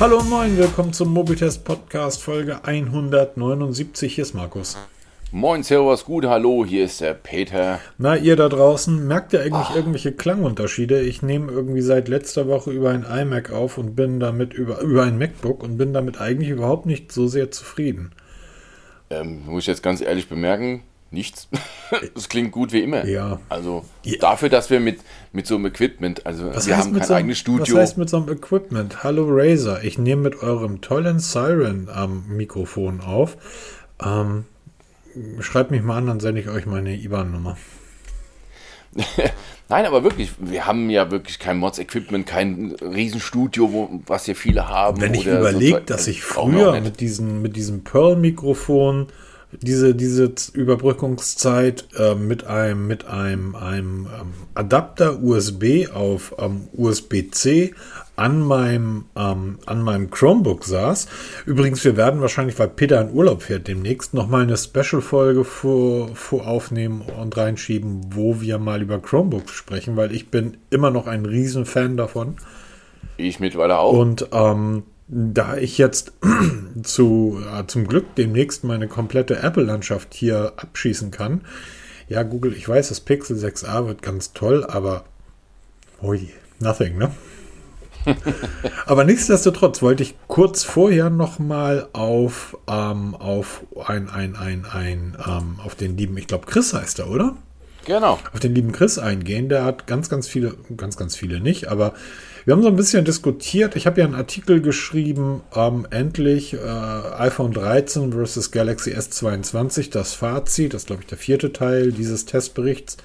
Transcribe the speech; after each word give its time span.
Hallo 0.00 0.20
und 0.20 0.30
moin, 0.30 0.56
willkommen 0.56 0.92
zum 0.92 1.12
Mobitest 1.12 1.64
Podcast 1.64 2.22
Folge 2.22 2.64
179. 2.64 4.14
Hier 4.14 4.22
ist 4.22 4.32
Markus. 4.32 4.76
Moin, 5.32 5.64
Servus, 5.64 6.04
gut, 6.04 6.24
hallo, 6.24 6.64
hier 6.64 6.84
ist 6.84 7.00
der 7.00 7.14
Peter. 7.14 7.80
Na, 7.98 8.16
ihr 8.16 8.36
da 8.36 8.48
draußen, 8.48 9.08
merkt 9.08 9.32
ihr 9.32 9.40
eigentlich 9.40 9.70
Ach. 9.70 9.74
irgendwelche 9.74 10.12
Klangunterschiede? 10.12 11.00
Ich 11.00 11.22
nehme 11.22 11.50
irgendwie 11.50 11.80
seit 11.80 12.06
letzter 12.06 12.46
Woche 12.46 12.70
über 12.70 12.90
ein 12.90 13.02
iMac 13.02 13.50
auf 13.50 13.76
und 13.76 13.96
bin 13.96 14.20
damit 14.20 14.54
über, 14.54 14.78
über 14.82 15.02
ein 15.02 15.18
MacBook 15.18 15.64
und 15.64 15.78
bin 15.78 15.92
damit 15.92 16.20
eigentlich 16.20 16.50
überhaupt 16.50 16.86
nicht 16.86 17.10
so 17.10 17.26
sehr 17.26 17.50
zufrieden. 17.50 18.12
Ähm, 19.10 19.46
muss 19.46 19.64
ich 19.64 19.66
jetzt 19.66 19.82
ganz 19.82 20.00
ehrlich 20.00 20.28
bemerken, 20.28 20.84
nichts. 21.10 21.48
Es 22.14 22.28
klingt 22.28 22.52
gut 22.52 22.72
wie 22.72 22.80
immer. 22.80 23.06
Ja. 23.06 23.40
Also 23.48 23.82
ja. 24.04 24.18
dafür, 24.20 24.50
dass 24.50 24.68
wir 24.68 24.78
mit, 24.78 25.00
mit 25.32 25.46
so 25.46 25.54
einem 25.54 25.64
Equipment, 25.66 26.26
also 26.26 26.52
was 26.52 26.66
wir 26.66 26.76
haben 26.76 26.92
kein 26.92 27.06
so 27.06 27.14
eigenes 27.14 27.38
Studio. 27.38 27.76
Was 27.76 27.82
heißt 27.82 27.98
mit 27.98 28.10
so 28.10 28.18
einem 28.18 28.28
Equipment? 28.28 29.02
Hallo 29.02 29.24
Razer, 29.26 29.82
ich 29.82 29.96
nehme 29.96 30.20
mit 30.20 30.42
eurem 30.42 30.82
tollen 30.82 31.18
Siren 31.18 31.88
am 31.88 32.24
Mikrofon 32.28 33.00
auf. 33.00 33.38
Ähm, 34.04 34.44
schreibt 35.40 35.70
mich 35.70 35.82
mal 35.82 35.96
an, 35.96 36.06
dann 36.08 36.20
sende 36.20 36.42
ich 36.42 36.48
euch 36.48 36.66
meine 36.66 36.94
IBAN-Nummer. 36.94 37.56
Nein, 39.70 39.86
aber 39.86 40.02
wirklich, 40.02 40.32
wir 40.38 40.66
haben 40.66 40.90
ja 40.90 41.10
wirklich 41.10 41.38
kein 41.38 41.58
Mods-Equipment, 41.58 42.26
kein 42.26 42.74
Riesenstudio, 42.82 43.72
wo, 43.72 44.00
was 44.06 44.24
hier 44.24 44.36
viele 44.36 44.68
haben. 44.68 45.00
Wenn 45.00 45.14
ich 45.14 45.26
überlege, 45.26 45.80
dass 45.80 46.06
ich 46.06 46.22
früher 46.22 46.80
mit, 46.80 47.00
diesen, 47.00 47.42
mit 47.42 47.56
diesem 47.56 47.84
Pearl-Mikrofon 47.84 49.08
diese, 49.52 49.94
diese 49.94 50.32
Überbrückungszeit 50.52 51.88
äh, 51.96 52.14
mit 52.14 52.44
einem, 52.44 52.86
mit 52.86 53.06
einem, 53.06 53.54
einem 53.54 54.06
ähm, 54.06 54.32
Adapter 54.54 55.22
USB 55.22 55.88
auf 55.92 56.34
ähm, 56.38 56.68
USB-C 56.76 57.74
an 58.16 58.42
meinem, 58.42 59.06
ähm, 59.16 59.58
an 59.64 59.82
meinem 59.82 60.10
Chromebook 60.10 60.64
saß. 60.64 61.08
Übrigens, 61.46 61.82
wir 61.84 61.96
werden 61.96 62.20
wahrscheinlich, 62.20 62.58
weil 62.58 62.68
Peter 62.68 63.00
in 63.00 63.12
Urlaub 63.12 63.42
fährt, 63.42 63.68
demnächst 63.68 64.12
nochmal 64.12 64.42
eine 64.42 64.56
Special-Folge 64.56 65.44
vor, 65.44 66.08
vor 66.14 66.46
aufnehmen 66.46 67.02
und 67.18 67.36
reinschieben, 67.36 68.10
wo 68.10 68.40
wir 68.40 68.58
mal 68.58 68.82
über 68.82 68.98
Chromebooks 68.98 69.52
sprechen, 69.52 69.96
weil 69.96 70.14
ich 70.14 70.30
bin 70.30 70.58
immer 70.70 70.90
noch 70.90 71.06
ein 71.06 71.24
Riesenfan 71.24 71.96
davon. 71.96 72.36
Ich 73.16 73.40
mittlerweile 73.40 73.78
auch. 73.78 73.92
Und 73.92 74.28
ähm, 74.32 74.82
da 75.08 75.56
ich 75.56 75.78
jetzt 75.78 76.12
zu, 76.82 77.40
äh, 77.52 77.66
zum 77.66 77.86
Glück 77.86 78.14
demnächst 78.16 78.64
meine 78.64 78.88
komplette 78.88 79.38
Apple-Landschaft 79.42 80.14
hier 80.14 80.52
abschießen 80.56 81.10
kann, 81.10 81.42
ja, 82.08 82.22
Google, 82.22 82.54
ich 82.54 82.66
weiß, 82.66 82.88
das 82.88 83.00
Pixel 83.00 83.36
6a 83.36 83.86
wird 83.86 84.02
ganz 84.02 84.32
toll, 84.32 84.64
aber 84.64 85.04
ui, 86.02 86.30
nothing, 86.58 86.96
ne? 86.96 87.10
aber 88.86 89.04
nichtsdestotrotz 89.04 89.82
wollte 89.82 90.02
ich 90.02 90.14
kurz 90.26 90.64
vorher 90.64 91.10
nochmal 91.10 91.88
auf, 91.92 92.56
ähm, 92.66 93.14
auf 93.14 93.66
ein, 93.84 94.08
ein, 94.08 94.36
ein, 94.36 94.64
ein, 94.64 95.16
ähm, 95.26 95.60
auf 95.62 95.74
den 95.74 95.98
lieben, 95.98 96.16
ich 96.16 96.26
glaube, 96.26 96.46
Chris 96.46 96.72
heißt 96.72 97.00
er, 97.00 97.10
oder? 97.10 97.36
Genau. 97.84 98.18
Auf 98.32 98.40
den 98.40 98.54
lieben 98.54 98.72
Chris 98.72 98.98
eingehen. 98.98 99.48
Der 99.48 99.64
hat 99.64 99.86
ganz, 99.86 100.10
ganz 100.10 100.28
viele, 100.28 100.54
ganz, 100.76 100.96
ganz 100.96 101.16
viele 101.16 101.40
nicht, 101.40 101.68
aber 101.68 101.94
wir 102.48 102.54
haben 102.54 102.62
so 102.62 102.68
ein 102.68 102.76
bisschen 102.76 103.04
diskutiert. 103.04 103.76
Ich 103.76 103.86
habe 103.86 104.00
ja 104.00 104.06
einen 104.06 104.14
Artikel 104.14 104.62
geschrieben, 104.62 105.42
ähm, 105.54 105.86
endlich 105.90 106.54
äh, 106.54 106.56
iPhone 106.56 107.52
13 107.52 108.10
versus 108.14 108.50
Galaxy 108.52 108.94
S22, 108.94 109.90
das 109.90 110.14
Fazit, 110.14 110.72
das 110.72 110.80
ist 110.80 110.86
glaube 110.86 111.02
ich 111.02 111.08
der 111.08 111.18
vierte 111.18 111.52
Teil 111.52 111.92
dieses 111.92 112.24
Testberichts. 112.24 112.96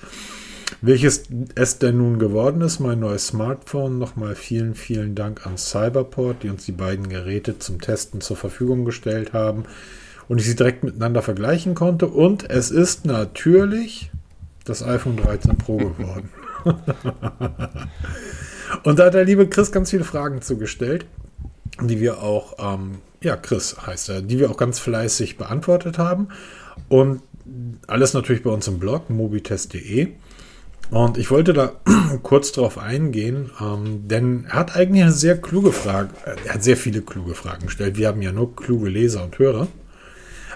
Welches 0.79 1.23
es 1.55 1.77
denn 1.77 1.97
nun 1.97 2.19
geworden 2.19 2.61
ist, 2.61 2.79
mein 2.79 3.01
neues 3.01 3.27
Smartphone. 3.27 3.99
Nochmal 3.99 4.35
vielen, 4.35 4.75
vielen 4.75 5.13
Dank 5.13 5.45
an 5.45 5.57
Cyberport, 5.57 6.43
die 6.43 6.49
uns 6.49 6.63
die 6.63 6.71
beiden 6.71 7.09
Geräte 7.09 7.59
zum 7.59 7.81
Testen 7.81 8.21
zur 8.21 8.37
Verfügung 8.37 8.85
gestellt 8.85 9.33
haben 9.33 9.65
und 10.29 10.39
ich 10.39 10.45
sie 10.45 10.55
direkt 10.55 10.85
miteinander 10.85 11.21
vergleichen 11.21 11.75
konnte. 11.75 12.07
Und 12.07 12.49
es 12.49 12.71
ist 12.71 13.05
natürlich 13.05 14.09
das 14.63 14.83
iPhone 14.83 15.17
13 15.17 15.57
Pro 15.57 15.79
geworden. 15.79 16.29
Und 18.83 18.99
da 18.99 19.05
hat 19.05 19.13
der 19.13 19.25
liebe 19.25 19.47
Chris 19.47 19.71
ganz 19.71 19.91
viele 19.91 20.03
Fragen 20.03 20.41
zugestellt, 20.41 21.05
die 21.81 21.99
wir 21.99 22.21
auch, 22.21 22.55
ähm, 22.59 22.99
ja, 23.21 23.35
Chris 23.35 23.77
heißt 23.85 24.09
er, 24.09 24.21
die 24.21 24.39
wir 24.39 24.49
auch 24.49 24.57
ganz 24.57 24.79
fleißig 24.79 25.37
beantwortet 25.37 25.97
haben. 25.97 26.29
Und 26.89 27.21
alles 27.87 28.13
natürlich 28.13 28.43
bei 28.43 28.49
uns 28.49 28.67
im 28.67 28.79
Blog, 28.79 29.09
mobitest.de. 29.09 30.09
Und 30.89 31.17
ich 31.17 31.31
wollte 31.31 31.53
da 31.53 31.71
kurz 32.23 32.51
drauf 32.51 32.77
eingehen, 32.77 33.49
ähm, 33.59 34.07
denn 34.07 34.45
er 34.45 34.53
hat 34.53 34.75
eigentlich 34.75 35.03
eine 35.03 35.11
sehr 35.11 35.39
kluge 35.39 35.71
Frage, 35.71 36.09
äh, 36.25 36.35
er 36.45 36.53
hat 36.55 36.63
sehr 36.63 36.77
viele 36.77 37.01
kluge 37.01 37.35
Fragen 37.35 37.67
gestellt. 37.67 37.97
Wir 37.97 38.07
haben 38.07 38.21
ja 38.21 38.31
nur 38.31 38.55
kluge 38.55 38.89
Leser 38.89 39.23
und 39.23 39.39
Hörer. 39.39 39.67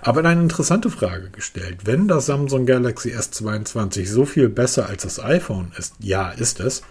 Aber 0.02 0.24
eine 0.24 0.42
interessante 0.42 0.90
Frage 0.92 1.30
gestellt. 1.32 1.80
Wenn 1.86 2.08
das 2.08 2.28
Samsung 2.28 2.66
Galaxy 2.66 3.16
S22 3.16 4.08
so 4.08 4.26
viel 4.26 4.48
besser 4.48 4.88
als 4.88 5.04
das 5.04 5.20
iPhone 5.20 5.72
ist, 5.78 5.96
ja, 6.00 6.30
ist 6.30 6.60
es, 6.60 6.84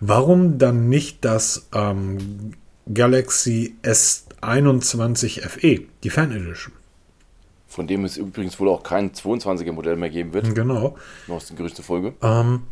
Warum 0.00 0.58
dann 0.58 0.88
nicht 0.88 1.24
das 1.24 1.68
ähm, 1.74 2.52
Galaxy 2.92 3.74
S21 3.82 5.40
FE, 5.48 5.80
die 6.02 6.10
Fan 6.10 6.32
Edition? 6.32 6.72
Von 7.66 7.86
dem 7.86 8.04
es 8.04 8.16
übrigens 8.16 8.58
wohl 8.58 8.68
auch 8.68 8.82
kein 8.82 9.12
22er 9.12 9.72
Modell 9.72 9.96
mehr 9.96 10.10
geben 10.10 10.32
wird. 10.32 10.54
Genau. 10.54 10.96
Noch 11.26 11.36
aus 11.36 11.46
der 11.46 11.56
größten 11.56 11.84
Folge. 11.84 12.14
Ähm, 12.22 12.62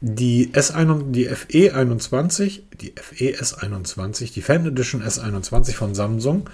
die 0.00 0.48
S1, 0.54 1.10
die 1.10 1.28
FE21, 1.28 2.60
die 2.80 2.94
FE 2.96 3.36
S21, 3.36 4.32
die 4.32 4.40
Fan 4.40 4.66
Edition 4.66 5.02
S21 5.02 5.74
von 5.74 5.94
Samsung 5.94 6.48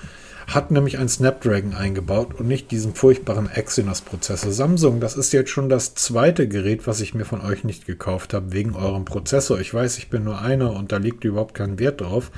hat 0.46 0.70
nämlich 0.70 0.98
ein 0.98 1.08
Snapdragon 1.08 1.74
eingebaut 1.74 2.34
und 2.38 2.46
nicht 2.46 2.70
diesen 2.70 2.94
furchtbaren 2.94 3.50
Exynos-Prozessor. 3.50 4.52
Samsung, 4.52 5.00
das 5.00 5.16
ist 5.16 5.32
jetzt 5.32 5.50
schon 5.50 5.68
das 5.68 5.94
zweite 5.94 6.46
Gerät, 6.46 6.86
was 6.86 7.00
ich 7.00 7.14
mir 7.14 7.24
von 7.24 7.40
euch 7.40 7.64
nicht 7.64 7.84
gekauft 7.86 8.32
habe, 8.32 8.52
wegen 8.52 8.76
eurem 8.76 9.04
Prozessor. 9.04 9.58
Ich 9.58 9.74
weiß, 9.74 9.98
ich 9.98 10.08
bin 10.08 10.22
nur 10.24 10.40
einer 10.40 10.72
und 10.72 10.92
da 10.92 10.98
liegt 10.98 11.24
überhaupt 11.24 11.54
kein 11.54 11.78
Wert 11.78 12.00
drauf. 12.00 12.30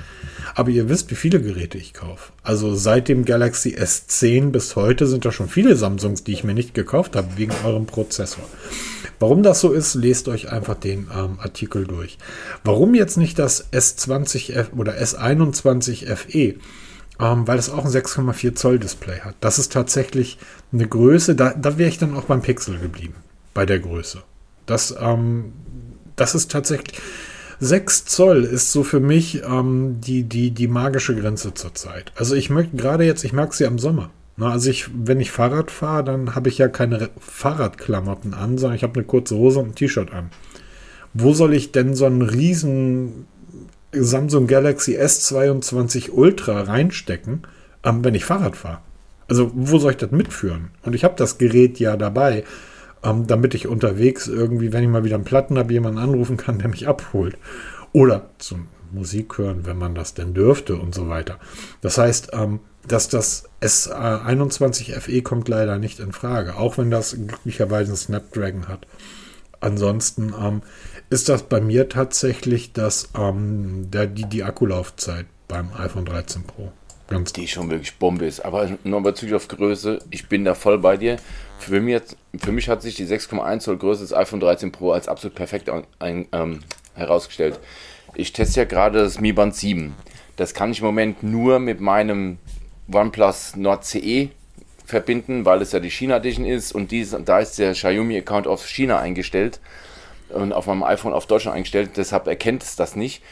Aber 0.55 0.71
ihr 0.71 0.89
wisst, 0.89 1.11
wie 1.11 1.15
viele 1.15 1.39
Geräte 1.39 1.77
ich 1.77 1.93
kaufe. 1.93 2.31
Also 2.41 2.73
seit 2.73 3.07
dem 3.07 3.25
Galaxy 3.25 3.75
S10 3.75 4.49
bis 4.49 4.75
heute 4.75 5.05
sind 5.05 5.25
da 5.25 5.31
schon 5.31 5.47
viele 5.47 5.75
Samsungs, 5.75 6.23
die 6.23 6.33
ich 6.33 6.43
mir 6.43 6.55
nicht 6.55 6.73
gekauft 6.73 7.15
habe, 7.15 7.37
wegen 7.37 7.53
eurem 7.63 7.85
Prozessor. 7.85 8.43
Warum 9.19 9.43
das 9.43 9.59
so 9.59 9.71
ist, 9.71 9.95
lest 9.95 10.29
euch 10.29 10.49
einfach 10.51 10.75
den 10.75 11.09
ähm, 11.13 11.39
Artikel 11.39 11.85
durch. 11.85 12.17
Warum 12.63 12.95
jetzt 12.95 13.17
nicht 13.17 13.37
das 13.37 13.71
S20F 13.71 14.67
oder 14.77 14.93
S21 14.93 16.15
FE? 16.15 16.55
Ähm, 17.19 17.47
weil 17.47 17.59
es 17.59 17.69
auch 17.69 17.85
ein 17.85 17.91
6,4 17.91 18.55
Zoll 18.55 18.79
Display 18.79 19.19
hat. 19.19 19.35
Das 19.41 19.59
ist 19.59 19.73
tatsächlich 19.73 20.37
eine 20.71 20.87
Größe, 20.87 21.35
da, 21.35 21.53
da 21.53 21.77
wäre 21.77 21.89
ich 21.89 21.97
dann 21.97 22.15
auch 22.15 22.25
beim 22.25 22.41
Pixel 22.41 22.79
geblieben, 22.79 23.15
bei 23.53 23.65
der 23.65 23.79
Größe. 23.79 24.23
Das, 24.65 24.95
ähm, 24.99 25.53
das 26.15 26.35
ist 26.35 26.51
tatsächlich, 26.51 26.99
6 27.59 28.05
Zoll 28.05 28.45
ist 28.45 28.71
so 28.71 28.83
für 28.83 29.01
mich 29.01 29.43
ähm, 29.43 29.99
die, 29.99 30.23
die, 30.23 30.51
die 30.51 30.67
magische 30.69 31.15
Grenze 31.15 31.53
zurzeit. 31.53 32.13
Also 32.15 32.35
ich 32.35 32.49
möchte 32.49 32.77
gerade 32.77 33.03
jetzt, 33.03 33.25
ich 33.25 33.33
mag 33.33 33.53
sie 33.53 33.65
am 33.65 33.79
Sommer. 33.79 34.11
Na, 34.37 34.51
also 34.51 34.69
ich, 34.69 34.89
wenn 34.93 35.19
ich 35.19 35.31
Fahrrad 35.31 35.69
fahre, 35.69 36.05
dann 36.05 36.35
habe 36.35 36.47
ich 36.47 36.57
ja 36.57 36.69
keine 36.69 37.09
Fahrradklamotten 37.19 38.33
an, 38.33 38.57
sondern 38.57 38.77
ich 38.77 38.83
habe 38.83 38.93
eine 38.93 39.03
kurze 39.03 39.35
Hose 39.35 39.59
und 39.59 39.69
ein 39.69 39.75
T-Shirt 39.75 40.13
an. 40.13 40.29
Wo 41.13 41.33
soll 41.33 41.53
ich 41.53 41.73
denn 41.73 41.93
so 41.93 42.05
einen 42.05 42.21
riesen 42.21 43.25
Samsung 43.91 44.47
Galaxy 44.47 44.97
S22 44.97 46.11
Ultra 46.11 46.61
reinstecken, 46.61 47.43
ähm, 47.83 48.03
wenn 48.03 48.15
ich 48.15 48.25
Fahrrad 48.25 48.55
fahre. 48.55 48.81
Also 49.27 49.51
wo 49.53 49.77
soll 49.77 49.91
ich 49.91 49.97
das 49.97 50.11
mitführen? 50.11 50.71
Und 50.83 50.93
ich 50.93 51.03
habe 51.03 51.15
das 51.17 51.37
Gerät 51.37 51.79
ja 51.79 51.97
dabei, 51.97 52.43
ähm, 53.03 53.27
damit 53.27 53.53
ich 53.53 53.67
unterwegs 53.67 54.27
irgendwie, 54.27 54.73
wenn 54.73 54.83
ich 54.83 54.89
mal 54.89 55.03
wieder 55.03 55.15
einen 55.15 55.23
Platten 55.23 55.57
habe, 55.57 55.73
jemanden 55.73 55.99
anrufen 55.99 56.37
kann, 56.37 56.59
der 56.59 56.67
mich 56.67 56.87
abholt. 56.87 57.37
Oder 57.91 58.29
zum 58.37 58.67
Musik 58.91 59.37
hören, 59.37 59.65
wenn 59.65 59.77
man 59.77 59.95
das 59.95 60.13
denn 60.13 60.33
dürfte 60.33 60.75
und 60.75 60.95
so 60.95 61.09
weiter. 61.09 61.39
Das 61.81 61.97
heißt, 61.97 62.31
ähm, 62.33 62.59
dass 62.87 63.07
das 63.07 63.49
S21 63.61 64.99
FE 64.99 65.21
kommt 65.21 65.47
leider 65.47 65.77
nicht 65.77 65.99
in 65.99 66.11
Frage, 66.11 66.55
auch 66.55 66.77
wenn 66.77 66.89
das 66.89 67.11
glücklicherweise 67.13 67.93
ein 67.93 67.97
Snapdragon 67.97 68.67
hat. 68.67 68.87
Ansonsten 69.59 70.33
ähm, 70.39 70.61
ist 71.09 71.29
das 71.29 71.43
bei 71.43 71.59
mir 71.59 71.89
tatsächlich 71.89 72.73
das, 72.73 73.09
ähm, 73.17 73.89
der, 73.91 74.07
die, 74.07 74.25
die 74.25 74.43
Akkulaufzeit 74.43 75.25
beim 75.47 75.71
iPhone 75.73 76.05
13 76.05 76.43
Pro. 76.43 76.71
Ganz 77.07 77.33
die 77.33 77.47
schon 77.47 77.71
wirklich 77.71 77.97
Bombe 77.97 78.25
ist. 78.25 78.45
Aber 78.45 78.69
noch 78.83 79.01
bezüglich 79.01 79.35
auf 79.35 79.47
Größe, 79.47 79.99
ich 80.11 80.29
bin 80.29 80.45
da 80.45 80.53
voll 80.53 80.77
bei 80.77 80.97
dir. 80.97 81.17
Für 81.57 81.81
mich, 81.81 82.01
für 82.37 82.51
mich 82.51 82.69
hat 82.69 82.83
sich 82.83 82.95
die 82.95 83.07
6,1 83.07 83.59
Zoll 83.59 83.77
Größe 83.77 84.01
des 84.01 84.13
iPhone 84.13 84.39
13 84.39 84.71
Pro 84.71 84.91
als 84.91 85.07
absolut 85.07 85.35
perfekt 85.35 85.71
ein, 85.97 86.27
ähm, 86.31 86.59
herausgestellt. 86.93 87.59
Ich 88.13 88.31
teste 88.31 88.59
ja 88.59 88.65
gerade 88.65 88.99
das 88.99 89.19
Mi 89.19 89.33
Band 89.33 89.55
7. 89.55 89.95
Das 90.35 90.53
kann 90.53 90.71
ich 90.71 90.79
im 90.79 90.85
Moment 90.85 91.23
nur 91.23 91.57
mit 91.57 91.81
meinem 91.81 92.37
OnePlus 92.91 93.55
Nord 93.55 93.83
CE 93.85 94.29
verbinden, 94.85 95.45
weil 95.45 95.61
es 95.61 95.71
ja 95.71 95.79
die 95.79 95.91
China 95.91 96.17
Edition 96.17 96.45
ist 96.45 96.71
und 96.71 96.91
dies, 96.91 97.15
da 97.25 97.39
ist 97.39 97.57
der 97.57 97.73
Xiaomi 97.73 98.17
Account 98.17 98.47
auf 98.47 98.67
China 98.67 98.99
eingestellt 98.99 99.59
und 100.29 100.53
auf 100.53 100.67
meinem 100.67 100.83
iPhone 100.83 101.13
auf 101.13 101.25
Deutschland 101.25 101.55
eingestellt, 101.55 101.91
deshalb 101.97 102.27
erkennt 102.27 102.63
es 102.63 102.75
das 102.75 102.95
nicht. 102.95 103.23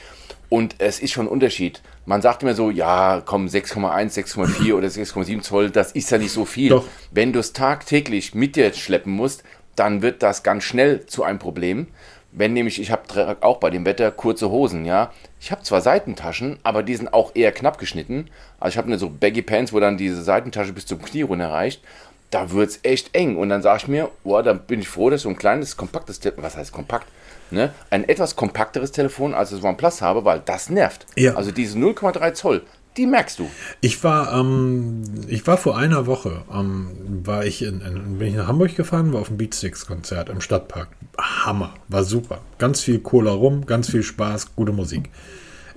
Und 0.49 0.75
es 0.77 0.99
ist 0.99 1.11
schon 1.11 1.25
ein 1.25 1.29
Unterschied. 1.29 1.81
Man 2.05 2.21
sagt 2.21 2.41
immer 2.41 2.53
so, 2.53 2.69
ja, 2.69 3.21
komm, 3.25 3.47
6,1, 3.47 4.13
6,4 4.13 4.73
oder 4.73 4.87
6,7 4.87 5.41
Zoll, 5.41 5.69
das 5.69 5.91
ist 5.91 6.09
ja 6.09 6.17
nicht 6.17 6.31
so 6.31 6.45
viel. 6.45 6.69
Doch. 6.69 6.85
Wenn 7.11 7.33
du 7.33 7.39
es 7.39 7.51
tagtäglich 7.51 8.33
mit 8.33 8.55
dir 8.55 8.71
schleppen 8.73 9.11
musst, 9.11 9.43
dann 9.75 10.01
wird 10.01 10.23
das 10.23 10.43
ganz 10.43 10.63
schnell 10.63 11.05
zu 11.05 11.23
einem 11.23 11.39
Problem. 11.39 11.87
Wenn 12.31 12.53
nämlich, 12.53 12.79
ich 12.79 12.91
habe 12.91 13.37
auch 13.41 13.57
bei 13.57 13.69
dem 13.69 13.85
Wetter 13.85 14.11
kurze 14.11 14.49
Hosen, 14.49 14.85
ja. 14.85 15.11
Ich 15.39 15.51
habe 15.51 15.63
zwar 15.63 15.81
Seitentaschen, 15.81 16.59
aber 16.63 16.83
die 16.83 16.95
sind 16.95 17.13
auch 17.13 17.31
eher 17.35 17.51
knapp 17.51 17.77
geschnitten. 17.77 18.29
Also 18.59 18.73
ich 18.73 18.77
habe 18.77 18.87
eine 18.87 18.97
so 18.97 19.09
Baggy 19.09 19.41
Pants, 19.41 19.73
wo 19.73 19.79
dann 19.79 19.97
diese 19.97 20.21
Seitentasche 20.21 20.73
bis 20.73 20.85
zum 20.85 21.01
Knie 21.01 21.23
runter 21.23 21.51
reicht. 21.51 21.81
Da 22.29 22.51
wird 22.51 22.69
es 22.71 22.79
echt 22.83 23.15
eng. 23.15 23.37
Und 23.37 23.49
dann 23.49 23.61
sage 23.61 23.77
ich 23.83 23.87
mir, 23.87 24.09
boah, 24.23 24.43
dann 24.43 24.59
bin 24.59 24.81
ich 24.81 24.89
froh, 24.89 25.09
dass 25.09 25.19
ich 25.21 25.23
so 25.23 25.29
ein 25.29 25.37
kleines, 25.37 25.77
kompaktes, 25.77 26.19
Te- 26.19 26.33
was 26.37 26.57
heißt 26.57 26.71
kompakt? 26.71 27.07
Ne? 27.51 27.71
Ein 27.89 28.07
etwas 28.09 28.35
kompakteres 28.35 28.91
Telefon 28.91 29.33
als 29.33 29.51
das 29.51 29.63
OnePlus 29.63 30.01
habe, 30.01 30.25
weil 30.25 30.41
das 30.43 30.69
nervt. 30.69 31.05
Ja. 31.15 31.35
Also 31.35 31.51
diese 31.51 31.77
0,3 31.79 32.33
Zoll, 32.33 32.63
die 32.97 33.05
merkst 33.07 33.39
du. 33.39 33.49
Ich 33.79 34.03
war, 34.03 34.37
ähm, 34.37 35.03
ich 35.29 35.47
war 35.47 35.55
vor 35.55 35.77
einer 35.77 36.05
Woche, 36.07 36.41
ähm, 36.53 37.21
war 37.23 37.45
ich 37.45 37.61
in, 37.61 37.79
in, 37.79 38.17
bin 38.19 38.27
ich 38.27 38.35
nach 38.35 38.47
Hamburg 38.47 38.75
gefahren, 38.75 39.13
war 39.13 39.21
auf 39.21 39.27
dem 39.29 39.37
Beatsticks-Konzert 39.37 40.27
im 40.27 40.41
Stadtpark. 40.41 40.89
Hammer, 41.17 41.75
war 41.87 42.03
super. 42.03 42.39
Ganz 42.57 42.81
viel 42.81 42.99
Cola 42.99 43.31
rum, 43.31 43.65
ganz 43.65 43.89
viel 43.89 44.03
Spaß, 44.03 44.53
gute 44.57 44.73
Musik. 44.73 45.09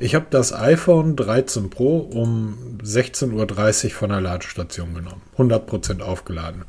Ich 0.02 0.14
habe 0.14 0.26
das 0.30 0.54
iPhone 0.54 1.14
13 1.14 1.68
Pro 1.68 1.98
um 1.98 2.56
16.30 2.82 3.84
Uhr 3.84 3.90
von 3.90 4.08
der 4.08 4.22
Ladestation 4.22 4.94
genommen. 4.94 5.20
100% 5.36 6.00
aufgeladen. 6.00 6.64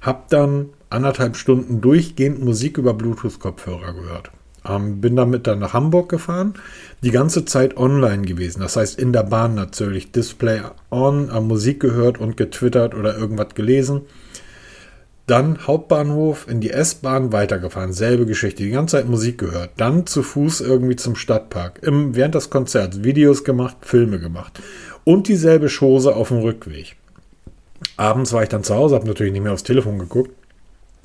Hab 0.00 0.28
dann 0.28 0.66
anderthalb 0.88 1.36
Stunden 1.36 1.80
durchgehend 1.80 2.42
Musik 2.42 2.78
über 2.78 2.94
Bluetooth-Kopfhörer 2.94 3.94
gehört. 3.94 4.30
Ähm, 4.64 5.00
bin 5.00 5.16
damit 5.16 5.48
dann 5.48 5.58
nach 5.58 5.72
Hamburg 5.72 6.08
gefahren, 6.08 6.54
die 7.02 7.10
ganze 7.10 7.44
Zeit 7.44 7.76
online 7.76 8.22
gewesen. 8.22 8.60
Das 8.60 8.76
heißt, 8.76 8.96
in 8.96 9.12
der 9.12 9.24
Bahn 9.24 9.56
natürlich 9.56 10.12
Display 10.12 10.60
on, 10.92 11.30
äh, 11.30 11.40
Musik 11.40 11.80
gehört 11.80 12.18
und 12.18 12.36
getwittert 12.36 12.94
oder 12.94 13.18
irgendwas 13.18 13.56
gelesen. 13.56 14.02
Dann 15.28 15.66
Hauptbahnhof 15.66 16.48
in 16.48 16.62
die 16.62 16.70
S-Bahn 16.70 17.32
weitergefahren. 17.32 17.92
Selbe 17.92 18.24
Geschichte. 18.24 18.62
Die 18.62 18.70
ganze 18.70 18.96
Zeit 18.96 19.08
Musik 19.08 19.36
gehört. 19.36 19.72
Dann 19.76 20.06
zu 20.06 20.22
Fuß 20.22 20.62
irgendwie 20.62 20.96
zum 20.96 21.16
Stadtpark. 21.16 21.80
Im, 21.82 22.16
während 22.16 22.34
des 22.34 22.48
Konzerts 22.48 23.04
Videos 23.04 23.44
gemacht, 23.44 23.76
Filme 23.82 24.18
gemacht. 24.20 24.58
Und 25.04 25.28
dieselbe 25.28 25.68
Chose 25.68 26.16
auf 26.16 26.28
dem 26.28 26.38
Rückweg. 26.38 26.96
Abends 27.98 28.32
war 28.32 28.42
ich 28.42 28.48
dann 28.48 28.64
zu 28.64 28.74
Hause, 28.74 28.94
habe 28.94 29.06
natürlich 29.06 29.34
nicht 29.34 29.42
mehr 29.42 29.52
aufs 29.52 29.64
Telefon 29.64 29.98
geguckt. 29.98 30.30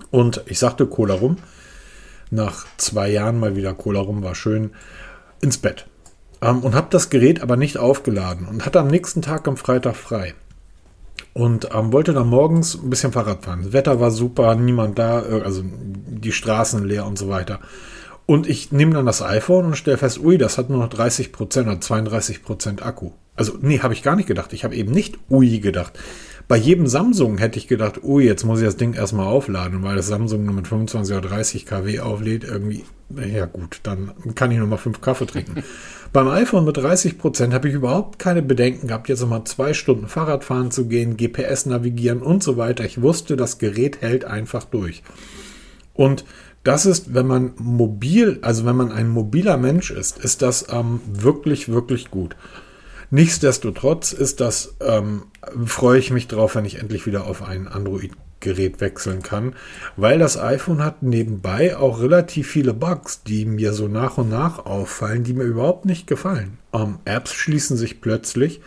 Und 0.09 0.41
ich 0.45 0.57
sagte 0.57 0.85
Cola 0.85 1.15
rum. 1.15 1.37
Nach 2.31 2.65
zwei 2.77 3.09
Jahren 3.11 3.37
mal 3.37 3.57
wieder 3.57 3.73
Cola 3.73 3.99
rum, 3.99 4.23
war 4.23 4.35
schön. 4.35 4.71
Ins 5.41 5.57
Bett. 5.57 5.85
Ähm, 6.41 6.59
und 6.61 6.75
habe 6.75 6.87
das 6.91 7.09
Gerät 7.09 7.41
aber 7.41 7.57
nicht 7.57 7.77
aufgeladen. 7.77 8.47
Und 8.47 8.65
hatte 8.65 8.79
am 8.79 8.87
nächsten 8.87 9.21
Tag 9.21 9.49
am 9.49 9.57
Freitag 9.57 9.97
frei. 9.97 10.33
Und 11.33 11.69
ähm, 11.74 11.91
wollte 11.91 12.13
dann 12.13 12.27
morgens 12.27 12.75
ein 12.75 12.89
bisschen 12.89 13.12
Fahrrad 13.12 13.44
fahren. 13.44 13.63
Das 13.63 13.74
Wetter 13.74 14.00
war 14.00 14.12
super, 14.12 14.56
niemand 14.56 15.00
da, 15.00 15.25
äh, 15.25 15.41
also 15.41 15.63
die 15.65 16.31
Straßen 16.31 16.85
leer 16.85 17.06
und 17.06 17.18
so 17.18 17.27
weiter. 17.27 17.59
Und 18.25 18.47
ich 18.47 18.71
nehme 18.71 18.94
dann 18.94 19.06
das 19.06 19.21
iPhone 19.21 19.65
und 19.65 19.75
stelle 19.75 19.97
fest, 19.97 20.19
ui, 20.19 20.38
das 20.38 20.57
hat 20.57 20.69
nur 20.69 20.80
noch 20.80 20.89
30% 20.89 21.62
oder 21.63 21.74
32% 21.74 22.81
Akku. 22.81 23.12
Also, 23.35 23.57
nee, 23.59 23.80
habe 23.80 23.94
ich 23.94 24.03
gar 24.03 24.15
nicht 24.15 24.27
gedacht. 24.27 24.53
Ich 24.53 24.63
habe 24.63 24.75
eben 24.75 24.91
nicht 24.91 25.18
ui 25.30 25.59
gedacht. 25.59 25.97
Bei 26.47 26.57
jedem 26.57 26.87
Samsung 26.87 27.37
hätte 27.37 27.57
ich 27.57 27.67
gedacht, 27.67 28.03
ui, 28.03 28.25
jetzt 28.25 28.43
muss 28.43 28.59
ich 28.59 28.65
das 28.65 28.77
Ding 28.77 28.93
erstmal 28.93 29.27
aufladen, 29.27 29.81
weil 29.81 29.95
das 29.95 30.07
Samsung 30.07 30.45
nur 30.45 30.53
mit 30.53 30.67
25 30.67 31.15
oder 31.15 31.29
30 31.29 31.65
kW 31.65 31.99
auflädt, 32.01 32.43
irgendwie, 32.43 32.83
ja 33.15 33.45
gut, 33.45 33.79
dann 33.83 34.11
kann 34.35 34.51
ich 34.51 34.57
nochmal 34.57 34.77
fünf 34.77 35.01
Kaffee 35.01 35.25
trinken. 35.25 35.63
Beim 36.13 36.27
iPhone 36.27 36.65
mit 36.65 36.77
30% 36.77 37.53
habe 37.53 37.69
ich 37.69 37.73
überhaupt 37.73 38.19
keine 38.19 38.43
Bedenken 38.43 38.87
gehabt, 38.87 39.09
jetzt 39.09 39.21
nochmal 39.21 39.45
zwei 39.45 39.73
Stunden 39.73 40.07
Fahrrad 40.07 40.43
fahren 40.43 40.69
zu 40.69 40.85
gehen, 40.85 41.17
GPS 41.17 41.65
navigieren 41.65 42.21
und 42.21 42.43
so 42.43 42.55
weiter. 42.57 42.85
Ich 42.85 43.01
wusste, 43.01 43.35
das 43.35 43.57
Gerät 43.57 44.01
hält 44.01 44.25
einfach 44.25 44.63
durch. 44.65 45.01
Und 45.93 46.23
das 46.63 46.85
ist, 46.85 47.13
wenn 47.13 47.27
man 47.27 47.53
mobil, 47.57 48.39
also 48.41 48.65
wenn 48.65 48.75
man 48.75 48.91
ein 48.91 49.09
mobiler 49.09 49.57
Mensch 49.57 49.91
ist, 49.91 50.23
ist 50.23 50.41
das 50.41 50.67
ähm, 50.71 51.01
wirklich, 51.07 51.69
wirklich 51.69 52.11
gut. 52.11 52.35
Nichtsdestotrotz 53.13 54.12
ist 54.12 54.42
das, 54.42 54.74
ähm, 54.81 55.25
freue 55.68 56.00
ich 56.00 56.10
mich 56.10 56.27
drauf, 56.27 56.56
wenn 56.56 56.65
ich 56.65 56.80
endlich 56.80 57.06
wieder 57.06 57.27
auf 57.27 57.44
ein 57.44 57.68
Android-Gerät 57.68 58.81
wechseln 58.81 59.21
kann, 59.21 59.54
weil 59.95 60.18
das 60.18 60.36
iPhone 60.36 60.83
hat 60.83 61.04
nebenbei 61.04 61.77
auch 61.77 62.01
relativ 62.01 62.48
viele 62.48 62.74
Bugs, 62.74 63.21
die 63.21 63.45
mir 63.45 63.74
so 63.74 63.88
nach 63.88 64.18
und 64.18 64.30
nach 64.30 64.65
auffallen, 64.65 65.24
die 65.24 65.33
mir 65.33 65.44
überhaupt 65.44 65.86
nicht 65.86 66.07
gefallen. 66.07 66.57
Ähm, 66.74 66.98
Apps 67.06 67.33
schließen 67.33 67.77
sich 67.77 68.01
plötzlich. 68.01 68.62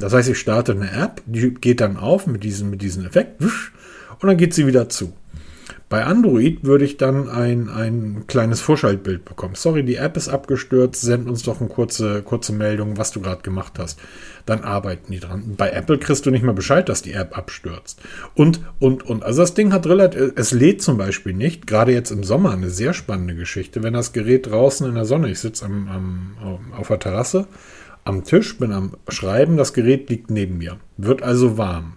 Das 0.00 0.12
heißt, 0.12 0.28
ich 0.28 0.38
starte 0.38 0.72
eine 0.72 0.92
App, 0.92 1.22
die 1.24 1.54
geht 1.54 1.80
dann 1.80 1.96
auf 1.96 2.26
mit 2.26 2.44
diesem, 2.44 2.68
mit 2.68 2.82
diesem 2.82 3.06
Effekt 3.06 3.40
und 3.40 4.28
dann 4.28 4.36
geht 4.36 4.52
sie 4.52 4.66
wieder 4.66 4.90
zu. 4.90 5.14
Bei 5.90 6.04
Android 6.04 6.62
würde 6.62 6.84
ich 6.84 6.98
dann 6.98 7.28
ein, 7.28 7.68
ein 7.68 8.24
kleines 8.28 8.60
Vorschaltbild 8.60 9.24
bekommen. 9.24 9.56
Sorry, 9.56 9.82
die 9.82 9.96
App 9.96 10.16
ist 10.16 10.28
abgestürzt, 10.28 11.02
send 11.02 11.28
uns 11.28 11.42
doch 11.42 11.60
eine 11.60 11.68
kurze, 11.68 12.22
kurze 12.22 12.52
Meldung, 12.52 12.96
was 12.96 13.10
du 13.10 13.20
gerade 13.20 13.42
gemacht 13.42 13.72
hast. 13.76 13.98
Dann 14.46 14.62
arbeiten 14.62 15.10
die 15.10 15.18
dran. 15.18 15.56
Bei 15.56 15.70
Apple 15.70 15.98
kriegst 15.98 16.24
du 16.24 16.30
nicht 16.30 16.44
mal 16.44 16.54
Bescheid, 16.54 16.88
dass 16.88 17.02
die 17.02 17.12
App 17.12 17.36
abstürzt. 17.36 18.00
Und, 18.36 18.60
und, 18.78 19.04
und. 19.04 19.24
Also 19.24 19.42
das 19.42 19.54
Ding 19.54 19.72
hat 19.72 19.84
relativ, 19.88 20.32
es 20.36 20.52
lädt 20.52 20.80
zum 20.80 20.96
Beispiel 20.96 21.32
nicht, 21.32 21.66
gerade 21.66 21.90
jetzt 21.90 22.12
im 22.12 22.22
Sommer 22.22 22.52
eine 22.52 22.70
sehr 22.70 22.94
spannende 22.94 23.34
Geschichte, 23.34 23.82
wenn 23.82 23.94
das 23.94 24.12
Gerät 24.12 24.46
draußen 24.46 24.88
in 24.88 24.94
der 24.94 25.06
Sonne, 25.06 25.28
ich 25.28 25.40
sitze 25.40 25.64
am, 25.66 25.88
am, 25.88 26.72
auf 26.78 26.86
der 26.86 27.00
Terrasse, 27.00 27.48
am 28.04 28.22
Tisch, 28.22 28.56
bin 28.58 28.70
am 28.70 28.92
Schreiben, 29.08 29.56
das 29.56 29.72
Gerät 29.72 30.08
liegt 30.08 30.30
neben 30.30 30.58
mir. 30.58 30.76
Wird 30.98 31.24
also 31.24 31.58
warm. 31.58 31.94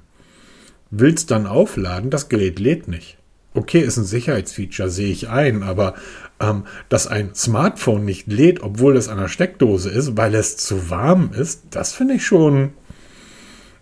Willst 0.90 1.30
dann 1.30 1.46
aufladen, 1.46 2.10
das 2.10 2.28
Gerät 2.28 2.60
lädt 2.60 2.88
nicht. 2.88 3.20
Okay, 3.54 3.80
ist 3.80 3.98
ein 3.98 4.06
Sicherheitsfeature, 4.06 4.90
sehe 4.90 5.12
ich 5.12 5.30
ein, 5.30 5.62
aber 5.62 5.94
ähm, 6.40 6.64
dass 6.90 7.08
ein 7.08 7.36
Smartphone 7.36 8.04
nicht 8.04 8.28
lädt, 8.28 8.64
obwohl 8.64 8.98
es 8.98 9.10
an 9.10 9.20
der 9.20 9.28
Steckdose 9.28 9.90
ist, 9.90 10.18
weil 10.18 10.34
es 10.36 10.58
zu 10.58 10.90
warm 10.90 11.32
ist, 11.34 11.62
das 11.70 11.94
finde 11.94 12.16
ich 12.16 12.26
schon, 12.26 12.74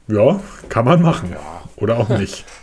ja, 0.08 0.42
kann 0.70 0.86
man 0.86 1.02
machen. 1.02 1.36
Oder 1.78 1.98
auch 1.98 2.10
nicht. 2.10 2.46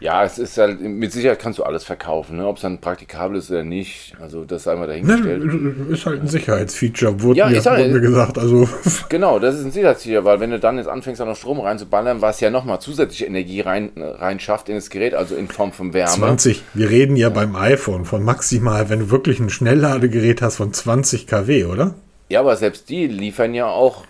Ja, 0.00 0.24
es 0.24 0.38
ist 0.38 0.56
halt, 0.56 0.80
mit 0.80 1.12
Sicherheit 1.12 1.38
kannst 1.38 1.58
du 1.58 1.62
alles 1.62 1.84
verkaufen, 1.84 2.38
ne? 2.38 2.46
ob 2.46 2.56
es 2.56 2.62
dann 2.62 2.78
praktikabel 2.80 3.36
ist 3.36 3.50
oder 3.50 3.64
nicht. 3.64 4.14
Also 4.20 4.44
das 4.46 4.62
sei 4.64 4.74
mal 4.74 4.80
Ne, 4.82 4.86
dahingestellt. 4.88 5.44
ist 5.90 6.06
halt 6.06 6.22
ein 6.22 6.26
Sicherheitsfeature, 6.28 7.20
wurde, 7.22 7.38
Ja, 7.38 7.48
mir, 7.50 7.60
sag- 7.60 7.78
wurde 7.80 7.90
mir 7.90 8.00
gesagt. 8.00 8.38
Also, 8.38 8.66
Genau, 9.10 9.38
das 9.38 9.56
ist 9.56 9.64
ein 9.66 9.72
Sicherheitsziel, 9.72 10.24
weil 10.24 10.40
wenn 10.40 10.50
du 10.50 10.58
dann 10.58 10.78
jetzt 10.78 10.88
anfängst, 10.88 11.20
da 11.20 11.26
noch 11.26 11.36
Strom 11.36 11.60
reinzuballern, 11.60 12.22
was 12.22 12.40
ja 12.40 12.48
nochmal 12.50 12.80
zusätzliche 12.80 13.26
Energie 13.26 13.60
rein, 13.60 13.90
rein 13.96 14.40
schafft 14.40 14.70
in 14.70 14.74
das 14.76 14.88
Gerät, 14.88 15.14
also 15.14 15.34
in 15.36 15.48
Form 15.48 15.72
von 15.72 15.92
Wärme. 15.92 16.14
20, 16.16 16.62
wir 16.72 16.88
reden 16.88 17.16
ja 17.16 17.28
beim 17.28 17.54
iPhone 17.54 18.06
von 18.06 18.22
maximal, 18.24 18.88
wenn 18.88 19.00
du 19.00 19.10
wirklich 19.10 19.38
ein 19.38 19.50
Schnellladegerät 19.50 20.40
hast 20.42 20.56
von 20.56 20.72
20 20.72 21.26
kW, 21.26 21.66
oder? 21.66 21.94
Ja, 22.30 22.40
aber 22.40 22.56
selbst 22.56 22.88
die 22.88 23.06
liefern 23.06 23.52
ja 23.54 23.66
auch 23.66 24.04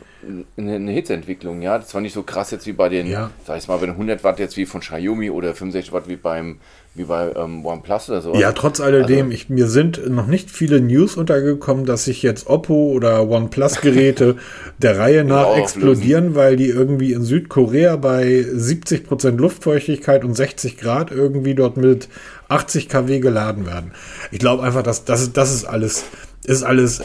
eine, 0.57 0.75
eine 0.75 0.91
Hitzeentwicklung, 0.93 1.63
ja. 1.63 1.79
Das 1.79 1.95
war 1.95 2.01
nicht 2.01 2.13
so 2.15 2.23
krass 2.23 2.51
jetzt 2.51 2.67
wie 2.67 2.73
bei 2.73 2.89
den, 2.89 3.07
Ja. 3.07 3.31
sag 3.47 3.59
ich 3.59 3.69
mal, 3.69 3.81
wenn 3.81 3.91
100 3.91 4.23
Watt 4.25 4.39
jetzt 4.39 4.57
wie 4.57 4.67
von 4.67 4.81
Xiaomi 4.81 5.31
oder 5.31 5.55
65 5.55 5.93
Watt 5.93 6.09
wie 6.09 6.17
beim 6.17 6.59
wie 6.97 7.05
bei 7.05 7.31
ähm, 7.37 7.65
OnePlus 7.65 8.11
oder 8.11 8.21
so. 8.21 8.35
Ja, 8.35 8.51
trotz 8.51 8.81
alledem, 8.81 9.27
Also- 9.27 9.31
ich, 9.37 9.49
mir 9.49 9.69
sind 9.69 10.11
noch 10.11 10.27
nicht 10.27 10.51
viele 10.51 10.81
News 10.81 11.17
untergekommen, 11.17 11.87
dass 11.87 12.05
sich 12.07 12.21
jetzt 12.25 12.49
Oppo 12.49 12.91
oder 12.91 13.29
OnePlus-Geräte 13.29 14.37
der 14.79 14.99
Reihe 14.99 15.23
nach 15.23 15.47
auflösen. 15.47 15.63
explodieren, 15.63 16.35
weil 16.35 16.57
die 16.57 16.67
irgendwie 16.69 17.13
in 17.13 17.23
Südkorea 17.23 17.95
bei 17.95 18.45
70% 18.53 19.37
Luftfeuchtigkeit 19.37 20.25
und 20.25 20.35
60 20.35 20.79
Grad 20.79 21.13
irgendwie 21.13 21.55
dort 21.55 21.77
mit 21.77 22.09
80 22.49 22.89
kW 22.89 23.21
geladen 23.21 23.67
werden. 23.67 23.93
Ich 24.33 24.41
glaube 24.41 24.65
einfach, 24.65 24.83
dass 24.83 25.05
das, 25.05 25.23
ist- 25.23 25.37
das 25.37 25.55
ist 25.55 25.67
alles, 25.67 26.05
ist 26.45 26.63
alles, 26.63 27.03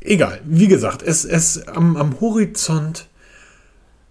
egal. 0.00 0.40
Wie 0.44 0.68
gesagt, 0.68 1.02
es, 1.02 1.24
es 1.24 1.66
am, 1.68 1.96
am 1.96 2.20
Horizont, 2.20 3.06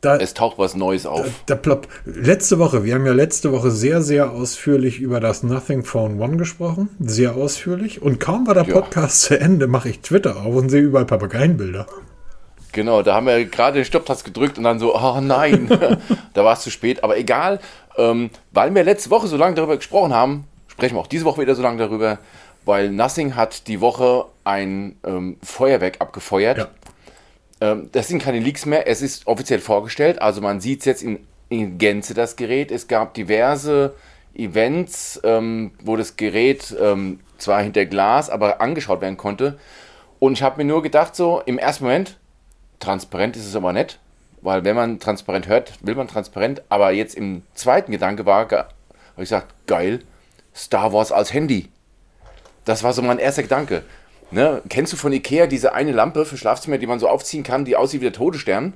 da, 0.01 0.15
Es 0.15 0.33
taucht 0.33 0.57
was 0.57 0.75
Neues 0.75 1.05
auf. 1.05 1.27
da 1.45 1.55
plopp. 1.55 1.89
Letzte 2.05 2.57
Woche, 2.57 2.85
wir 2.85 2.95
haben 2.95 3.05
ja 3.05 3.11
letzte 3.11 3.51
Woche 3.51 3.69
sehr, 3.69 4.01
sehr 4.01 4.31
ausführlich 4.31 4.99
über 5.01 5.19
das 5.19 5.43
Nothing 5.43 5.83
Phone 5.83 6.21
One 6.21 6.37
gesprochen. 6.37 6.87
Sehr 7.01 7.35
ausführlich. 7.35 8.01
Und 8.01 8.17
kaum 8.21 8.47
war 8.47 8.53
der 8.53 8.63
Ja. 8.65 8.73
Podcast 8.75 9.23
zu 9.23 9.37
Ende, 9.37 9.67
mache 9.67 9.89
ich 9.89 9.99
Twitter 9.99 10.37
auf 10.37 10.55
und 10.55 10.69
sehe 10.69 10.83
überall 10.83 11.05
Papageienbilder. 11.05 11.85
Genau, 12.71 13.01
da 13.01 13.15
haben 13.15 13.25
wir 13.25 13.43
gerade 13.45 13.79
den 13.79 13.83
Stopptast 13.85 14.23
gedrückt 14.23 14.57
und 14.57 14.63
dann 14.63 14.79
so, 14.79 14.95
oh 14.95 15.19
nein, 15.21 15.67
da 16.33 16.45
war 16.45 16.53
es 16.53 16.61
zu 16.61 16.69
spät. 16.71 17.03
Aber 17.03 17.17
egal, 17.17 17.59
ähm, 17.97 18.29
weil 18.53 18.73
wir 18.73 18.83
letzte 18.85 19.09
Woche 19.09 19.27
so 19.27 19.35
lange 19.35 19.55
darüber 19.55 19.75
gesprochen 19.75 20.13
haben, 20.13 20.45
sprechen 20.67 20.95
wir 20.95 21.01
auch 21.01 21.07
diese 21.07 21.25
Woche 21.25 21.41
wieder 21.41 21.55
so 21.55 21.61
lange 21.61 21.77
darüber, 21.79 22.19
weil 22.69 22.91
Nothing 22.91 23.35
hat 23.35 23.67
die 23.67 23.81
Woche 23.81 24.25
ein 24.43 24.95
ähm, 25.03 25.37
Feuerwerk 25.43 25.99
abgefeuert. 25.99 26.57
Ja. 26.59 26.67
Ähm, 27.61 27.89
das 27.91 28.07
sind 28.07 28.21
keine 28.21 28.39
Leaks 28.39 28.65
mehr, 28.65 28.87
es 28.87 29.01
ist 29.01 29.27
offiziell 29.27 29.59
vorgestellt, 29.59 30.21
also 30.21 30.39
man 30.39 30.61
sieht 30.61 30.85
jetzt 30.85 31.01
in, 31.01 31.25
in 31.49 31.77
Gänze 31.79 32.13
das 32.13 32.35
Gerät. 32.35 32.71
Es 32.71 32.87
gab 32.87 33.15
diverse 33.15 33.95
Events, 34.35 35.19
ähm, 35.23 35.71
wo 35.83 35.97
das 35.97 36.15
Gerät 36.15 36.75
ähm, 36.79 37.19
zwar 37.39 37.61
hinter 37.61 37.85
Glas, 37.85 38.29
aber 38.29 38.61
angeschaut 38.61 39.01
werden 39.01 39.17
konnte. 39.17 39.57
Und 40.19 40.33
ich 40.33 40.43
habe 40.43 40.57
mir 40.57 40.65
nur 40.65 40.83
gedacht, 40.83 41.15
so 41.15 41.41
im 41.45 41.57
ersten 41.57 41.85
Moment, 41.85 42.17
transparent 42.79 43.35
ist 43.35 43.47
es 43.47 43.55
aber 43.55 43.73
nicht, 43.73 43.99
weil 44.41 44.63
wenn 44.63 44.75
man 44.75 44.99
transparent 44.99 45.47
hört, 45.47 45.73
will 45.81 45.95
man 45.95 46.07
transparent. 46.07 46.61
Aber 46.69 46.91
jetzt 46.91 47.15
im 47.15 47.41
zweiten 47.55 47.91
Gedanke 47.91 48.25
war, 48.25 48.49
habe 48.49 48.67
ich 49.15 49.23
gesagt, 49.23 49.53
geil, 49.65 50.03
Star 50.53 50.93
Wars 50.93 51.11
als 51.11 51.33
Handy. 51.33 51.69
Das 52.69 52.83
war 52.83 52.93
so 52.93 53.01
mein 53.01 53.17
erster 53.17 53.41
Gedanke. 53.41 53.81
Ne? 54.29 54.61
Kennst 54.69 54.93
du 54.93 54.97
von 54.97 55.11
Ikea 55.11 55.47
diese 55.47 55.73
eine 55.73 55.91
Lampe 55.91 56.23
für 56.23 56.37
Schlafzimmer, 56.37 56.77
die 56.77 56.85
man 56.85 56.99
so 56.99 57.07
aufziehen 57.07 57.41
kann, 57.41 57.65
die 57.65 57.75
aussieht 57.75 58.01
wie 58.01 58.05
der 58.05 58.13
Todesstern? 58.13 58.73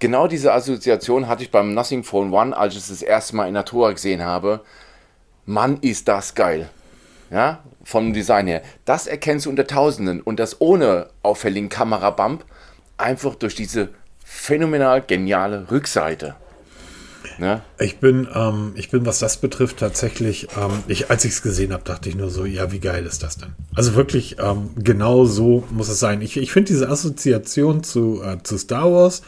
Genau 0.00 0.26
diese 0.26 0.52
Assoziation 0.52 1.28
hatte 1.28 1.44
ich 1.44 1.52
beim 1.52 1.72
Nothing 1.72 2.02
Phone 2.02 2.32
One, 2.32 2.56
als 2.56 2.74
ich 2.74 2.80
es 2.80 2.88
das 2.88 3.00
erste 3.00 3.36
Mal 3.36 3.46
in 3.46 3.54
Natura 3.54 3.92
gesehen 3.92 4.24
habe. 4.24 4.62
Mann, 5.46 5.78
ist 5.82 6.08
das 6.08 6.34
geil. 6.34 6.68
Ja, 7.30 7.60
vom 7.84 8.12
Design 8.12 8.48
her. 8.48 8.62
Das 8.86 9.06
erkennst 9.06 9.46
du 9.46 9.50
unter 9.50 9.68
Tausenden 9.68 10.20
und 10.20 10.40
das 10.40 10.60
ohne 10.60 11.06
auffälligen 11.22 11.68
Kamerabump, 11.68 12.44
einfach 12.98 13.36
durch 13.36 13.54
diese 13.54 13.90
phänomenal 14.24 15.00
geniale 15.00 15.70
Rückseite. 15.70 16.34
Ne? 17.38 17.62
Ich 17.78 17.98
bin, 17.98 18.28
ähm, 18.34 18.72
ich 18.74 18.90
bin, 18.90 19.06
was 19.06 19.18
das 19.18 19.38
betrifft, 19.38 19.78
tatsächlich, 19.78 20.48
ähm, 20.56 20.82
ich, 20.88 21.10
als 21.10 21.24
ich 21.24 21.32
es 21.32 21.42
gesehen 21.42 21.72
habe, 21.72 21.84
dachte 21.84 22.08
ich 22.08 22.16
nur 22.16 22.30
so, 22.30 22.44
ja, 22.44 22.72
wie 22.72 22.80
geil 22.80 23.06
ist 23.06 23.22
das 23.22 23.38
denn? 23.38 23.50
Also 23.74 23.94
wirklich, 23.94 24.36
ähm, 24.38 24.70
genau 24.76 25.24
so 25.24 25.64
muss 25.70 25.88
es 25.88 26.00
sein. 26.00 26.22
Ich, 26.22 26.36
ich 26.36 26.52
finde 26.52 26.68
diese 26.68 26.88
Assoziation 26.88 27.82
zu, 27.82 28.22
äh, 28.22 28.42
zu 28.42 28.58
Star 28.58 28.92
Wars, 28.92 29.22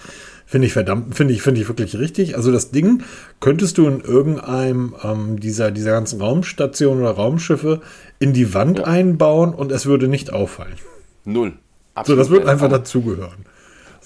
finde 0.46 0.66
ich 0.66 0.72
verdammt, 0.72 1.14
finde 1.14 1.34
ich, 1.34 1.42
finde 1.42 1.60
ich 1.60 1.68
wirklich 1.68 1.98
richtig. 1.98 2.36
Also 2.36 2.52
das 2.52 2.70
Ding 2.70 3.02
könntest 3.40 3.78
du 3.78 3.86
in 3.88 4.00
irgendeinem 4.00 4.94
ähm, 5.02 5.40
dieser, 5.40 5.70
dieser 5.70 5.92
ganzen 5.92 6.20
Raumstationen 6.20 7.02
oder 7.02 7.12
Raumschiffe 7.12 7.80
in 8.18 8.32
die 8.32 8.54
Wand 8.54 8.78
ja. 8.78 8.84
einbauen 8.84 9.54
und 9.54 9.72
es 9.72 9.86
würde 9.86 10.08
nicht 10.08 10.32
auffallen. 10.32 10.76
Null. 11.24 11.54
Absolut 11.94 12.18
so, 12.18 12.22
das 12.22 12.30
wird 12.30 12.48
einfach 12.48 12.68
dazugehören. 12.68 13.46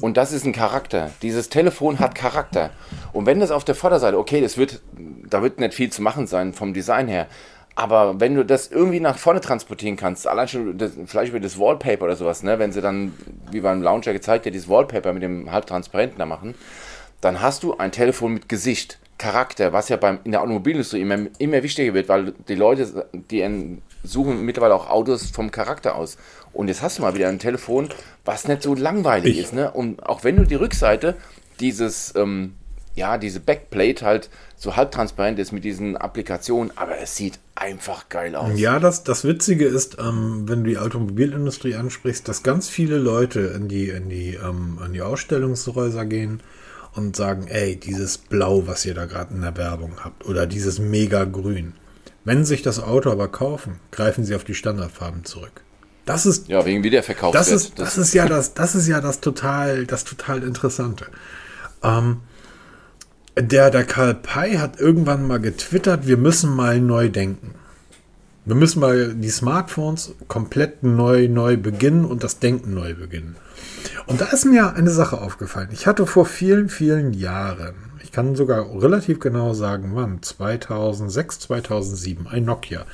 Und 0.00 0.16
das 0.16 0.32
ist 0.32 0.44
ein 0.44 0.52
Charakter. 0.52 1.10
Dieses 1.22 1.48
Telefon 1.48 1.98
hat 1.98 2.14
Charakter. 2.14 2.70
Und 3.12 3.26
wenn 3.26 3.40
das 3.40 3.50
auf 3.50 3.64
der 3.64 3.74
Vorderseite, 3.74 4.18
okay, 4.18 4.40
das 4.40 4.56
wird, 4.56 4.80
da 5.28 5.42
wird 5.42 5.58
nicht 5.58 5.74
viel 5.74 5.90
zu 5.90 6.02
machen 6.02 6.26
sein 6.26 6.52
vom 6.52 6.72
Design 6.72 7.08
her. 7.08 7.26
Aber 7.74 8.18
wenn 8.20 8.34
du 8.34 8.44
das 8.44 8.68
irgendwie 8.68 9.00
nach 9.00 9.18
vorne 9.18 9.40
transportieren 9.40 9.96
kannst, 9.96 10.26
allein 10.26 10.48
schon 10.48 10.78
das, 10.78 10.92
vielleicht 11.06 11.30
über 11.30 11.40
das 11.40 11.58
Wallpaper 11.58 12.06
oder 12.06 12.16
sowas, 12.16 12.42
ne, 12.42 12.58
wenn 12.58 12.72
sie 12.72 12.80
dann, 12.80 13.14
wie 13.52 13.60
beim 13.60 13.82
Launcher 13.82 14.12
gezeigt 14.12 14.46
hat, 14.46 14.54
dieses 14.54 14.68
Wallpaper 14.68 15.12
mit 15.12 15.22
dem 15.22 15.52
halbtransparenten 15.52 16.18
da 16.18 16.26
machen, 16.26 16.54
dann 17.20 17.40
hast 17.40 17.62
du 17.62 17.76
ein 17.76 17.92
Telefon 17.92 18.34
mit 18.34 18.48
Gesicht, 18.48 18.98
Charakter, 19.18 19.72
was 19.72 19.88
ja 19.88 19.96
beim, 19.96 20.20
in 20.22 20.30
der 20.30 20.42
Automobilindustrie 20.42 21.00
immer, 21.00 21.26
immer 21.38 21.62
wichtiger 21.62 21.92
wird, 21.92 22.08
weil 22.08 22.32
die 22.46 22.54
Leute, 22.54 23.06
die 23.12 23.78
suchen 24.04 24.44
mittlerweile 24.44 24.74
auch 24.74 24.88
Autos 24.88 25.30
vom 25.30 25.50
Charakter 25.50 25.96
aus. 25.96 26.18
Und 26.58 26.66
jetzt 26.66 26.82
hast 26.82 26.98
du 26.98 27.02
mal 27.02 27.14
wieder 27.14 27.28
ein 27.28 27.38
Telefon, 27.38 27.88
was 28.24 28.48
nicht 28.48 28.64
so 28.64 28.74
langweilig 28.74 29.38
ich. 29.38 29.44
ist. 29.44 29.52
Ne? 29.54 29.70
Und 29.70 30.04
auch 30.04 30.24
wenn 30.24 30.34
du 30.34 30.42
die 30.42 30.56
Rückseite 30.56 31.14
dieses, 31.60 32.12
ähm, 32.16 32.54
ja, 32.96 33.16
diese 33.16 33.38
Backplate 33.38 34.04
halt 34.04 34.28
so 34.56 34.74
halbtransparent 34.74 35.38
ist 35.38 35.52
mit 35.52 35.62
diesen 35.62 35.96
Applikationen, 35.96 36.76
aber 36.76 36.98
es 36.98 37.14
sieht 37.14 37.38
einfach 37.54 38.08
geil 38.08 38.34
aus. 38.34 38.58
Ja, 38.58 38.80
das, 38.80 39.04
das 39.04 39.22
Witzige 39.22 39.66
ist, 39.66 39.98
ähm, 40.00 40.48
wenn 40.48 40.64
du 40.64 40.70
die 40.70 40.78
Automobilindustrie 40.78 41.76
ansprichst, 41.76 42.26
dass 42.26 42.42
ganz 42.42 42.68
viele 42.68 42.98
Leute 42.98 43.38
in 43.38 43.68
die, 43.68 43.90
in 43.90 44.08
die, 44.08 44.34
ähm, 44.34 44.80
in 44.84 44.92
die 44.94 45.02
Ausstellungshäuser 45.02 46.06
gehen 46.06 46.40
und 46.96 47.14
sagen, 47.14 47.46
ey, 47.46 47.76
dieses 47.76 48.18
Blau, 48.18 48.66
was 48.66 48.84
ihr 48.84 48.94
da 48.94 49.04
gerade 49.04 49.32
in 49.32 49.42
der 49.42 49.56
Werbung 49.56 49.98
habt, 50.02 50.26
oder 50.26 50.48
dieses 50.48 50.80
mega 50.80 51.22
Grün. 51.22 51.74
Wenn 52.24 52.44
sich 52.44 52.62
das 52.62 52.82
Auto 52.82 53.12
aber 53.12 53.28
kaufen, 53.28 53.78
greifen 53.92 54.24
sie 54.24 54.34
auf 54.34 54.42
die 54.42 54.54
Standardfarben 54.54 55.24
zurück. 55.24 55.62
Das 56.08 56.24
ist 56.24 56.48
ja 56.48 56.64
wegen 56.64 56.82
Wiederverkauf. 56.82 57.34
Das 57.34 57.50
ist 57.50 57.78
das, 57.78 57.98
ist 57.98 58.14
ja 58.14 58.24
das 58.24 58.54
das 58.54 58.74
ist 58.74 58.88
ja 58.88 59.02
das 59.02 59.20
total 59.20 59.84
das 59.84 60.04
total 60.04 60.42
interessante. 60.42 61.04
Ähm, 61.82 62.22
der 63.38 63.70
der 63.70 63.84
Karl 63.84 64.14
Pei 64.14 64.56
hat 64.56 64.80
irgendwann 64.80 65.26
mal 65.26 65.38
getwittert, 65.38 66.06
wir 66.06 66.16
müssen 66.16 66.56
mal 66.56 66.80
neu 66.80 67.10
denken. 67.10 67.54
Wir 68.46 68.54
müssen 68.54 68.80
mal 68.80 69.12
die 69.12 69.28
Smartphones 69.28 70.14
komplett 70.28 70.82
neu 70.82 71.28
neu 71.28 71.58
beginnen 71.58 72.06
und 72.06 72.24
das 72.24 72.38
Denken 72.38 72.72
neu 72.72 72.94
beginnen. 72.94 73.36
Und 74.06 74.22
da 74.22 74.28
ist 74.28 74.46
mir 74.46 74.72
eine 74.76 74.90
Sache 74.90 75.20
aufgefallen. 75.20 75.68
Ich 75.72 75.86
hatte 75.86 76.06
vor 76.06 76.24
vielen, 76.24 76.70
vielen 76.70 77.12
Jahren, 77.12 77.74
ich 78.02 78.12
kann 78.12 78.34
sogar 78.34 78.64
relativ 78.80 79.20
genau 79.20 79.52
sagen, 79.52 79.90
wann, 79.92 80.22
2006, 80.22 81.40
2007, 81.40 82.26
ein 82.26 82.46
Nokia. 82.46 82.86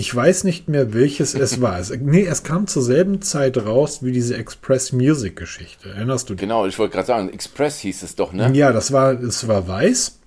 Ich 0.00 0.14
weiß 0.14 0.44
nicht 0.44 0.66
mehr, 0.66 0.94
welches 0.94 1.34
es 1.34 1.60
war. 1.60 1.78
Es, 1.78 1.90
nee, 1.90 2.24
es 2.24 2.42
kam 2.42 2.66
zur 2.66 2.82
selben 2.82 3.20
Zeit 3.20 3.58
raus 3.58 4.02
wie 4.02 4.12
diese 4.12 4.34
Express 4.34 4.92
Music 4.92 5.36
Geschichte. 5.36 5.90
Erinnerst 5.90 6.30
du 6.30 6.34
dich? 6.34 6.40
Genau, 6.40 6.64
ich 6.64 6.78
wollte 6.78 6.94
gerade 6.94 7.06
sagen, 7.06 7.28
Express 7.28 7.80
hieß 7.80 8.02
es 8.02 8.16
doch, 8.16 8.32
ne? 8.32 8.50
Ja, 8.54 8.72
das 8.72 8.92
war, 8.92 9.12
es 9.12 9.46
war 9.46 9.68
weiß, 9.68 10.18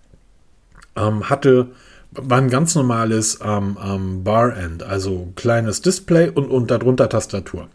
ähm, 0.95 1.27
hatte, 1.27 1.71
war 2.11 2.37
ein 2.37 2.51
ganz 2.51 2.75
normales 2.75 3.39
ähm, 3.43 3.75
ähm, 3.83 4.23
Bar-End, 4.23 4.83
also 4.83 5.33
kleines 5.35 5.81
Display 5.81 6.29
und, 6.29 6.51
und 6.51 6.69
darunter 6.69 7.09
Tastatur 7.09 7.67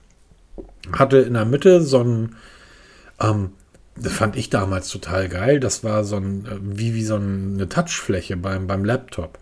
hatte 0.92 1.18
in 1.18 1.34
der 1.34 1.46
Mitte 1.46 1.82
so 1.82 2.04
ein, 2.04 2.36
ähm, 3.20 3.50
das 3.96 4.12
fand 4.12 4.36
ich 4.36 4.50
damals 4.50 4.88
total 4.88 5.28
geil. 5.28 5.58
Das 5.58 5.82
war 5.82 6.04
so 6.04 6.14
ein, 6.14 6.46
äh, 6.46 6.58
wie, 6.60 6.94
wie 6.94 7.04
so 7.04 7.16
eine 7.16 7.68
Touchfläche 7.68 8.36
beim, 8.36 8.68
beim 8.68 8.84
Laptop. 8.84 9.40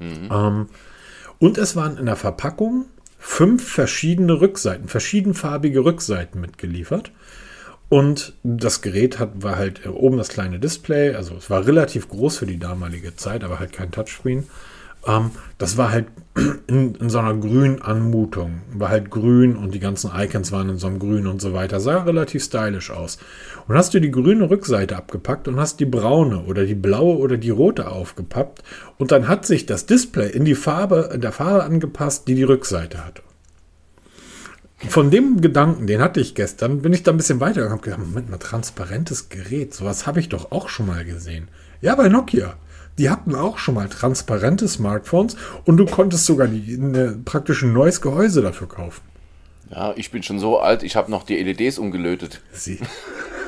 Mhm. 0.00 0.28
Ähm, 0.32 0.68
und 1.44 1.58
es 1.58 1.76
waren 1.76 1.98
in 1.98 2.06
der 2.06 2.16
Verpackung 2.16 2.86
fünf 3.18 3.70
verschiedene 3.70 4.40
Rückseiten, 4.40 4.88
verschiedenfarbige 4.88 5.84
Rückseiten 5.84 6.40
mitgeliefert. 6.40 7.12
Und 7.90 8.32
das 8.42 8.80
Gerät 8.80 9.18
hat, 9.18 9.42
war 9.42 9.56
halt 9.56 9.86
oben 9.86 10.16
das 10.16 10.30
kleine 10.30 10.58
Display, 10.58 11.14
also 11.14 11.34
es 11.36 11.50
war 11.50 11.66
relativ 11.66 12.08
groß 12.08 12.38
für 12.38 12.46
die 12.46 12.58
damalige 12.58 13.14
Zeit, 13.16 13.44
aber 13.44 13.58
halt 13.58 13.74
kein 13.74 13.90
Touchscreen. 13.90 14.46
Ähm, 15.06 15.30
das 15.58 15.76
war 15.76 15.92
halt 15.92 16.06
in, 16.66 16.94
in, 16.94 17.10
so 17.10 17.18
einer 17.18 17.34
grünen 17.34 17.82
Anmutung. 17.82 18.62
War 18.72 18.88
halt 18.88 19.10
grün 19.10 19.56
und 19.56 19.74
die 19.74 19.80
ganzen 19.80 20.10
Icons 20.14 20.52
waren 20.52 20.68
in 20.68 20.78
so 20.78 20.86
einem 20.86 20.98
Grün 20.98 21.26
und 21.26 21.40
so 21.40 21.52
weiter. 21.52 21.80
Sah 21.80 22.02
relativ 22.02 22.44
stylisch 22.44 22.90
aus. 22.90 23.18
Und 23.68 23.76
hast 23.76 23.94
du 23.94 24.00
die 24.00 24.10
grüne 24.10 24.50
Rückseite 24.50 24.96
abgepackt 24.96 25.48
und 25.48 25.58
hast 25.58 25.80
die 25.80 25.86
braune 25.86 26.44
oder 26.44 26.64
die 26.66 26.74
blaue 26.74 27.18
oder 27.18 27.36
die 27.36 27.50
rote 27.50 27.90
aufgepappt. 27.90 28.62
Und 28.98 29.12
dann 29.12 29.28
hat 29.28 29.46
sich 29.46 29.66
das 29.66 29.86
Display 29.86 30.30
in 30.30 30.44
die 30.44 30.54
Farbe, 30.54 31.10
in 31.14 31.20
der 31.20 31.32
Farbe 31.32 31.64
angepasst, 31.64 32.26
die 32.28 32.34
die 32.34 32.42
Rückseite 32.42 33.04
hatte. 33.04 33.22
Von 34.88 35.10
dem 35.10 35.40
Gedanken, 35.40 35.86
den 35.86 36.00
hatte 36.00 36.20
ich 36.20 36.34
gestern, 36.34 36.82
bin 36.82 36.92
ich 36.92 37.02
da 37.02 37.10
ein 37.10 37.16
bisschen 37.16 37.40
weiter 37.40 37.64
und 37.64 37.70
habe 37.70 37.80
gedacht, 37.80 38.00
Moment 38.00 38.28
mal, 38.28 38.38
transparentes 38.38 39.28
Gerät, 39.28 39.72
sowas 39.72 40.06
habe 40.06 40.20
ich 40.20 40.28
doch 40.28 40.52
auch 40.52 40.68
schon 40.68 40.86
mal 40.86 41.04
gesehen. 41.04 41.48
Ja, 41.80 41.94
bei 41.94 42.08
Nokia. 42.08 42.54
Die 42.98 43.10
hatten 43.10 43.34
auch 43.34 43.58
schon 43.58 43.74
mal 43.74 43.88
transparente 43.88 44.68
Smartphones 44.68 45.36
und 45.64 45.76
du 45.76 45.84
konntest 45.84 46.26
sogar 46.26 46.46
die, 46.46 46.78
eine, 46.80 47.18
praktisch 47.24 47.62
ein 47.62 47.72
neues 47.72 48.00
Gehäuse 48.00 48.40
dafür 48.40 48.68
kaufen. 48.68 49.02
Ja, 49.70 49.92
ich 49.96 50.10
bin 50.10 50.22
schon 50.22 50.38
so 50.38 50.58
alt, 50.58 50.82
ich 50.82 50.94
habe 50.94 51.10
noch 51.10 51.24
die 51.24 51.42
LEDs 51.42 51.78
umgelötet. 51.78 52.40
Sie. 52.52 52.78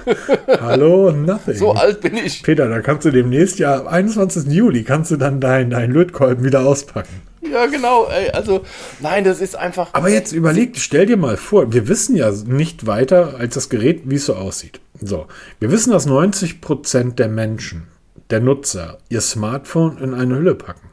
Hallo, 0.61 1.13
nothing. 1.13 1.55
So 1.55 1.73
alt 1.73 2.01
bin 2.01 2.17
ich. 2.17 2.43
Peter, 2.43 2.69
da 2.69 2.81
kannst 2.81 3.05
du 3.05 3.11
demnächst 3.11 3.59
ja, 3.59 3.81
am 3.81 3.87
21. 3.87 4.47
Juli, 4.47 4.83
kannst 4.83 5.11
du 5.11 5.17
dann 5.17 5.41
deinen 5.41 5.71
dein 5.71 5.93
Lötkolben 5.93 6.45
wieder 6.45 6.67
auspacken. 6.67 7.23
Ja, 7.53 7.67
genau. 7.67 8.07
Ey, 8.09 8.31
also, 8.31 8.63
nein, 9.01 9.23
das 9.23 9.41
ist 9.41 9.57
einfach. 9.57 9.91
Aber 9.93 10.09
jetzt 10.09 10.33
überleg, 10.33 10.77
stell 10.79 11.07
dir 11.07 11.17
mal 11.17 11.37
vor, 11.37 11.73
wir 11.73 11.87
wissen 11.87 12.17
ja 12.17 12.31
nicht 12.31 12.87
weiter 12.87 13.35
als 13.39 13.55
das 13.55 13.69
Gerät, 13.69 14.03
wie 14.05 14.17
es 14.17 14.27
so 14.27 14.35
aussieht. 14.35 14.81
So, 15.01 15.27
wir 15.61 15.71
wissen, 15.71 15.93
dass 15.93 16.09
90% 16.09 17.15
der 17.15 17.29
Menschen 17.29 17.87
der 18.31 18.41
Nutzer 18.41 18.99
ihr 19.09 19.21
Smartphone 19.21 19.99
in 19.99 20.15
eine 20.15 20.37
Hülle 20.37 20.55
packen. 20.55 20.91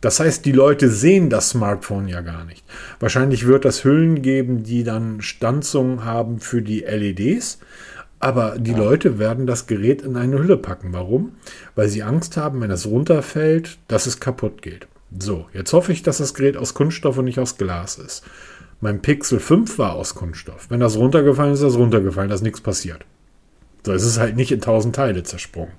Das 0.00 0.18
heißt, 0.18 0.44
die 0.44 0.52
Leute 0.52 0.90
sehen 0.90 1.30
das 1.30 1.50
Smartphone 1.50 2.08
ja 2.08 2.22
gar 2.22 2.44
nicht. 2.44 2.64
Wahrscheinlich 2.98 3.46
wird 3.46 3.64
es 3.64 3.84
Hüllen 3.84 4.20
geben, 4.20 4.64
die 4.64 4.82
dann 4.82 5.22
Stanzungen 5.22 6.04
haben 6.04 6.40
für 6.40 6.60
die 6.60 6.80
LEDs, 6.80 7.60
aber 8.18 8.58
die 8.58 8.72
ja. 8.72 8.78
Leute 8.78 9.20
werden 9.20 9.46
das 9.46 9.68
Gerät 9.68 10.02
in 10.02 10.16
eine 10.16 10.38
Hülle 10.38 10.56
packen. 10.56 10.92
Warum? 10.92 11.36
Weil 11.76 11.88
sie 11.88 12.02
Angst 12.02 12.36
haben, 12.36 12.60
wenn 12.60 12.70
es 12.72 12.86
runterfällt, 12.86 13.78
dass 13.86 14.06
es 14.06 14.18
kaputt 14.18 14.60
geht. 14.60 14.88
So, 15.16 15.46
jetzt 15.52 15.72
hoffe 15.72 15.92
ich, 15.92 16.02
dass 16.02 16.18
das 16.18 16.34
Gerät 16.34 16.56
aus 16.56 16.74
Kunststoff 16.74 17.18
und 17.18 17.26
nicht 17.26 17.38
aus 17.38 17.56
Glas 17.56 17.96
ist. 17.98 18.24
Mein 18.80 19.02
Pixel 19.02 19.38
5 19.38 19.78
war 19.78 19.92
aus 19.92 20.16
Kunststoff. 20.16 20.66
Wenn 20.68 20.80
das 20.80 20.96
runtergefallen 20.96 21.52
ist, 21.52 21.60
ist 21.60 21.66
das 21.66 21.76
runtergefallen, 21.76 22.28
da 22.28 22.34
ist 22.34 22.42
nichts 22.42 22.60
passiert. 22.60 23.04
So, 23.84 23.92
es 23.92 24.04
ist 24.04 24.18
halt 24.18 24.34
nicht 24.34 24.50
in 24.50 24.60
tausend 24.60 24.96
Teile 24.96 25.22
zersprungen 25.22 25.74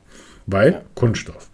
bei 0.46 0.72
ja. 0.72 0.82
Kunststoff. 0.96 1.50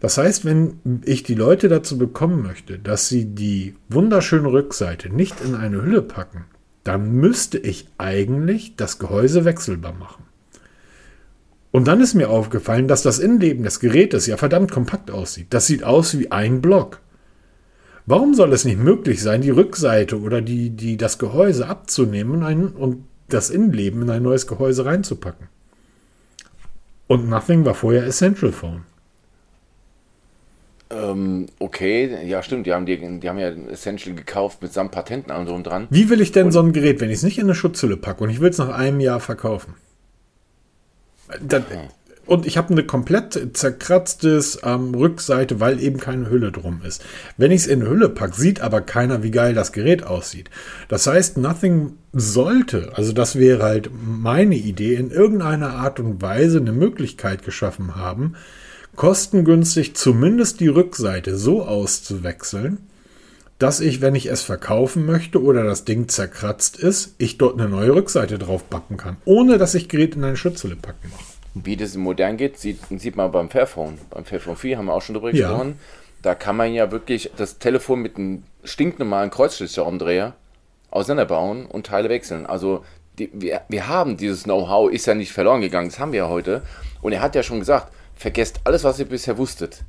Das 0.00 0.18
heißt, 0.18 0.44
wenn 0.44 1.00
ich 1.04 1.22
die 1.22 1.34
Leute 1.34 1.68
dazu 1.68 1.96
bekommen 1.96 2.42
möchte, 2.42 2.78
dass 2.78 3.08
sie 3.08 3.24
die 3.24 3.74
wunderschöne 3.88 4.52
Rückseite 4.52 5.08
nicht 5.08 5.40
in 5.40 5.54
eine 5.54 5.82
Hülle 5.82 6.02
packen, 6.02 6.44
dann 6.82 7.12
müsste 7.12 7.56
ich 7.58 7.88
eigentlich 7.96 8.76
das 8.76 8.98
Gehäuse 8.98 9.44
wechselbar 9.46 9.94
machen. 9.94 10.24
Und 11.70 11.88
dann 11.88 12.00
ist 12.00 12.14
mir 12.14 12.30
aufgefallen, 12.30 12.86
dass 12.86 13.02
das 13.02 13.18
Innenleben 13.18 13.64
des 13.64 13.80
Gerätes 13.80 14.26
ja 14.26 14.36
verdammt 14.36 14.70
kompakt 14.70 15.10
aussieht. 15.10 15.48
Das 15.50 15.66
sieht 15.66 15.82
aus 15.82 16.16
wie 16.18 16.30
ein 16.30 16.60
Block. 16.60 17.00
Warum 18.06 18.34
soll 18.34 18.52
es 18.52 18.66
nicht 18.66 18.78
möglich 18.78 19.22
sein, 19.22 19.40
die 19.40 19.50
Rückseite 19.50 20.20
oder 20.20 20.42
die, 20.42 20.70
die, 20.70 20.98
das 20.98 21.18
Gehäuse 21.18 21.66
abzunehmen 21.66 22.68
und 22.74 23.04
das 23.28 23.48
Innenleben 23.48 24.02
in 24.02 24.10
ein 24.10 24.22
neues 24.22 24.46
Gehäuse 24.46 24.84
reinzupacken? 24.84 25.48
Und 27.06 27.28
Nothing 27.28 27.64
war 27.64 27.74
vorher 27.74 28.04
Essential 28.04 28.52
Phone. 28.52 28.84
Ähm, 30.90 31.46
okay, 31.58 32.26
ja 32.26 32.42
stimmt, 32.42 32.66
die 32.66 32.72
haben, 32.72 32.86
die, 32.86 32.98
die 33.20 33.28
haben 33.28 33.38
ja 33.38 33.48
Essential 33.48 34.14
gekauft 34.14 34.62
mit 34.62 34.72
samt 34.72 34.92
Patenten 34.92 35.32
und 35.32 35.46
so 35.46 35.60
dran. 35.62 35.86
Wie 35.90 36.08
will 36.08 36.20
ich 36.20 36.32
denn 36.32 36.46
und 36.46 36.52
so 36.52 36.60
ein 36.60 36.72
Gerät, 36.72 37.00
wenn 37.00 37.10
ich 37.10 37.16
es 37.16 37.22
nicht 37.22 37.38
in 37.38 37.44
eine 37.44 37.54
Schutzhülle 37.54 37.96
packe 37.96 38.24
und 38.24 38.30
ich 38.30 38.40
will 38.40 38.50
es 38.50 38.58
nach 38.58 38.68
einem 38.68 39.00
Jahr 39.00 39.20
verkaufen? 39.20 39.74
Dann, 41.40 41.64
und 42.26 42.46
ich 42.46 42.56
habe 42.56 42.70
eine 42.70 42.84
komplett 42.84 43.56
zerkratztes 43.56 44.60
ähm, 44.62 44.94
Rückseite, 44.94 45.60
weil 45.60 45.80
eben 45.80 45.98
keine 45.98 46.30
Hülle 46.30 46.52
drum 46.52 46.80
ist. 46.86 47.04
Wenn 47.36 47.50
ich 47.50 47.62
es 47.62 47.66
in 47.66 47.86
Hülle 47.86 48.08
packe, 48.08 48.34
sieht 48.34 48.60
aber 48.60 48.80
keiner, 48.80 49.22
wie 49.22 49.30
geil 49.30 49.54
das 49.54 49.72
Gerät 49.72 50.04
aussieht. 50.04 50.50
Das 50.88 51.06
heißt, 51.06 51.38
Nothing 51.38 51.94
sollte, 52.12 52.92
also 52.94 53.12
das 53.12 53.36
wäre 53.36 53.62
halt 53.62 53.90
meine 53.92 54.56
Idee, 54.56 54.94
in 54.94 55.10
irgendeiner 55.10 55.74
Art 55.74 56.00
und 56.00 56.22
Weise 56.22 56.58
eine 56.58 56.72
Möglichkeit 56.72 57.44
geschaffen 57.44 57.96
haben, 57.96 58.34
kostengünstig 58.96 59.94
zumindest 59.96 60.60
die 60.60 60.68
Rückseite 60.68 61.36
so 61.36 61.64
auszuwechseln, 61.64 62.78
dass 63.58 63.80
ich, 63.80 64.00
wenn 64.00 64.14
ich 64.14 64.26
es 64.26 64.42
verkaufen 64.42 65.06
möchte 65.06 65.42
oder 65.42 65.64
das 65.64 65.84
Ding 65.84 66.08
zerkratzt 66.08 66.76
ist, 66.76 67.14
ich 67.18 67.38
dort 67.38 67.58
eine 67.58 67.68
neue 67.68 67.94
Rückseite 67.94 68.38
drauf 68.38 68.68
packen 68.68 68.96
kann, 68.96 69.16
ohne 69.24 69.58
dass 69.58 69.74
ich 69.74 69.88
Gerät 69.88 70.16
in 70.16 70.24
eine 70.24 70.36
Schutzhülle 70.36 70.76
packen 70.76 71.10
muss. 71.10 71.33
Wie 71.54 71.76
das 71.76 71.96
modern 71.96 72.36
geht, 72.36 72.58
sieht, 72.58 72.80
sieht 72.98 73.16
man 73.16 73.30
beim 73.30 73.48
Fairphone. 73.48 73.98
Beim 74.10 74.24
Fairphone 74.24 74.56
4 74.56 74.78
haben 74.78 74.86
wir 74.86 74.94
auch 74.94 75.02
schon 75.02 75.14
drüber 75.14 75.32
ja. 75.32 75.48
gesprochen. 75.48 75.78
Da 76.20 76.34
kann 76.34 76.56
man 76.56 76.72
ja 76.72 76.90
wirklich 76.90 77.30
das 77.36 77.58
Telefon 77.58 78.00
mit 78.00 78.16
einem 78.16 78.42
stinknormalen 78.64 79.30
Kreuzschlitzschraubendreher 79.30 80.34
auseinanderbauen 80.90 81.66
und 81.66 81.86
Teile 81.86 82.08
wechseln. 82.08 82.46
Also 82.46 82.84
die, 83.18 83.30
wir, 83.32 83.62
wir 83.68 83.88
haben 83.88 84.16
dieses 84.16 84.44
Know-how, 84.44 84.90
ist 84.90 85.06
ja 85.06 85.14
nicht 85.14 85.32
verloren 85.32 85.60
gegangen, 85.60 85.88
das 85.88 85.98
haben 85.98 86.12
wir 86.12 86.20
ja 86.20 86.28
heute. 86.28 86.62
Und 87.02 87.12
er 87.12 87.20
hat 87.20 87.34
ja 87.34 87.42
schon 87.42 87.60
gesagt, 87.60 87.92
vergesst 88.16 88.60
alles, 88.64 88.84
was 88.84 88.98
ihr 88.98 89.04
bisher 89.04 89.38
wusstet. 89.38 89.82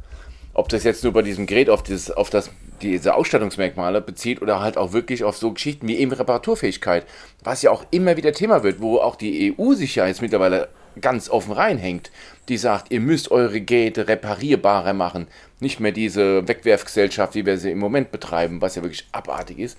Ob 0.54 0.70
das 0.70 0.84
jetzt 0.84 1.04
nur 1.04 1.14
bei 1.14 1.22
diesem 1.22 1.48
Gerät 1.48 1.70
auf, 1.70 1.84
dieses, 1.84 2.12
auf 2.12 2.30
das, 2.30 2.50
diese 2.82 3.16
Ausstattungsmerkmale 3.16 4.02
bezieht 4.02 4.42
oder 4.42 4.62
halt 4.62 4.78
auch 4.78 4.94
wirklich 4.94 5.24
auf 5.24 5.38
so 5.38 5.52
Geschichten 5.52 5.88
wie 5.88 5.98
eben 5.98 6.12
Reparaturfähigkeit, 6.12 7.06
was 7.44 7.62
ja 7.62 7.72
auch 7.72 7.86
immer 7.92 8.16
wieder 8.18 8.32
Thema 8.32 8.64
wird, 8.64 8.82
wo 8.82 8.98
auch 8.98 9.16
die 9.16 9.56
EU 9.58 9.74
sich 9.74 9.96
ja 9.96 10.08
jetzt 10.08 10.22
mittlerweile 10.22 10.70
ganz 11.02 11.30
offen 11.30 11.54
reinhängt, 11.54 12.12
die 12.50 12.58
sagt, 12.58 12.92
ihr 12.92 13.00
müsst 13.00 13.32
eure 13.32 13.62
Geräte 13.62 14.08
reparierbarer 14.08 14.94
machen. 14.94 15.28
Nicht 15.60 15.80
mehr 15.80 15.92
diese 15.92 16.48
Wegwerfgesellschaft, 16.48 17.36
wie 17.36 17.46
wir 17.46 17.58
sie 17.58 17.72
im 17.72 17.80
Moment 17.80 18.12
betreiben, 18.12 18.62
was 18.62 18.76
ja 18.76 18.84
wirklich 18.84 19.08
abartig 19.12 19.60
ist. 19.60 19.78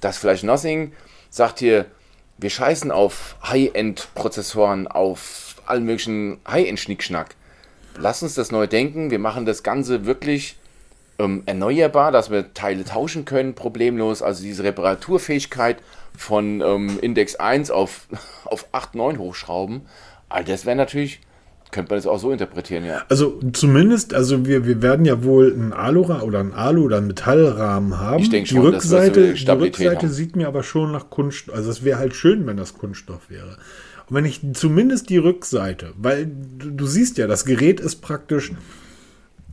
Das 0.00 0.18
vielleicht 0.18 0.44
Nothing 0.44 0.92
sagt 1.30 1.58
hier, 1.58 1.86
wir 2.38 2.50
scheißen 2.50 2.90
auf 2.90 3.36
High-End-Prozessoren, 3.42 4.86
auf 4.86 5.56
allen 5.66 5.84
möglichen 5.84 6.38
High-End-Schnickschnack. 6.46 7.34
Lass 7.98 8.22
uns 8.22 8.34
das 8.34 8.52
neu 8.52 8.66
denken. 8.66 9.10
Wir 9.10 9.18
machen 9.18 9.46
das 9.46 9.62
Ganze 9.62 10.04
wirklich 10.04 10.56
ähm, 11.18 11.42
erneuerbar, 11.46 12.12
dass 12.12 12.30
wir 12.30 12.52
Teile 12.52 12.84
tauschen 12.84 13.24
können, 13.24 13.54
problemlos. 13.54 14.22
Also 14.22 14.42
diese 14.42 14.64
Reparaturfähigkeit 14.64 15.78
von 16.16 16.60
ähm, 16.60 16.98
Index 17.00 17.36
1 17.36 17.70
auf, 17.70 18.06
auf 18.44 18.66
8, 18.72 18.94
9 18.94 19.18
hochschrauben. 19.18 19.86
Also 20.28 20.52
das 20.52 20.66
wäre 20.66 20.76
natürlich, 20.76 21.20
könnte 21.70 21.90
man 21.90 21.98
das 21.98 22.06
auch 22.06 22.18
so 22.18 22.32
interpretieren, 22.32 22.84
ja. 22.84 23.02
Also 23.08 23.40
zumindest, 23.52 24.14
also 24.14 24.46
wir, 24.46 24.66
wir 24.66 24.82
werden 24.82 25.04
ja 25.04 25.22
wohl 25.24 25.52
ein 25.52 25.72
Alu 25.72 26.04
oder 26.04 26.40
ein 26.40 26.52
Alu 26.52 26.84
oder 26.84 26.98
ein 26.98 27.06
Metallrahmen 27.06 27.98
haben. 27.98 28.22
Ich 28.22 28.30
denke 28.30 28.48
schon, 28.48 28.60
die 28.60 28.66
Rückseite, 28.66 29.34
die 29.34 29.50
Rückseite 29.50 30.08
sieht 30.08 30.36
mir 30.36 30.48
aber 30.48 30.62
schon 30.62 30.92
nach 30.92 31.10
Kunststoff. 31.10 31.54
Also 31.54 31.70
es 31.70 31.84
wäre 31.84 31.98
halt 31.98 32.14
schön, 32.14 32.46
wenn 32.46 32.56
das 32.56 32.74
Kunststoff 32.74 33.30
wäre. 33.30 33.56
Und 34.08 34.16
wenn 34.16 34.24
ich 34.24 34.40
zumindest 34.54 35.10
die 35.10 35.18
Rückseite, 35.18 35.92
weil 35.96 36.26
du, 36.26 36.70
du 36.70 36.86
siehst 36.86 37.18
ja, 37.18 37.26
das 37.26 37.44
Gerät 37.44 37.80
ist 37.80 37.96
praktisch. 37.96 38.52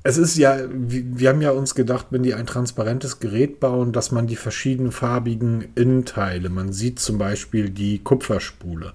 Es 0.05 0.17
ist 0.17 0.35
ja, 0.35 0.57
wir 0.69 1.29
haben 1.29 1.41
ja 1.41 1.51
uns 1.51 1.75
gedacht, 1.75 2.07
wenn 2.09 2.23
die 2.23 2.33
ein 2.33 2.45
transparentes 2.45 3.21
Gerät 3.21 3.61
bauen, 3.61 3.93
dass 3.93 4.11
man 4.11 4.27
die 4.27 4.35
verschiedenen 4.35 4.91
farbigen 4.91 5.69
Innenteile, 5.75 6.49
man 6.49 6.73
sieht 6.73 6.99
zum 6.99 7.17
Beispiel 7.17 7.69
die 7.69 7.99
Kupferspule, 7.99 8.91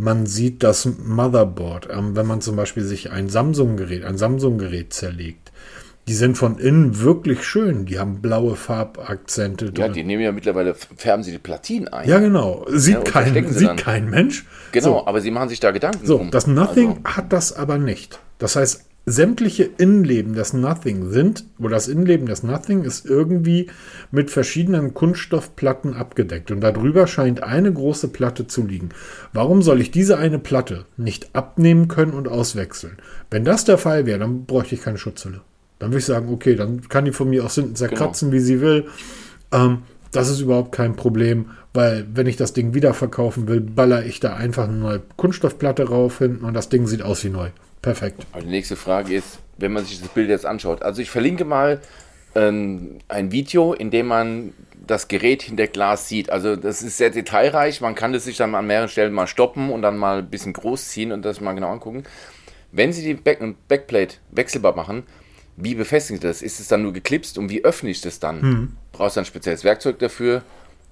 man 0.00 0.24
sieht 0.26 0.62
das 0.62 0.86
Motherboard, 0.86 1.88
ähm, 1.92 2.16
wenn 2.16 2.26
man 2.26 2.40
zum 2.40 2.56
Beispiel 2.56 2.82
sich 2.82 3.10
ein 3.10 3.28
Samsung-Gerät, 3.28 4.04
ein 4.04 4.16
Samsung-Gerät 4.16 4.94
zerlegt. 4.94 5.52
Die 6.08 6.14
sind 6.14 6.38
von 6.38 6.58
innen 6.58 7.00
wirklich 7.00 7.44
schön. 7.44 7.84
Die 7.84 7.98
haben 7.98 8.22
blaue 8.22 8.56
Farbakzente. 8.56 9.70
Ja, 9.76 9.88
die 9.88 10.02
nehmen 10.02 10.22
ja 10.22 10.32
mittlerweile, 10.32 10.74
färben 10.74 11.22
sie 11.22 11.30
die 11.30 11.38
Platinen 11.38 11.88
ein. 11.88 12.08
Ja, 12.08 12.18
genau. 12.18 12.64
Sieht, 12.68 12.94
ja, 12.94 13.02
kein, 13.02 13.52
sieht 13.52 13.76
kein 13.76 14.08
Mensch. 14.08 14.46
Genau, 14.72 15.00
so. 15.00 15.06
aber 15.06 15.20
sie 15.20 15.30
machen 15.30 15.50
sich 15.50 15.60
da 15.60 15.70
Gedanken 15.70 16.06
so, 16.06 16.16
drum. 16.16 16.30
Das 16.30 16.46
Nothing 16.46 16.88
also. 16.88 17.04
hat 17.04 17.32
das 17.32 17.52
aber 17.52 17.76
nicht. 17.76 18.18
Das 18.38 18.56
heißt, 18.56 18.86
sämtliche 19.06 19.64
Innenleben 19.78 20.34
des 20.34 20.52
Nothing 20.52 21.10
sind, 21.10 21.44
oder 21.58 21.70
das 21.70 21.88
Innenleben 21.88 22.26
des 22.26 22.42
Nothing 22.42 22.84
ist 22.84 23.06
irgendwie 23.06 23.68
mit 24.10 24.30
verschiedenen 24.30 24.94
Kunststoffplatten 24.94 25.94
abgedeckt 25.94 26.50
und 26.50 26.60
darüber 26.60 27.06
scheint 27.06 27.42
eine 27.42 27.72
große 27.72 28.08
Platte 28.08 28.46
zu 28.46 28.66
liegen. 28.66 28.90
Warum 29.32 29.62
soll 29.62 29.80
ich 29.80 29.90
diese 29.90 30.18
eine 30.18 30.38
Platte 30.38 30.84
nicht 30.96 31.34
abnehmen 31.34 31.88
können 31.88 32.12
und 32.12 32.28
auswechseln? 32.28 32.98
Wenn 33.30 33.44
das 33.44 33.64
der 33.64 33.78
Fall 33.78 34.06
wäre, 34.06 34.18
dann 34.18 34.44
bräuchte 34.44 34.74
ich 34.74 34.82
keine 34.82 34.98
Schutzhülle. 34.98 35.40
Dann 35.78 35.90
würde 35.90 35.98
ich 35.98 36.04
sagen, 36.04 36.32
okay, 36.32 36.56
dann 36.56 36.88
kann 36.88 37.06
die 37.06 37.12
von 37.12 37.30
mir 37.30 37.44
auch 37.44 37.52
hinten 37.52 37.74
zerkratzen, 37.74 38.30
genau. 38.30 38.38
wie 38.40 38.44
sie 38.44 38.60
will. 38.60 38.86
Ähm, 39.50 39.78
das 40.12 40.28
ist 40.28 40.40
überhaupt 40.40 40.72
kein 40.72 40.94
Problem, 40.94 41.46
weil 41.72 42.06
wenn 42.12 42.26
ich 42.26 42.36
das 42.36 42.52
Ding 42.52 42.74
wieder 42.74 42.94
verkaufen 42.94 43.48
will, 43.48 43.60
baller 43.60 44.04
ich 44.04 44.20
da 44.20 44.34
einfach 44.34 44.68
eine 44.68 44.76
neue 44.76 45.00
Kunststoffplatte 45.16 45.88
rauf 45.88 46.18
hinten 46.18 46.44
und 46.44 46.54
das 46.54 46.68
Ding 46.68 46.86
sieht 46.86 47.02
aus 47.02 47.24
wie 47.24 47.30
neu. 47.30 47.48
Perfekt. 47.82 48.26
Also 48.32 48.46
die 48.46 48.52
nächste 48.52 48.76
Frage 48.76 49.14
ist, 49.14 49.38
wenn 49.56 49.72
man 49.72 49.84
sich 49.84 50.00
das 50.00 50.08
Bild 50.08 50.28
jetzt 50.28 50.46
anschaut. 50.46 50.82
Also 50.82 51.00
ich 51.00 51.10
verlinke 51.10 51.44
mal 51.44 51.80
ähm, 52.34 52.98
ein 53.08 53.32
Video, 53.32 53.72
in 53.72 53.90
dem 53.90 54.06
man 54.06 54.52
das 54.86 55.08
Gerät 55.08 55.42
hinter 55.42 55.66
Glas 55.66 56.08
sieht. 56.08 56.30
Also 56.30 56.56
das 56.56 56.82
ist 56.82 56.96
sehr 56.96 57.10
detailreich. 57.10 57.80
Man 57.80 57.94
kann 57.94 58.12
das 58.12 58.24
sich 58.24 58.36
dann 58.36 58.54
an 58.54 58.66
mehreren 58.66 58.88
Stellen 58.88 59.12
mal 59.12 59.26
stoppen 59.26 59.70
und 59.70 59.82
dann 59.82 59.96
mal 59.96 60.18
ein 60.18 60.30
bisschen 60.30 60.52
groß 60.52 60.88
ziehen 60.88 61.12
und 61.12 61.24
das 61.24 61.40
mal 61.40 61.54
genau 61.54 61.70
angucken. 61.70 62.04
Wenn 62.72 62.92
Sie 62.92 63.02
die 63.02 63.14
Back 63.14 63.40
Backplate 63.68 64.16
wechselbar 64.30 64.76
machen, 64.76 65.04
wie 65.56 65.74
befestigen 65.74 66.20
Sie 66.20 66.26
das? 66.26 66.42
Ist 66.42 66.60
es 66.60 66.68
dann 66.68 66.82
nur 66.82 66.92
geklipst 66.92 67.38
und 67.38 67.50
wie 67.50 67.64
öffne 67.64 67.90
ich 67.90 68.00
das 68.00 68.20
dann? 68.20 68.42
Hm. 68.42 68.76
Brauchst 68.92 69.16
du 69.16 69.20
ein 69.20 69.26
spezielles 69.26 69.64
Werkzeug 69.64 69.98
dafür? 69.98 70.42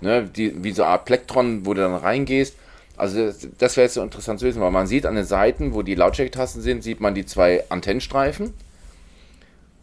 Ne, 0.01 0.25
die, 0.25 0.63
wie 0.63 0.73
so 0.73 0.83
eine 0.85 0.93
Art 0.93 1.07
Plektron, 1.07 1.67
wo 1.67 1.75
du 1.75 1.81
dann 1.81 1.95
reingehst. 1.95 2.57
Also 2.99 3.33
das, 3.59 3.77
wäre 3.77 3.85
jetzt 3.85 3.95
so 3.95 4.03
interessant 4.03 4.41
zu 4.41 4.47
wissen, 4.47 4.61
weil 4.61 4.73
man 4.73 4.87
sieht 4.87 5.07
an 5.07 5.15
den 5.15 5.25
Seiten, 5.25 5.73
wo 5.73 5.83
die 5.83 5.95
Lautstärketasten 5.95 6.61
sind, 6.61 6.83
sieht 6.83 7.01
man 7.01 7.15
die 7.15 7.25
zwei 7.25 7.65
Antennenstreifen. 7.69 8.53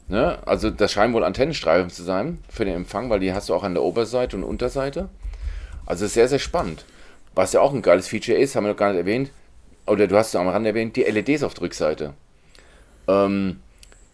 Ne? 0.07 0.37
Also 0.45 0.69
das 0.69 0.91
scheinen 0.91 1.13
wohl 1.13 1.23
Antennenstreifen 1.23 1.89
zu 1.89 2.03
sein 2.03 2.39
für 2.49 2.65
den 2.65 2.75
Empfang, 2.75 3.09
weil 3.09 3.21
die 3.21 3.33
hast 3.33 3.49
du 3.49 3.55
auch 3.55 3.63
an 3.63 3.73
der 3.73 3.83
Oberseite 3.83 4.35
und 4.35 4.43
Unterseite. 4.43 5.09
Also 5.85 6.07
sehr, 6.07 6.27
sehr 6.27 6.39
spannend. 6.39 6.85
Was 7.33 7.53
ja 7.53 7.61
auch 7.61 7.73
ein 7.73 7.81
geiles 7.81 8.07
Feature 8.07 8.37
ist, 8.37 8.55
haben 8.55 8.65
wir 8.65 8.71
noch 8.71 8.77
gar 8.77 8.89
nicht 8.91 8.99
erwähnt, 8.99 9.31
oder 9.87 10.07
du 10.07 10.17
hast 10.17 10.29
es 10.29 10.35
am 10.35 10.47
Rand 10.47 10.65
erwähnt, 10.65 10.95
die 10.95 11.03
LEDs 11.03 11.43
auf 11.43 11.53
der 11.53 11.63
Rückseite. 11.63 12.13
Ähm, 13.07 13.59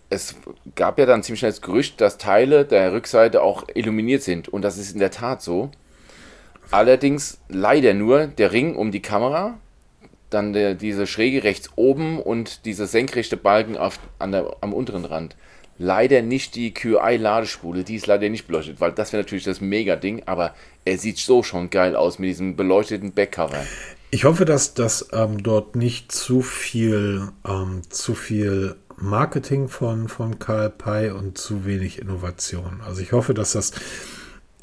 es 0.10 0.36
gab 0.76 1.00
ja 1.00 1.06
dann 1.06 1.24
ziemlich 1.24 1.40
schnell 1.40 1.52
das 1.52 1.62
Gerücht, 1.62 2.02
dass 2.02 2.18
Teile 2.18 2.66
der 2.66 2.92
Rückseite 2.92 3.42
auch 3.42 3.64
illuminiert 3.74 4.24
sind. 4.24 4.50
Und 4.50 4.64
das 4.64 4.78
ist 4.78 4.92
in 4.92 5.00
der 5.00 5.12
Tat 5.12 5.42
so. 5.42 5.72
Allerdings 6.72 7.40
leider 7.50 7.94
nur 7.94 8.28
der 8.28 8.54
Ring 8.54 8.76
um 8.76 8.92
die 8.92 9.02
Kamera, 9.02 9.60
dann 10.30 10.54
der, 10.54 10.74
diese 10.74 11.06
Schräge 11.06 11.44
rechts 11.44 11.70
oben 11.76 12.20
und 12.20 12.66
dieser 12.66 12.88
senkrechte 12.88 13.36
Balken 13.36 13.76
auf, 13.76 14.00
an 14.20 14.32
der, 14.32 14.56
am 14.62 14.74
unteren 14.74 15.06
Rand. 15.06 15.36
Leider 15.78 16.22
nicht 16.22 16.56
die 16.56 16.74
QI-Ladespule, 16.74 17.84
die 17.84 17.96
ist 17.96 18.08
leider 18.08 18.30
nicht 18.30 18.48
beleuchtet, 18.48 18.80
weil 18.80 18.92
das 18.92 19.12
wäre 19.12 19.24
natürlich 19.24 19.44
das 19.44 19.62
Mega-Ding, 19.62 20.24
aber 20.28 20.54
er 20.86 20.98
sieht 20.98 21.18
so 21.18 21.44
schon 21.44 21.70
geil 21.70 21.96
aus 21.96 22.20
mit 22.20 22.30
diesem 22.30 22.56
beleuchteten 22.56 23.12
Backcover. 23.12 23.66
Ich 24.12 24.24
hoffe, 24.26 24.46
dass 24.46 24.74
das 24.74 25.10
ähm, 25.12 25.42
dort 25.42 25.76
nicht 25.76 26.12
zu 26.12 26.42
viel, 26.42 27.30
ähm, 27.48 27.82
zu 27.90 28.14
viel 28.14 28.76
Marketing 28.98 29.68
von, 29.68 30.08
von 30.08 30.38
Karl 30.38 30.70
Pei 30.70 31.14
und 31.14 31.38
zu 31.38 31.66
wenig 31.66 32.00
Innovation. 32.00 32.82
Also 32.86 33.02
ich 33.02 33.12
hoffe, 33.12 33.34
dass 33.34 33.54
das 33.54 33.72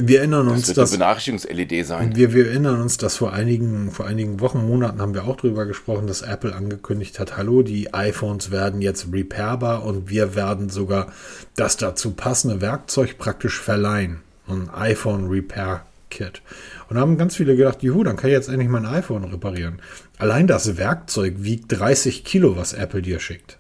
wir 0.01 0.21
erinnern 0.21 0.47
das 0.47 0.55
uns, 0.55 0.69
wird 0.69 0.79
dass 0.79 0.93
Benachrichtigungs-LED 0.93 1.85
sein. 1.85 2.15
Wir, 2.15 2.33
wir 2.33 2.47
erinnern 2.47 2.81
uns, 2.81 2.99
dass 2.99 3.17
vor 3.17 3.33
einigen, 3.33 3.91
vor 3.91 4.07
einigen 4.07 4.39
Wochen, 4.39 4.65
Monaten 4.65 5.01
haben 5.01 5.13
wir 5.13 5.25
auch 5.25 5.37
darüber 5.37 5.67
gesprochen, 5.67 6.07
dass 6.07 6.23
Apple 6.23 6.55
angekündigt 6.55 7.19
hat, 7.19 7.37
hallo, 7.37 7.63
die 7.63 7.93
iPhones 7.93 8.53
werden 8.53 8.81
jetzt 8.81 9.09
repairbar 9.13 9.85
und 9.85 10.09
wir 10.09 10.37
werden 10.37 10.71
sogar 10.71 11.13
das 11.57 11.77
dazu 11.77 12.13
passende 12.13 12.61
Werkzeug 12.61 13.19
praktisch 13.19 13.61
verleihen. 13.61 14.21
Ein 14.47 14.71
iPhone 14.71 15.29
Repair 15.29 15.83
Kit. 16.11 16.43
Und 16.89 16.97
haben 16.97 17.19
ganz 17.19 17.37
viele 17.37 17.57
gedacht, 17.57 17.83
juhu, 17.83 18.03
dann 18.03 18.17
kann 18.17 18.31
ich 18.31 18.35
jetzt 18.35 18.49
endlich 18.49 18.69
mein 18.69 18.87
iPhone 18.87 19.25
reparieren. 19.25 19.81
Allein 20.17 20.47
das 20.47 20.77
Werkzeug 20.77 21.35
wiegt 21.39 21.67
30 21.79 22.25
Kilo, 22.25 22.57
was 22.57 22.73
Apple 22.73 23.03
dir 23.03 23.21
schickt. 23.21 23.58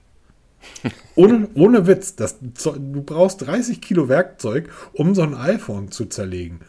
Ohne, 1.15 1.49
ohne 1.55 1.87
Witz, 1.87 2.15
das, 2.17 2.37
du 2.41 3.03
brauchst 3.03 3.47
30 3.47 3.81
Kilo 3.81 4.09
Werkzeug, 4.09 4.69
um 4.93 5.15
so 5.15 5.23
ein 5.23 5.35
iPhone 5.35 5.91
zu 5.91 6.07
zerlegen. 6.07 6.61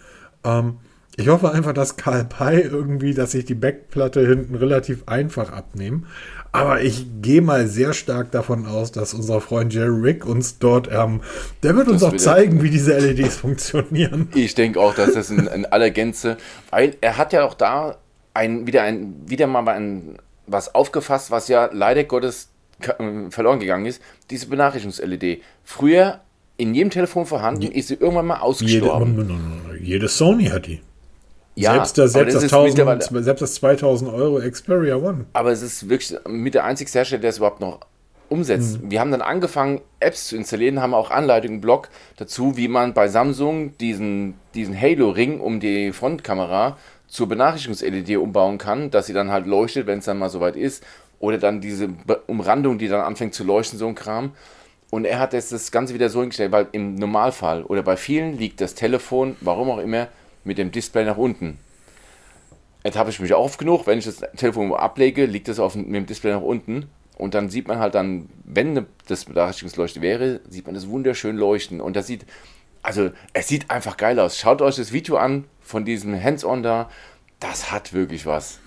Ähm, 0.43 0.77
ich 1.19 1.27
hoffe 1.27 1.51
einfach, 1.51 1.73
dass 1.73 1.97
Karl 1.97 2.23
Pei 2.23 2.61
irgendwie, 2.61 3.13
dass 3.13 3.33
ich 3.33 3.43
die 3.43 3.53
Backplatte 3.53 4.25
hinten 4.25 4.55
relativ 4.55 5.03
einfach 5.07 5.51
abnehmen. 5.51 6.07
Aber 6.53 6.81
ich 6.81 7.05
gehe 7.21 7.41
mal 7.41 7.67
sehr 7.67 7.93
stark 7.93 8.31
davon 8.31 8.65
aus, 8.65 8.91
dass 8.91 9.13
unser 9.13 9.41
Freund 9.41 9.73
Jerry 9.73 9.99
Rick 10.01 10.25
uns 10.25 10.59
dort, 10.59 10.89
ähm, 10.89 11.21
der 11.61 11.75
wird 11.75 11.89
uns 11.89 12.01
das 12.01 12.13
auch 12.13 12.17
zeigen, 12.17 12.63
wie 12.63 12.69
diese 12.69 12.97
LEDs 12.97 13.35
funktionieren. 13.37 14.29
Ich 14.33 14.55
denke 14.55 14.79
auch, 14.79 14.95
dass 14.95 15.13
das 15.13 15.29
in, 15.29 15.45
in 15.47 15.65
aller 15.65 15.91
Gänze, 15.91 16.37
weil 16.71 16.95
er 17.01 17.17
hat 17.17 17.33
ja 17.33 17.43
auch 17.43 17.53
da 17.53 17.97
ein, 18.33 18.65
wieder, 18.65 18.83
ein, 18.83 19.15
wieder 19.27 19.45
mal 19.45 19.67
ein, 19.67 20.17
was 20.47 20.73
aufgefasst, 20.73 21.31
was 21.31 21.49
ja 21.49 21.69
leider 21.71 22.05
Gottes 22.05 22.47
verloren 23.29 23.59
gegangen 23.59 23.85
ist, 23.85 24.01
diese 24.29 24.47
Benachrichtigungs-LED. 24.47 25.41
Früher 25.63 26.21
in 26.57 26.75
jedem 26.75 26.89
Telefon 26.89 27.25
vorhanden, 27.25 27.71
ist 27.71 27.87
sie 27.87 27.95
irgendwann 27.95 28.27
mal 28.27 28.39
ausgestorben. 28.39 29.69
Jede, 29.71 29.83
jede 29.83 30.07
Sony 30.07 30.45
hat 30.45 30.67
die. 30.67 30.81
Ja, 31.55 31.73
selbst, 31.73 31.97
das, 31.97 32.13
selbst, 32.13 32.35
das 32.35 32.43
1000, 32.43 33.25
selbst 33.25 33.41
das 33.41 33.55
2000 33.55 34.11
Euro 34.13 34.39
Xperia 34.39 34.95
One. 34.95 35.25
Aber 35.33 35.51
es 35.51 35.61
ist 35.61 35.89
wirklich 35.89 36.17
mit 36.27 36.53
der 36.53 36.63
einzige 36.63 36.89
Hersteller, 36.89 37.21
der 37.21 37.31
es 37.31 37.37
überhaupt 37.37 37.59
noch 37.59 37.81
umsetzt. 38.29 38.81
Mhm. 38.81 38.91
Wir 38.91 38.99
haben 38.99 39.11
dann 39.11 39.21
angefangen, 39.21 39.81
Apps 39.99 40.27
zu 40.27 40.37
installieren, 40.37 40.79
haben 40.79 40.93
auch 40.93 41.11
Anleitungen, 41.11 41.59
Blog 41.59 41.89
dazu, 42.17 42.55
wie 42.55 42.67
man 42.67 42.93
bei 42.93 43.07
Samsung 43.07 43.77
diesen, 43.77 44.35
diesen 44.53 44.79
Halo-Ring 44.79 45.39
um 45.39 45.59
die 45.59 45.91
Frontkamera 45.91 46.77
zur 47.07 47.27
Benachrichtigungs-LED 47.27 48.17
umbauen 48.17 48.57
kann, 48.57 48.91
dass 48.91 49.07
sie 49.07 49.13
dann 49.13 49.31
halt 49.31 49.45
leuchtet, 49.47 49.87
wenn 49.87 49.99
es 49.99 50.05
dann 50.05 50.19
mal 50.19 50.29
soweit 50.29 50.55
ist. 50.55 50.83
Oder 51.19 51.37
dann 51.37 51.61
diese 51.61 51.89
Umrandung, 52.27 52.77
die 52.77 52.87
dann 52.87 53.01
anfängt 53.01 53.33
zu 53.33 53.43
leuchten, 53.43 53.77
so 53.77 53.87
ein 53.87 53.95
Kram. 53.95 54.31
Und 54.89 55.05
er 55.05 55.19
hat 55.19 55.33
jetzt 55.33 55.51
das 55.51 55.71
Ganze 55.71 55.93
wieder 55.93 56.09
so 56.09 56.21
hingestellt, 56.21 56.51
weil 56.51 56.67
im 56.71 56.95
Normalfall 56.95 57.63
oder 57.63 57.83
bei 57.83 57.97
vielen 57.97 58.37
liegt 58.37 58.61
das 58.61 58.73
Telefon, 58.73 59.35
warum 59.41 59.69
auch 59.69 59.77
immer, 59.77 60.07
mit 60.43 60.57
dem 60.57 60.71
Display 60.71 61.05
nach 61.05 61.17
unten. 61.17 61.59
Jetzt 62.83 62.97
habe 62.97 63.09
ich 63.09 63.19
mich 63.19 63.33
auch 63.33 63.43
oft 63.43 63.59
genug, 63.59 63.87
wenn 63.87 63.99
ich 63.99 64.05
das 64.05 64.21
Telefon 64.37 64.73
ablege, 64.73 65.25
liegt 65.25 65.47
das 65.47 65.59
auf, 65.59 65.75
mit 65.75 65.93
dem 65.93 66.05
Display 66.05 66.31
nach 66.31 66.41
unten 66.41 66.89
und 67.17 67.33
dann 67.33 67.49
sieht 67.49 67.67
man 67.67 67.79
halt 67.79 67.95
dann, 67.95 68.29
wenn 68.45 68.85
das 69.07 69.25
Benachrichtigungsleuchte 69.25 70.01
wäre, 70.01 70.39
sieht 70.49 70.65
man 70.65 70.75
das 70.75 70.87
wunderschön 70.87 71.35
leuchten 71.35 71.81
und 71.81 71.97
das 71.97 72.07
sieht, 72.07 72.25
also 72.81 73.11
es 73.33 73.49
sieht 73.49 73.69
einfach 73.69 73.97
geil 73.97 74.17
aus. 74.19 74.39
Schaut 74.39 74.61
euch 74.61 74.77
das 74.77 74.93
Video 74.93 75.17
an 75.17 75.43
von 75.59 75.83
diesem 75.83 76.21
Hands-on 76.21 76.63
da, 76.63 76.89
das 77.41 77.71
hat 77.73 77.91
wirklich 77.91 78.25
was. 78.25 78.59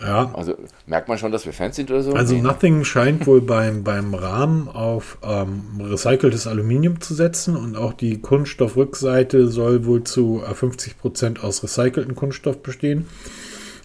Ja. 0.00 0.30
Also 0.34 0.54
merkt 0.86 1.08
man 1.08 1.16
schon, 1.18 1.32
dass 1.32 1.46
wir 1.46 1.52
Fans 1.52 1.76
sind 1.76 1.90
oder 1.90 2.02
so? 2.02 2.12
Also 2.12 2.34
Nothing 2.36 2.84
scheint 2.84 3.26
wohl 3.26 3.40
beim, 3.40 3.82
beim 3.82 4.14
Rahmen 4.14 4.68
auf 4.68 5.18
ähm, 5.22 5.62
recyceltes 5.80 6.46
Aluminium 6.46 7.00
zu 7.00 7.14
setzen 7.14 7.56
und 7.56 7.76
auch 7.76 7.92
die 7.92 8.20
Kunststoffrückseite 8.20 9.48
soll 9.48 9.86
wohl 9.86 10.04
zu 10.04 10.42
50% 10.44 11.38
äh, 11.38 11.40
aus 11.40 11.62
recyceltem 11.62 12.14
Kunststoff 12.14 12.62
bestehen. 12.62 13.06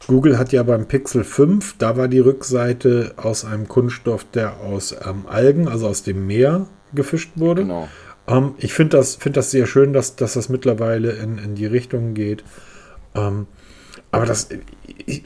Google 0.08 0.38
hat 0.38 0.52
ja 0.52 0.64
beim 0.64 0.88
Pixel 0.88 1.24
5, 1.24 1.76
da 1.78 1.96
war 1.96 2.08
die 2.08 2.20
Rückseite 2.20 3.14
aus 3.18 3.46
einem 3.46 3.68
Kunststoff, 3.68 4.26
der 4.34 4.60
aus 4.60 4.96
ähm, 5.08 5.26
Algen, 5.28 5.68
also 5.68 5.88
aus 5.88 6.04
dem 6.04 6.28
Meer 6.28 6.68
gefischt 6.94 7.32
wurde. 7.36 7.62
Genau. 7.62 7.88
Ähm, 8.28 8.56
ich 8.58 8.74
finde 8.74 8.98
das, 8.98 9.16
find 9.16 9.38
das 9.38 9.52
sehr 9.52 9.68
schön, 9.68 9.94
dass, 9.94 10.16
dass 10.16 10.34
das 10.34 10.50
mittlerweile 10.50 11.12
in, 11.12 11.38
in 11.38 11.56
die 11.56 11.66
Richtung 11.66 12.14
geht. 12.14 12.44
Ähm, 13.16 13.48
aber 14.12 14.26
das, 14.26 14.50
ich, 15.06 15.24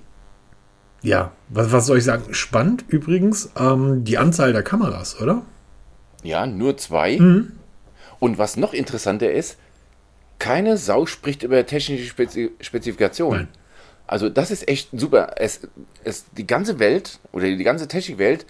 ja, 1.05 1.31
was, 1.49 1.71
was 1.71 1.85
soll 1.85 1.99
ich 1.99 2.03
sagen? 2.03 2.33
Spannend 2.33 2.83
übrigens 2.87 3.51
ähm, 3.57 4.03
die 4.03 4.17
Anzahl 4.17 4.53
der 4.53 4.63
Kameras, 4.63 5.21
oder? 5.21 5.43
Ja, 6.23 6.47
nur 6.47 6.77
zwei. 6.77 7.17
Mhm. 7.17 7.51
Und 8.19 8.37
was 8.37 8.57
noch 8.57 8.73
interessanter 8.73 9.31
ist, 9.31 9.57
keine 10.39 10.77
Sau 10.77 11.05
spricht 11.05 11.43
über 11.43 11.65
technische 11.65 12.05
Spezi 12.05 12.51
Spezifikationen. 12.59 13.43
Nein. 13.43 13.47
Also 14.07 14.29
das 14.29 14.51
ist 14.51 14.67
echt 14.67 14.89
super. 14.93 15.35
Es, 15.37 15.61
es, 16.03 16.25
die 16.37 16.47
ganze 16.47 16.79
Welt 16.79 17.19
oder 17.31 17.45
die 17.45 17.63
ganze 17.63 17.87
Technikwelt 17.87 18.45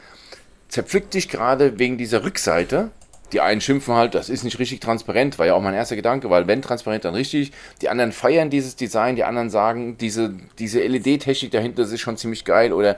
zerpflückt 0.70 1.14
dich 1.14 1.30
gerade 1.30 1.78
wegen 1.78 1.98
dieser 1.98 2.24
Rückseite 2.24 2.92
die 3.36 3.42
einen 3.42 3.60
schimpfen 3.60 3.96
halt, 3.96 4.16
das 4.16 4.30
ist 4.30 4.46
nicht 4.46 4.60
richtig 4.60 4.80
transparent, 4.80 5.38
war 5.38 5.46
ja 5.46 5.56
auch 5.56 5.62
mein 5.62 5.74
erster 5.74 5.98
Gedanke, 5.98 6.30
weil 6.30 6.48
wenn 6.48 6.62
transparent, 6.62 7.04
dann 7.04 7.16
richtig. 7.16 7.52
Die 7.82 7.90
anderen 7.90 8.14
feiern 8.14 8.50
dieses 8.50 8.78
Design, 8.78 9.18
die 9.18 9.26
anderen 9.26 9.50
sagen, 9.50 9.98
diese, 9.98 10.34
diese 10.58 10.82
LED-Technik 10.82 11.52
dahinter 11.52 11.84
ist 11.84 12.00
schon 12.00 12.16
ziemlich 12.16 12.46
geil 12.46 12.72
oder. 12.72 12.96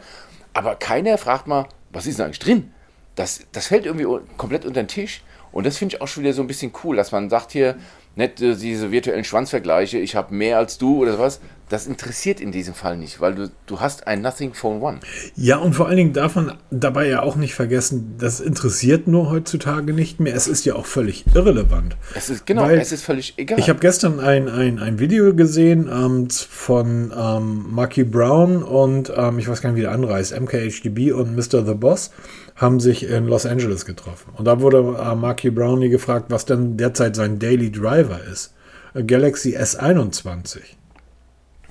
Aber 0.54 0.76
keiner 0.76 1.18
fragt 1.18 1.48
mal, 1.48 1.68
was 1.92 2.06
ist 2.06 2.20
denn 2.20 2.28
eigentlich 2.28 2.38
drin? 2.38 2.72
Das, 3.16 3.48
das 3.52 3.66
fällt 3.66 3.88
irgendwie 3.88 4.06
komplett 4.38 4.64
unter 4.64 4.84
den 4.84 4.88
Tisch. 4.88 5.24
Und 5.52 5.66
das 5.66 5.78
finde 5.78 5.96
ich 5.96 6.02
auch 6.04 6.08
schon 6.08 6.22
wieder 6.22 6.34
so 6.34 6.44
ein 6.44 6.48
bisschen 6.48 6.72
cool, 6.84 6.96
dass 6.96 7.12
man 7.12 7.32
sagt 7.32 7.52
hier, 7.52 7.76
nicht 8.18 8.42
äh, 8.42 8.56
diese 8.56 8.92
virtuellen 8.92 9.24
Schwanzvergleiche, 9.24 9.98
ich 9.98 10.16
habe 10.16 10.34
mehr 10.34 10.58
als 10.58 10.78
du 10.78 10.98
oder 11.02 11.20
was, 11.20 11.40
das 11.70 11.86
interessiert 11.86 12.40
in 12.40 12.52
diesem 12.52 12.74
Fall 12.74 12.98
nicht, 12.98 13.20
weil 13.20 13.36
du, 13.36 13.52
du 13.66 13.80
hast 13.82 14.08
ein 14.08 14.22
Nothing 14.22 14.54
Phone 14.54 14.82
One. 14.82 15.00
Ja, 15.36 15.58
und 15.58 15.74
vor 15.74 15.88
allen 15.88 15.98
Dingen 15.98 16.14
darf 16.14 16.36
man 16.36 16.58
dabei 16.72 17.08
ja 17.08 17.22
auch 17.22 17.36
nicht 17.36 17.54
vergessen, 17.54 18.16
das 18.18 18.40
interessiert 18.40 19.08
nur 19.08 19.30
heutzutage 19.30 19.94
nicht 19.94 20.20
mehr. 20.20 20.34
Es 20.34 20.48
ist 20.48 20.66
ja 20.66 20.76
auch 20.76 20.86
völlig 20.86 21.26
irrelevant. 21.36 21.98
Es 22.16 22.30
ist, 22.30 22.46
genau, 22.46 22.70
es 22.70 22.92
ist 22.92 23.04
völlig 23.04 23.34
egal. 23.38 23.60
Ich 23.60 23.70
habe 23.70 23.80
gestern 23.80 24.20
ein, 24.20 24.48
ein, 24.48 24.80
ein 24.80 25.00
Video 25.00 25.36
gesehen 25.36 25.90
ähm, 25.92 26.30
von 26.30 27.14
ähm, 27.16 27.66
Marky 27.70 28.06
Brown 28.06 28.64
und 28.64 29.12
ähm, 29.16 29.38
ich 29.38 29.50
weiß 29.50 29.62
gar 29.62 29.72
nicht, 29.72 29.78
wie 29.78 29.82
der 29.82 29.92
andere 29.92 30.14
heißt, 30.14 30.40
MKHDB 30.40 31.12
und 31.12 31.36
Mr. 31.36 31.66
The 31.66 31.74
Boss 31.74 32.12
haben 32.58 32.80
sich 32.80 33.08
in 33.08 33.28
Los 33.28 33.46
Angeles 33.46 33.86
getroffen. 33.86 34.34
Und 34.36 34.46
da 34.46 34.60
wurde 34.60 34.80
äh, 35.00 35.16
Marky 35.16 35.50
Brownlee 35.50 35.90
gefragt, 35.90 36.26
was 36.30 36.46
denn 36.46 36.76
derzeit 36.78 37.16
sein 37.16 37.40
Daily 37.40 37.72
Driver 37.72 38.20
ist. 38.24 38.54
Galaxy 38.94 39.58
S21 39.58 40.60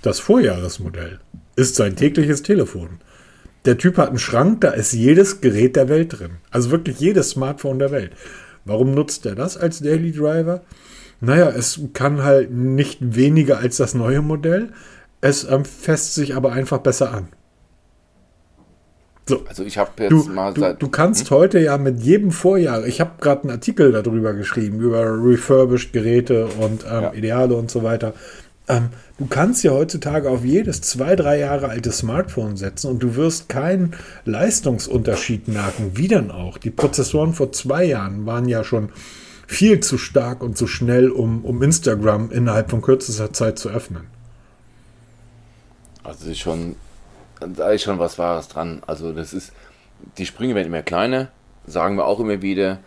das 0.07 0.21
Vorjahresmodell, 0.21 1.19
ist 1.57 1.75
sein 1.75 1.97
tägliches 1.97 2.43
Telefon. 2.43 3.01
Der 3.65 3.77
Typ 3.77 3.99
hat 3.99 4.11
einen 4.11 4.19
Schrank, 4.19 4.61
da 4.61 4.71
ist 4.71 4.93
jedes 4.93 5.41
Gerät 5.41 5.75
der 5.75 5.89
Welt 5.89 6.19
drin. 6.19 6.37
Also 6.51 6.71
wirklich 6.71 7.01
jedes 7.01 7.31
Smartphone 7.31 7.81
der 7.81 7.91
Welt. 7.91 8.13
Warum 8.65 8.95
nutzt 8.95 9.27
er 9.27 9.35
das 9.35 9.57
als 9.57 9.81
Daily 9.81 10.13
Driver? 10.13 10.63
Naja, 11.21 11.49
es 11.51 11.81
kann 11.93 12.23
halt 12.23 12.53
nicht 12.53 12.99
weniger 13.01 13.59
als 13.59 13.79
das 13.79 13.95
neue 13.95 14.23
Modell. 14.23 14.73
Es 15.21 15.45
ähm, 15.45 15.65
fässt 15.65 16.15
sich 16.15 16.37
aber 16.37 16.53
einfach 16.53 16.79
besser 16.79 17.13
an. 17.13 17.29
So. 19.29 19.45
Also 19.49 19.65
ich 19.65 19.77
habe 19.77 19.91
jetzt 19.99 20.13
du, 20.13 20.25
mal 20.31 20.55
du, 20.55 20.75
du 20.75 20.89
kannst 20.89 21.31
hm? 21.31 21.37
heute 21.37 21.59
ja 21.59 21.79
mit 21.79 22.01
jedem 22.01 22.31
Vorjahr, 22.31 22.87
ich 22.87 23.01
habe 23.01 23.13
gerade 23.21 23.43
einen 23.43 23.51
Artikel 23.51 23.91
darüber 23.91 24.35
geschrieben, 24.35 24.81
über 24.81 25.03
refurbished 25.03 25.93
Geräte 25.93 26.47
und 26.47 26.85
ähm, 26.85 27.03
ja. 27.03 27.13
Ideale 27.13 27.55
und 27.57 27.71
so 27.71 27.83
weiter. 27.83 28.15
Ähm, 28.69 28.91
du 29.19 29.27
kannst 29.27 29.65
ja 29.65 29.73
heutzutage 29.73 30.31
auf 30.31 30.45
jedes 30.45 30.81
zwei, 30.81 31.17
drei 31.17 31.39
Jahre 31.39 31.69
alte 31.69 31.91
Smartphone 31.91 32.57
setzen 32.57 32.89
und 32.91 33.03
du 33.03 33.17
wirst 33.17 33.49
keinen 33.49 33.95
Leistungsunterschied 34.25 35.49
merken. 35.49 35.93
Wie 35.95 36.09
denn 36.09 36.31
auch? 36.31 36.59
Die 36.59 36.71
Prozessoren 36.71 37.33
vor 37.33 37.53
zwei 37.53 37.85
Jahren 37.85 38.27
waren 38.27 38.49
ja 38.49 38.63
schon 38.63 38.91
viel 39.47 39.81
zu 39.81 39.99
stark 39.99 40.43
und 40.43 40.57
zu 40.57 40.67
schnell, 40.67 41.11
um, 41.11 41.45
um 41.45 41.63
Instagram 41.63 42.31
innerhalb 42.31 42.71
von 42.71 42.83
kürzester 42.83 43.33
Zeit 43.33 43.59
zu 43.59 43.71
öffnen. 43.71 44.07
Also 46.03 46.33
schon, 46.35 46.77
da 47.41 47.71
ist 47.71 47.83
schon 47.83 47.99
was 47.99 48.19
Wahres 48.19 48.49
dran. 48.49 48.83
Also 48.87 49.13
das 49.13 49.33
ist, 49.33 49.53
die 50.19 50.27
Sprünge 50.27 50.55
werden 50.55 50.69
immer 50.69 50.83
kleiner, 50.83 51.29
sagen 51.67 51.97
wir 51.97 52.07
auch 52.07 52.21
immer 52.21 52.43
wieder. 52.43 52.79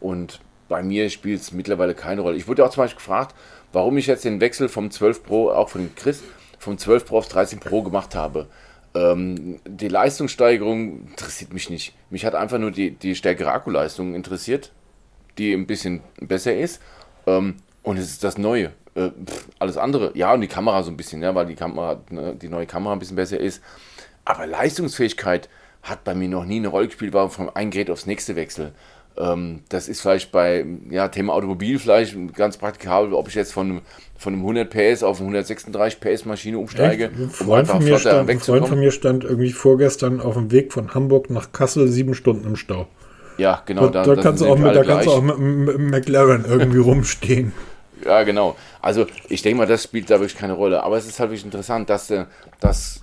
Und 0.00 0.40
bei 0.68 0.82
mir 0.82 1.10
spielt 1.10 1.40
es 1.40 1.52
mittlerweile 1.52 1.94
keine 1.94 2.20
Rolle. 2.20 2.36
Ich 2.36 2.48
wurde 2.48 2.64
auch 2.64 2.70
zum 2.70 2.84
Beispiel 2.84 2.98
gefragt, 2.98 3.34
warum 3.72 3.96
ich 3.98 4.06
jetzt 4.06 4.24
den 4.24 4.40
Wechsel 4.40 4.68
vom 4.68 4.90
12 4.90 5.22
Pro, 5.22 5.50
auch 5.50 5.68
von 5.68 5.94
Chris, 5.94 6.22
vom 6.58 6.78
12 6.78 7.04
Pro 7.06 7.18
auf 7.18 7.28
13 7.28 7.60
Pro 7.60 7.82
gemacht 7.82 8.14
habe. 8.14 8.46
Ähm, 8.94 9.60
die 9.66 9.88
Leistungssteigerung 9.88 11.08
interessiert 11.08 11.52
mich 11.52 11.70
nicht. 11.70 11.94
Mich 12.10 12.24
hat 12.24 12.34
einfach 12.34 12.58
nur 12.58 12.70
die, 12.70 12.92
die 12.92 13.14
stärkere 13.14 13.50
Akkuleistung 13.52 14.14
interessiert, 14.14 14.72
die 15.38 15.52
ein 15.52 15.66
bisschen 15.66 16.00
besser 16.20 16.56
ist. 16.56 16.80
Ähm, 17.26 17.56
und 17.82 17.98
es 17.98 18.10
ist 18.10 18.24
das 18.24 18.38
Neue. 18.38 18.72
Äh, 18.94 19.10
pff, 19.10 19.48
alles 19.58 19.76
andere, 19.76 20.12
ja, 20.14 20.32
und 20.32 20.40
die 20.40 20.48
Kamera 20.48 20.82
so 20.82 20.90
ein 20.90 20.96
bisschen, 20.96 21.22
ja, 21.22 21.34
weil 21.34 21.44
die 21.44 21.54
Kamera, 21.54 22.00
ne, 22.08 22.34
die 22.34 22.48
neue 22.48 22.66
Kamera 22.66 22.94
ein 22.94 22.98
bisschen 22.98 23.16
besser 23.16 23.38
ist. 23.38 23.62
Aber 24.26 24.46
Leistungsfähigkeit 24.46 25.48
hat 25.82 26.04
bei 26.04 26.14
mir 26.14 26.28
noch 26.28 26.44
nie 26.44 26.56
eine 26.56 26.68
Rolle 26.68 26.88
gespielt, 26.88 27.14
war 27.14 27.30
vom 27.30 27.48
einen 27.54 27.70
Gerät 27.70 27.90
aufs 27.90 28.06
nächste 28.06 28.36
Wechsel. 28.36 28.72
Ähm, 29.16 29.60
das 29.70 29.88
ist 29.88 30.02
vielleicht 30.02 30.30
bei 30.32 30.66
ja, 30.90 31.08
Thema 31.08 31.32
Automobil 31.32 31.78
vielleicht 31.78 32.16
ganz 32.34 32.58
praktikabel, 32.58 33.14
ob 33.14 33.28
ich 33.28 33.34
jetzt 33.34 33.52
von, 33.52 33.80
von 34.18 34.34
einem 34.34 34.42
100 34.42 34.68
PS 34.68 35.02
auf 35.02 35.20
eine 35.20 35.28
136 35.28 36.00
PS 36.00 36.24
Maschine 36.26 36.58
umsteige, 36.58 37.06
Ein 37.06 37.30
Freund, 37.30 37.70
um 37.70 37.76
von 37.76 37.84
mir 37.84 37.98
stand, 37.98 38.28
ein 38.28 38.40
Freund 38.40 38.68
von 38.68 38.78
mir 38.78 38.90
stand 38.90 39.24
irgendwie 39.24 39.52
vorgestern 39.52 40.20
auf 40.20 40.34
dem 40.34 40.50
Weg 40.50 40.72
von 40.72 40.92
Hamburg 40.92 41.30
nach 41.30 41.52
Kassel 41.52 41.88
sieben 41.88 42.14
Stunden 42.14 42.46
im 42.46 42.56
Stau. 42.56 42.88
Ja, 43.38 43.62
genau. 43.64 43.88
Da, 43.88 44.02
da 44.02 44.16
kannst, 44.16 44.42
du 44.42 44.46
auch 44.46 44.58
mit, 44.58 44.74
da 44.74 44.82
kannst 44.82 45.06
du 45.06 45.12
auch 45.12 45.22
mit, 45.22 45.38
mit 45.38 45.78
McLaren 45.78 46.44
irgendwie 46.46 46.78
rumstehen. 46.78 47.52
Ja, 48.04 48.22
genau. 48.24 48.56
Also 48.82 49.06
ich 49.28 49.42
denke 49.42 49.58
mal, 49.58 49.66
das 49.66 49.84
spielt 49.84 50.10
da 50.10 50.20
wirklich 50.20 50.36
keine 50.36 50.52
Rolle. 50.52 50.82
Aber 50.82 50.96
es 50.96 51.06
ist 51.06 51.18
halt 51.20 51.30
wirklich 51.30 51.44
interessant, 51.44 51.88
dass, 51.88 52.10
äh, 52.10 52.26
dass 52.60 53.00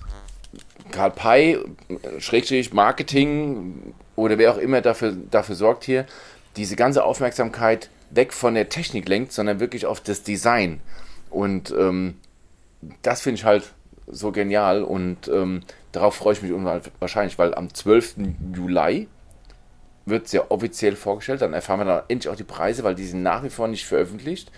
Karl 0.94 1.10
Pei, 1.10 1.58
Schrägstrich 2.18 2.72
Marketing, 2.72 3.94
oder 4.16 4.38
wer 4.38 4.52
auch 4.52 4.58
immer 4.58 4.80
dafür, 4.80 5.16
dafür 5.30 5.56
sorgt 5.56 5.84
hier, 5.84 6.06
diese 6.56 6.76
ganze 6.76 7.04
Aufmerksamkeit 7.04 7.90
weg 8.10 8.32
von 8.32 8.54
der 8.54 8.68
Technik 8.68 9.08
lenkt, 9.08 9.32
sondern 9.32 9.58
wirklich 9.58 9.86
auf 9.86 10.00
das 10.00 10.22
Design. 10.22 10.80
Und 11.30 11.74
ähm, 11.76 12.18
das 13.02 13.22
finde 13.22 13.40
ich 13.40 13.44
halt 13.44 13.72
so 14.06 14.30
genial 14.30 14.84
und 14.84 15.28
ähm, 15.28 15.62
darauf 15.90 16.14
freue 16.14 16.34
ich 16.34 16.42
mich 16.42 16.52
unwahrscheinlich, 16.52 17.38
weil 17.38 17.54
am 17.54 17.74
12. 17.74 18.16
Juli 18.54 19.08
wird 20.06 20.26
es 20.26 20.32
ja 20.32 20.42
offiziell 20.50 20.94
vorgestellt, 20.94 21.42
dann 21.42 21.54
erfahren 21.54 21.80
wir 21.80 21.86
dann 21.86 22.02
endlich 22.08 22.32
auch 22.32 22.36
die 22.36 22.44
Preise, 22.44 22.84
weil 22.84 22.94
die 22.94 23.06
sind 23.06 23.22
nach 23.22 23.42
wie 23.42 23.50
vor 23.50 23.66
nicht 23.66 23.86
veröffentlicht. 23.86 24.52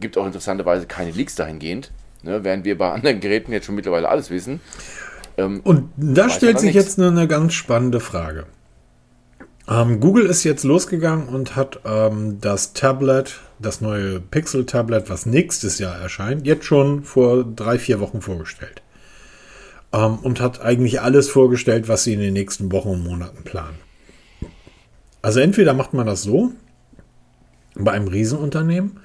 Gibt 0.00 0.18
auch 0.18 0.26
interessanterweise 0.26 0.86
keine 0.86 1.12
Leaks 1.12 1.36
dahingehend, 1.36 1.92
ne, 2.22 2.44
während 2.44 2.64
wir 2.64 2.76
bei 2.76 2.90
anderen 2.90 3.20
Geräten 3.20 3.52
jetzt 3.52 3.66
schon 3.66 3.76
mittlerweile 3.76 4.08
alles 4.08 4.28
wissen. 4.30 4.60
Ähm, 5.38 5.60
und 5.64 5.90
da 5.96 6.28
stellt 6.28 6.58
sich 6.60 6.74
jetzt 6.74 7.00
eine 7.00 7.28
ganz 7.28 7.54
spannende 7.54 8.00
Frage. 8.00 8.46
Ähm, 9.68 10.00
Google 10.00 10.26
ist 10.26 10.44
jetzt 10.44 10.64
losgegangen 10.64 11.28
und 11.28 11.54
hat 11.54 11.80
ähm, 11.84 12.38
das 12.40 12.72
Tablet, 12.72 13.40
das 13.58 13.80
neue 13.80 14.18
Pixel-Tablet, 14.18 15.08
was 15.08 15.26
nächstes 15.26 15.78
Jahr 15.78 15.96
erscheint, 15.96 16.46
jetzt 16.46 16.64
schon 16.64 17.04
vor 17.04 17.44
drei, 17.44 17.78
vier 17.78 18.00
Wochen 18.00 18.20
vorgestellt. 18.20 18.82
Ähm, 19.92 20.18
und 20.18 20.40
hat 20.40 20.60
eigentlich 20.60 21.00
alles 21.00 21.28
vorgestellt, 21.28 21.88
was 21.88 22.04
sie 22.04 22.14
in 22.14 22.20
den 22.20 22.32
nächsten 22.32 22.72
Wochen 22.72 22.88
und 22.88 23.04
Monaten 23.04 23.44
planen. 23.44 23.78
Also 25.22 25.40
entweder 25.40 25.74
macht 25.74 25.94
man 25.94 26.06
das 26.06 26.22
so, 26.22 26.52
bei 27.74 27.92
einem 27.92 28.08
Riesenunternehmen, 28.08 29.00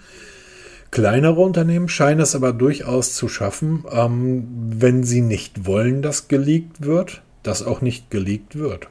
kleinere 0.94 1.42
Unternehmen 1.42 1.90
scheinen 1.90 2.20
es 2.20 2.36
aber 2.36 2.54
durchaus 2.54 3.16
zu 3.16 3.28
schaffen, 3.28 3.84
ähm, 3.92 4.48
wenn 4.78 5.04
sie 5.04 5.22
nicht 5.22 5.66
wollen, 5.66 6.04
dass 6.04 6.28
geleakt 6.28 6.84
wird, 6.84 7.24
dass 7.42 7.66
auch 7.66 7.82
nicht 7.82 8.12
geleakt 8.12 8.60
wird. 8.60 8.90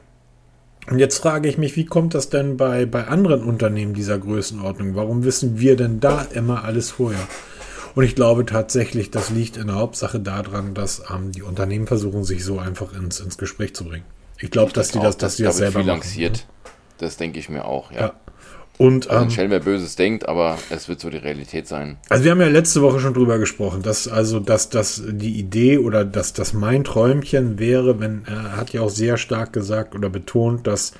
Und 0.89 0.99
jetzt 0.99 1.19
frage 1.19 1.47
ich 1.47 1.57
mich, 1.57 1.77
wie 1.77 1.85
kommt 1.85 2.13
das 2.13 2.27
denn 2.27 2.57
bei, 2.57 2.85
bei 2.85 3.07
anderen 3.07 3.41
Unternehmen 3.41 3.93
dieser 3.93 4.19
Größenordnung? 4.19 4.95
Warum 4.95 5.23
wissen 5.23 5.61
wir 5.61 5.77
denn 5.77 6.01
da 6.01 6.23
immer 6.23 6.65
alles 6.65 6.91
vorher? 6.91 7.25
Und 7.95 8.03
ich 8.03 8.15
glaube 8.15 8.45
tatsächlich, 8.45 9.09
das 9.09 9.29
liegt 9.29 9.55
in 9.55 9.67
der 9.67 9.77
Hauptsache 9.77 10.19
daran, 10.19 10.73
dass 10.73 11.03
ähm, 11.09 11.31
die 11.31 11.41
Unternehmen 11.41 11.87
versuchen, 11.87 12.25
sich 12.25 12.43
so 12.43 12.59
einfach 12.59 12.91
ins, 12.93 13.21
ins 13.21 13.37
Gespräch 13.37 13.75
zu 13.75 13.85
bringen. 13.85 14.05
Ich 14.39 14.51
glaube, 14.51 14.73
dass 14.73 14.89
die 14.89 14.99
das, 14.99 15.15
dass 15.15 15.37
die 15.37 15.43
das 15.43 15.55
selber. 15.55 15.79
Machen. 15.79 16.01
Das 16.97 17.15
denke 17.15 17.39
ich 17.39 17.47
mir 17.47 17.63
auch, 17.63 17.93
ja. 17.93 17.99
ja. 17.99 18.13
Und, 18.77 19.09
also 19.09 19.25
ähm, 19.25 19.29
Shell 19.29 19.47
mehr 19.49 19.59
Böses 19.59 19.95
denkt, 19.95 20.27
aber 20.27 20.57
es 20.71 20.89
wird 20.89 20.99
so 20.99 21.09
die 21.09 21.17
Realität 21.17 21.67
sein. 21.67 21.97
Also 22.09 22.23
wir 22.23 22.31
haben 22.31 22.41
ja 22.41 22.47
letzte 22.47 22.81
Woche 22.81 22.99
schon 22.99 23.13
drüber 23.13 23.37
gesprochen, 23.37 23.83
dass 23.83 24.07
also 24.07 24.39
dass 24.39 24.69
das 24.69 25.03
die 25.05 25.37
Idee 25.37 25.77
oder 25.77 26.03
dass 26.03 26.33
das 26.33 26.53
mein 26.53 26.83
Träumchen 26.83 27.59
wäre, 27.59 27.99
wenn 27.99 28.23
er 28.25 28.57
hat 28.57 28.73
ja 28.73 28.81
auch 28.81 28.89
sehr 28.89 29.17
stark 29.17 29.53
gesagt 29.53 29.93
oder 29.93 30.09
betont, 30.09 30.65
dass 30.65 30.93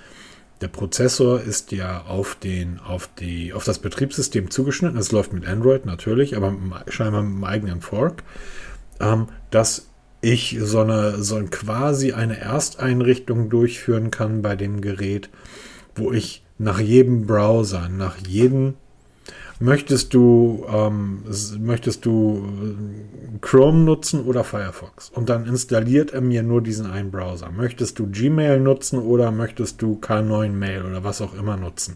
der 0.62 0.68
Prozessor 0.68 1.42
ist 1.42 1.72
ja 1.72 2.04
auf 2.08 2.36
den 2.36 2.80
auf 2.80 3.10
die 3.20 3.54
auf 3.54 3.64
das 3.64 3.80
Betriebssystem 3.80 4.52
zugeschnitten. 4.52 4.98
Es 4.98 5.12
läuft 5.12 5.34
mit 5.34 5.48
Android 5.48 5.86
natürlich, 5.88 6.38
aber 6.38 6.56
scheinbar 6.90 7.24
mit 7.24 7.34
einem 7.34 7.44
eigenen 7.44 7.82
Fork, 7.82 8.24
ähm, 9.00 9.28
dass 9.50 9.88
ich 10.22 10.58
so 10.62 10.82
eine 10.82 11.24
so 11.24 11.38
ein 11.38 11.50
quasi 11.50 12.14
eine 12.14 12.40
Ersteinrichtung 12.40 13.50
durchführen 13.50 14.12
kann 14.12 14.44
bei 14.44 14.56
dem 14.56 14.80
Gerät, 14.80 15.30
wo 15.96 16.12
ich 16.14 16.43
nach 16.58 16.80
jedem 16.80 17.26
Browser, 17.26 17.90
nach 17.90 18.18
jedem 18.18 18.76
möchtest 19.60 20.14
du 20.14 20.66
ähm, 20.72 21.24
möchtest 21.60 22.06
du 22.06 22.44
äh, 22.46 23.38
Chrome 23.40 23.80
nutzen 23.80 24.26
oder 24.26 24.44
Firefox 24.44 25.10
und 25.10 25.30
dann 25.30 25.46
installiert 25.46 26.12
er 26.12 26.22
mir 26.22 26.44
nur 26.44 26.62
diesen 26.62 26.86
einen 26.86 27.12
Browser. 27.12 27.50
Möchtest 27.50 27.98
du 27.98 28.08
Gmail 28.08 28.60
nutzen 28.60 29.00
oder 29.00 29.32
möchtest 29.32 29.82
du 29.82 30.00
K9 30.02 30.50
Mail 30.50 30.84
oder 30.84 31.04
was 31.04 31.22
auch 31.22 31.34
immer 31.34 31.56
nutzen? 31.56 31.96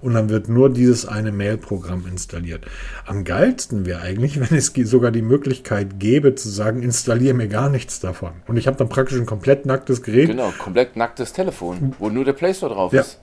Und 0.00 0.14
dann 0.14 0.28
wird 0.28 0.48
nur 0.48 0.70
dieses 0.70 1.06
eine 1.06 1.32
Mail-Programm 1.32 2.04
installiert. 2.06 2.64
Am 3.04 3.24
geilsten 3.24 3.84
wäre 3.84 4.00
eigentlich, 4.00 4.38
wenn 4.50 4.56
es 4.56 4.72
sogar 4.88 5.10
die 5.10 5.22
Möglichkeit 5.22 5.98
gäbe 5.98 6.36
zu 6.36 6.48
sagen, 6.48 6.82
installiere 6.82 7.34
mir 7.34 7.48
gar 7.48 7.68
nichts 7.68 7.98
davon. 7.98 8.32
Und 8.46 8.56
ich 8.58 8.68
habe 8.68 8.76
dann 8.76 8.88
praktisch 8.88 9.18
ein 9.18 9.26
komplett 9.26 9.66
nacktes 9.66 10.02
Gerät. 10.02 10.28
Genau, 10.28 10.52
komplett 10.56 10.94
nacktes 10.94 11.32
Telefon, 11.32 11.96
wo 11.98 12.10
nur 12.10 12.24
der 12.24 12.32
Play 12.32 12.54
Store 12.54 12.72
drauf 12.72 12.92
ja. 12.92 13.00
ist. 13.00 13.18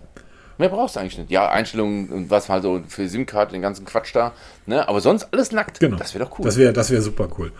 Mehr 0.58 0.70
brauchst 0.70 0.96
du 0.96 1.00
eigentlich 1.00 1.18
nicht. 1.18 1.32
Ja, 1.32 1.50
Einstellungen 1.50 2.10
und 2.10 2.30
was 2.30 2.50
halt 2.50 2.63
so 2.63 2.82
für 2.88 3.08
SIM-Card, 3.08 3.52
den 3.52 3.62
ganzen 3.62 3.86
Quatsch 3.86 4.15
da. 4.15 4.34
Ne? 4.65 4.88
Aber 4.88 5.02
sonst 5.02 5.28
alles 5.34 5.52
nackt. 5.52 5.80
Genau. 5.80 5.98
Das 5.98 6.13
wäre 6.13 6.26
doch 6.26 6.39
cool. 6.39 6.46
Das 6.46 6.58
wäre 6.58 6.74
das 6.74 6.91
wär 6.91 7.02
super 7.02 7.28
cool. 7.38 7.52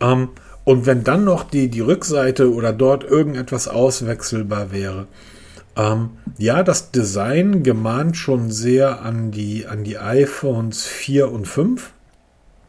Ähm, 0.00 0.30
und 0.64 0.86
wenn 0.86 1.04
dann 1.04 1.24
noch 1.24 1.44
die, 1.44 1.68
die 1.68 1.80
Rückseite 1.80 2.52
oder 2.52 2.72
dort 2.72 3.04
irgendetwas 3.04 3.68
auswechselbar 3.68 4.72
wäre. 4.72 5.06
Ähm, 5.76 6.10
ja, 6.38 6.62
das 6.62 6.90
Design 6.92 7.62
gemahnt 7.62 8.16
schon 8.16 8.50
sehr 8.50 9.02
an 9.02 9.30
die, 9.30 9.66
an 9.66 9.84
die 9.84 9.98
iPhones 9.98 10.84
4 10.86 11.30
und 11.30 11.46
5. 11.46 11.92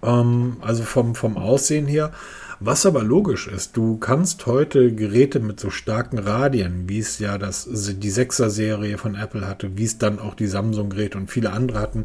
Ähm, 0.04 0.58
also 0.62 0.84
vom, 0.84 1.16
vom 1.16 1.38
Aussehen 1.38 1.88
her. 1.88 2.12
Was 2.60 2.86
aber 2.86 3.04
logisch 3.04 3.48
ist, 3.48 3.76
du 3.76 3.98
kannst 3.98 4.46
heute 4.46 4.94
Geräte 4.94 5.40
mit 5.40 5.60
so 5.60 5.70
starken 5.70 6.18
Radien, 6.18 6.88
wie 6.88 7.00
es 7.00 7.20
ja 7.20 7.38
das, 7.38 7.68
die 7.70 8.12
6er 8.12 8.50
Serie 8.50 8.98
von 8.98 9.16
Apple 9.16 9.46
hatte, 9.48 9.78
wie 9.78 9.84
es 9.84 9.98
dann 9.98 10.20
auch 10.20 10.36
die 10.36 10.48
Samsung-Geräte 10.48 11.18
und 11.18 11.30
viele 11.30 11.52
andere 11.52 11.80
hatten, 11.80 12.04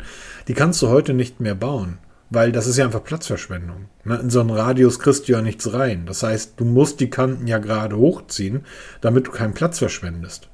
die 0.49 0.55
kannst 0.55 0.83
du 0.83 0.89
heute 0.89 1.15
nicht 1.15 1.39
mehr 1.39 1.55
bauen. 1.55 1.99
Weil 2.31 2.53
das 2.53 2.69
ist 2.69 2.77
ja 2.77 2.85
einfach 2.85 3.03
Platzverschwendung. 3.03 3.87
Ne, 4.05 4.17
in 4.17 4.31
so 4.31 4.41
einen 4.41 4.51
Radius 4.51 5.01
kriegst 5.01 5.29
du 5.29 5.33
ja 5.33 5.43
nichts 5.43 5.73
rein. 5.73 6.07
Das 6.07 6.23
heißt, 6.23 6.55
du 6.57 6.65
musst 6.65 7.01
die 7.01 7.11
Kanten 7.11 7.49
ja 7.49 7.59
gerade 7.59 7.97
hochziehen, 7.97 8.61
damit 9.01 9.27
du 9.27 9.33
keinen 9.33 9.55
Platz 9.55 9.79
verschwendest. 9.79 10.49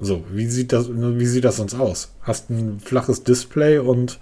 So, 0.00 0.24
wie 0.30 0.46
sieht 0.46 0.72
das, 0.72 0.88
wie 0.90 1.26
sieht 1.26 1.44
das 1.44 1.56
sonst 1.56 1.74
aus? 1.74 2.12
Hast 2.22 2.50
ein 2.50 2.80
flaches 2.80 3.22
Display 3.22 3.78
und 3.78 4.18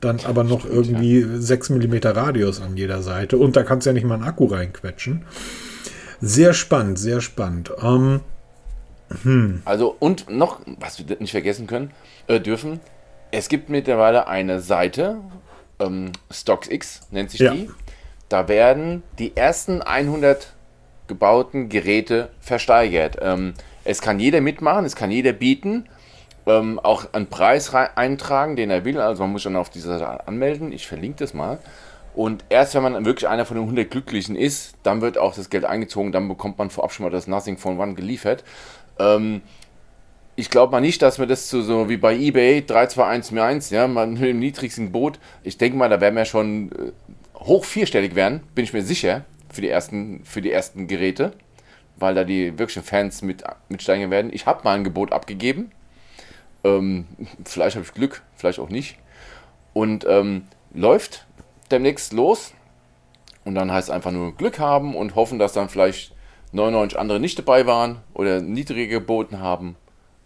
dann 0.00 0.20
aber 0.24 0.44
noch 0.44 0.60
Stimmt, 0.60 0.74
irgendwie 0.74 1.20
ja. 1.20 1.26
6 1.38 1.70
mm 1.70 1.96
Radius 2.04 2.60
an 2.60 2.76
jeder 2.76 3.02
Seite 3.02 3.36
und 3.38 3.56
da 3.56 3.62
kannst 3.62 3.86
du 3.86 3.90
ja 3.90 3.94
nicht 3.94 4.04
mal 4.04 4.14
einen 4.14 4.24
Akku 4.24 4.46
reinquetschen. 4.46 5.24
Sehr 6.20 6.52
spannend, 6.54 6.98
sehr 6.98 7.20
spannend. 7.20 7.72
Ähm, 7.82 8.20
hm. 9.22 9.62
Also 9.64 9.96
und 9.98 10.30
noch, 10.30 10.60
was 10.78 10.98
wir 10.98 11.16
nicht 11.20 11.32
vergessen 11.32 11.66
können, 11.66 11.92
äh, 12.26 12.40
dürfen, 12.40 12.80
es 13.30 13.48
gibt 13.48 13.68
mittlerweile 13.68 14.26
eine 14.26 14.60
Seite, 14.60 15.18
ähm, 15.78 16.12
StockX 16.30 17.02
nennt 17.10 17.30
sich 17.30 17.40
ja. 17.40 17.52
die. 17.52 17.70
Da 18.28 18.48
werden 18.48 19.02
die 19.18 19.36
ersten 19.36 19.80
100 19.80 20.54
gebauten 21.06 21.68
Geräte 21.68 22.28
versteigert. 22.40 23.16
Ähm, 23.20 23.54
es 23.84 24.00
kann 24.02 24.20
jeder 24.20 24.40
mitmachen, 24.40 24.84
es 24.84 24.96
kann 24.96 25.10
jeder 25.10 25.32
bieten 25.32 25.88
ähm, 26.48 26.78
auch 26.78 27.12
einen 27.12 27.26
Preis 27.26 27.72
eintragen, 27.74 28.56
den 28.56 28.70
er 28.70 28.84
will. 28.84 29.00
Also 29.00 29.22
man 29.22 29.32
muss 29.32 29.42
schon 29.42 29.56
auf 29.56 29.70
dieser 29.70 29.98
Seite 29.98 30.26
anmelden. 30.26 30.72
Ich 30.72 30.86
verlinke 30.88 31.18
das 31.18 31.34
mal. 31.34 31.58
Und 32.14 32.44
erst 32.48 32.74
wenn 32.74 32.82
man 32.82 33.04
wirklich 33.04 33.28
einer 33.28 33.44
von 33.44 33.56
den 33.56 33.64
100 33.64 33.90
Glücklichen 33.90 34.34
ist, 34.34 34.74
dann 34.82 35.02
wird 35.02 35.18
auch 35.18 35.34
das 35.34 35.50
Geld 35.50 35.64
eingezogen. 35.64 36.10
Dann 36.10 36.26
bekommt 36.26 36.58
man 36.58 36.70
vorab 36.70 36.92
schon 36.92 37.04
mal 37.04 37.10
das 37.10 37.26
Nothing 37.26 37.58
Phone 37.58 37.78
One 37.78 37.94
geliefert. 37.94 38.42
Ähm, 38.98 39.42
ich 40.34 40.50
glaube 40.50 40.72
mal 40.72 40.80
nicht, 40.80 41.02
dass 41.02 41.18
wir 41.18 41.26
das 41.26 41.50
so 41.50 41.88
wie 41.88 41.96
bei 41.96 42.16
eBay 42.16 42.64
3211, 42.64 43.70
ja, 43.70 43.86
mal 43.86 44.06
mit 44.06 44.22
dem 44.22 44.38
niedrigsten 44.38 44.90
Boot. 44.90 45.18
Ich 45.42 45.58
denke 45.58 45.76
mal, 45.76 45.88
da 45.88 46.00
werden 46.00 46.16
wir 46.16 46.24
schon 46.24 46.72
äh, 46.72 46.92
hoch 47.38 47.64
vierstellig 47.64 48.14
werden, 48.14 48.40
bin 48.54 48.64
ich 48.64 48.72
mir 48.72 48.82
sicher, 48.82 49.24
für 49.50 49.60
die 49.60 49.68
ersten, 49.68 50.24
für 50.24 50.40
die 50.40 50.50
ersten 50.50 50.86
Geräte, 50.86 51.32
weil 51.96 52.14
da 52.14 52.24
die 52.24 52.58
wirklichen 52.58 52.82
Fans 52.82 53.22
mit, 53.22 53.44
mitsteigen 53.68 54.10
werden. 54.10 54.32
Ich 54.32 54.46
habe 54.46 54.62
mal 54.64 54.76
ein 54.76 54.84
Gebot 54.84 55.12
abgegeben 55.12 55.72
ähm, 56.76 57.06
vielleicht 57.44 57.76
habe 57.76 57.86
ich 57.86 57.94
Glück, 57.94 58.22
vielleicht 58.36 58.58
auch 58.58 58.68
nicht. 58.68 58.98
Und 59.72 60.04
ähm, 60.08 60.44
läuft 60.72 61.26
demnächst 61.70 62.12
los. 62.12 62.52
Und 63.44 63.54
dann 63.54 63.72
heißt 63.72 63.88
es 63.88 63.94
einfach 63.94 64.10
nur 64.10 64.34
Glück 64.34 64.58
haben 64.58 64.94
und 64.94 65.14
hoffen, 65.14 65.38
dass 65.38 65.52
dann 65.52 65.68
vielleicht 65.68 66.14
99 66.52 66.98
andere 66.98 67.20
nicht 67.20 67.38
dabei 67.38 67.66
waren 67.66 67.98
oder 68.14 68.40
niedrige 68.40 68.88
geboten 68.88 69.40
haben. 69.40 69.76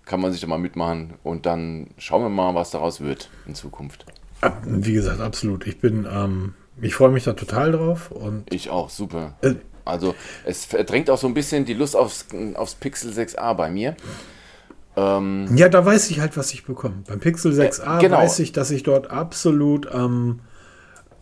Kann 0.04 0.20
man 0.20 0.32
sich 0.32 0.40
da 0.40 0.48
mal 0.48 0.58
mitmachen 0.58 1.14
und 1.22 1.46
dann 1.46 1.90
schauen 1.98 2.22
wir 2.22 2.28
mal, 2.28 2.54
was 2.54 2.70
daraus 2.70 3.00
wird 3.00 3.30
in 3.46 3.54
Zukunft. 3.54 4.04
Wie 4.64 4.94
gesagt, 4.94 5.20
absolut. 5.20 5.66
Ich 5.68 5.78
bin, 5.78 6.06
ähm, 6.10 6.54
ich 6.80 6.94
freue 6.94 7.10
mich 7.10 7.22
da 7.22 7.34
total 7.34 7.70
drauf 7.70 8.10
und 8.10 8.52
ich 8.52 8.70
auch, 8.70 8.90
super. 8.90 9.36
Äh, 9.42 9.54
also 9.84 10.14
es 10.44 10.64
verdrängt 10.64 11.10
auch 11.10 11.18
so 11.18 11.28
ein 11.28 11.34
bisschen 11.34 11.64
die 11.64 11.74
Lust 11.74 11.94
aufs, 11.94 12.26
aufs 12.54 12.74
Pixel 12.74 13.12
6a 13.12 13.54
bei 13.54 13.70
mir. 13.70 13.96
Ähm, 14.96 15.48
ja, 15.56 15.68
da 15.68 15.84
weiß 15.84 16.10
ich 16.10 16.20
halt, 16.20 16.36
was 16.36 16.52
ich 16.52 16.64
bekomme. 16.64 17.02
Beim 17.06 17.20
Pixel 17.20 17.52
6a 17.52 17.98
äh, 17.98 18.00
genau. 18.00 18.18
weiß 18.18 18.38
ich, 18.40 18.52
dass 18.52 18.70
ich 18.70 18.82
dort 18.82 19.10
absolut 19.10 19.88
ähm, 19.92 20.40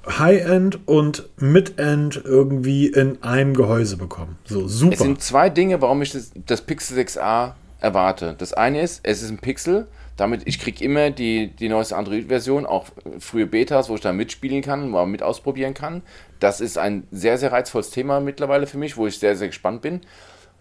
High-End 0.07 0.89
und 0.89 1.29
Mid-End 1.39 2.23
irgendwie 2.25 2.87
in 2.87 3.23
einem 3.23 3.55
Gehäuse 3.55 3.97
bekomme. 3.97 4.37
So, 4.45 4.67
super. 4.67 4.95
Es 4.95 4.99
sind 5.01 5.23
zwei 5.23 5.51
Dinge, 5.51 5.81
warum 5.83 6.03
ich 6.03 6.13
das, 6.13 6.33
das 6.47 6.63
Pixel 6.63 6.99
6a 6.99 7.53
erwarte. 7.81 8.35
Das 8.37 8.53
eine 8.53 8.81
ist, 8.83 9.01
es 9.03 9.23
ist 9.23 9.31
ein 9.31 9.39
Pixel, 9.39 9.87
damit 10.17 10.43
ich 10.47 10.59
kriege 10.59 10.85
immer 10.85 11.11
die, 11.11 11.49
die 11.55 11.69
neueste 11.69 11.97
Android-Version, 11.97 12.67
auch 12.67 12.87
frühe 13.19 13.47
Betas, 13.47 13.89
wo 13.89 13.95
ich 13.95 14.01
da 14.01 14.13
mitspielen 14.13 14.63
kann, 14.63 14.91
mal 14.91 15.07
mit 15.07 15.23
ausprobieren 15.23 15.75
kann. 15.75 16.03
Das 16.41 16.61
ist 16.61 16.77
ein 16.77 17.07
sehr, 17.11 17.39
sehr 17.39 17.53
reizvolles 17.53 17.91
Thema 17.91 18.21
mittlerweile 18.21 18.67
für 18.67 18.79
mich, 18.79 18.97
wo 18.97 19.07
ich 19.07 19.19
sehr, 19.19 19.37
sehr 19.37 19.49
gespannt 19.49 19.83
bin. 19.83 20.01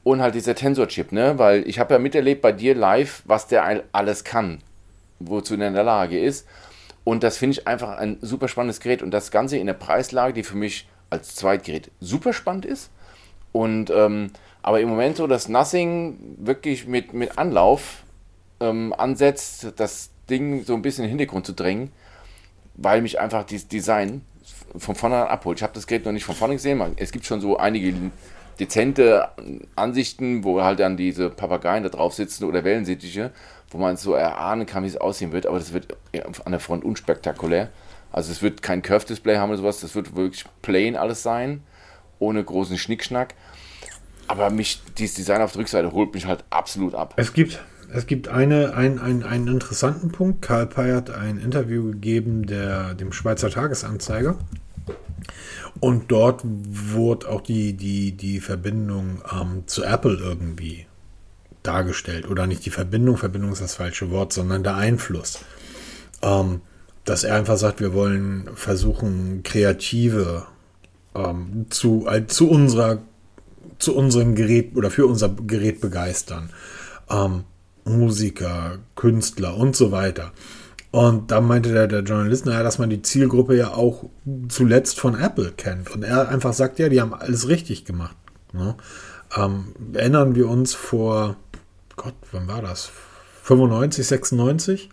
Und 0.03 0.21
halt 0.21 0.35
dieser 0.35 0.55
Tensor-Chip, 0.55 1.12
ne? 1.12 1.38
Weil 1.38 1.67
ich 1.67 1.79
habe 1.79 1.93
ja 1.93 1.99
miterlebt 1.99 2.41
bei 2.41 2.51
dir 2.51 2.75
live, 2.75 3.21
was 3.25 3.47
der 3.47 3.83
alles 3.91 4.23
kann, 4.23 4.59
wozu 5.19 5.55
er 5.55 5.67
in 5.67 5.73
der 5.73 5.83
Lage 5.83 6.19
ist. 6.19 6.47
Und 7.03 7.23
das 7.23 7.38
finde 7.38 7.53
ich 7.53 7.67
einfach 7.67 7.97
ein 7.97 8.17
super 8.21 8.47
spannendes 8.47 8.79
Gerät 8.79 9.01
und 9.01 9.12
das 9.12 9.31
Ganze 9.31 9.57
in 9.57 9.67
der 9.67 9.73
Preislage, 9.73 10.33
die 10.33 10.43
für 10.43 10.57
mich 10.57 10.88
als 11.09 11.35
Zweitgerät 11.35 11.91
super 11.99 12.33
spannend 12.33 12.65
ist. 12.65 12.91
Und 13.51 13.89
ähm, 13.89 14.31
aber 14.62 14.79
im 14.81 14.89
Moment 14.89 15.17
so, 15.17 15.25
dass 15.25 15.47
Nothing 15.49 16.35
wirklich 16.38 16.85
mit, 16.85 17.13
mit 17.13 17.38
Anlauf 17.38 18.03
ähm, 18.59 18.93
ansetzt, 18.97 19.73
das 19.77 20.12
Ding 20.29 20.63
so 20.63 20.75
ein 20.75 20.81
bisschen 20.81 21.03
in 21.03 21.07
den 21.07 21.17
Hintergrund 21.17 21.45
zu 21.45 21.53
drängen, 21.53 21.91
weil 22.75 23.01
mich 23.01 23.19
einfach 23.19 23.43
das 23.45 23.67
Design 23.67 24.21
von 24.77 24.95
vorne 24.95 25.23
an 25.23 25.27
abholt. 25.29 25.57
Ich 25.57 25.63
habe 25.63 25.73
das 25.73 25.88
Gerät 25.88 26.05
noch 26.05 26.12
nicht 26.12 26.25
von 26.25 26.35
vorne 26.35 26.55
gesehen. 26.55 26.81
Es 26.97 27.12
gibt 27.12 27.25
schon 27.25 27.41
so 27.41 27.57
einige 27.57 27.93
dezente 28.60 29.30
Ansichten, 29.76 30.43
wo 30.43 30.62
halt 30.62 30.80
dann 30.80 30.98
diese 30.98 31.30
Papageien 31.30 31.84
da 31.84 31.89
drauf 31.89 32.13
sitzen 32.13 32.43
oder 32.43 32.63
Wellensittiche, 32.63 33.32
wo 33.72 33.78
man 33.78 33.98
so 33.98 34.13
erahnen 34.13 34.65
kann, 34.65 34.84
wie 34.84 34.88
es 34.88 34.98
aussehen 34.98 35.32
wird, 35.32 35.45
aber 35.45 35.60
das 35.60 35.74
wird 35.74 35.95
an 36.45 36.52
der 36.52 36.60
Front 36.60 36.84
unspektakulär. 36.84 37.69
Also 38.12 38.32
es 38.32 38.41
wird 38.41 38.62
kein 38.62 38.82
Curve-Display 38.82 39.38
haben 39.38 39.50
oder 39.50 39.60
sowas, 39.60 39.80
das 39.82 39.95
wird 39.95 40.15
wirklich 40.15 40.45
plain 40.62 40.95
alles 40.95 41.24
sein, 41.24 41.62
ohne 42.17 42.43
großen 42.43 42.78
Schnickschnack. 42.78 43.36
Aber 44.28 44.50
mich, 44.50 44.82
dieses 44.98 45.15
Design 45.15 45.41
auf 45.41 45.54
der 45.54 45.62
Rückseite 45.62 45.91
holt 45.91 46.13
mich 46.13 46.26
halt 46.26 46.43
absolut 46.50 46.95
ab. 46.95 47.13
Es 47.17 47.34
gibt, 47.34 47.60
es 47.91 48.06
gibt 48.06 48.28
eine, 48.28 48.76
ein, 48.76 49.00
ein, 49.00 49.24
einen 49.24 49.48
interessanten 49.48 50.12
Punkt. 50.12 50.41
Karl 50.41 50.67
Pei 50.67 50.93
hat 50.93 51.10
ein 51.10 51.39
Interview 51.39 51.91
gegeben 51.91 52.45
der, 52.45 52.93
dem 52.93 53.12
Schweizer 53.12 53.50
Tagesanzeiger. 53.50 54.38
Und 55.79 56.12
dort 56.12 56.41
wurde 56.43 57.29
auch 57.29 57.41
die, 57.41 57.73
die, 57.73 58.12
die 58.13 58.39
Verbindung 58.39 59.21
ähm, 59.32 59.63
zu 59.65 59.84
Apple 59.84 60.17
irgendwie 60.17 60.86
dargestellt. 61.63 62.29
Oder 62.29 62.47
nicht 62.47 62.65
die 62.65 62.69
Verbindung, 62.69 63.17
Verbindung 63.17 63.51
ist 63.51 63.62
das 63.62 63.75
falsche 63.75 64.12
Wort, 64.12 64.34
sondern 64.34 64.63
der 64.63 64.75
Einfluss. 64.75 65.39
Ähm, 66.21 66.62
dass 67.05 67.23
er 67.23 67.36
einfach 67.36 67.58
sagt, 67.58 67.79
wir 67.79 67.93
wollen 67.93 68.49
versuchen, 68.55 69.41
Kreative 69.43 70.45
ähm, 71.15 71.65
zu, 71.69 72.08
äh, 72.08 72.27
zu 72.27 72.49
unserer 72.49 72.99
zu 73.79 73.95
unserem 73.95 74.36
Gerät 74.36 74.75
oder 74.75 74.91
für 74.91 75.08
unser 75.08 75.29
Gerät 75.29 75.82
begeistern. 75.82 76.49
Ähm, 77.10 77.45
Musiker, 77.86 78.77
Künstler 78.95 79.55
und 79.55 79.75
so 79.75 79.91
weiter. 79.91 80.34
Und 80.91 81.30
da 81.30 81.39
meinte 81.39 81.71
der, 81.71 81.88
der 81.88 82.02
Journalist, 82.02 82.45
naja, 82.45 82.63
dass 82.63 82.80
man 82.80 82.89
die 82.89 83.02
Zielgruppe 83.02 83.56
ja 83.56 83.73
auch 83.73 84.10
zuletzt 84.47 84.99
von 84.99 85.19
Apple 85.19 85.52
kennt. 85.56 85.91
Und 85.91 86.04
er 86.04 86.30
einfach 86.30 86.54
sagt, 86.54 86.80
ja, 86.80 86.89
die 86.89 86.99
haben 86.99 87.13
alles 87.13 87.47
richtig 87.47 87.86
gemacht. 87.86 88.15
Ne? 88.54 88.75
Ähm, 89.38 89.75
erinnern 89.93 90.34
wir 90.34 90.49
uns 90.49 90.73
vor, 90.73 91.36
Gott, 91.95 92.15
wann 92.32 92.47
war 92.47 92.63
das? 92.63 92.89
95, 93.43 94.08
96? 94.08 94.89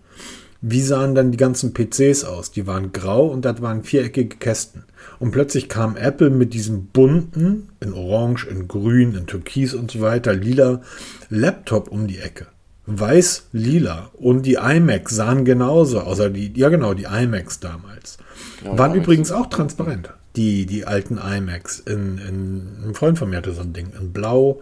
Wie 0.61 0.83
sahen 0.83 1.15
dann 1.15 1.31
die 1.31 1.39
ganzen 1.39 1.73
PCs 1.73 2.25
aus? 2.25 2.51
Die 2.51 2.67
waren 2.67 2.93
grau 2.93 3.27
und 3.27 3.45
das 3.45 3.63
waren 3.63 3.83
viereckige 3.83 4.37
Kästen. 4.37 4.85
Und 5.19 5.31
plötzlich 5.31 5.69
kam 5.69 5.97
Apple 5.97 6.31
mit 6.31 6.53
diesem 6.53 6.87
bunten, 6.87 7.71
in 7.81 7.95
Orange, 7.95 8.47
in 8.49 8.69
Grün, 8.69 9.15
in 9.15 9.27
Türkis 9.27 9.73
und 9.73 9.91
so 9.91 10.01
weiter, 10.01 10.35
lila 10.35 10.83
Laptop 11.31 11.89
um 11.89 12.07
die 12.07 12.19
Ecke 12.19 12.49
weiß, 12.87 13.49
lila. 13.53 14.11
Und 14.15 14.43
die 14.43 14.55
iMacs 14.55 15.15
sahen 15.15 15.45
genauso, 15.45 16.01
außer 16.01 16.31
die, 16.31 16.53
ja 16.55 16.69
genau, 16.69 16.95
die 16.95 17.05
iMacs 17.05 17.61
damals. 17.61 18.19
Genau, 18.63 18.79
Waren 18.79 18.95
übrigens 18.95 19.33
auch 19.33 19.47
transparent. 19.47 20.11
Die, 20.37 20.67
die 20.67 20.87
alten 20.87 21.19
iMacs. 21.19 21.81
In, 21.81 22.19
in, 22.19 22.89
ein 22.89 22.95
Freund 22.95 23.19
von 23.19 23.31
mir 23.31 23.39
hatte 23.39 23.53
so 23.53 23.63
ein 23.63 23.73
Ding 23.73 23.93
in 23.99 24.13
Blau. 24.13 24.61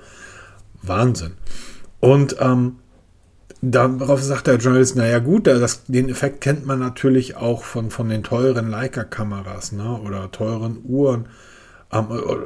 Wahnsinn. 0.83 1.33
Und 2.01 2.37
ähm, 2.41 2.77
darauf 3.61 4.23
sagt 4.23 4.47
der 4.47 4.57
Journalist, 4.57 4.97
naja 4.97 5.19
gut, 5.19 5.47
das, 5.47 5.85
den 5.87 6.09
Effekt 6.09 6.41
kennt 6.41 6.67
man 6.67 6.79
natürlich 6.79 7.37
auch 7.37 7.65
von, 7.65 7.91
von 7.91 8.09
den 8.09 8.23
teuren 8.23 8.71
Leica-Kameras 8.71 9.73
ne? 9.73 9.99
oder 10.01 10.31
teuren 10.31 10.79
Uhren. 10.85 11.27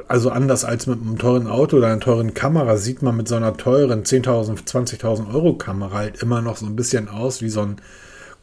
Also 0.07 0.29
anders 0.29 0.63
als 0.63 0.85
mit 0.85 1.01
einem 1.01 1.17
teuren 1.17 1.47
Auto 1.47 1.77
oder 1.77 1.87
einer 1.87 1.99
teuren 1.99 2.35
Kamera 2.35 2.77
sieht 2.77 3.01
man 3.01 3.17
mit 3.17 3.27
so 3.27 3.35
einer 3.35 3.57
teuren 3.57 4.03
10.000, 4.03 4.67
20.000 4.67 5.33
Euro 5.33 5.55
Kamera 5.55 5.95
halt 5.95 6.21
immer 6.21 6.41
noch 6.41 6.57
so 6.57 6.67
ein 6.67 6.75
bisschen 6.75 7.09
aus 7.09 7.41
wie 7.41 7.49
so 7.49 7.61
ein 7.61 7.77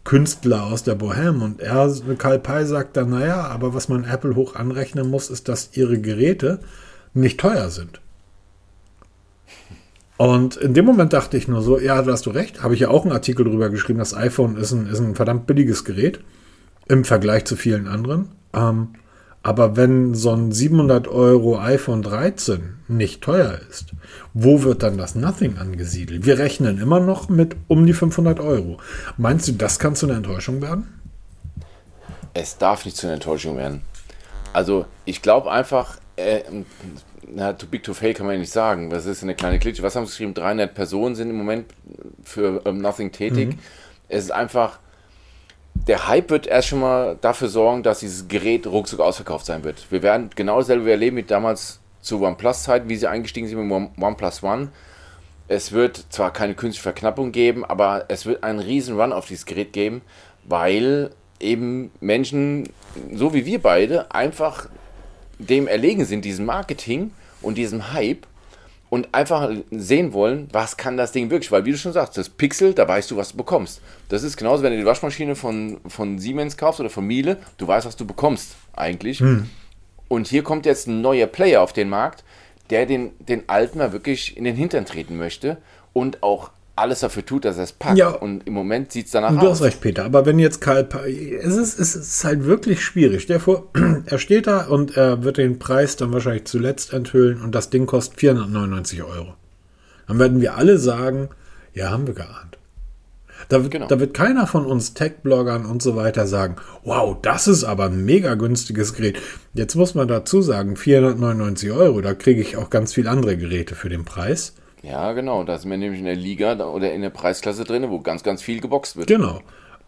Künstler 0.03 0.65
aus 0.65 0.83
der 0.83 0.99
Bohème. 0.99 1.45
Und 1.45 1.61
er, 1.61 1.93
Karl 2.19 2.41
Pei, 2.41 2.65
sagt 2.65 2.97
dann, 2.97 3.11
naja, 3.11 3.45
aber 3.45 3.73
was 3.73 3.89
man 3.89 4.03
Apple 4.03 4.35
hoch 4.35 4.57
anrechnen 4.57 5.09
muss, 5.09 5.31
ist, 5.31 5.49
dass 5.49 5.71
ihre 5.77 6.01
Geräte 6.01 6.59
nicht 7.15 7.39
teuer 7.39 7.71
sind. 7.71 8.01
Und 10.17 10.57
in 10.57 10.75
dem 10.75 10.87
Moment 10.87 11.13
dachte 11.13 11.37
ich 11.37 11.47
nur 11.47 11.63
so, 11.63 11.79
ja, 11.79 12.03
da 12.03 12.13
hast 12.13 12.27
du 12.27 12.31
recht. 12.31 12.65
Habe 12.65 12.75
ich 12.75 12.81
ja 12.81 12.89
auch 12.89 13.05
einen 13.05 13.13
Artikel 13.13 13.45
drüber 13.45 13.69
geschrieben, 13.69 14.01
das 14.01 14.15
iPhone 14.15 14.57
ist 14.57 14.73
ein, 14.73 14.87
ist 14.87 14.99
ein 14.99 15.15
verdammt 15.15 15.47
billiges 15.47 15.85
Gerät 15.85 16.21
im 16.89 17.05
Vergleich 17.05 17.45
zu 17.45 17.55
vielen 17.55 17.87
anderen. 17.87 18.31
Ähm, 18.55 18.89
aber 19.47 19.77
wenn 19.77 20.13
so 20.17 20.33
ein 20.33 20.51
700 20.51 21.07
Euro 21.07 21.57
iPhone 21.61 22.03
13 22.03 22.79
nicht 22.89 23.23
teuer 23.23 23.61
ist, 23.71 23.93
wo 24.35 24.65
wird 24.65 24.83
dann 24.83 24.99
das 24.99 25.15
Nothing 25.15 25.57
angesiedelt? 25.59 26.27
Wir 26.27 26.41
rechnen 26.41 26.81
immer 26.81 26.99
noch 26.99 27.29
mit 27.29 27.55
um 27.69 27.87
die 27.87 27.93
500 27.93 28.41
Euro. 28.41 28.79
Meinst 29.17 29.47
du, 29.47 29.53
das 29.53 29.79
kann 29.79 29.95
zu 29.95 30.07
einer 30.07 30.17
Enttäuschung 30.17 30.63
werden? 30.63 31.01
Es 32.35 32.59
darf 32.59 32.85
nicht 32.85 32.97
zu 32.97 33.07
einer 33.07 33.15
Enttäuschung 33.15 33.57
werden. 33.57 33.83
Also 34.53 34.85
ich 35.05 35.23
glaube 35.23 35.49
einfach, 35.53 35.99
äh, 36.17 36.41
na, 37.33 37.53
too 37.53 37.69
big 37.69 37.85
to 37.85 37.95
fail 37.95 38.15
kann 38.15 38.27
man 38.27 38.35
ja 38.35 38.41
nicht 38.41 38.53
sagen. 38.53 38.91
Das 38.91 39.07
ist 39.07 39.23
eine 39.23 39.37
kleine 39.37 39.61
Klitsche. 39.61 39.85
Was 39.85 39.95
haben 39.95 40.07
sie 40.07 40.11
geschrieben? 40.11 40.35
300 40.35 40.75
Personen 40.75 41.15
sind 41.15 41.31
im 41.31 41.37
Moment 41.37 41.67
für 42.25 42.63
ähm, 42.65 42.79
Nothing 42.79 43.13
tätig. 43.13 43.51
Mhm. 43.51 43.59
Es 44.09 44.25
ist 44.25 44.33
einfach 44.33 44.81
der 45.87 46.09
Hype 46.09 46.31
wird 46.31 46.47
erst 46.47 46.69
schon 46.69 46.81
mal 46.81 47.17
dafür 47.21 47.49
sorgen, 47.49 47.83
dass 47.83 48.01
dieses 48.01 48.29
Gerät 48.29 48.67
ruckzuck 48.67 49.01
ausverkauft 49.01 49.47
sein 49.47 49.65
wird. 49.65 49.87
Wir 49.91 50.03
werden 50.03 50.31
genau 50.35 50.59
dasselbe 50.59 50.91
erleben 50.91 51.17
wie 51.17 51.23
damals 51.23 51.81
zu 52.01 52.23
OnePlus-Zeiten, 52.23 52.89
wie 52.89 52.97
sie 52.97 53.09
eingestiegen 53.09 53.49
sind 53.49 53.67
mit 53.67 53.91
OnePlus 54.01 54.43
One. 54.43 54.69
Es 55.49 55.73
wird 55.73 56.07
zwar 56.11 56.33
keine 56.33 56.55
künstliche 56.55 56.83
Verknappung 56.83 57.33
geben, 57.33 57.65
aber 57.65 58.07
es 58.09 58.27
wird 58.27 58.43
einen 58.43 58.59
riesen 58.59 58.99
Run 58.99 59.13
auf 59.13 59.27
dieses 59.27 59.47
Gerät 59.47 59.73
geben, 59.73 60.03
weil 60.45 61.11
eben 61.39 61.91
Menschen, 62.01 62.69
so 63.13 63.35
wie 63.35 63.47
wir 63.47 63.61
beide, 63.61 64.13
einfach 64.13 64.69
dem 65.39 65.69
erlegen 65.69 66.05
sind, 66.05 66.25
diesem 66.25 66.47
Marketing 66.47 67.13
und 67.43 67.59
diesem 67.59 67.93
Hype 67.93 68.27
und 68.97 69.15
einfach 69.15 69.51
sehen 69.71 70.15
wollen, 70.15 70.49
was 70.53 70.79
kann 70.79 70.97
das 70.97 71.13
Ding 71.13 71.29
wirklich, 71.29 71.53
weil 71.53 71.67
wie 71.67 71.73
du 71.73 71.77
schon 71.77 71.93
sagst, 71.93 72.17
das 72.17 72.31
Pixel, 72.31 72.73
da 72.73 72.89
weißt 72.89 73.11
du, 73.11 73.19
was 73.19 73.33
du 73.33 73.37
bekommst. 73.37 73.83
Das 74.09 74.23
ist 74.23 74.39
genauso, 74.39 74.63
wenn 74.63 74.73
du 74.73 74.79
die 74.79 74.87
Waschmaschine 74.87 75.37
von, 75.37 75.77
von 75.87 76.19
Siemens 76.19 76.57
kaufst 76.57 76.81
oder 76.81 76.89
von 76.89 77.07
Miele, 77.07 77.37
du 77.59 77.69
weißt, 77.69 77.87
was 77.87 77.97
du 77.97 78.07
bekommst 78.07 78.57
eigentlich. 78.75 79.21
Hm. 79.21 79.51
Und 80.09 80.29
hier 80.29 80.43
kommt 80.43 80.65
jetzt 80.65 80.87
ein 80.87 81.03
neuer 81.03 81.27
Player 81.27 81.61
auf 81.61 81.75
den 81.75 81.91
Markt, 81.91 82.25
der 82.71 82.87
den, 82.87 83.11
den 83.19 83.47
alten 83.51 83.77
mal 83.77 83.93
wirklich 83.93 84.35
in 84.35 84.45
den 84.45 84.57
Hintern 84.57 84.87
treten 84.87 85.19
möchte 85.19 85.59
und 85.93 86.23
auch 86.23 86.51
alles 86.77 87.01
dafür 87.01 87.25
tut, 87.25 87.45
dass 87.47 87.57
er 87.57 87.65
es 87.65 87.73
packt. 87.73 87.99
Ja. 87.99 88.11
Und 88.11 88.47
im 88.47 88.53
Moment 88.53 88.93
sieht 88.93 89.07
es 89.07 89.13
danach 89.13 89.35
aus. 89.35 89.41
Du 89.41 89.51
hast 89.51 89.63
recht, 89.63 89.81
Peter. 89.81 90.05
Aber 90.05 90.27
wenn 90.27 90.39
jetzt 90.39 90.61
Karl, 90.61 90.87
es 91.43 91.57
ist, 91.57 91.81
es 91.81 91.97
ist 91.97 92.25
halt 92.25 92.45
wirklich 92.45 92.85
schwierig. 92.85 93.27
Der 93.27 93.41
vor, 93.41 93.71
er 94.07 94.19
steht 94.19 94.47
da 94.47 94.67
und 94.67 94.97
er 94.97 95.25
wird 95.25 95.39
den 95.39 95.59
Preis 95.59 95.97
dann 95.97 96.13
wahrscheinlich 96.13 96.45
zuletzt 96.45 96.93
enthüllen 96.93 97.41
und 97.41 97.55
das 97.55 97.71
Ding 97.71 97.87
kostet 97.87 98.21
499 98.21 99.03
Euro. 99.03 99.35
Dann 100.07 100.19
werden 100.19 100.41
wir 100.41 100.57
alle 100.57 100.79
sagen, 100.79 101.31
ja, 101.73 101.91
haben 101.91 102.07
wir 102.07 102.15
geahnt. 102.15 102.59
Da, 103.49 103.59
genau. 103.59 103.87
da 103.87 104.01
wird 104.01 104.15
keiner 104.15 104.47
von 104.47 104.67
uns 104.67 104.95
Tech-Bloggern 104.95 105.67
und 105.67 105.83
so 105.83 105.95
weiter 105.95 106.27
sagen, 106.27 106.57
wow, 106.85 107.17
das 107.21 107.49
ist 107.49 107.65
aber 107.65 107.85
ein 107.87 108.05
mega 108.05 108.35
günstiges 108.35 108.95
Gerät. 108.95 109.19
Jetzt 109.55 109.77
muss 109.77 109.95
man 109.95 110.09
dazu 110.09 110.43
sagen, 110.43 110.77
499 110.77 111.71
Euro, 111.71 112.01
da 112.01 112.15
kriege 112.15 112.41
ich 112.41 112.57
auch 112.57 112.71
ganz 112.71 112.95
viele 112.95 113.11
andere 113.11 113.37
Geräte 113.37 113.75
für 113.75 113.89
den 113.89 114.05
Preis. 114.05 114.55
Ja, 114.89 115.13
genau. 115.13 115.43
Da 115.43 115.59
sind 115.59 115.71
wir 115.71 115.79
nämlich 115.79 116.01
in 116.01 116.07
der 116.07 116.17
Liga 116.17 116.55
oder 116.65 116.93
in 116.93 117.03
der 117.03 117.11
Preisklasse 117.11 117.65
drin, 117.65 117.91
wo 117.91 118.01
ganz, 118.01 118.23
ganz 118.23 118.43
viel 118.43 118.61
geboxt 118.61 118.97
wird. 118.97 119.09
Genau. 119.09 119.41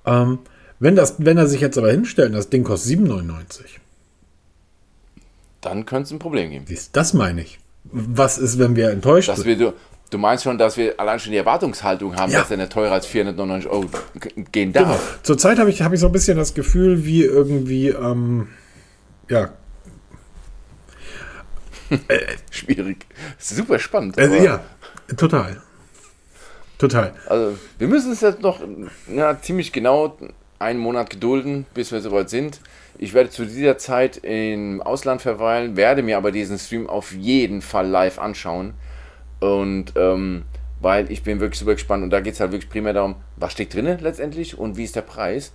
Ähm, 0.05 0.41
wenn, 0.81 0.97
das, 0.97 1.17
wenn 1.19 1.39
er 1.39 1.47
sich 1.47 1.61
jetzt 1.61 1.79
aber 1.79 1.91
hinstellt, 1.91 2.35
das 2.35 2.51
Ding 2.51 2.65
kostet 2.65 2.99
7,99. 2.99 3.61
Dann 5.61 5.87
könnte 5.87 6.05
es 6.05 6.11
ein 6.11 6.19
Problem 6.19 6.51
geben. 6.51 6.65
Das 6.93 7.15
meine 7.15 7.43
ich. 7.43 7.59
Was 7.85 8.39
ist, 8.39 8.59
wenn 8.59 8.77
wir 8.77 8.91
enttäuscht 8.91 9.29
dass 9.29 9.41
sind? 9.41 9.59
Wir, 9.59 9.73
du 10.11 10.19
meinst 10.19 10.45
schon, 10.45 10.59
dass 10.59 10.77
wir 10.77 10.99
allein 10.99 11.21
schon 11.21 11.33
die 11.33 11.39
Erwartungshaltung 11.39 12.17
haben, 12.17 12.33
ja. 12.33 12.41
dass 12.41 12.51
er 12.51 12.57
nicht 12.57 12.73
teurer 12.73 12.93
als 12.93 13.07
499 13.07 13.71
Euro 13.71 13.87
gehen 14.53 14.73
darf. 14.73 14.85
Genau. 14.85 15.01
Zurzeit 15.23 15.59
habe 15.59 15.71
ich, 15.71 15.83
hab 15.83 15.93
ich 15.93 16.01
so 16.01 16.07
ein 16.07 16.13
bisschen 16.13 16.37
das 16.37 16.55
Gefühl, 16.55 17.05
wie 17.05 17.23
irgendwie, 17.23 17.89
ähm, 17.89 18.49
ja, 19.29 19.51
Schwierig. 22.51 23.07
Super 23.39 23.79
spannend. 23.79 24.19
Also, 24.19 24.35
ja, 24.35 24.61
total. 25.17 25.63
Total. 26.79 27.13
Also, 27.27 27.59
wir 27.79 27.89
müssen 27.89 28.13
es 28.13 28.21
jetzt 28.21 28.41
noch 28.41 28.61
ja, 29.13 29.41
ziemlich 29.41 29.73
genau 29.73 30.17
einen 30.59 30.79
Monat 30.79 31.11
gedulden, 31.11 31.67
bis 31.75 31.93
wir 31.93 32.01
soweit 32.01 32.31
sind. 32.31 32.61
Ich 32.99 33.15
werde 33.15 33.31
zu 33.31 33.45
dieser 33.45 33.79
Zeit 33.79 34.19
im 34.19 34.83
Ausland 34.83 35.23
verweilen, 35.23 35.77
werde 35.77 36.03
mir 36.03 36.17
aber 36.17 36.33
diesen 36.33 36.59
Stream 36.59 36.89
auf 36.89 37.13
jeden 37.13 37.63
Fall 37.63 37.87
live 37.87 38.19
anschauen. 38.19 38.75
Und 39.41 39.93
ähm, 39.97 40.45
weil 40.81 41.11
ich 41.11 41.23
bin 41.23 41.41
wirklich 41.41 41.59
super 41.59 41.75
gespannt 41.75 42.03
und 42.05 42.11
da 42.11 42.21
geht 42.21 42.35
es 42.35 42.41
halt 42.41 42.53
wirklich 42.53 42.71
primär 42.71 42.93
darum, 42.93 43.17
was 43.37 43.53
steckt 43.53 43.75
drin 43.75 43.99
letztendlich 44.01 44.59
und 44.59 44.77
wie 44.77 44.85
ist 44.85 44.97
der 44.97 45.03
Preis. 45.03 45.53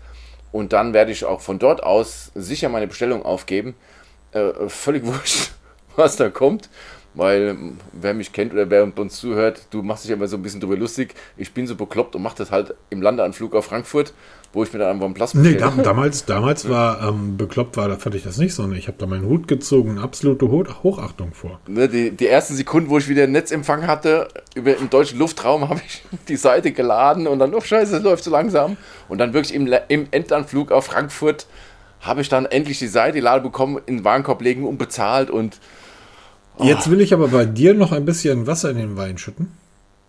Und 0.51 0.73
dann 0.73 0.93
werde 0.93 1.11
ich 1.11 1.25
auch 1.25 1.41
von 1.41 1.59
dort 1.59 1.83
aus 1.83 2.31
sicher 2.35 2.69
meine 2.69 2.87
Bestellung 2.87 3.23
aufgeben. 3.23 3.75
Äh, 4.31 4.69
völlig 4.69 5.05
wurscht, 5.05 5.51
was 5.95 6.15
da 6.15 6.29
kommt. 6.29 6.69
Weil 7.15 7.55
wer 7.91 8.13
mich 8.13 8.33
kennt 8.33 8.53
oder 8.53 8.69
wer 8.69 8.87
uns 8.97 9.17
zuhört, 9.17 9.67
du 9.69 9.83
machst 9.83 10.03
dich 10.03 10.11
immer 10.11 10.27
so 10.27 10.37
ein 10.37 10.41
bisschen 10.41 10.59
drüber 10.59 10.75
lustig. 10.75 11.13
Ich 11.37 11.53
bin 11.53 11.67
so 11.67 11.75
bekloppt 11.75 12.15
und 12.15 12.23
mache 12.23 12.37
das 12.37 12.51
halt 12.51 12.73
im 12.89 13.03
Landeanflug 13.03 13.53
auf 13.53 13.65
Frankfurt, 13.65 14.13
wo 14.51 14.63
ich 14.63 14.73
mir 14.73 14.79
dann 14.79 14.89
einfach 14.89 15.05
einen 15.05 15.13
Platz 15.13 15.35
Nee, 15.35 15.53
dam 15.55 15.83
damals, 15.83 16.25
damals 16.25 16.67
war 16.67 17.07
ähm, 17.07 17.37
bekloppt 17.37 17.77
war, 17.77 17.87
da 17.87 17.97
fand 17.97 18.15
ich 18.15 18.23
das 18.23 18.37
nicht 18.37 18.55
so. 18.55 18.69
Ich 18.71 18.87
habe 18.87 18.97
da 18.97 19.05
meinen 19.05 19.25
Hut 19.25 19.47
gezogen, 19.47 19.99
absolute 19.99 20.49
Ho 20.49 20.63
Hochachtung 20.81 21.33
vor. 21.33 21.59
Ne, 21.67 21.87
die, 21.87 22.11
die 22.11 22.27
ersten 22.27 22.55
Sekunden, 22.55 22.89
wo 22.89 22.97
ich 22.97 23.07
wieder 23.07 23.27
Netzempfang 23.27 23.85
hatte, 23.85 24.27
über 24.55 24.75
im 24.75 24.89
deutschen 24.89 25.19
Luftraum, 25.19 25.69
habe 25.69 25.81
ich 25.85 26.03
die 26.27 26.35
Seite 26.35 26.71
geladen 26.71 27.27
und 27.27 27.37
dann, 27.37 27.53
oh 27.53 27.61
scheiße, 27.61 27.97
es 27.97 28.03
läuft 28.03 28.23
so 28.23 28.31
langsam. 28.31 28.75
Und 29.07 29.19
dann 29.19 29.33
wirklich 29.33 29.53
im, 29.53 29.71
im 29.87 30.07
Endanflug 30.09 30.71
auf 30.71 30.85
Frankfurt 30.85 31.45
habe 32.01 32.21
ich 32.21 32.29
dann 32.29 32.45
endlich 32.45 32.79
die 32.79 32.87
Seite, 32.87 33.13
die 33.13 33.21
Lade 33.21 33.43
bekommen, 33.43 33.79
in 33.85 33.97
den 33.97 34.03
Warenkorb 34.03 34.41
legen 34.41 34.65
und 34.65 34.77
bezahlt 34.77 35.29
und 35.29 35.59
Oh. 36.57 36.63
Jetzt 36.63 36.89
will 36.89 37.01
ich 37.01 37.13
aber 37.13 37.29
bei 37.29 37.45
dir 37.45 37.73
noch 37.73 37.91
ein 37.91 38.05
bisschen 38.05 38.47
Wasser 38.47 38.69
in 38.69 38.77
den 38.77 38.97
Wein 38.97 39.17
schütten. 39.17 39.51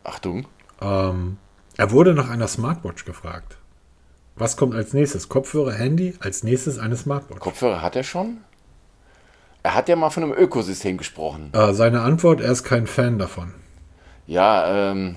Achtung. 0.03 0.47
Ähm, 0.80 1.38
er 1.76 1.90
wurde 1.90 2.14
nach 2.14 2.28
einer 2.28 2.49
Smartwatch 2.49 3.05
gefragt. 3.05 3.57
Was 4.36 4.57
kommt 4.57 4.74
als 4.74 4.92
nächstes? 4.92 5.28
Kopfhörer, 5.28 5.72
Handy, 5.72 6.14
als 6.20 6.42
nächstes 6.42 6.78
eine 6.78 6.97
Smartwatch. 6.97 7.40
Kopfhörer 7.40 7.82
hat 7.82 7.97
er 7.97 8.03
schon? 8.03 8.38
Er 9.62 9.74
hat 9.74 9.88
ja 9.88 9.97
mal 9.97 10.11
von 10.11 10.24
einem 10.24 10.34
Ökosystem 10.34 10.99
gesprochen. 10.99 11.51
Äh, 11.53 11.72
seine 11.72 12.03
Antwort, 12.03 12.40
er 12.40 12.53
ist 12.53 12.64
kein 12.64 12.86
Fan 12.86 13.18
davon. 13.18 13.55
Ja, 14.26 14.90
ähm, 14.90 15.16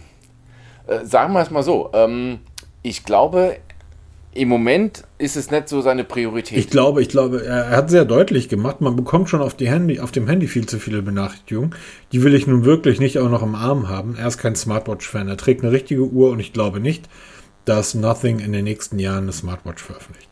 äh, 0.86 1.04
sagen 1.06 1.34
wir 1.34 1.42
es 1.42 1.52
mal 1.52 1.64
so. 1.64 1.90
Ähm, 1.94 2.40
ich 2.82 3.04
glaube, 3.04 3.58
im 4.34 4.50
Moment 4.50 5.04
ist 5.18 5.36
es 5.36 5.50
nicht 5.50 5.68
so 5.68 5.82
seine 5.82 6.04
Priorität. 6.04 6.58
Ich 6.58 6.70
glaube, 6.70 7.02
ich 7.02 7.10
glaube, 7.10 7.44
er 7.44 7.72
hat 7.72 7.90
sehr 7.90 8.06
deutlich 8.06 8.50
gemacht, 8.50 8.82
man 8.82 8.96
bekommt 8.96 9.30
schon 9.30 9.42
auf, 9.42 9.56
die 9.56 9.68
Handy, 9.68 10.00
auf 10.00 10.12
dem 10.12 10.28
Handy 10.28 10.48
viel 10.48 10.68
zu 10.68 10.80
viele 10.80 11.02
Benachrichtigungen. 11.02 11.74
Die 12.12 12.24
will 12.24 12.36
ich 12.36 12.46
nun 12.46 12.64
wirklich 12.64 13.00
nicht 13.00 13.18
auch 13.18 13.30
noch 13.30 13.42
im 13.42 13.56
Arm 13.56 13.90
haben. 13.90 14.16
Er 14.16 14.28
ist 14.28 14.38
kein 14.38 14.56
Smartwatch-Fan. 14.56 15.28
Er 15.28 15.38
trägt 15.38 15.64
eine 15.64 15.72
richtige 15.72 16.04
Uhr 16.04 16.30
und 16.30 16.40
ich 16.40 16.54
glaube 16.54 16.80
nicht, 16.80 17.10
dass 17.66 17.96
Nothing 17.96 18.40
in 18.40 18.54
den 18.54 18.64
nächsten 18.64 19.00
Jahren 19.00 19.24
eine 19.24 19.34
Smartwatch 19.34 19.82
veröffentlicht. 19.82 20.30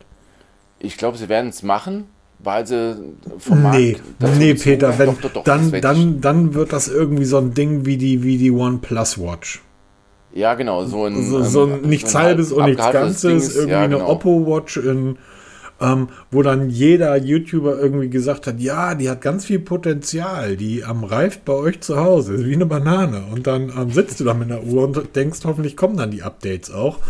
Ich 0.78 0.96
glaube, 0.96 1.18
sie 1.18 1.28
werden 1.28 1.50
es 1.50 1.62
machen, 1.62 2.04
weil 2.38 2.66
sie 2.66 2.96
vom 3.38 3.62
Markt. 3.62 3.78
Nee, 3.78 3.96
nee 4.38 4.54
Peter, 4.54 4.98
wenn, 4.98 5.06
doch, 5.06 5.20
doch, 5.20 5.32
doch, 5.32 5.44
dann, 5.44 5.72
dann, 5.80 6.20
dann 6.20 6.54
wird 6.54 6.72
das 6.72 6.88
irgendwie 6.88 7.24
so 7.24 7.38
ein 7.38 7.54
Ding 7.54 7.86
wie 7.86 7.96
die, 7.96 8.22
wie 8.22 8.38
die 8.38 8.50
OnePlus 8.50 9.18
Watch. 9.18 9.62
Ja, 10.36 10.52
genau, 10.54 10.84
so 10.84 11.06
ein. 11.06 11.24
So, 11.24 11.42
so 11.42 11.64
ein 11.64 11.80
nichts 11.80 12.12
so 12.12 12.18
ein 12.18 12.24
halbes 12.24 12.52
und 12.52 12.66
nichts 12.66 12.92
Ganzes, 12.92 13.56
irgendwie 13.56 13.72
ja, 13.72 13.86
genau. 13.86 13.98
eine 14.00 14.06
Oppo-Watch 14.06 14.76
in. 14.76 15.18
Ähm, 15.78 16.08
wo 16.30 16.40
dann 16.40 16.70
jeder 16.70 17.14
YouTuber 17.18 17.78
irgendwie 17.78 18.08
gesagt 18.08 18.46
hat, 18.46 18.60
ja, 18.60 18.94
die 18.94 19.10
hat 19.10 19.20
ganz 19.20 19.44
viel 19.44 19.58
Potenzial, 19.58 20.56
die 20.56 20.82
am 20.84 21.02
ähm, 21.02 21.04
reift 21.04 21.44
bei 21.44 21.52
euch 21.52 21.82
zu 21.82 21.98
Hause, 21.98 22.32
ist 22.32 22.46
wie 22.46 22.54
eine 22.54 22.64
Banane. 22.64 23.24
Und 23.30 23.46
dann 23.46 23.70
ähm, 23.76 23.90
sitzt 23.90 24.18
du 24.18 24.24
da 24.24 24.32
mit 24.32 24.50
einer 24.50 24.62
Uhr 24.62 24.84
und 24.84 25.14
denkst, 25.14 25.40
hoffentlich 25.44 25.76
kommen 25.76 25.98
dann 25.98 26.10
die 26.10 26.22
Updates 26.22 26.70
auch. 26.70 27.00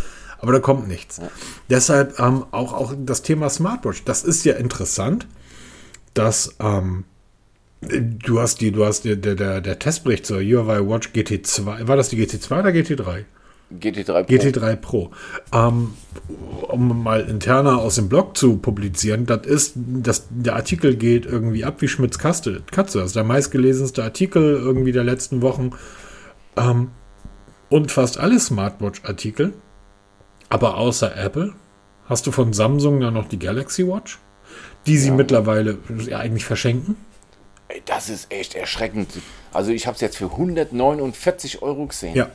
Aber 0.40 0.50
da 0.50 0.58
kommt 0.58 0.88
nichts. 0.88 1.18
Ja. 1.18 1.28
Deshalb 1.70 2.18
ähm, 2.18 2.44
auch, 2.50 2.72
auch 2.72 2.92
das 2.98 3.22
Thema 3.22 3.50
Smartwatch. 3.50 4.02
Das 4.02 4.24
ist 4.24 4.44
ja 4.44 4.54
interessant, 4.54 5.28
dass 6.14 6.56
ähm, 6.58 7.04
Du 7.80 8.40
hast 8.40 8.60
die, 8.60 8.72
du 8.72 8.84
hast 8.84 9.04
der, 9.04 9.16
der, 9.16 9.60
der 9.60 9.78
Testbericht 9.78 10.26
zur 10.26 10.38
Huawei 10.38 10.80
Watch 10.80 11.10
GT2. 11.10 11.86
War 11.86 11.96
das 11.96 12.08
die 12.08 12.16
GT2 12.16 12.60
oder 12.60 12.70
GT3? 12.70 13.24
GT3 13.80 14.22
Pro. 14.22 14.34
GT3 14.34 14.76
Pro. 14.76 15.10
Ähm, 15.52 15.94
um 16.68 17.02
mal 17.02 17.20
interner 17.22 17.78
aus 17.78 17.96
dem 17.96 18.08
Blog 18.08 18.36
zu 18.36 18.58
publizieren, 18.58 19.26
das 19.26 19.46
ist, 19.46 19.72
das, 19.76 20.26
der 20.30 20.54
Artikel 20.54 20.96
geht 20.96 21.26
irgendwie 21.26 21.64
ab 21.64 21.82
wie 21.82 21.88
Schmitz 21.88 22.18
Katze. 22.18 22.62
Katze. 22.70 22.98
Das 22.98 23.08
ist 23.08 23.16
der 23.16 23.24
meistgelesenste 23.24 24.02
Artikel 24.02 24.54
irgendwie 24.54 24.92
der 24.92 25.04
letzten 25.04 25.42
Wochen. 25.42 25.72
Ähm, 26.56 26.90
und 27.68 27.90
fast 27.90 28.18
alle 28.18 28.38
Smartwatch-Artikel, 28.38 29.52
aber 30.48 30.76
außer 30.76 31.16
Apple, 31.16 31.54
hast 32.08 32.26
du 32.26 32.30
von 32.30 32.52
Samsung 32.52 33.00
dann 33.00 33.14
noch 33.14 33.28
die 33.28 33.38
Galaxy 33.38 33.86
Watch, 33.86 34.20
die 34.86 34.96
sie 34.96 35.08
ja. 35.08 35.14
mittlerweile 35.14 35.78
ja, 36.06 36.18
eigentlich 36.18 36.44
verschenken. 36.44 36.96
Ey, 37.68 37.82
das 37.84 38.08
ist 38.08 38.32
echt 38.32 38.54
erschreckend. 38.54 39.08
Also 39.52 39.72
ich 39.72 39.86
habe 39.86 39.94
es 39.94 40.00
jetzt 40.00 40.16
für 40.16 40.30
149 40.30 41.62
Euro 41.62 41.86
gesehen. 41.86 42.14
Ja. 42.14 42.28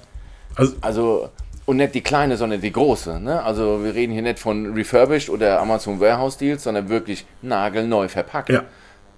Also, 0.56 0.76
also, 0.82 1.30
und 1.66 1.78
nicht 1.78 1.96
die 1.96 2.02
kleine, 2.02 2.38
sondern 2.38 2.62
die 2.62 2.72
große. 2.72 3.20
Ne? 3.20 3.42
Also 3.42 3.84
wir 3.84 3.94
reden 3.94 4.12
hier 4.12 4.24
nicht 4.24 4.40
von 4.40 4.74
refurbished 4.74 5.30
oder 5.30 5.62
Amazon 5.62 6.00
Warehouse 6.00 6.38
Deals, 6.38 6.64
sondern 6.64 6.90
wirklich 6.90 7.26
nagelneu 7.42 8.08
verpackt. 8.08 8.50
Ja. 8.50 8.64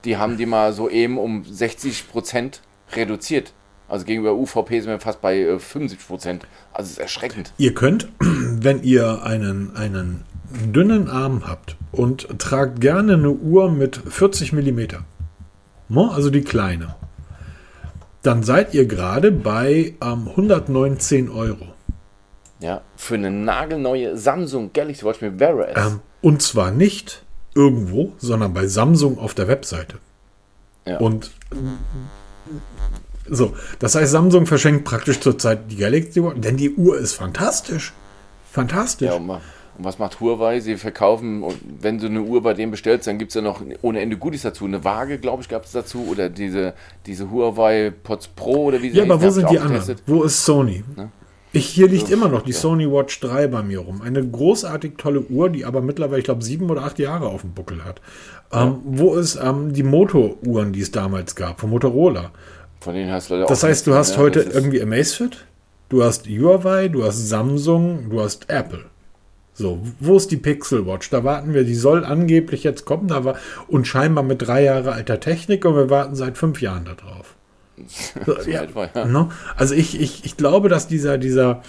Die 0.06 0.18
haben 0.18 0.38
die 0.38 0.46
mal 0.46 0.74
so 0.74 0.90
eben 0.90 1.18
um 1.18 1.46
60 1.46 2.10
Prozent 2.10 2.62
reduziert. 2.96 3.54
Also 3.88 4.06
gegenüber 4.06 4.34
UVP 4.34 4.80
sind 4.82 4.90
wir 4.90 5.00
fast 5.00 5.22
bei 5.22 5.46
75 5.58 6.00
äh, 6.00 6.08
Prozent. 6.08 6.48
Also 6.72 6.88
es 6.88 6.92
ist 6.94 6.98
erschreckend. 7.00 7.54
Ihr 7.58 7.74
könnt, 7.74 8.10
wenn 8.20 8.84
ihr 8.84 9.24
einen, 9.24 9.76
einen 9.76 10.26
dünnen 10.54 11.10
Arm 11.10 11.48
habt 11.48 11.76
und 11.92 12.40
tragt 12.40 12.82
gerne 12.82 13.14
eine 13.14 13.32
Uhr 13.32 13.72
mit 13.72 13.96
40 13.98 14.54
Millimeter? 14.54 15.06
Also 16.12 16.30
die 16.30 16.42
kleine, 16.42 16.96
dann 18.22 18.44
seid 18.44 18.74
ihr 18.74 18.86
gerade 18.86 19.32
bei 19.32 19.96
ähm, 20.02 20.28
119 20.30 21.30
Euro. 21.30 21.68
Ja, 22.60 22.82
für 22.96 23.16
eine 23.16 23.30
nagelneue 23.30 24.18
Samsung 24.18 24.72
Galaxy 24.74 25.06
Watch 25.06 25.22
mit 25.22 25.40
Wear 25.40 25.56
OS. 25.56 25.68
Ähm, 25.76 26.00
und 26.22 26.42
zwar 26.42 26.72
nicht 26.72 27.24
irgendwo, 27.54 28.14
sondern 28.18 28.54
bei 28.54 28.68
Samsung 28.68 29.20
auf 29.20 29.34
der 29.34 29.48
Webseite. 29.50 29.98
Ja. 30.86 30.98
Und 31.00 31.32
so, 33.30 33.54
das 33.80 33.96
heißt, 33.96 34.12
Samsung 34.12 34.46
verschenkt 34.46 34.86
praktisch 34.86 35.20
zurzeit 35.20 35.72
die 35.72 35.76
Galaxy 35.76 36.24
Watch, 36.24 36.40
denn 36.40 36.58
die 36.58 36.74
Uhr 36.74 36.98
ist 36.98 37.14
fantastisch. 37.14 37.94
Fantastisch. 38.52 39.10
Ja, 39.10 39.42
und 39.78 39.86
was 39.86 39.98
macht 39.98 40.20
Huawei? 40.20 40.60
Sie 40.60 40.78
verkaufen, 40.78 41.44
wenn 41.80 41.98
du 41.98 42.06
eine 42.06 42.22
Uhr 42.22 42.44
bei 42.44 42.54
denen 42.54 42.72
bestellst, 42.72 43.08
dann 43.08 43.18
gibt 43.18 43.32
es 43.32 43.36
ja 43.36 43.42
noch 43.42 43.62
ohne 43.82 44.02
Ende 44.02 44.18
Goodies 44.18 44.44
dazu. 44.44 44.66
Eine 44.66 44.84
Waage, 44.84 45.18
glaube 45.18 45.42
ich, 45.42 45.50
gab 45.50 45.66
es 45.66 45.72
dazu. 45.72 46.06
Oder 46.10 46.30
diese, 46.30 46.74
diese 47.06 47.32
Huawei 47.32 47.92
Pods 48.04 48.28
Pro 48.28 48.66
oder 48.66 48.82
wie 48.82 48.92
sie 48.92 48.98
Ja, 48.98 49.04
aber 49.04 49.22
wo 49.22 49.30
sind 49.30 49.50
die 49.50 49.60
anderen? 49.60 49.96
Wo 50.06 50.24
ist 50.24 50.46
Sony? 50.46 50.84
Ne? 50.96 51.10
Ich, 51.56 51.68
hier 51.68 51.88
liegt 51.88 52.10
immer 52.10 52.30
noch 52.30 52.42
die 52.42 52.52
ja. 52.52 52.58
Sony 52.58 52.92
Watch 52.92 53.20
3 53.20 53.48
bei 53.48 53.62
mir 53.62 53.80
rum. 53.80 54.02
Eine 54.02 54.28
großartig 54.28 54.94
tolle 54.98 55.22
Uhr, 55.22 55.50
die 55.50 55.66
aber 55.66 55.82
mittlerweile, 55.82 56.20
ich 56.20 56.26
glaube, 56.26 56.44
sieben 56.44 56.70
oder 56.70 56.84
acht 56.84 56.98
Jahre 56.98 57.28
auf 57.28 57.42
dem 57.42 57.54
Buckel 57.54 57.84
hat. 57.86 58.02
Ja. 58.52 58.64
Ähm, 58.64 58.78
wo 58.84 59.16
ist 59.16 59.40
ähm, 59.42 59.74
die 59.74 59.84
Moto-Uhren, 59.84 60.74
die 60.74 60.82
es 60.82 60.92
damals 60.92 61.36
gab, 61.36 61.60
von 61.60 61.70
Motorola? 61.70 62.32
Von 62.80 62.96
denen 62.96 63.12
hast 63.12 63.30
du 63.30 63.36
leider 63.36 63.46
Das 63.46 63.64
heißt, 63.64 63.86
du 63.88 63.94
hast 63.94 64.18
heute 64.18 64.42
irgendwie 64.42 64.82
Amazfit, 64.82 65.46
du 65.90 66.04
hast 66.04 66.28
Huawei, 66.28 66.88
du 66.88 67.04
hast 67.04 67.30
Samsung, 67.30 68.10
du 68.10 68.22
hast 68.22 68.50
Apple. 68.50 68.86
So, 69.54 69.80
wo 70.00 70.18
ist 70.18 70.32
die 70.32 70.38
Pixel 70.38 70.88
Watch? 70.88 71.10
Da 71.12 71.24
warten 71.24 71.54
wir, 71.54 71.64
die 71.64 71.76
soll 71.76 72.04
angeblich 72.04 72.64
jetzt 72.64 72.86
kommen, 72.86 73.12
aber 73.12 73.36
und 73.68 73.88
scheinbar 73.88 74.24
mit 74.24 74.42
drei 74.42 74.64
Jahre 74.64 74.94
alter 74.94 75.20
Technik 75.20 75.66
und 75.66 75.76
wir 75.76 75.90
warten 75.90 76.16
seit 76.16 76.38
fünf 76.38 76.62
Jahren 76.62 76.86
darauf. 76.86 77.36
So, 78.26 78.38
ja, 78.50 78.66
ja. 78.96 79.06
Ne? 79.06 79.30
Also 79.56 79.74
ich, 79.74 80.00
ich, 80.00 80.26
ich 80.26 80.38
glaube, 80.38 80.70
dass 80.70 80.88
dieser, 80.88 81.18
dieser 81.18 81.64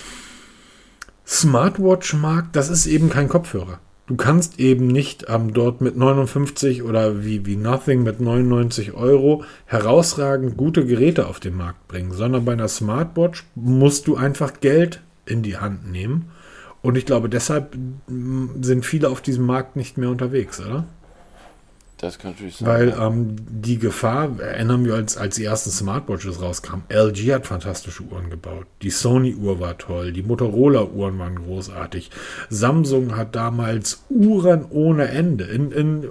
Smartwatch-Markt, 1.27 2.55
das 2.55 2.69
ist 2.69 2.87
eben 2.87 3.11
kein 3.11 3.29
Kopfhörer. 3.29 3.81
Du 4.07 4.17
kannst 4.17 4.61
eben 4.61 4.87
nicht 4.87 5.25
ähm, 5.29 5.55
dort 5.55 5.81
mit 5.81 5.97
59 5.97 6.83
oder 6.83 7.25
wie, 7.25 7.47
wie 7.47 7.57
Nothing 7.57 8.03
mit 8.03 8.21
99 8.21 8.93
Euro 8.93 9.45
herausragend 9.65 10.59
gute 10.59 10.85
Geräte 10.85 11.27
auf 11.27 11.41
den 11.41 11.57
Markt 11.57 11.89
bringen, 11.89 12.13
sondern 12.13 12.45
bei 12.45 12.53
einer 12.53 12.69
Smartwatch 12.69 13.45
musst 13.55 14.07
du 14.07 14.15
einfach 14.17 14.61
Geld 14.61 15.01
in 15.25 15.43
die 15.43 15.57
Hand 15.57 15.91
nehmen 15.91 16.31
und 16.85 16.99
ich 16.99 17.07
glaube, 17.07 17.31
deshalb 17.31 17.79
sind 18.61 18.85
viele 18.85 19.09
auf 19.09 19.23
diesem 19.23 19.47
Markt 19.47 19.75
nicht 19.75 19.97
mehr 19.97 20.11
unterwegs, 20.11 20.61
oder? 20.61 20.85
Das 21.97 22.19
kann 22.19 22.33
natürlich 22.33 22.57
sein. 22.57 22.69
Weil 22.69 22.95
ähm, 23.01 23.37
die 23.49 23.79
Gefahr, 23.79 24.39
erinnern 24.39 24.85
wir 24.85 24.93
als, 24.93 25.17
als 25.17 25.37
die 25.37 25.45
ersten 25.45 25.71
Smartwatches 25.71 26.43
rauskamen, 26.43 26.85
LG 26.91 27.33
hat 27.33 27.47
fantastische 27.47 28.03
Uhren 28.03 28.29
gebaut. 28.29 28.67
Die 28.83 28.91
Sony-Uhr 28.91 29.61
war 29.61 29.79
toll, 29.79 30.13
die 30.13 30.23
Motorola-Uhren 30.23 31.19
waren 31.19 31.37
großartig. 31.37 32.11
Samsung 32.51 33.17
hat 33.17 33.35
damals 33.35 34.05
Uhren 34.11 34.67
ohne 34.69 35.09
Ende, 35.09 35.45
in, 35.45 35.71
in 35.73 36.09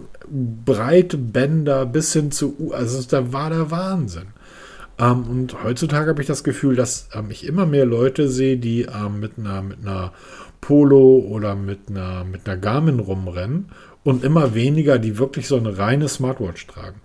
breite 0.65 1.19
Bänder 1.19 1.85
bis 1.85 2.13
hin 2.13 2.31
zu 2.31 2.57
Uhr. 2.57 2.75
Also 2.75 2.99
da 3.07 3.31
war 3.31 3.51
der 3.51 3.69
Wahnsinn. 3.69 4.29
Ähm, 4.97 5.23
und 5.29 5.63
heutzutage 5.63 6.09
habe 6.09 6.21
ich 6.21 6.27
das 6.27 6.43
Gefühl, 6.43 6.75
dass 6.75 7.09
ähm, 7.13 7.29
ich 7.29 7.45
immer 7.45 7.67
mehr 7.67 7.85
Leute 7.85 8.27
sehe, 8.27 8.57
die 8.57 8.83
ähm, 8.83 9.19
mit 9.19 9.37
einer, 9.37 9.61
mit 9.61 9.79
einer 9.83 10.13
Polo 10.63 11.17
oder 11.29 11.55
mit 11.55 11.89
einer, 11.89 12.23
mit 12.23 12.47
einer 12.47 12.55
Garmin 12.57 13.01
rumrennen 13.01 13.69
und 14.05 14.23
immer 14.23 14.55
weniger, 14.55 14.97
die 14.97 15.17
wirklich 15.17 15.49
so 15.49 15.57
eine 15.57 15.77
reine 15.77 16.07
Smartwatch 16.07 16.67
tragen. 16.67 17.01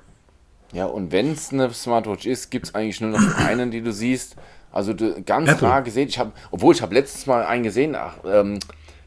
Ja, 0.73 0.87
und 0.87 1.11
wenn 1.11 1.33
es 1.33 1.53
eine 1.53 1.69
Smartwatch 1.73 2.25
ist, 2.27 2.51
gibt 2.51 2.67
es 2.67 2.75
eigentlich 2.77 3.01
nur 3.01 3.11
noch 3.11 3.37
einen, 3.37 3.73
die 3.73 3.81
du 3.81 3.93
siehst. 3.93 4.37
Also 4.71 4.95
ganz 5.27 5.51
Apple. 5.51 5.69
rar 5.69 5.83
gesehen. 5.83 6.09
Ich 6.09 6.21
habe, 6.21 6.31
obwohl 6.53 6.73
ich 6.73 6.83
habe 6.83 6.95
letztes 6.95 7.27
Mal 7.27 7.45
einen 7.45 7.65
gesehen, 7.65 7.97
ach, 7.97 8.19
ähm, 8.25 8.61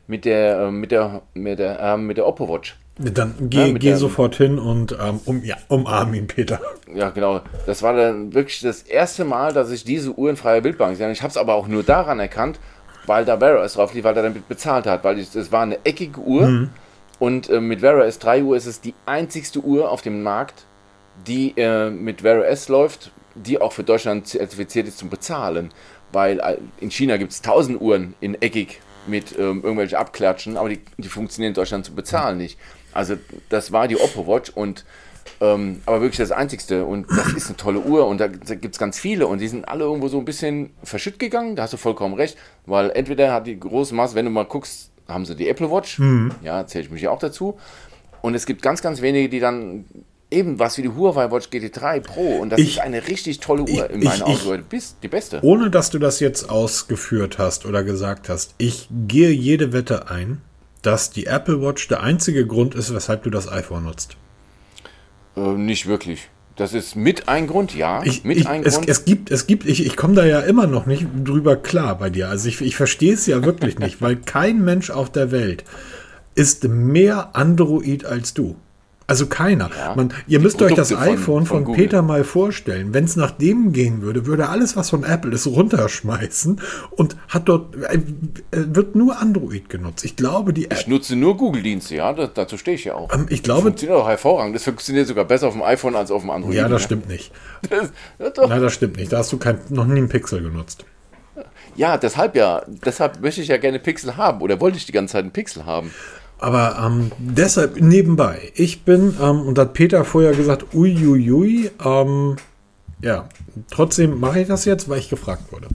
mit 0.07 0.25
der 0.25 0.59
äh, 0.59 0.71
mit 0.71 0.91
der 0.91 1.21
mit 1.33 1.59
der 1.59 1.79
äh, 1.79 1.97
mit 1.97 2.17
der 2.17 2.27
Oppo 2.27 2.49
Watch. 2.49 2.77
Dann 2.97 3.35
geh, 3.49 3.67
ja, 3.67 3.73
geh 3.77 3.93
sofort 3.93 4.35
hin 4.35 4.59
und 4.59 4.91
ähm, 5.01 5.21
um, 5.25 5.43
ja, 5.45 5.55
umarm 5.69 6.13
ihn, 6.13 6.27
Peter. 6.27 6.59
Ja, 6.93 7.09
genau. 7.09 7.41
Das 7.65 7.81
war 7.83 7.95
dann 7.95 8.33
wirklich 8.33 8.59
das 8.59 8.81
erste 8.81 9.23
Mal, 9.23 9.53
dass 9.53 9.71
ich 9.71 9.85
diese 9.85 10.11
Uhr 10.11 10.29
in 10.29 10.35
freier 10.35 10.61
Bildbank 10.61 10.97
sehe. 10.97 11.09
Ich 11.11 11.21
habe 11.21 11.31
es 11.31 11.37
aber 11.37 11.53
auch 11.53 11.67
nur 11.67 11.83
daran 11.83 12.19
erkannt, 12.19 12.59
weil 13.05 13.25
da 13.25 13.39
Wear 13.39 13.61
OS 13.61 13.73
drauf 13.73 13.93
lief, 13.93 14.03
weil 14.03 14.15
er 14.15 14.23
damit 14.23 14.47
bezahlt 14.47 14.85
hat. 14.85 15.03
Weil 15.03 15.19
es 15.19 15.51
war 15.51 15.63
eine 15.63 15.83
eckige 15.85 16.19
Uhr 16.19 16.47
mhm. 16.47 16.69
und 17.19 17.49
äh, 17.49 17.59
mit 17.59 17.83
OS 17.83 18.19
3 18.19 18.43
Uhr 18.43 18.57
ist 18.57 18.65
es 18.65 18.81
die 18.81 18.93
einzigste 19.05 19.59
Uhr 19.59 19.89
auf 19.89 20.01
dem 20.01 20.23
Markt, 20.23 20.65
die 21.27 21.53
äh, 21.57 21.89
mit 21.89 22.23
OS 22.23 22.67
läuft, 22.69 23.11
die 23.35 23.59
auch 23.59 23.73
für 23.73 23.83
Deutschland 23.83 24.27
zertifiziert 24.27 24.87
ist 24.87 24.97
zum 24.97 25.09
Bezahlen. 25.09 25.71
Weil 26.11 26.39
äh, 26.39 26.57
in 26.79 26.91
China 26.91 27.17
gibt 27.17 27.31
es 27.31 27.41
tausend 27.41 27.81
Uhren 27.81 28.15
in 28.21 28.41
eckig 28.41 28.81
mit 29.07 29.37
ähm, 29.37 29.61
irgendwelchen 29.63 29.97
Abklatschen, 29.97 30.57
aber 30.57 30.69
die, 30.69 30.79
die 30.97 31.09
funktionieren 31.09 31.51
in 31.51 31.55
Deutschland 31.55 31.85
zum 31.85 31.95
Bezahlen 31.95 32.37
nicht. 32.37 32.59
Also 32.93 33.15
das 33.49 33.71
war 33.71 33.87
die 33.87 33.99
Oppo 33.99 34.27
Watch 34.27 34.51
und 34.51 34.85
ähm, 35.41 35.81
aber 35.85 36.01
wirklich 36.01 36.17
das 36.17 36.31
Einzigste. 36.31 36.85
Und 36.85 37.09
das 37.09 37.33
ist 37.33 37.47
eine 37.47 37.57
tolle 37.57 37.79
Uhr 37.79 38.07
und 38.07 38.19
da, 38.19 38.27
da 38.27 38.55
gibt 38.55 38.75
es 38.75 38.79
ganz 38.79 38.99
viele 38.99 39.27
und 39.27 39.39
die 39.39 39.47
sind 39.47 39.67
alle 39.67 39.83
irgendwo 39.83 40.07
so 40.07 40.17
ein 40.17 40.25
bisschen 40.25 40.71
verschütt 40.83 41.19
gegangen. 41.19 41.55
Da 41.55 41.63
hast 41.63 41.73
du 41.73 41.77
vollkommen 41.77 42.13
recht, 42.13 42.37
weil 42.65 42.91
entweder 42.91 43.33
hat 43.33 43.47
die 43.47 43.59
große 43.59 43.95
Masse, 43.95 44.15
wenn 44.15 44.25
du 44.25 44.31
mal 44.31 44.45
guckst, 44.45 44.91
haben 45.07 45.25
sie 45.25 45.35
die 45.35 45.49
Apple 45.49 45.71
Watch, 45.71 45.99
mhm. 45.99 46.31
ja, 46.43 46.65
zähle 46.67 46.85
ich 46.85 46.91
mich 46.91 47.01
ja 47.01 47.11
auch 47.11 47.19
dazu. 47.19 47.57
Und 48.21 48.35
es 48.35 48.45
gibt 48.45 48.61
ganz, 48.61 48.81
ganz 48.81 49.01
wenige, 49.01 49.29
die 49.29 49.39
dann 49.39 49.85
eben 50.29 50.59
was 50.59 50.77
wie 50.77 50.83
die 50.83 50.89
Huawei 50.89 51.29
Watch 51.31 51.47
GT3 51.47 51.99
Pro 51.99 52.37
und 52.37 52.51
das 52.51 52.59
ich, 52.59 52.77
ist 52.77 52.79
eine 52.79 53.07
richtig 53.07 53.39
tolle 53.39 53.63
Uhr 53.63 53.89
in 53.89 54.03
meinen 54.03 54.21
Augen. 54.21 54.39
Du 54.43 54.63
bist 54.63 54.97
die 55.03 55.07
beste. 55.07 55.39
Ohne 55.43 55.69
dass 55.69 55.89
du 55.89 55.99
das 55.99 56.19
jetzt 56.19 56.49
ausgeführt 56.49 57.37
hast 57.37 57.65
oder 57.65 57.83
gesagt 57.83 58.29
hast, 58.29 58.55
ich 58.57 58.87
gehe 59.07 59.31
jede 59.31 59.73
Wette 59.73 60.09
ein, 60.09 60.41
dass 60.81 61.11
die 61.11 61.25
Apple 61.25 61.61
Watch 61.61 61.87
der 61.89 62.01
einzige 62.01 62.47
Grund 62.47 62.75
ist, 62.75 62.93
weshalb 62.93 63.23
du 63.23 63.29
das 63.29 63.51
iPhone 63.51 63.83
nutzt? 63.83 64.15
Äh, 65.35 65.53
nicht 65.53 65.87
wirklich. 65.87 66.29
Das 66.55 66.73
ist 66.73 66.95
mit 66.95 67.27
ein 67.27 67.47
Grund, 67.47 67.73
ja. 67.73 68.03
Ich, 68.03 68.23
mit 68.23 68.37
ich, 68.37 68.47
ein 68.47 68.63
es, 68.63 68.75
Grund. 68.75 68.89
Es 68.89 69.05
gibt, 69.05 69.31
es 69.31 69.47
gibt, 69.47 69.65
ich, 69.65 69.85
ich 69.85 69.95
komme 69.95 70.15
da 70.15 70.25
ja 70.25 70.41
immer 70.41 70.67
noch 70.67 70.85
nicht 70.85 71.07
drüber 71.23 71.55
klar 71.55 71.97
bei 71.97 72.09
dir. 72.09 72.29
Also 72.29 72.49
ich, 72.49 72.61
ich 72.61 72.75
verstehe 72.75 73.13
es 73.13 73.25
ja 73.25 73.43
wirklich 73.43 73.79
nicht, 73.79 74.01
weil 74.01 74.17
kein 74.17 74.63
Mensch 74.63 74.89
auf 74.89 75.11
der 75.11 75.31
Welt 75.31 75.63
ist 76.35 76.65
mehr 76.65 77.35
Android 77.35 78.05
als 78.05 78.33
du. 78.33 78.55
Also 79.07 79.25
keiner. 79.25 79.69
Ja, 79.77 79.95
Man, 79.95 80.13
ihr 80.27 80.39
müsst 80.39 80.57
Produkte 80.57 80.81
euch 80.81 80.89
das 80.89 80.97
iPhone 80.97 81.45
von, 81.45 81.65
von 81.65 81.75
Peter 81.75 82.01
mal 82.01 82.23
vorstellen. 82.23 82.93
Wenn 82.93 83.03
es 83.03 83.15
nach 83.15 83.31
dem 83.31 83.73
gehen 83.73 84.01
würde, 84.01 84.25
würde 84.25 84.47
alles, 84.47 84.77
was 84.77 84.89
von 84.89 85.03
Apple 85.03 85.33
ist, 85.33 85.47
runterschmeißen 85.47 86.61
und 86.91 87.17
hat 87.27 87.49
dort 87.49 87.75
äh, 87.75 87.99
wird 88.51 88.95
nur 88.95 89.19
Android 89.19 89.69
genutzt. 89.69 90.05
Ich 90.05 90.15
glaube, 90.15 90.53
die 90.53 90.65
App, 90.65 90.79
Ich 90.79 90.87
nutze 90.87 91.15
nur 91.15 91.35
Google-Dienste, 91.35 91.95
ja, 91.95 92.13
das, 92.13 92.29
dazu 92.33 92.57
stehe 92.57 92.75
ich 92.75 92.85
ja 92.85 92.95
auch. 92.95 93.13
Ähm, 93.13 93.25
ich 93.29 93.43
glaube, 93.43 93.61
das 93.61 93.63
funktioniert 93.63 93.99
auch 93.99 94.07
hervorragend. 94.07 94.55
Das 94.55 94.63
funktioniert 94.63 95.07
sogar 95.07 95.25
besser 95.25 95.47
auf 95.47 95.53
dem 95.53 95.63
iPhone 95.63 95.95
als 95.95 96.09
auf 96.09 96.21
dem 96.21 96.29
Android. 96.29 96.55
Ja, 96.55 96.69
das 96.69 96.81
ja. 96.81 96.85
stimmt 96.85 97.09
nicht. 97.09 97.31
Das, 97.69 97.91
ja, 98.19 98.47
Nein, 98.47 98.61
das 98.61 98.73
stimmt 98.73 98.97
nicht. 98.97 99.11
Da 99.11 99.19
hast 99.19 99.31
du 99.31 99.37
kein, 99.37 99.59
noch 99.69 99.85
nie 99.85 99.97
einen 99.97 100.09
Pixel 100.09 100.41
genutzt. 100.41 100.85
Ja, 101.75 101.97
deshalb 101.97 102.35
ja. 102.35 102.63
Deshalb 102.67 103.21
möchte 103.21 103.41
ich 103.41 103.47
ja 103.47 103.57
gerne 103.57 103.79
Pixel 103.79 104.17
haben 104.17 104.41
oder 104.41 104.59
wollte 104.59 104.77
ich 104.77 104.85
die 104.85 104.91
ganze 104.91 105.13
Zeit 105.13 105.23
einen 105.23 105.31
Pixel 105.31 105.65
haben. 105.65 105.91
Aber 106.41 106.75
ähm, 106.83 107.11
deshalb 107.19 107.79
nebenbei, 107.79 108.51
ich 108.55 108.83
bin, 108.83 109.13
ähm, 109.21 109.41
und 109.41 109.59
hat 109.59 109.73
Peter 109.73 110.03
vorher 110.03 110.33
gesagt, 110.33 110.73
uiuiui, 110.73 111.69
ähm, 111.85 112.35
ja, 112.99 113.29
trotzdem 113.69 114.19
mache 114.19 114.41
ich 114.41 114.47
das 114.47 114.65
jetzt, 114.65 114.89
weil 114.89 114.97
ich 114.97 115.09
gefragt 115.09 115.51
wurde. 115.51 115.67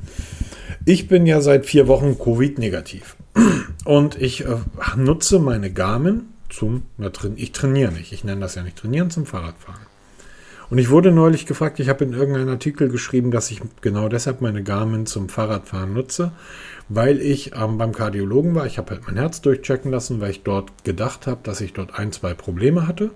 Ich 0.84 1.06
bin 1.06 1.24
ja 1.24 1.40
seit 1.40 1.66
vier 1.66 1.86
Wochen 1.86 2.18
Covid-negativ 2.18 3.16
und 3.84 4.20
ich 4.20 4.44
äh, 4.44 4.56
nutze 4.96 5.38
meine 5.38 5.72
Garmin 5.72 6.22
zum, 6.48 6.82
na, 6.98 7.10
ich 7.36 7.52
trainiere 7.52 7.92
nicht, 7.92 8.12
ich 8.12 8.24
nenne 8.24 8.40
das 8.40 8.56
ja 8.56 8.64
nicht 8.64 8.76
trainieren, 8.76 9.10
zum 9.10 9.24
Fahrradfahren. 9.24 9.86
Und 10.68 10.78
ich 10.78 10.90
wurde 10.90 11.12
neulich 11.12 11.46
gefragt, 11.46 11.78
ich 11.78 11.88
habe 11.88 12.04
in 12.04 12.12
irgendeinem 12.12 12.48
Artikel 12.48 12.88
geschrieben, 12.88 13.30
dass 13.30 13.52
ich 13.52 13.60
genau 13.82 14.08
deshalb 14.08 14.40
meine 14.40 14.64
Garmin 14.64 15.06
zum 15.06 15.28
Fahrradfahren 15.28 15.92
nutze, 15.92 16.32
weil 16.89 17.20
ich 17.20 17.55
ähm, 17.55 17.78
beim 17.78 17.93
Kardiologen 17.93 18.55
war. 18.55 18.66
Ich 18.66 18.78
habe 18.78 18.91
halt 18.91 19.07
mein 19.07 19.16
Herz 19.16 19.41
durchchecken 19.41 19.91
lassen, 19.91 20.20
weil 20.20 20.30
ich 20.30 20.43
dort 20.43 20.84
gedacht 20.84 21.26
habe, 21.26 21.41
dass 21.43 21.61
ich 21.61 21.72
dort 21.72 21.99
ein, 21.99 22.12
zwei 22.12 22.34
Probleme 22.34 22.87
hatte. 22.87 23.11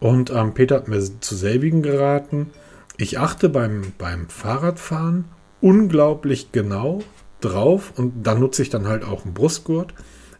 Und 0.00 0.30
ähm, 0.30 0.54
Peter 0.54 0.76
hat 0.76 0.88
mir 0.88 1.00
zu 1.20 1.36
selbigen 1.36 1.82
geraten. 1.82 2.50
Ich 2.96 3.18
achte 3.18 3.48
beim, 3.48 3.92
beim 3.98 4.28
Fahrradfahren 4.28 5.26
unglaublich 5.60 6.50
genau 6.52 7.02
drauf 7.40 7.92
und 7.96 8.26
dann 8.26 8.40
nutze 8.40 8.62
ich 8.62 8.70
dann 8.70 8.88
halt 8.88 9.04
auch 9.04 9.24
einen 9.24 9.34
Brustgurt, 9.34 9.94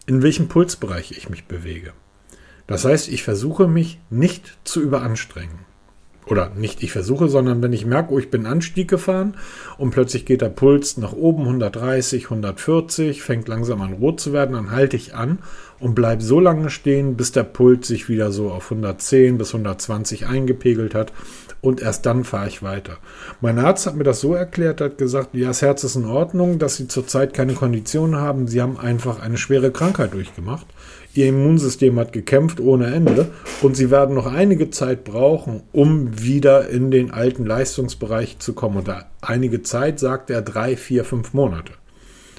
in 0.06 0.22
welchem 0.22 0.48
Pulsbereich 0.48 1.12
ich 1.12 1.30
mich 1.30 1.46
bewege. 1.46 1.92
Das 2.66 2.84
heißt, 2.84 3.08
ich 3.08 3.22
versuche 3.22 3.68
mich 3.68 4.00
nicht 4.10 4.58
zu 4.64 4.80
überanstrengen 4.80 5.71
oder 6.26 6.50
nicht 6.56 6.82
ich 6.82 6.92
versuche, 6.92 7.28
sondern 7.28 7.62
wenn 7.62 7.72
ich 7.72 7.84
merke, 7.84 8.12
oh, 8.12 8.18
ich 8.18 8.30
bin 8.30 8.46
Anstieg 8.46 8.88
gefahren 8.88 9.34
und 9.76 9.90
plötzlich 9.90 10.24
geht 10.24 10.40
der 10.40 10.50
Puls 10.50 10.96
nach 10.96 11.12
oben 11.12 11.42
130, 11.42 12.24
140, 12.24 13.22
fängt 13.22 13.48
langsam 13.48 13.80
an 13.80 13.94
rot 13.94 14.20
zu 14.20 14.32
werden, 14.32 14.52
dann 14.52 14.70
halte 14.70 14.96
ich 14.96 15.14
an 15.14 15.40
und 15.80 15.94
bleibe 15.94 16.22
so 16.22 16.38
lange 16.38 16.70
stehen, 16.70 17.16
bis 17.16 17.32
der 17.32 17.42
Puls 17.42 17.88
sich 17.88 18.08
wieder 18.08 18.30
so 18.30 18.50
auf 18.50 18.70
110 18.70 19.36
bis 19.36 19.48
120 19.48 20.26
eingepegelt 20.26 20.94
hat 20.94 21.12
und 21.60 21.80
erst 21.80 22.06
dann 22.06 22.24
fahre 22.24 22.48
ich 22.48 22.62
weiter. 22.62 22.98
Mein 23.40 23.58
Arzt 23.58 23.86
hat 23.86 23.96
mir 23.96 24.04
das 24.04 24.20
so 24.20 24.34
erklärt, 24.34 24.80
hat 24.80 24.98
gesagt, 24.98 25.30
ja, 25.32 25.48
das 25.48 25.62
Herz 25.62 25.84
ist 25.84 25.96
in 25.96 26.04
Ordnung, 26.04 26.58
dass 26.58 26.76
Sie 26.76 26.88
zurzeit 26.88 27.34
keine 27.34 27.54
Kondition 27.54 28.16
haben, 28.16 28.48
Sie 28.48 28.60
haben 28.60 28.78
einfach 28.78 29.20
eine 29.20 29.38
schwere 29.38 29.70
Krankheit 29.70 30.12
durchgemacht. 30.12 30.66
Ihr 31.14 31.28
Immunsystem 31.28 31.98
hat 31.98 32.12
gekämpft 32.12 32.58
ohne 32.58 32.86
Ende 32.86 33.28
und 33.60 33.76
sie 33.76 33.90
werden 33.90 34.14
noch 34.14 34.26
einige 34.26 34.70
Zeit 34.70 35.04
brauchen, 35.04 35.62
um 35.72 36.22
wieder 36.22 36.70
in 36.70 36.90
den 36.90 37.10
alten 37.10 37.44
Leistungsbereich 37.44 38.38
zu 38.38 38.54
kommen. 38.54 38.78
Und 38.78 38.88
da 38.88 39.10
einige 39.20 39.62
Zeit 39.62 40.00
sagt 40.00 40.30
er 40.30 40.40
drei, 40.40 40.76
vier, 40.76 41.04
fünf 41.04 41.34
Monate. 41.34 41.72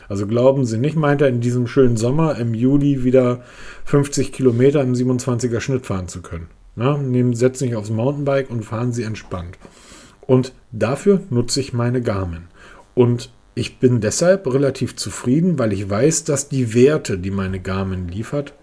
Also 0.10 0.26
glauben 0.26 0.66
Sie 0.66 0.80
nicht, 0.80 0.96
meint 0.96 1.22
er, 1.22 1.30
in 1.30 1.40
diesem 1.40 1.68
schönen 1.68 1.98
Sommer 1.98 2.38
im 2.38 2.54
Juli 2.54 3.04
wieder 3.04 3.44
50 3.86 4.32
Kilometer 4.32 4.82
im 4.82 4.94
27er 4.94 5.60
Schnitt 5.60 5.86
fahren 5.86 6.08
zu 6.08 6.22
können. 6.22 6.48
Na, 6.76 6.98
nehmen, 6.98 7.36
setzen 7.36 7.66
sich 7.66 7.76
aufs 7.76 7.92
Mountainbike 7.92 8.50
und 8.50 8.66
fahren 8.66 8.92
Sie 8.92 9.04
entspannt. 9.04 9.58
Und 10.22 10.54
dafür 10.72 11.22
nutze 11.30 11.60
ich 11.60 11.74
meine 11.74 12.02
Garmin. 12.02 12.46
Und 12.96 13.30
ich 13.56 13.78
bin 13.78 14.02
deshalb 14.02 14.52
relativ 14.52 14.96
zufrieden, 14.96 15.60
weil 15.60 15.74
ich 15.74 15.88
weiß, 15.88 16.24
dass 16.24 16.50
die 16.50 16.74
Werte, 16.74 17.20
die 17.20 17.32
meine 17.32 17.60
Garmin 17.60 18.08
liefert, 18.08 18.54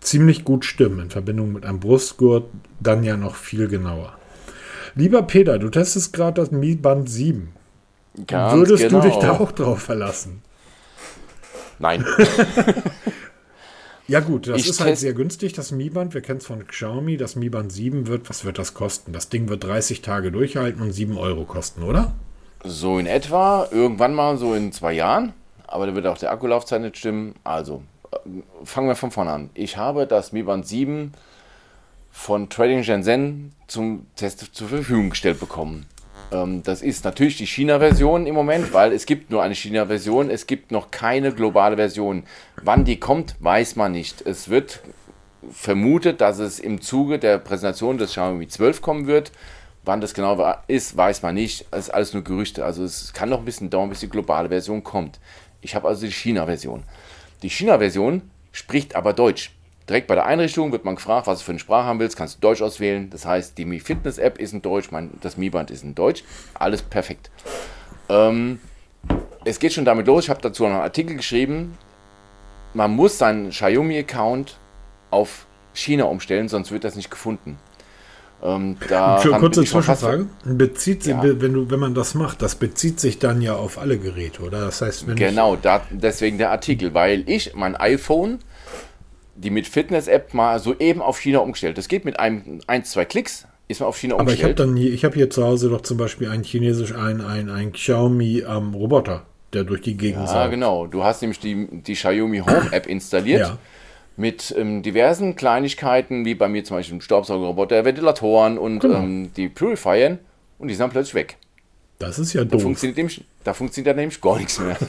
ziemlich 0.00 0.44
gut 0.44 0.64
stimmen. 0.64 1.00
In 1.00 1.10
Verbindung 1.10 1.52
mit 1.52 1.64
einem 1.64 1.80
Brustgurt 1.80 2.44
dann 2.80 3.04
ja 3.04 3.16
noch 3.16 3.36
viel 3.36 3.68
genauer. 3.68 4.16
Lieber 4.94 5.22
Peter, 5.22 5.58
du 5.58 5.68
testest 5.68 6.12
gerade 6.12 6.40
das 6.40 6.50
Mi 6.50 6.74
Band 6.74 7.08
7. 7.08 7.52
Ganz 8.26 8.54
Würdest 8.54 8.84
genau. 8.84 9.00
du 9.00 9.08
dich 9.08 9.16
da 9.18 9.38
auch 9.38 9.52
drauf 9.52 9.82
verlassen? 9.82 10.42
Nein. 11.78 12.04
ja 14.08 14.20
gut, 14.20 14.48
das 14.48 14.60
ich 14.60 14.68
ist 14.68 14.80
halt 14.80 14.98
sehr 14.98 15.14
günstig, 15.14 15.52
das 15.52 15.70
Mi 15.70 15.90
Band. 15.90 16.12
Wir 16.12 16.20
kennen 16.20 16.38
es 16.38 16.46
von 16.46 16.66
Xiaomi. 16.66 17.16
Das 17.16 17.36
Mi 17.36 17.48
Band 17.48 17.72
7 17.72 18.06
wird, 18.06 18.28
was 18.28 18.44
wird 18.44 18.58
das 18.58 18.74
kosten? 18.74 19.12
Das 19.12 19.28
Ding 19.28 19.48
wird 19.48 19.64
30 19.64 20.02
Tage 20.02 20.32
durchhalten 20.32 20.82
und 20.82 20.92
7 20.92 21.16
Euro 21.16 21.44
kosten, 21.44 21.82
oder? 21.82 22.12
So 22.64 22.98
in 22.98 23.06
etwa, 23.06 23.68
irgendwann 23.70 24.14
mal 24.14 24.36
so 24.36 24.54
in 24.54 24.72
zwei 24.72 24.92
Jahren. 24.92 25.32
Aber 25.66 25.86
da 25.86 25.94
wird 25.94 26.06
auch 26.06 26.18
der 26.18 26.32
Akkulaufzeit 26.32 26.82
nicht 26.82 26.98
stimmen. 26.98 27.34
Also 27.44 27.82
fangen 28.64 28.88
wir 28.88 28.96
von 28.96 29.10
vorne 29.10 29.30
an. 29.30 29.50
Ich 29.54 29.76
habe 29.76 30.06
das 30.06 30.32
Mi 30.32 30.42
Band 30.42 30.66
7 30.66 31.12
von 32.10 32.48
Trading 32.48 32.82
Shenzhen 32.82 33.52
zum 33.66 34.06
Test 34.16 34.40
zur 34.52 34.68
Verfügung 34.68 35.10
gestellt 35.10 35.40
bekommen. 35.40 35.86
Ähm, 36.32 36.62
das 36.62 36.82
ist 36.82 37.04
natürlich 37.04 37.36
die 37.36 37.46
China-Version 37.46 38.26
im 38.26 38.34
Moment, 38.34 38.72
weil 38.72 38.92
es 38.92 39.06
gibt 39.06 39.30
nur 39.30 39.42
eine 39.42 39.54
China-Version, 39.54 40.30
es 40.30 40.46
gibt 40.46 40.72
noch 40.72 40.90
keine 40.90 41.32
globale 41.32 41.76
Version. 41.76 42.24
Wann 42.62 42.84
die 42.84 42.98
kommt, 42.98 43.36
weiß 43.40 43.76
man 43.76 43.92
nicht. 43.92 44.22
Es 44.22 44.48
wird 44.48 44.80
vermutet, 45.50 46.20
dass 46.20 46.38
es 46.38 46.58
im 46.58 46.80
Zuge 46.80 47.18
der 47.18 47.38
Präsentation 47.38 47.98
des 47.98 48.10
Xiaomi 48.10 48.48
12 48.48 48.82
kommen 48.82 49.06
wird. 49.06 49.32
Wann 49.84 50.00
das 50.00 50.12
genau 50.12 50.54
ist, 50.66 50.96
weiß 50.96 51.22
man 51.22 51.34
nicht. 51.34 51.66
Es 51.70 51.86
ist 51.86 51.90
alles 51.90 52.12
nur 52.12 52.22
Gerüchte. 52.22 52.64
Also 52.64 52.84
es 52.84 53.12
kann 53.12 53.30
noch 53.30 53.38
ein 53.38 53.44
bisschen 53.44 53.70
dauern, 53.70 53.88
bis 53.88 54.00
die 54.00 54.10
globale 54.10 54.48
Version 54.48 54.84
kommt. 54.84 55.18
Ich 55.62 55.74
habe 55.74 55.88
also 55.88 56.04
die 56.04 56.12
China-Version. 56.12 56.84
Die 57.42 57.50
China-Version 57.50 58.22
spricht 58.52 58.96
aber 58.96 59.12
Deutsch. 59.12 59.52
Direkt 59.88 60.06
bei 60.06 60.14
der 60.14 60.26
Einrichtung 60.26 60.72
wird 60.72 60.84
man 60.84 60.94
gefragt, 60.94 61.26
was 61.26 61.38
du 61.38 61.44
für 61.44 61.52
eine 61.52 61.58
Sprache 61.58 61.86
haben 61.86 61.98
willst, 61.98 62.16
kannst 62.16 62.36
du 62.36 62.40
Deutsch 62.40 62.62
auswählen. 62.62 63.10
Das 63.10 63.26
heißt, 63.26 63.58
die 63.58 63.64
Mi 63.64 63.80
Fitness 63.80 64.18
App 64.18 64.38
ist 64.38 64.52
in 64.52 64.62
Deutsch, 64.62 64.90
mein, 64.90 65.10
das 65.20 65.36
Mi 65.36 65.50
Band 65.50 65.70
ist 65.70 65.82
in 65.82 65.94
Deutsch. 65.94 66.22
Alles 66.54 66.82
perfekt. 66.82 67.30
Ähm, 68.08 68.60
es 69.44 69.58
geht 69.58 69.72
schon 69.72 69.84
damit 69.84 70.06
los. 70.06 70.24
Ich 70.24 70.30
habe 70.30 70.40
dazu 70.40 70.64
noch 70.64 70.70
einen 70.70 70.80
Artikel 70.82 71.16
geschrieben. 71.16 71.76
Man 72.74 72.92
muss 72.92 73.18
seinen 73.18 73.50
Xiaomi-Account 73.50 74.58
auf 75.10 75.46
China 75.74 76.04
umstellen, 76.04 76.48
sonst 76.48 76.70
wird 76.70 76.84
das 76.84 76.94
nicht 76.94 77.10
gefunden. 77.10 77.58
Ähm, 78.42 78.76
Für 78.80 79.32
kurze 79.38 79.64
Zwischenfrage. 79.64 80.26
Bezieht 80.44 81.04
Ja. 81.06 81.22
wenn 81.22 81.52
du, 81.52 81.70
wenn 81.70 81.78
man 81.80 81.94
das 81.94 82.14
macht, 82.14 82.40
das 82.40 82.54
bezieht 82.54 82.98
sich 82.98 83.18
dann 83.18 83.42
ja 83.42 83.54
auf 83.56 83.78
alle 83.78 83.98
Geräte, 83.98 84.42
oder? 84.42 84.60
Das 84.62 84.80
heißt, 84.80 85.06
wenn 85.06 85.16
Genau, 85.16 85.56
da, 85.56 85.82
deswegen 85.90 86.38
der 86.38 86.50
Artikel, 86.50 86.94
weil 86.94 87.22
ich 87.26 87.54
mein 87.54 87.76
iPhone, 87.76 88.38
die 89.36 89.50
mit 89.50 89.66
Fitness-App 89.68 90.32
mal 90.34 90.58
so 90.58 90.74
eben 90.78 91.02
auf 91.02 91.18
China 91.18 91.40
umgestellt. 91.40 91.76
Das 91.78 91.88
geht 91.88 92.04
mit 92.04 92.18
einem, 92.18 92.60
ein, 92.66 92.84
zwei 92.84 93.04
Klicks, 93.04 93.46
ist 93.68 93.80
man 93.80 93.88
auf 93.88 93.96
China 93.98 94.14
ich, 94.16 94.20
aber 94.20 94.32
ich 94.32 94.42
habe 94.42 94.52
umgestellt. 94.52 94.68
dann 94.70 94.76
hier, 94.76 94.92
ich 94.92 95.04
habe 95.04 95.14
hier 95.14 95.30
zu 95.30 95.44
Hause 95.44 95.68
doch 95.70 95.82
zum 95.82 95.96
Beispiel 95.98 96.28
ein 96.28 96.42
chinesisch, 96.42 96.94
ein, 96.94 97.20
ein, 97.20 97.48
ein 97.50 97.72
Xiaomi 97.72 98.44
ähm, 98.48 98.74
Roboter, 98.74 99.22
der 99.52 99.64
durch 99.64 99.82
die 99.82 99.96
Gegend 99.96 100.22
Ah, 100.22 100.26
saugt. 100.26 100.50
genau. 100.50 100.86
Du 100.86 101.04
hast 101.04 101.20
nämlich 101.22 101.40
die, 101.40 101.68
die 101.70 101.92
Xiaomi 101.94 102.38
Home 102.38 102.68
App 102.72 102.86
installiert. 102.88 103.40
Ja. 103.40 103.58
Mit 104.20 104.54
ähm, 104.58 104.82
diversen 104.82 105.34
Kleinigkeiten, 105.34 106.24
wie 106.26 106.34
bei 106.34 106.46
mir 106.48 106.62
zum 106.62 106.76
Beispiel 106.76 106.98
ein 106.98 107.00
Staubsaugerroboter, 107.00 107.84
Ventilatoren 107.86 108.58
und 108.58 108.80
Genau. 108.80 108.98
ähm, 108.98 109.30
die 109.34 109.48
Purifiern. 109.48 110.18
Und 110.58 110.68
die 110.68 110.74
sind 110.74 110.82
dann 110.82 110.90
plötzlich 110.90 111.14
weg. 111.14 111.36
Das 111.98 112.18
ist 112.18 112.34
ja 112.34 112.42
Da 112.44 112.50
doof. 112.50 112.62
funktioniert, 112.62 112.98
nämlich, 112.98 113.24
da 113.44 113.54
funktioniert 113.54 113.88
dann 113.88 113.96
nämlich 113.96 114.20
gar 114.20 114.36
nichts 114.38 114.58
mehr. 114.58 114.76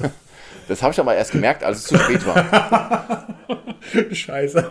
Das 0.67 0.81
habe 0.83 0.93
ich 0.93 0.99
aber 0.99 1.15
erst 1.15 1.31
gemerkt, 1.31 1.63
als 1.63 1.79
es 1.79 1.83
zu 1.85 1.97
spät 1.97 2.25
war. 2.25 3.27
Scheiße. 4.11 4.69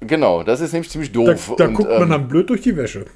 Genau, 0.00 0.42
das 0.42 0.60
ist 0.60 0.72
nämlich 0.72 0.90
ziemlich 0.90 1.10
Da, 1.10 1.24
doof. 1.24 1.54
da 1.56 1.66
Und, 1.66 1.74
guckt 1.74 1.88
man 1.90 2.02
ähm, 2.02 2.10
dann 2.10 2.28
blöd 2.28 2.48
durch 2.50 2.60
die 2.60 2.76
Wäsche. 2.76 3.06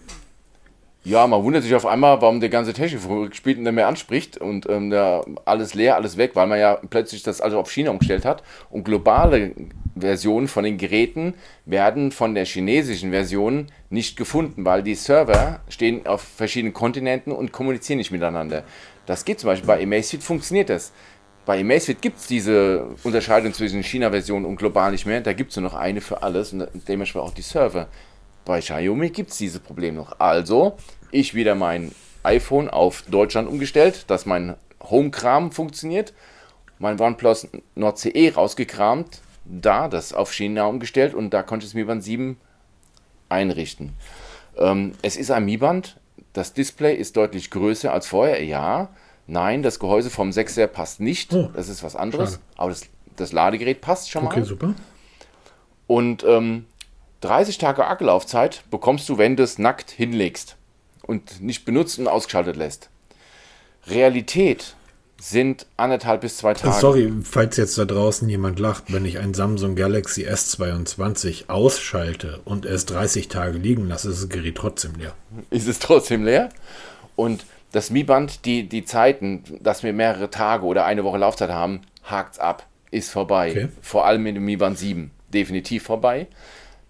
Ja, 1.05 1.27
man 1.27 1.43
wundert 1.45 1.63
sich 1.63 1.75
auf 1.75 1.87
einmal, 1.87 2.21
warum 2.21 2.41
der 2.41 2.49
ganze 2.49 2.73
Technik 2.73 3.35
spielt 3.37 3.59
und 3.59 3.65
der 3.65 3.73
mehr 3.73 3.87
anspricht 3.87 4.39
und 4.39 4.69
ähm, 4.69 4.91
da 4.91 5.23
alles 5.45 5.75
leer, 5.75 5.97
alles 5.97 6.17
weg, 6.17 6.33
weil 6.35 6.47
man 6.49 6.59
ja 6.59 6.79
plötzlich 6.91 7.23
das 7.23 7.41
also 7.41 7.59
auf 7.61 7.71
China 7.71 7.91
umgestellt 7.91 8.25
hat. 8.25 8.43
Und 8.71 8.85
globale 8.85 9.53
Versionen 10.01 10.49
von 10.49 10.65
den 10.65 10.79
Geräten 10.79 11.35
werden 11.65 12.13
von 12.13 12.35
der 12.35 12.45
chinesischen 12.45 13.11
Version 13.11 13.67
nicht 13.91 14.17
gefunden, 14.17 14.65
weil 14.65 14.83
die 14.83 14.95
Server 14.95 15.61
stehen 15.69 16.07
auf 16.07 16.23
verschiedenen 16.23 16.75
Kontinenten 16.75 17.33
und 17.33 17.53
kommunizieren 17.53 17.99
nicht 17.99 18.11
miteinander. 18.11 18.65
Das 19.07 19.25
geht 19.25 19.41
zum 19.41 19.49
Beispiel 19.49 19.67
bei 19.67 19.83
Amazfit, 19.83 20.23
funktioniert 20.23 20.69
das. 20.71 20.93
Bei 21.47 21.61
Amazfit 21.61 22.03
gibt 22.03 22.19
es 22.19 22.27
diese 22.27 22.89
Unterscheidung 23.05 23.55
zwischen 23.55 23.83
China-Version 23.83 24.45
und 24.45 24.57
global 24.57 24.93
nicht 24.93 25.07
mehr. 25.07 25.23
Da 25.23 25.33
gibt 25.33 25.51
es 25.51 25.57
nur 25.57 25.71
noch 25.71 25.75
eine 25.75 26.03
für 26.03 26.23
alles 26.23 26.53
und 26.53 26.69
dementsprechend 26.87 27.29
auch 27.29 27.35
die 27.35 27.43
Server. 27.43 27.89
Bei 28.45 28.61
Xiaomi 28.61 29.11
gibt 29.11 29.31
es 29.31 29.39
dieses 29.39 29.61
Problem 29.61 29.95
noch. 29.95 30.21
Also, 30.21 30.77
ich 31.11 31.35
wieder 31.35 31.55
mein 31.55 31.93
iPhone 32.23 32.69
auf 32.69 33.03
Deutschland 33.03 33.49
umgestellt, 33.49 34.05
dass 34.09 34.27
mein 34.27 34.57
Home-Kram 34.83 35.53
funktioniert. 35.53 36.13
Mein 36.79 37.01
OnePlus 37.01 37.49
Nord 37.75 37.99
CE 37.99 38.33
rausgekramt, 38.35 39.21
da 39.51 39.89
das 39.89 40.13
auf 40.13 40.33
China 40.33 40.67
umgestellt 40.67 41.15
und 41.15 41.31
da 41.31 41.43
konnte 41.43 41.65
ich 41.65 41.71
es 41.71 41.75
Mi 41.75 41.85
Band 41.85 42.05
7 42.05 42.37
einrichten. 43.29 43.95
Ähm, 44.57 44.93
es 45.03 45.17
ist 45.17 45.31
ein 45.31 45.45
Mi 45.45 45.57
Band, 45.57 45.99
das 46.33 46.53
Display 46.53 46.95
ist 46.95 47.17
deutlich 47.17 47.51
größer 47.51 47.93
als 47.93 48.07
vorher, 48.07 48.45
ja. 48.45 48.91
Nein, 49.27 49.63
das 49.63 49.79
Gehäuse 49.79 50.11
vom 50.11 50.31
6er 50.31 50.67
passt 50.67 51.01
nicht, 51.01 51.33
Oh, 51.35 51.51
das 51.55 51.69
ist 51.69 51.83
was 51.83 51.97
anderes, 51.97 52.33
schade. 52.33 52.43
aber 52.57 52.71
das, 52.71 52.83
das 53.17 53.33
Ladegerät 53.33 53.81
passt 53.81 54.11
schon 54.11 54.25
mal. 54.25 54.31
Okay, 54.31 54.43
super. 54.43 54.75
Und 55.87 56.25
ähm, 56.25 56.67
30 57.23 57.59
Tage 57.59 57.87
Akkulaufzeit 57.87 58.65
bekommst 58.71 59.09
du, 59.09 59.19
wenn 59.19 59.37
du 59.37 59.43
es 59.43 59.59
nackt 59.59 59.91
hinlegst 59.91 60.57
und 61.03 61.41
nicht 61.41 61.65
benutzt 61.65 61.99
und 61.99 62.09
ausgeschaltet 62.09 62.57
lässt. 62.57 62.91
Realität 63.87 64.75
sind 65.21 65.67
anderthalb 65.77 66.21
bis 66.21 66.37
zwei 66.37 66.55
Tage. 66.55 66.79
Sorry, 66.79 67.13
falls 67.25 67.57
jetzt 67.57 67.77
da 67.77 67.85
draußen 67.85 68.29
jemand 68.29 68.59
lacht, 68.61 68.93
wenn 68.93 69.05
ich 69.05 69.19
ein 69.19 69.35
Samsung 69.35 69.75
Galaxy 69.75 70.27
S22 70.27 71.49
ausschalte 71.49 72.41
und 72.45 72.65
es 72.65 72.87
30 72.87 73.29
Tage 73.29 73.59
liegen 73.59 73.89
lasse, 73.89 74.11
ist 74.11 74.23
das 74.23 74.29
Gerät 74.29 74.57
trotzdem 74.57 74.95
leer. 74.95 75.15
ist 75.51 75.67
es 75.67 75.81
trotzdem 75.81 76.25
leer. 76.25 76.51
Und 77.17 77.45
das 77.73 77.91
Mi-Band, 77.91 78.45
die, 78.45 78.69
die 78.69 78.85
Zeiten, 78.85 79.43
dass 79.61 79.83
wir 79.83 79.93
mehrere 79.93 80.31
Tage 80.31 80.65
oder 80.65 80.85
eine 80.85 81.05
Woche 81.05 81.19
Laufzeit 81.19 81.51
haben, 81.51 81.81
hakt's 82.05 82.39
ab, 82.39 82.67
ist 82.91 83.11
vorbei. 83.11 83.51
Okay. 83.51 83.69
Vor 83.83 84.07
allem 84.07 84.23
mit 84.23 84.37
dem 84.37 84.45
Mi-Band 84.45 84.79
7, 84.79 85.11
definitiv 85.35 85.83
vorbei. 85.83 86.29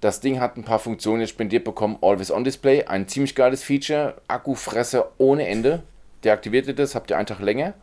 Das 0.01 0.20
Ding 0.20 0.39
hat 0.39 0.57
ein 0.57 0.64
paar 0.64 0.79
Funktionen 0.79 1.20
jetzt 1.20 1.31
spendiert 1.31 1.64
bekommen. 1.64 1.99
Always-On-Display, 2.03 2.85
ein 2.85 3.09
ziemlich 3.09 3.35
geiles 3.35 3.64
Feature. 3.64 4.14
Akkufresse 4.29 5.07
ohne 5.16 5.49
Ende. 5.49 5.83
Deaktiviert 6.22 6.68
ihr 6.68 6.74
das, 6.74 6.95
habt 6.95 7.11
ihr 7.11 7.16
einen 7.16 7.26
Tag 7.26 7.41
länger. 7.41 7.74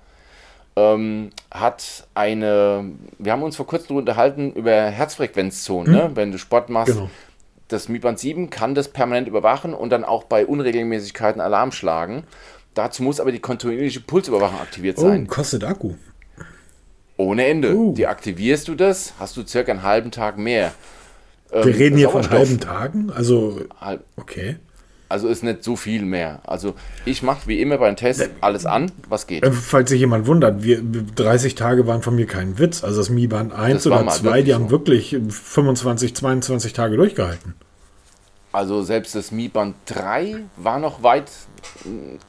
Ähm, 0.78 1.30
hat 1.52 2.06
eine, 2.16 2.92
wir 3.18 3.32
haben 3.32 3.44
uns 3.44 3.56
vor 3.56 3.66
kurzem 3.66 3.96
unterhalten 3.96 4.52
über 4.54 4.74
Herzfrequenzzonen, 4.90 5.94
ne? 5.94 6.12
wenn 6.16 6.32
du 6.34 6.38
Sport 6.38 6.70
machst. 6.70 6.94
Genau. 6.94 7.10
Das 7.70 7.88
Mi 7.90 7.98
Band 7.98 8.20
7 8.20 8.50
kann 8.50 8.76
das 8.76 8.90
permanent 8.90 9.28
überwachen 9.28 9.74
und 9.74 9.90
dann 9.90 10.04
auch 10.04 10.26
bei 10.26 10.46
Unregelmäßigkeiten 10.46 11.42
Alarm 11.42 11.72
schlagen. 11.72 12.26
Dazu 12.74 13.04
muss 13.04 13.20
aber 13.22 13.32
die 13.32 13.40
kontinuierliche 13.40 14.02
Pulsüberwachung 14.02 14.60
aktiviert 14.60 14.98
Oh, 14.98 15.02
sein. 15.04 15.28
kostet 15.28 15.64
Akku. 15.64 15.94
Ohne 17.18 17.46
Ende. 17.46 17.74
Oh. 17.76 17.94
Deaktivierst 17.94 18.68
du 18.68 18.76
das, 18.76 19.14
hast 19.18 19.38
du 19.38 19.48
circa 19.48 19.72
einen 19.72 19.84
halben 19.84 20.12
Tag 20.12 20.38
mehr. 20.38 20.74
Ähm, 21.52 21.66
Wir 21.66 21.76
reden 21.76 21.98
hier 21.98 22.10
von 22.10 22.30
halben 22.30 22.60
Tagen? 22.60 23.12
Also, 23.16 23.62
okay. 24.18 24.58
Also 25.16 25.30
ist 25.30 25.44
nicht 25.44 25.64
so 25.64 25.78
viel 25.78 26.04
mehr. 26.04 26.42
Also 26.44 26.74
ich 27.06 27.24
mache 27.24 27.48
wie 27.48 27.62
immer 27.62 27.78
beim 27.78 27.96
Test 27.96 28.30
alles 28.42 28.66
an, 28.66 28.92
was 29.08 29.28
geht. 29.28 29.46
Äh, 29.46 29.52
Falls 29.52 29.90
sich 29.90 30.02
jemand 30.02 30.28
wundert, 30.28 30.62
wir, 30.62 30.82
30 30.84 31.56
Tage 31.56 31.88
waren 31.88 32.02
von 32.02 32.16
mir 32.18 32.26
kein 32.28 32.60
Witz. 32.60 32.84
Also 32.84 32.98
das 32.98 33.10
Mi 33.10 33.26
Band 33.26 33.54
1 33.54 33.76
Das 33.84 33.88
oder 33.88 34.04
mal 34.04 34.12
2, 34.12 34.24
wirklich 34.26 34.44
die 34.44 34.54
haben 34.54 34.66
so. 34.66 34.72
wirklich 34.72 35.18
25, 35.30 36.18
22 36.18 36.74
Tage 36.74 36.98
durchgehalten. 36.98 37.54
Also 38.52 38.82
selbst 38.84 39.16
das 39.16 39.32
Mi 39.32 39.48
Band 39.48 39.76
3 39.86 40.36
war 40.58 40.80
noch 40.80 41.02
weit, 41.02 41.32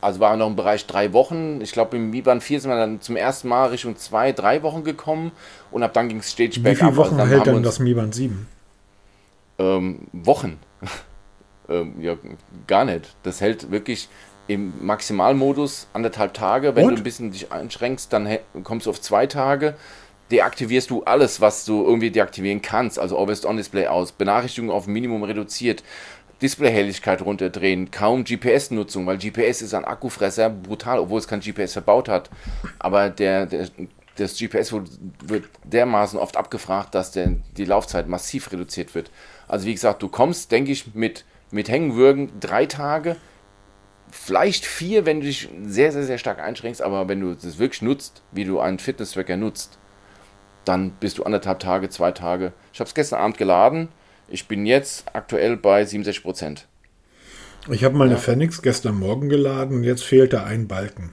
also 0.01 0.21
war 0.21 0.37
noch 0.37 0.47
im 0.47 0.55
Bereich 0.55 0.87
drei 0.87 1.13
Wochen. 1.13 1.61
Ich 1.63 1.73
glaube, 1.73 1.97
im 1.97 2.11
Mi 2.11 2.23
Band 2.23 2.41
4 2.41 2.61
sind 2.61 2.71
wir 2.71 2.77
dann 2.79 3.01
zum 3.01 3.17
ersten 3.17 3.49
Mal 3.49 3.67
Richtung 3.71 3.97
zwei, 3.97 4.31
drei 4.31 4.63
Wochen 4.63 4.85
gekommen 4.85 5.33
und 5.73 5.83
ab 5.83 5.93
dann 5.93 6.09
ging 6.09 6.19
es 6.19 6.31
stetig 6.31 6.59
Wie 6.61 6.63
bergab. 6.63 6.91
viele 6.91 6.97
Wochen 6.99 7.19
Also 7.19 7.33
hält 7.33 7.47
denn 7.47 7.65
das 7.65 7.81
Mi 7.81 7.95
Band 7.95 8.15
7? 8.15 8.47
Ähm, 9.59 9.99
Wochen. 10.13 10.59
Ähm, 11.69 11.95
ja, 12.01 12.17
gar 12.67 12.85
nicht. 12.85 13.17
Das 13.23 13.41
hält 13.41 13.71
wirklich 13.71 14.09
im 14.49 14.73
Maximalmodus 14.85 15.89
anderthalb 15.93 16.35
Tage. 16.35 16.77
Wenn 16.77 16.85
What? 16.85 16.93
du 16.93 16.97
ein 16.99 17.03
bisschen 17.03 17.31
dich 17.33 17.53
einschränkst, 17.53 18.13
dann 18.13 18.39
kommst 18.63 18.87
du 18.87 18.91
auf 18.91 19.01
zwei 19.01 19.27
Tage. 19.27 19.75
Deaktivierst 20.31 20.91
du 20.91 21.05
alles, 21.05 21.41
was 21.41 21.65
du 21.65 21.85
irgendwie 21.85 22.11
deaktivieren 22.11 22.63
kannst. 22.63 22.99
Also 22.99 23.19
Always-On-Display 23.19 23.87
aus, 23.87 24.13
Benachrichtigungen 24.13 24.75
auf 24.75 24.87
Minimum 24.87 25.23
reduziert, 25.23 25.83
Displayhelligkeit 26.43 27.23
runterdrehen, 27.23 27.91
kaum 27.91 28.25
GPS-Nutzung, 28.25 29.07
weil 29.07 29.19
GPS 29.19 29.63
ist 29.63 29.73
ein 29.73 29.85
Akkufresser, 29.85 30.51
brutal, 30.51 30.99
obwohl 30.99 31.19
es 31.19 31.29
kein 31.29 31.41
GPS 31.41 31.73
verbaut 31.73 32.09
hat. 32.09 32.29
Aber 32.79 33.09
der, 33.09 33.47
der, 33.47 33.69
das 34.17 34.37
GPS 34.37 34.73
wird, 34.73 34.89
wird 35.25 35.45
dermaßen 35.65 36.19
oft 36.19 36.37
abgefragt, 36.37 36.95
dass 36.95 37.13
der, 37.13 37.37
die 37.57 37.65
Laufzeit 37.65 38.09
massiv 38.09 38.53
reduziert 38.53 38.95
wird. 38.95 39.11
Also 39.49 39.67
wie 39.67 39.75
gesagt, 39.75 40.03
du 40.03 40.09
kommst, 40.09 40.53
denke 40.53 40.73
ich, 40.73 40.95
mit, 40.95 41.25
mit 41.51 41.69
Hängenwürgen 41.69 42.33
drei 42.41 42.67
Tage, 42.67 43.17
vielleicht 44.11 44.65
vier, 44.65 45.07
wenn 45.07 45.21
du 45.21 45.27
dich 45.27 45.49
sehr, 45.65 45.93
sehr, 45.93 46.05
sehr 46.05 46.19
stark 46.19 46.41
einschränkst, 46.41 46.83
aber 46.83 47.09
wenn 47.09 47.21
du 47.21 47.35
das 47.35 47.59
wirklich 47.59 47.83
nutzt, 47.83 48.23
wie 48.33 48.45
du 48.45 48.61
einen 48.61 48.79
Fitness-Tracker 48.79 49.37
nutzt, 49.37 49.79
dann 50.65 50.93
bist 50.93 51.19
du 51.19 51.25
anderthalb 51.25 51.61
Tage, 51.61 51.89
zwei 51.89 52.13
Tage. 52.13 52.53
Ich 52.73 52.81
habe 52.81 52.89
es 52.89 52.95
gestern 52.95 53.21
Abend 53.21 53.39
geladen. 53.39 53.89
Ich 54.29 54.49
bin 54.49 54.67
jetzt 54.67 55.05
aktuell 55.13 55.57
bei 55.57 55.85
67 55.85 56.23
Prozent. 56.23 56.67
Ich 57.71 57.85
habe 57.85 57.97
meine 57.97 58.17
Phoenix 58.17 58.63
gestern 58.63 58.99
Morgen 58.99 59.29
geladen, 59.29 59.83
jetzt 59.83 60.05
fehlt 60.05 60.33
da 60.33 60.45
ein 60.45 60.69
Balken. 60.69 61.13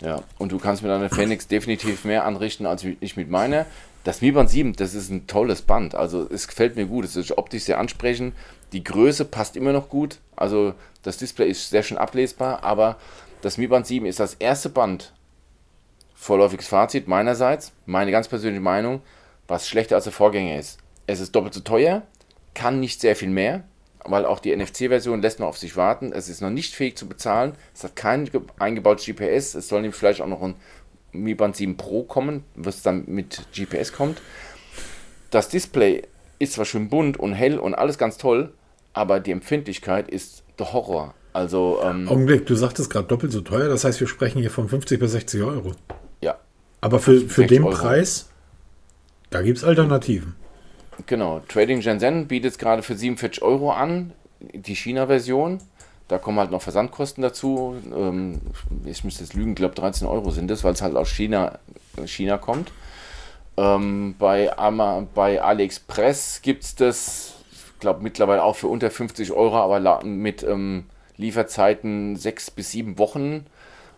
Ja, 0.00 0.22
und 0.38 0.52
du 0.52 0.58
kannst 0.58 0.82
mit 0.82 0.90
deiner 0.90 1.08
Phoenix 1.08 1.48
definitiv 1.48 2.04
mehr 2.04 2.24
anrichten 2.24 2.66
als 2.66 2.84
ich 2.84 3.16
mit 3.16 3.30
meiner. 3.30 3.66
Das 4.04 4.20
Mi 4.20 4.30
Band 4.30 4.50
7, 4.50 4.74
das 4.74 4.94
ist 4.94 5.10
ein 5.10 5.26
tolles 5.26 5.62
Band. 5.62 5.94
Also 5.94 6.28
es 6.30 6.46
gefällt 6.46 6.76
mir 6.76 6.86
gut. 6.86 7.04
Es 7.04 7.16
ist 7.16 7.36
optisch 7.36 7.64
sehr 7.64 7.78
ansprechend. 7.78 8.34
Die 8.72 8.84
Größe 8.84 9.24
passt 9.24 9.56
immer 9.56 9.72
noch 9.72 9.88
gut. 9.88 10.18
Also 10.34 10.74
das 11.02 11.16
Display 11.18 11.48
ist 11.48 11.70
sehr 11.70 11.82
schön 11.82 11.98
ablesbar, 11.98 12.62
aber 12.64 12.96
das 13.42 13.58
Mi 13.58 13.66
Band 13.66 13.86
7 13.86 14.06
ist 14.06 14.20
das 14.20 14.34
erste 14.34 14.68
Band. 14.68 15.12
Vorläufiges 16.14 16.66
Fazit 16.68 17.08
meinerseits, 17.08 17.72
meine 17.84 18.10
ganz 18.10 18.26
persönliche 18.28 18.62
Meinung, 18.62 19.02
was 19.46 19.68
schlechter 19.68 19.94
als 19.96 20.04
der 20.04 20.12
Vorgänger 20.12 20.58
ist. 20.58 20.78
Es 21.06 21.20
ist 21.20 21.34
doppelt 21.36 21.54
so 21.54 21.60
teuer, 21.60 22.02
kann 22.54 22.80
nicht 22.80 23.00
sehr 23.00 23.14
viel 23.14 23.28
mehr, 23.28 23.62
weil 24.04 24.24
auch 24.24 24.40
die 24.40 24.54
NFC-Version 24.56 25.22
lässt 25.22 25.38
noch 25.40 25.48
auf 25.48 25.58
sich 25.58 25.76
warten. 25.76 26.12
Es 26.12 26.28
ist 26.28 26.40
noch 26.40 26.50
nicht 26.50 26.74
fähig 26.74 26.96
zu 26.96 27.06
bezahlen. 27.06 27.52
Es 27.74 27.84
hat 27.84 27.94
kein 27.96 28.24
ge- 28.24 28.40
eingebautes 28.58 29.04
GPS. 29.06 29.54
Es 29.54 29.68
soll 29.68 29.82
nämlich 29.82 29.96
vielleicht 29.98 30.20
auch 30.20 30.26
noch 30.26 30.42
ein 30.42 30.56
Mi 31.12 31.34
Band 31.34 31.54
7 31.56 31.76
Pro 31.76 32.02
kommen, 32.02 32.44
was 32.54 32.82
dann 32.82 33.04
mit 33.06 33.46
GPS 33.54 33.92
kommt. 33.92 34.20
Das 35.30 35.48
Display 35.48 36.02
ist 36.38 36.54
zwar 36.54 36.64
schön 36.64 36.88
bunt 36.88 37.18
und 37.18 37.32
hell 37.32 37.58
und 37.58 37.74
alles 37.74 37.98
ganz 37.98 38.18
toll, 38.18 38.52
aber 38.92 39.20
die 39.20 39.30
Empfindlichkeit 39.32 40.08
ist 40.08 40.42
der 40.58 40.72
Horror. 40.72 41.14
Also, 41.32 41.80
ähm, 41.84 42.08
Augenblick, 42.08 42.46
du 42.46 42.54
sagtest 42.54 42.88
gerade 42.88 43.08
doppelt 43.08 43.30
so 43.32 43.42
teuer, 43.42 43.68
das 43.68 43.84
heißt, 43.84 44.00
wir 44.00 44.06
sprechen 44.06 44.40
hier 44.40 44.50
von 44.50 44.68
50 44.68 44.98
bis 44.98 45.12
60 45.12 45.42
Euro. 45.42 45.72
ja, 46.22 46.36
Aber 46.80 46.98
für, 46.98 47.20
für 47.20 47.42
60 47.42 47.48
den 47.48 47.64
Euro. 47.64 47.76
Preis, 47.76 48.30
da 49.30 49.42
gibt 49.42 49.58
es 49.58 49.64
Alternativen. 49.64 50.34
Genau, 51.04 51.42
Trading 51.48 51.82
Shenzhen 51.82 52.26
bietet 52.26 52.52
es 52.52 52.58
gerade 52.58 52.82
für 52.82 52.94
47 52.96 53.42
Euro 53.42 53.70
an. 53.72 54.12
die 54.40 54.74
China-Version. 54.74 55.58
Da 56.08 56.18
kommen 56.18 56.38
halt 56.38 56.50
noch 56.52 56.62
Versandkosten 56.62 57.20
dazu. 57.20 57.76
Ähm, 57.94 58.40
ich 58.84 59.04
müsste 59.04 59.24
jetzt 59.24 59.34
lügen, 59.34 59.50
ich 59.50 59.56
glaube 59.56 59.74
13 59.74 60.06
Euro 60.06 60.30
sind 60.30 60.50
das, 60.50 60.64
weil 60.64 60.72
es 60.72 60.80
halt 60.80 60.96
aus 60.96 61.08
China, 61.10 61.58
China 62.06 62.38
kommt. 62.38 62.70
Ähm, 63.56 64.14
bei, 64.18 64.56
Ama, 64.58 65.06
bei 65.14 65.42
AliExpress 65.42 66.42
gibt 66.42 66.64
es 66.64 66.74
das, 66.74 67.34
ich 67.52 67.80
glaube 67.80 68.02
mittlerweile 68.02 68.42
auch 68.42 68.56
für 68.56 68.68
unter 68.68 68.90
50 68.90 69.32
Euro, 69.32 69.56
aber 69.56 70.04
mit 70.04 70.42
ähm, 70.42 70.84
Lieferzeiten 71.16 72.16
sechs 72.16 72.50
bis 72.50 72.72
sieben 72.72 72.98
Wochen. 72.98 73.46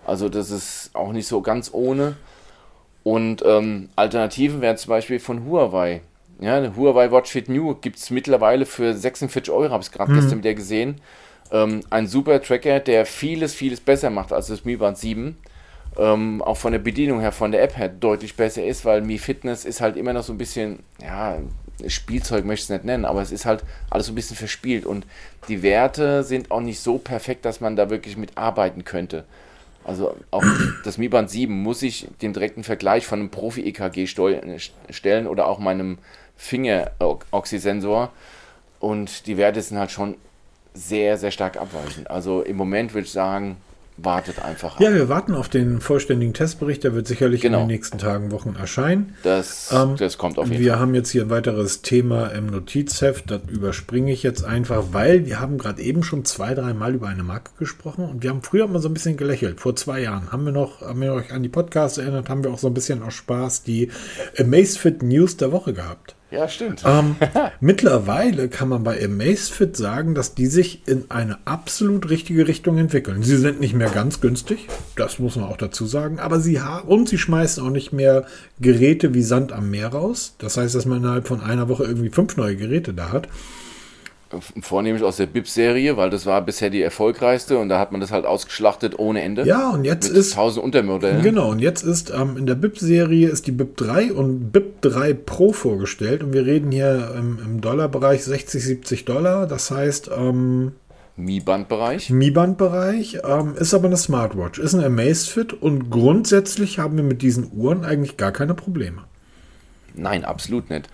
Also 0.07 0.29
das 0.29 0.51
ist 0.51 0.91
auch 0.95 1.13
nicht 1.13 1.27
so 1.27 1.43
ganz 1.43 1.71
ohne. 1.73 2.17
Und 3.03 3.43
ähm, 3.45 3.89
Alternativen 3.97 4.61
wären 4.61 4.77
zum 4.77 4.91
Beispiel 4.91 5.19
von 5.19 5.45
Huawei. 5.45 6.03
Ja, 6.41 6.57
eine 6.57 6.77
Huawei 6.77 7.11
Watch 7.11 7.31
Fit 7.31 7.49
New 7.49 7.75
gibt 7.75 7.97
es 7.99 8.11
mittlerweile 8.11 8.65
für 8.65 8.95
46 8.95 9.53
Euro, 9.53 9.73
habe 9.73 9.83
ich 9.83 9.91
gerade 9.91 10.13
mhm. 10.13 10.17
gestern 10.17 10.39
wieder 10.39 10.55
gesehen. 10.55 11.01
Ähm, 11.51 11.81
ein 11.91 12.07
super 12.07 12.41
Tracker, 12.41 12.81
der 12.81 13.07
vieles, 13.07 13.55
vieles 13.55 13.81
besser 13.81 14.11
macht 14.11 14.33
als 14.33 14.47
das 14.49 14.65
Mi 14.65 14.77
Band 14.77 14.99
7. 14.99 15.37
Ähm, 15.99 16.43
auch 16.43 16.57
von 16.57 16.73
der 16.73 16.79
Bedienung 16.79 17.21
her, 17.21 17.33
von 17.33 17.51
der 17.51 17.63
App 17.63 17.77
her 17.77 17.89
deutlich 17.89 18.37
besser 18.37 18.65
ist, 18.65 18.85
weil 18.85 19.01
Mi 19.01 19.19
Fitness 19.19 19.65
ist 19.65 19.81
halt 19.81 19.97
immer 19.97 20.13
noch 20.13 20.23
so 20.23 20.33
ein 20.33 20.39
bisschen, 20.39 20.79
ja, 21.03 21.39
Spielzeug 21.87 22.45
möchte 22.45 22.63
ich 22.63 22.65
es 22.65 22.71
nicht 22.71 22.85
nennen, 22.85 23.05
aber 23.05 23.23
es 23.23 23.33
ist 23.33 23.45
halt 23.45 23.65
alles 23.91 24.07
so 24.07 24.13
ein 24.13 24.15
bisschen 24.15 24.37
verspielt 24.37 24.87
und 24.87 25.07
die 25.49 25.63
Werte 25.63 26.23
sind 26.23 26.51
auch 26.51 26.61
nicht 26.61 26.81
so 26.81 26.99
perfekt, 26.99 27.45
dass 27.45 27.61
man 27.61 27.77
da 27.77 27.91
wirklich 27.91 28.17
mitarbeiten 28.17 28.85
könnte. 28.85 29.25
Also 29.85 30.15
auch 30.31 30.45
das 30.85 30.99
Mi 30.99 31.09
Band 31.09 31.31
7 31.31 31.53
muss 31.53 31.83
ich 31.83 32.09
den 32.23 32.33
direkten 32.33 32.65
Vergleich 32.65 33.07
von 33.07 33.21
einem 33.21 33.31
Profi-EKG 33.31 34.07
stellen 34.07 35.27
oder 35.27 35.47
auch 35.47 35.59
meinem 35.59 35.99
Finger-Oxysensor 36.37 38.11
und 38.81 39.27
die 39.27 39.37
Werte 39.37 39.61
sind 39.63 39.79
halt 39.79 39.91
schon 39.91 40.17
sehr, 40.75 41.17
sehr 41.17 41.33
stark 41.33 41.57
abweichend. 41.57 42.11
Also 42.11 42.43
im 42.43 42.57
Moment 42.57 42.95
würde 42.95 43.07
ich 43.07 43.13
sagen, 43.13 43.57
wartet 43.99 44.43
einfach. 44.43 44.81
Ja, 44.81 44.93
wir 44.95 45.09
warten 45.09 45.35
auf 45.35 45.49
den 45.49 45.81
vollständigen 45.81 46.33
Testbericht. 46.33 46.85
Der 46.85 46.95
wird 46.95 47.07
sicherlich 47.07 47.41
genau. 47.41 47.59
in 47.59 47.65
den 47.65 47.75
nächsten 47.75 47.99
Tagen, 47.99 48.31
Wochen 48.31 48.57
erscheinen. 48.59 49.15
Das, 49.23 49.73
ähm, 49.73 49.97
das 49.97 50.19
kommt 50.19 50.39
auf 50.39 50.49
jeden 50.49 50.63
wir 50.63 50.73
Fall. 50.73 50.81
Haben 50.81 50.95
jetzt 50.95 51.11
hier 51.11 51.23
ein 51.23 51.31
weiteres 51.31 51.83
Thema 51.83 52.29
im 52.29 52.47
Notizheft. 52.47 53.31
Das 53.31 53.43
überspringe 53.49 54.13
ich 54.13 54.23
jetzt 54.23 54.45
einfach, 54.45 54.85
weil 54.93 55.27
wir 55.27 55.41
haben 55.41 55.59
gerade 55.59 55.83
eben 55.83 56.03
schon 56.03 56.25
zwei, 56.25 56.55
drei 56.55 56.73
Mal 56.75 56.95
über 56.95 57.09
eine 57.09 57.23
Marke 57.23 57.51
gesprochen 57.59 58.05
und 58.05 58.23
wir 58.23 58.31
haben 58.31 58.43
früher 58.43 58.67
mal 58.69 58.81
so 58.81 58.89
ein 58.89 58.95
bisschen 58.95 59.17
gelächelt. 59.17 59.61
Vor 59.61 59.77
zwei 59.77 60.01
Jahren 60.01 60.31
haben 60.33 60.45
wir 60.45 60.53
noch, 60.53 60.81
haben 60.83 61.01
wir 61.01 61.13
euch 61.13 61.33
an 61.33 61.43
die 61.43 61.49
Podcasts 61.49 61.99
erinnert, 61.99 62.29
haben 62.29 62.45
wir 62.45 62.53
auch 62.53 62.59
so 62.59 62.69
ein 62.69 62.75
bisschen 62.75 63.03
aus 63.03 63.15
Spaß 63.15 63.65
die 63.65 63.91
Amazfit 64.39 65.03
News 65.03 65.37
der 65.37 65.53
Woche 65.53 65.73
gehabt. 65.73 66.15
Ja, 66.31 66.47
stimmt. 66.47 66.83
Ähm, 66.85 67.17
mittlerweile 67.61 68.49
kann 68.49 68.69
man 68.69 68.85
bei 68.85 69.03
Amazfit 69.03 69.77
sagen, 69.77 70.15
dass 70.15 70.35
die 70.35 70.47
sich 70.47 70.87
in 70.87 71.11
eine 71.11 71.39
absolut 71.47 72.11
richtige 72.11 72.47
Richtung 72.47 72.77
entwickeln. 72.77 73.23
Sie 73.23 73.37
sind 73.37 73.61
nicht 73.61 73.75
mehr 73.75 73.89
ganz 73.89 74.21
günstig, 74.21 74.69
das 74.95 75.19
muss 75.19 75.37
man 75.37 75.47
auch 75.47 75.57
dazu 75.57 75.87
sagen, 75.87 76.19
aber 76.19 76.41
sie 76.41 76.61
haben 76.61 76.87
und 76.87 77.09
sie 77.09 77.19
schmeißen 77.19 77.65
auch 77.65 77.71
nicht 77.71 77.93
mehr 77.93 78.27
Geräte 78.61 79.15
wie 79.15 79.23
Sand 79.23 79.53
am 79.53 79.71
Meer 79.71 79.89
raus. 79.89 80.35
Das 80.39 80.59
heißt, 80.59 80.75
dass 80.75 80.85
man 80.85 80.99
innerhalb 80.99 81.27
von 81.27 81.41
einer 81.41 81.69
Woche 81.69 81.85
irgendwie 81.85 82.11
fünf 82.11 82.37
neue 82.37 82.57
Geräte 82.57 82.93
da 82.93 83.11
hat 83.11 83.29
vornehmlich 84.61 85.03
aus 85.03 85.17
der 85.17 85.27
BIP-Serie, 85.27 85.97
weil 85.97 86.11
das 86.11 86.27
war 86.27 86.43
bisher 86.43 86.69
die 86.71 86.83
erfolgreichste 86.83 87.59
und 87.59 87.69
da 87.69 87.79
hat 87.79 87.93
man 87.93 88.01
das 88.01 88.13
halt 88.13 88.27
ausgeschlachtet 88.27 88.99
ohne 88.99 89.23
Ende. 89.23 89.47
Ja, 89.47 89.71
und 89.71 89.85
jetzt 89.85 90.09
ist 90.09 90.33
1000 90.33 90.65
Untermodelle. 90.65 91.23
Genau, 91.23 91.51
und 91.51 91.61
jetzt 91.61 91.83
ist 91.83 92.11
ähm, 92.11 92.37
in 92.37 92.47
der 92.47 92.55
BIP-Serie 92.55 93.29
ist 93.29 93.47
die 93.47 93.53
BIP 93.53 93.77
3 93.79 94.13
und 94.13 94.53
BIP 94.53 94.83
3 94.83 95.15
Pro 95.15 95.53
vorgestellt 95.53 96.23
und 96.23 96.33
wir 96.33 96.45
reden 96.45 96.71
hier 96.71 97.15
im, 97.17 97.39
im 97.43 97.61
Dollarbereich 97.61 98.23
60, 98.23 98.63
70 98.63 99.05
Dollar, 99.07 99.47
das 99.47 99.71
heißt 99.71 100.11
ähm, 100.17 100.73
Mi-Band-Bereich. 101.17 102.11
Mi-Band-Bereich 102.11 103.21
ähm, 103.27 103.55
ist 103.57 103.75
aber 103.75 103.87
eine 103.87 103.97
Smartwatch, 103.97 104.59
ist 104.59 104.75
ein 104.75 104.85
Amazfit 104.85 105.53
und 105.55 105.91
grundsätzlich 105.91 106.79
haben 106.79 106.97
wir 106.97 107.05
mit 107.05 107.23
diesen 107.23 107.51
Uhren 107.53 107.85
eigentlich 107.85 108.17
gar 108.17 108.33
keine 108.33 108.55
Probleme. 108.55 109.03
Nein, 109.95 110.25
absolut 110.25 110.71
nicht. 110.71 110.89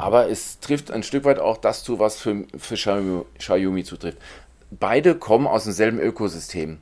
Aber 0.00 0.30
es 0.30 0.60
trifft 0.60 0.90
ein 0.90 1.02
Stück 1.02 1.24
weit 1.24 1.38
auch 1.38 1.58
das 1.58 1.84
zu, 1.84 1.98
was 1.98 2.16
für, 2.18 2.44
für 2.56 2.74
Xiaomi, 2.74 3.24
Xiaomi 3.38 3.84
zutrifft. 3.84 4.16
Beide 4.70 5.14
kommen 5.14 5.46
aus 5.46 5.64
demselben 5.64 6.00
Ökosystem. 6.00 6.78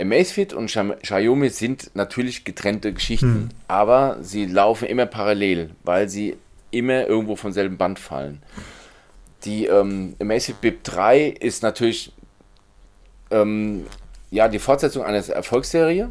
Amazfit 0.00 0.54
und 0.54 0.66
Xiaomi 0.66 1.50
sind 1.50 1.90
natürlich 1.94 2.44
getrennte 2.44 2.92
Geschichten, 2.92 3.26
hm. 3.26 3.48
aber 3.66 4.16
sie 4.22 4.46
laufen 4.46 4.86
immer 4.86 5.06
parallel, 5.06 5.70
weil 5.82 6.08
sie 6.08 6.36
immer 6.70 7.06
irgendwo 7.06 7.36
vom 7.36 7.52
selben 7.52 7.76
Band 7.76 7.98
fallen. 7.98 8.40
Die 9.44 9.66
ähm, 9.66 10.14
Amazfit 10.18 10.60
BIP 10.60 10.84
3 10.84 11.28
ist 11.28 11.62
natürlich 11.62 12.12
ähm, 13.30 13.86
ja, 14.30 14.48
die 14.48 14.58
Fortsetzung 14.58 15.04
einer 15.04 15.26
Erfolgsserie. 15.28 16.10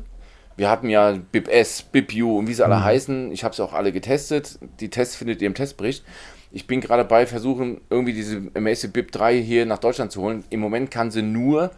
Wir 0.57 0.69
hatten 0.69 0.89
ja 0.89 1.15
BIP 1.31 1.47
S, 1.47 1.83
BIP 1.83 2.13
U 2.23 2.39
und 2.39 2.47
wie 2.47 2.53
sie 2.53 2.65
alle 2.65 2.77
mhm. 2.77 2.83
heißen. 2.83 3.31
Ich 3.31 3.43
habe 3.43 3.55
sie 3.55 3.63
auch 3.63 3.73
alle 3.73 3.93
getestet. 3.93 4.59
Die 4.79 4.89
Tests 4.89 5.15
findet 5.15 5.41
ihr 5.41 5.47
im 5.47 5.53
Testbericht. 5.53 6.03
Ich 6.51 6.65
bin 6.65 6.81
gerade 6.81 7.05
bei 7.05 7.25
versuchen, 7.27 7.81
irgendwie 7.89 8.13
diese 8.13 8.41
Amazing 8.55 8.91
BIP 8.91 9.11
3 9.11 9.39
hier 9.39 9.65
nach 9.65 9.77
Deutschland 9.77 10.11
zu 10.11 10.21
holen. 10.21 10.43
Im 10.49 10.59
Moment 10.59 10.89
kann 10.89 11.11
sie 11.11 11.21
nur 11.21 11.71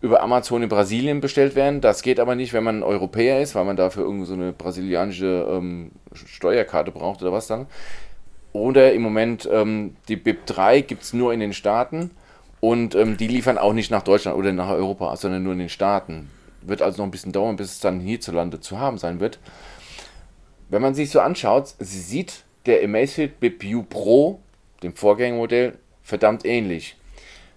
über 0.00 0.22
Amazon 0.22 0.62
in 0.62 0.68
Brasilien 0.68 1.20
bestellt 1.20 1.54
werden. 1.54 1.80
Das 1.80 2.02
geht 2.02 2.18
aber 2.18 2.34
nicht, 2.34 2.52
wenn 2.52 2.64
man 2.64 2.82
Europäer 2.82 3.40
ist, 3.40 3.54
weil 3.54 3.64
man 3.64 3.76
dafür 3.76 4.02
irgendwie 4.02 4.26
so 4.26 4.34
eine 4.34 4.52
brasilianische 4.52 5.46
ähm, 5.48 5.92
Steuerkarte 6.12 6.90
braucht 6.90 7.22
oder 7.22 7.32
was 7.32 7.46
dann. 7.46 7.66
Oder 8.52 8.92
im 8.92 9.02
Moment 9.02 9.48
ähm, 9.50 9.96
die 10.08 10.16
BIP 10.16 10.46
3 10.46 10.80
gibt 10.80 11.04
es 11.04 11.12
nur 11.12 11.32
in 11.32 11.40
den 11.40 11.52
Staaten 11.52 12.10
und 12.60 12.94
ähm, 12.94 13.16
die 13.16 13.28
liefern 13.28 13.58
auch 13.58 13.72
nicht 13.72 13.90
nach 13.90 14.02
Deutschland 14.02 14.36
oder 14.36 14.52
nach 14.52 14.70
Europa, 14.70 15.14
sondern 15.16 15.42
nur 15.42 15.52
in 15.52 15.60
den 15.60 15.68
Staaten. 15.68 16.30
Wird 16.66 16.82
also 16.82 16.98
noch 16.98 17.06
ein 17.06 17.10
bisschen 17.10 17.32
dauern, 17.32 17.56
bis 17.56 17.72
es 17.72 17.80
dann 17.80 18.00
hierzulande 18.00 18.60
zu 18.60 18.78
haben 18.78 18.98
sein 18.98 19.20
wird. 19.20 19.38
Wenn 20.68 20.82
man 20.82 20.94
sich 20.94 21.10
so 21.10 21.20
anschaut, 21.20 21.74
sie 21.78 22.00
sieht 22.00 22.44
der 22.66 22.82
Amazfit 22.82 23.38
BPU 23.40 23.82
Pro, 23.82 24.40
dem 24.82 24.94
Vorgängermodell, 24.94 25.78
verdammt 26.02 26.44
ähnlich. 26.44 26.96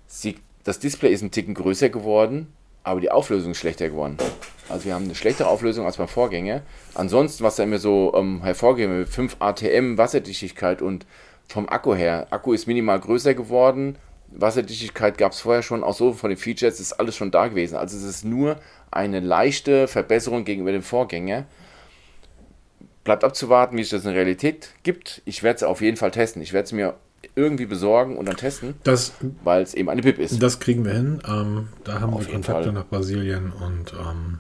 Sie, 0.07 0.35
das 0.63 0.79
Display 0.79 1.11
ist 1.11 1.21
ein 1.21 1.31
Ticken 1.31 1.53
größer 1.53 1.89
geworden, 1.89 2.53
aber 2.83 3.01
die 3.01 3.11
Auflösung 3.11 3.51
ist 3.51 3.57
schlechter 3.57 3.89
geworden. 3.89 4.17
Also 4.69 4.85
wir 4.85 4.93
haben 4.93 5.05
eine 5.05 5.15
schlechtere 5.15 5.47
Auflösung 5.47 5.85
als 5.85 5.97
beim 5.97 6.07
Vorgänger. 6.07 6.61
Ansonsten, 6.93 7.43
was 7.43 7.55
da 7.55 7.63
immer 7.63 7.79
so 7.79 8.13
ähm, 8.15 8.43
hervorgeht, 8.43 8.89
mit 8.89 9.07
5 9.07 9.37
ATM 9.39 9.97
Wasserdichtigkeit 9.97 10.81
und 10.81 11.05
vom 11.47 11.69
Akku 11.69 11.95
her, 11.95 12.27
Akku 12.29 12.53
ist 12.53 12.67
minimal 12.67 12.99
größer 12.99 13.33
geworden, 13.33 13.97
Wasserdichtigkeit 14.29 15.17
gab 15.17 15.31
es 15.31 15.41
vorher 15.41 15.63
schon, 15.63 15.83
auch 15.83 15.95
so 15.95 16.13
von 16.13 16.29
den 16.29 16.37
Features 16.37 16.79
ist 16.79 16.93
alles 16.93 17.15
schon 17.15 17.31
da 17.31 17.47
gewesen. 17.47 17.75
Also 17.75 17.97
es 17.97 18.03
ist 18.03 18.25
nur 18.25 18.57
eine 18.91 19.19
leichte 19.19 19.87
Verbesserung 19.87 20.45
gegenüber 20.45 20.71
dem 20.71 20.83
Vorgänger. 20.83 21.45
Bleibt 23.03 23.23
abzuwarten, 23.23 23.77
wie 23.77 23.81
es 23.81 23.89
das 23.89 24.03
in 24.05 24.11
Realität 24.11 24.71
gibt. 24.83 25.21
Ich 25.25 25.43
werde 25.43 25.57
es 25.57 25.63
auf 25.63 25.81
jeden 25.81 25.97
Fall 25.97 26.11
testen. 26.11 26.41
Ich 26.41 26.51
werde 26.51 26.65
es 26.65 26.71
mir 26.73 26.95
irgendwie 27.35 27.65
besorgen 27.65 28.17
und 28.17 28.27
dann 28.27 28.37
testen, 28.37 28.75
weil 29.43 29.61
es 29.63 29.73
eben 29.73 29.89
eine 29.89 30.01
BIP 30.01 30.19
ist. 30.19 30.41
Das 30.41 30.59
kriegen 30.59 30.83
wir 30.85 30.93
hin. 30.93 31.21
Ähm, 31.27 31.69
da 31.83 31.99
haben 32.01 32.13
auf 32.13 32.25
wir 32.25 32.33
Kontakte 32.33 32.65
Fall. 32.65 32.73
nach 32.73 32.85
Brasilien 32.85 33.51
und 33.51 33.93
ähm, 33.93 34.39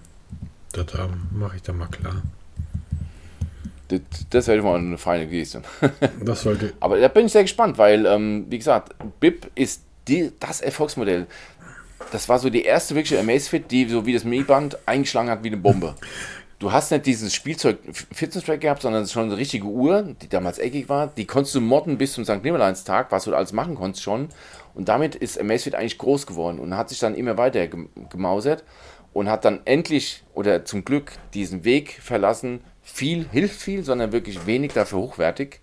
das 0.73 0.87
ähm, 0.95 1.27
mache 1.31 1.55
ich 1.55 1.61
dann 1.63 1.77
mal 1.77 1.87
klar. 1.87 2.21
Das, 3.87 4.01
das 4.29 4.47
wäre 4.47 4.61
mal 4.61 4.77
eine 4.77 4.97
feine 4.97 5.27
Geste. 5.27 5.61
das 6.23 6.41
sollte. 6.41 6.73
Aber 6.79 6.99
da 6.99 7.07
bin 7.07 7.27
ich 7.27 7.31
sehr 7.31 7.43
gespannt, 7.43 7.77
weil, 7.77 8.05
ähm, 8.05 8.45
wie 8.49 8.57
gesagt, 8.57 8.95
BIP 9.19 9.49
ist 9.55 9.83
die, 10.07 10.31
das 10.39 10.61
Erfolgsmodell. 10.61 11.27
Das 12.11 12.29
war 12.29 12.39
so 12.39 12.49
die 12.49 12.63
erste 12.63 12.95
wirkliche 12.95 13.19
Amazfit, 13.19 13.71
die 13.71 13.87
so 13.87 14.05
wie 14.05 14.13
das 14.13 14.23
Mi-Band 14.23 14.77
eingeschlagen 14.85 15.29
hat 15.29 15.43
wie 15.43 15.47
eine 15.47 15.57
Bombe. 15.57 15.95
Du 16.59 16.71
hast 16.71 16.91
nicht 16.91 17.05
dieses 17.05 17.35
Spielzeug 17.35 17.77
Fitness-Track 17.91 18.61
gehabt, 18.61 18.81
sondern 18.81 19.05
schon 19.05 19.25
eine 19.25 19.37
richtige 19.37 19.65
Uhr, 19.65 20.15
die 20.21 20.27
damals 20.27 20.57
eckig 20.57 20.89
war. 20.89 21.07
Die 21.07 21.25
konntest 21.25 21.53
du 21.53 21.61
modden 21.61 21.99
bis 21.99 22.13
zum 22.13 22.25
St. 22.25 22.43
Nimmerleinstag, 22.43 23.11
was 23.11 23.25
du 23.25 23.35
alles 23.35 23.53
machen 23.53 23.75
konntest 23.75 24.03
schon. 24.03 24.29
Und 24.73 24.89
damit 24.89 25.13
ist 25.13 25.39
Amazfit 25.39 25.75
eigentlich 25.75 25.99
groß 25.99 26.25
geworden 26.25 26.57
und 26.59 26.75
hat 26.75 26.89
sich 26.89 26.99
dann 26.99 27.13
immer 27.13 27.37
weiter 27.37 27.67
gemausert 27.67 28.63
und 29.13 29.29
hat 29.29 29.45
dann 29.45 29.61
endlich 29.65 30.23
oder 30.33 30.65
zum 30.65 30.83
Glück 30.83 31.11
diesen 31.35 31.63
Weg 31.63 31.99
verlassen. 32.01 32.61
Viel 32.89 33.25
hilft 33.31 33.61
viel, 33.61 33.83
sondern 33.83 34.11
wirklich 34.11 34.47
wenig 34.47 34.73
dafür 34.73 34.99
hochwertig. 34.99 35.59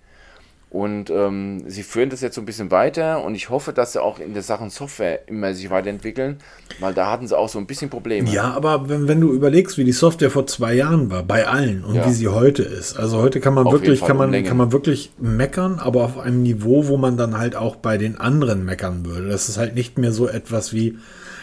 Und 0.74 1.08
ähm, 1.08 1.62
sie 1.68 1.84
führen 1.84 2.10
das 2.10 2.20
jetzt 2.20 2.34
so 2.34 2.40
ein 2.42 2.46
bisschen 2.46 2.72
weiter 2.72 3.22
und 3.24 3.36
ich 3.36 3.48
hoffe, 3.48 3.72
dass 3.72 3.92
sie 3.92 4.02
auch 4.02 4.18
in 4.18 4.34
der 4.34 4.42
Sachen 4.42 4.70
Software 4.70 5.28
immer 5.28 5.54
sich 5.54 5.70
weiterentwickeln, 5.70 6.38
weil 6.80 6.92
da 6.92 7.12
hatten 7.12 7.28
sie 7.28 7.38
auch 7.38 7.48
so 7.48 7.60
ein 7.60 7.66
bisschen 7.66 7.90
Probleme. 7.90 8.28
Ja, 8.28 8.52
aber 8.54 8.88
wenn, 8.88 9.06
wenn 9.06 9.20
du 9.20 9.32
überlegst, 9.32 9.78
wie 9.78 9.84
die 9.84 9.92
Software 9.92 10.32
vor 10.32 10.48
zwei 10.48 10.74
Jahren 10.74 11.12
war, 11.12 11.22
bei 11.22 11.46
allen 11.46 11.84
und 11.84 11.94
ja. 11.94 12.06
wie 12.08 12.12
sie 12.12 12.26
heute 12.26 12.64
ist. 12.64 12.98
Also 12.98 13.18
heute 13.18 13.38
kann 13.38 13.54
man 13.54 13.68
auf 13.68 13.72
wirklich, 13.72 14.00
kann 14.04 14.16
man, 14.16 14.32
kann 14.42 14.56
man 14.56 14.72
wirklich 14.72 15.12
meckern, 15.20 15.78
aber 15.78 16.02
auf 16.02 16.18
einem 16.18 16.42
Niveau, 16.42 16.88
wo 16.88 16.96
man 16.96 17.16
dann 17.16 17.38
halt 17.38 17.54
auch 17.54 17.76
bei 17.76 17.96
den 17.96 18.18
anderen 18.18 18.64
meckern 18.64 19.06
würde. 19.06 19.28
Das 19.28 19.48
ist 19.48 19.58
halt 19.58 19.76
nicht 19.76 19.96
mehr 19.96 20.10
so 20.10 20.26
etwas 20.26 20.72
wie, 20.72 20.98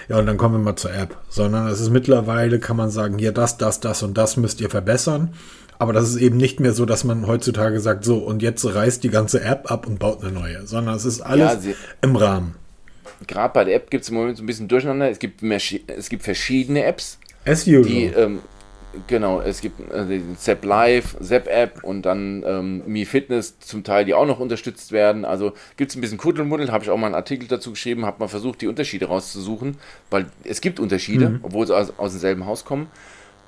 ja, 0.10 0.20
und 0.20 0.26
dann 0.26 0.36
kommen 0.36 0.56
wir 0.56 0.60
mal 0.60 0.76
zur 0.76 0.94
App, 0.94 1.16
sondern 1.30 1.68
es 1.68 1.80
ist 1.80 1.90
mittlerweile, 1.90 2.60
kann 2.60 2.76
man 2.76 2.90
sagen, 2.90 3.18
hier 3.18 3.32
das, 3.32 3.58
das, 3.58 3.80
das 3.80 4.04
und 4.04 4.18
das 4.18 4.36
müsst 4.36 4.60
ihr 4.60 4.70
verbessern. 4.70 5.34
Aber 5.82 5.94
das 5.94 6.08
ist 6.10 6.18
eben 6.18 6.38
nicht 6.38 6.60
mehr 6.60 6.74
so, 6.74 6.86
dass 6.86 7.06
man 7.06 7.26
heutzutage 7.26 7.80
sagt, 7.80 8.06
so 8.06 8.20
und 8.20 8.44
jetzt 8.44 8.64
reißt 8.64 9.04
die 9.04 9.10
ganze 9.10 9.42
App 9.42 9.72
ab 9.72 9.88
und 9.88 9.98
baut 9.98 10.22
eine 10.22 10.32
neue, 10.32 10.68
sondern 10.68 10.94
es 10.94 11.06
ist 11.06 11.22
alles 11.22 11.54
ja, 11.54 11.60
sie, 11.60 11.76
im 12.04 12.16
Rahmen. 12.16 12.54
gerade 13.26 13.52
bei 13.52 13.64
der 13.64 13.78
App 13.78 13.90
gibt 13.90 14.04
es 14.04 14.10
im 14.10 14.16
Moment 14.18 14.38
so 14.38 14.44
ein 14.44 14.46
bisschen 14.46 14.68
Durcheinander. 14.68 15.10
Es 15.10 15.18
gibt, 15.18 15.42
mehr, 15.42 15.60
es 15.88 16.10
gibt 16.10 16.22
verschiedene 16.22 16.84
Apps. 16.84 17.18
As 17.48 17.66
usual. 17.66 17.82
Die, 17.82 18.04
ähm, 18.04 18.42
genau, 19.08 19.42
es 19.42 19.62
gibt 19.62 19.80
äh, 19.92 20.20
Zap 20.38 20.64
Live, 20.64 21.18
Zap 21.20 21.48
App 21.48 21.84
und 21.84 22.04
dann 22.04 22.44
ähm, 22.46 22.84
Mi 22.86 23.06
Fitness 23.06 23.58
zum 23.58 23.84
Teil, 23.84 24.06
die 24.06 24.14
auch 24.14 24.28
noch 24.28 24.40
unterstützt 24.40 24.92
werden. 24.92 25.26
Also 25.26 25.54
gibt 25.78 25.90
es 25.90 25.98
ein 25.98 26.02
bisschen 26.02 26.20
Kuddelmuddel, 26.20 26.72
habe 26.72 26.84
ich 26.84 26.92
auch 26.92 26.98
mal 26.98 27.08
einen 27.08 27.16
Artikel 27.16 27.48
dazu 27.48 27.72
geschrieben, 27.72 28.06
habe 28.06 28.20
mal 28.20 28.28
versucht, 28.28 28.62
die 28.62 28.68
Unterschiede 28.68 29.08
rauszusuchen, 29.08 29.78
weil 30.12 30.28
es 30.44 30.62
gibt 30.62 30.80
Unterschiede, 30.80 31.30
mhm. 31.30 31.40
obwohl 31.42 31.66
sie 31.66 31.76
aus, 31.76 31.92
aus 31.98 32.12
demselben 32.12 32.46
Haus 32.46 32.66
kommen. 32.66 32.86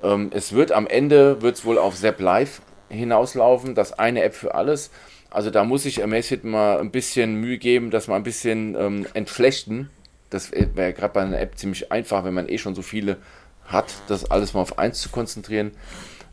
Ähm, 0.04 0.30
es 0.32 0.52
wird 0.52 0.70
am 0.70 0.86
Ende, 0.86 1.42
wird 1.42 1.56
es 1.56 1.64
wohl 1.64 1.78
auf 1.78 1.96
Zap 1.96 2.20
Live 2.20 2.60
hinauslaufen, 2.88 3.74
das 3.74 3.98
eine 3.98 4.22
App 4.22 4.34
für 4.34 4.54
alles. 4.54 4.90
Also 5.30 5.50
da 5.50 5.64
muss 5.64 5.84
ich 5.84 6.04
Amazfit 6.04 6.44
mal 6.44 6.78
ein 6.78 6.92
bisschen 6.92 7.40
Mühe 7.40 7.58
geben, 7.58 7.90
dass 7.90 8.06
wir 8.06 8.14
ein 8.14 8.22
bisschen 8.22 8.76
ähm, 8.78 9.06
entflechten. 9.14 9.90
Das 10.30 10.52
wäre 10.52 10.92
gerade 10.92 11.12
bei 11.12 11.22
einer 11.22 11.40
App 11.40 11.58
ziemlich 11.58 11.90
einfach, 11.90 12.24
wenn 12.24 12.34
man 12.34 12.48
eh 12.48 12.58
schon 12.58 12.74
so 12.74 12.82
viele 12.82 13.16
hat, 13.64 13.86
das 14.08 14.30
alles 14.30 14.54
mal 14.54 14.60
auf 14.60 14.78
eins 14.78 15.00
zu 15.00 15.08
konzentrieren. 15.08 15.72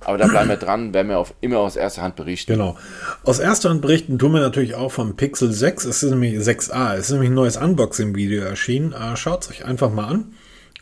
Aber 0.01 0.17
da 0.17 0.27
bleiben 0.27 0.49
wir 0.49 0.57
dran, 0.57 0.93
werden 0.93 1.07
wir 1.07 1.19
auf, 1.19 1.33
immer 1.41 1.59
aus 1.59 1.75
erster 1.75 2.01
Hand 2.01 2.15
berichten. 2.15 2.51
Genau. 2.51 2.77
Aus 3.23 3.39
erster 3.39 3.69
Hand 3.69 3.81
berichten 3.81 4.19
tun 4.19 4.33
wir 4.33 4.41
natürlich 4.41 4.75
auch 4.75 4.91
vom 4.91 5.15
Pixel 5.15 5.51
6. 5.51 5.85
Es 5.85 6.03
ist 6.03 6.09
nämlich 6.09 6.35
6a. 6.35 6.95
Es 6.95 7.05
ist 7.05 7.11
nämlich 7.11 7.29
ein 7.29 7.35
neues 7.35 7.57
Unboxing-Video 7.57 8.43
erschienen. 8.43 8.93
Äh, 8.93 9.15
Schaut 9.15 9.43
es 9.43 9.49
euch 9.49 9.65
einfach 9.65 9.91
mal 9.91 10.05
an. 10.05 10.33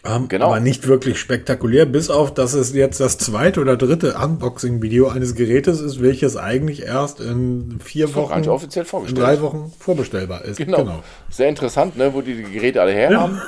Ähm, 0.06 0.30
genau. 0.30 0.48
Aber 0.48 0.60
nicht 0.60 0.88
wirklich 0.88 1.20
spektakulär, 1.20 1.86
bis 1.86 2.10
auf, 2.10 2.34
dass 2.34 2.54
es 2.54 2.74
jetzt 2.74 3.00
das 3.00 3.18
zweite 3.18 3.60
oder 3.60 3.76
dritte 3.76 4.16
Unboxing-Video 4.16 5.10
eines 5.10 5.36
Gerätes 5.36 5.82
ist, 5.82 6.02
welches 6.02 6.38
eigentlich 6.38 6.84
erst 6.84 7.20
in 7.20 7.80
vier 7.84 8.14
Wochen, 8.16 8.48
offiziell 8.48 8.86
in 9.08 9.16
drei 9.16 9.42
Wochen 9.42 9.74
vorbestellbar 9.78 10.46
ist. 10.46 10.58
Genau. 10.58 10.78
genau. 10.78 11.04
Sehr 11.30 11.50
interessant, 11.50 11.98
ne, 11.98 12.14
wo 12.14 12.22
die, 12.22 12.36
die 12.36 12.52
Geräte 12.52 12.82
alle 12.82 12.94
her 12.94 13.12
ja. 13.12 13.20
haben. 13.22 13.42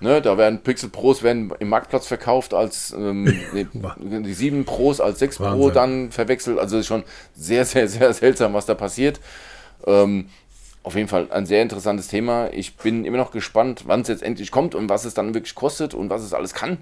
Ne, 0.00 0.20
da 0.20 0.36
werden 0.36 0.60
Pixel 0.60 0.90
Pros 0.90 1.22
werden 1.22 1.52
im 1.58 1.68
Marktplatz 1.68 2.06
verkauft 2.06 2.52
als 2.52 2.94
ähm, 2.96 3.32
die 3.98 4.34
7 4.34 4.64
Pros 4.64 5.00
als 5.00 5.18
6 5.18 5.40
Wahnsinn. 5.40 5.60
Pro 5.60 5.70
dann 5.70 6.10
verwechselt. 6.12 6.58
Also 6.58 6.78
ist 6.78 6.86
schon 6.86 7.04
sehr, 7.34 7.64
sehr, 7.64 7.88
sehr 7.88 8.12
seltsam, 8.12 8.54
was 8.54 8.66
da 8.66 8.74
passiert. 8.74 9.20
Ähm, 9.86 10.26
auf 10.84 10.94
jeden 10.94 11.08
Fall 11.08 11.28
ein 11.30 11.46
sehr 11.46 11.62
interessantes 11.62 12.08
Thema. 12.08 12.50
Ich 12.52 12.76
bin 12.76 13.04
immer 13.04 13.16
noch 13.16 13.32
gespannt, 13.32 13.84
wann 13.86 14.02
es 14.02 14.08
jetzt 14.08 14.22
endlich 14.22 14.50
kommt 14.50 14.74
und 14.74 14.88
was 14.88 15.04
es 15.04 15.14
dann 15.14 15.34
wirklich 15.34 15.54
kostet 15.54 15.94
und 15.94 16.10
was 16.10 16.22
es 16.22 16.32
alles 16.32 16.54
kann. 16.54 16.78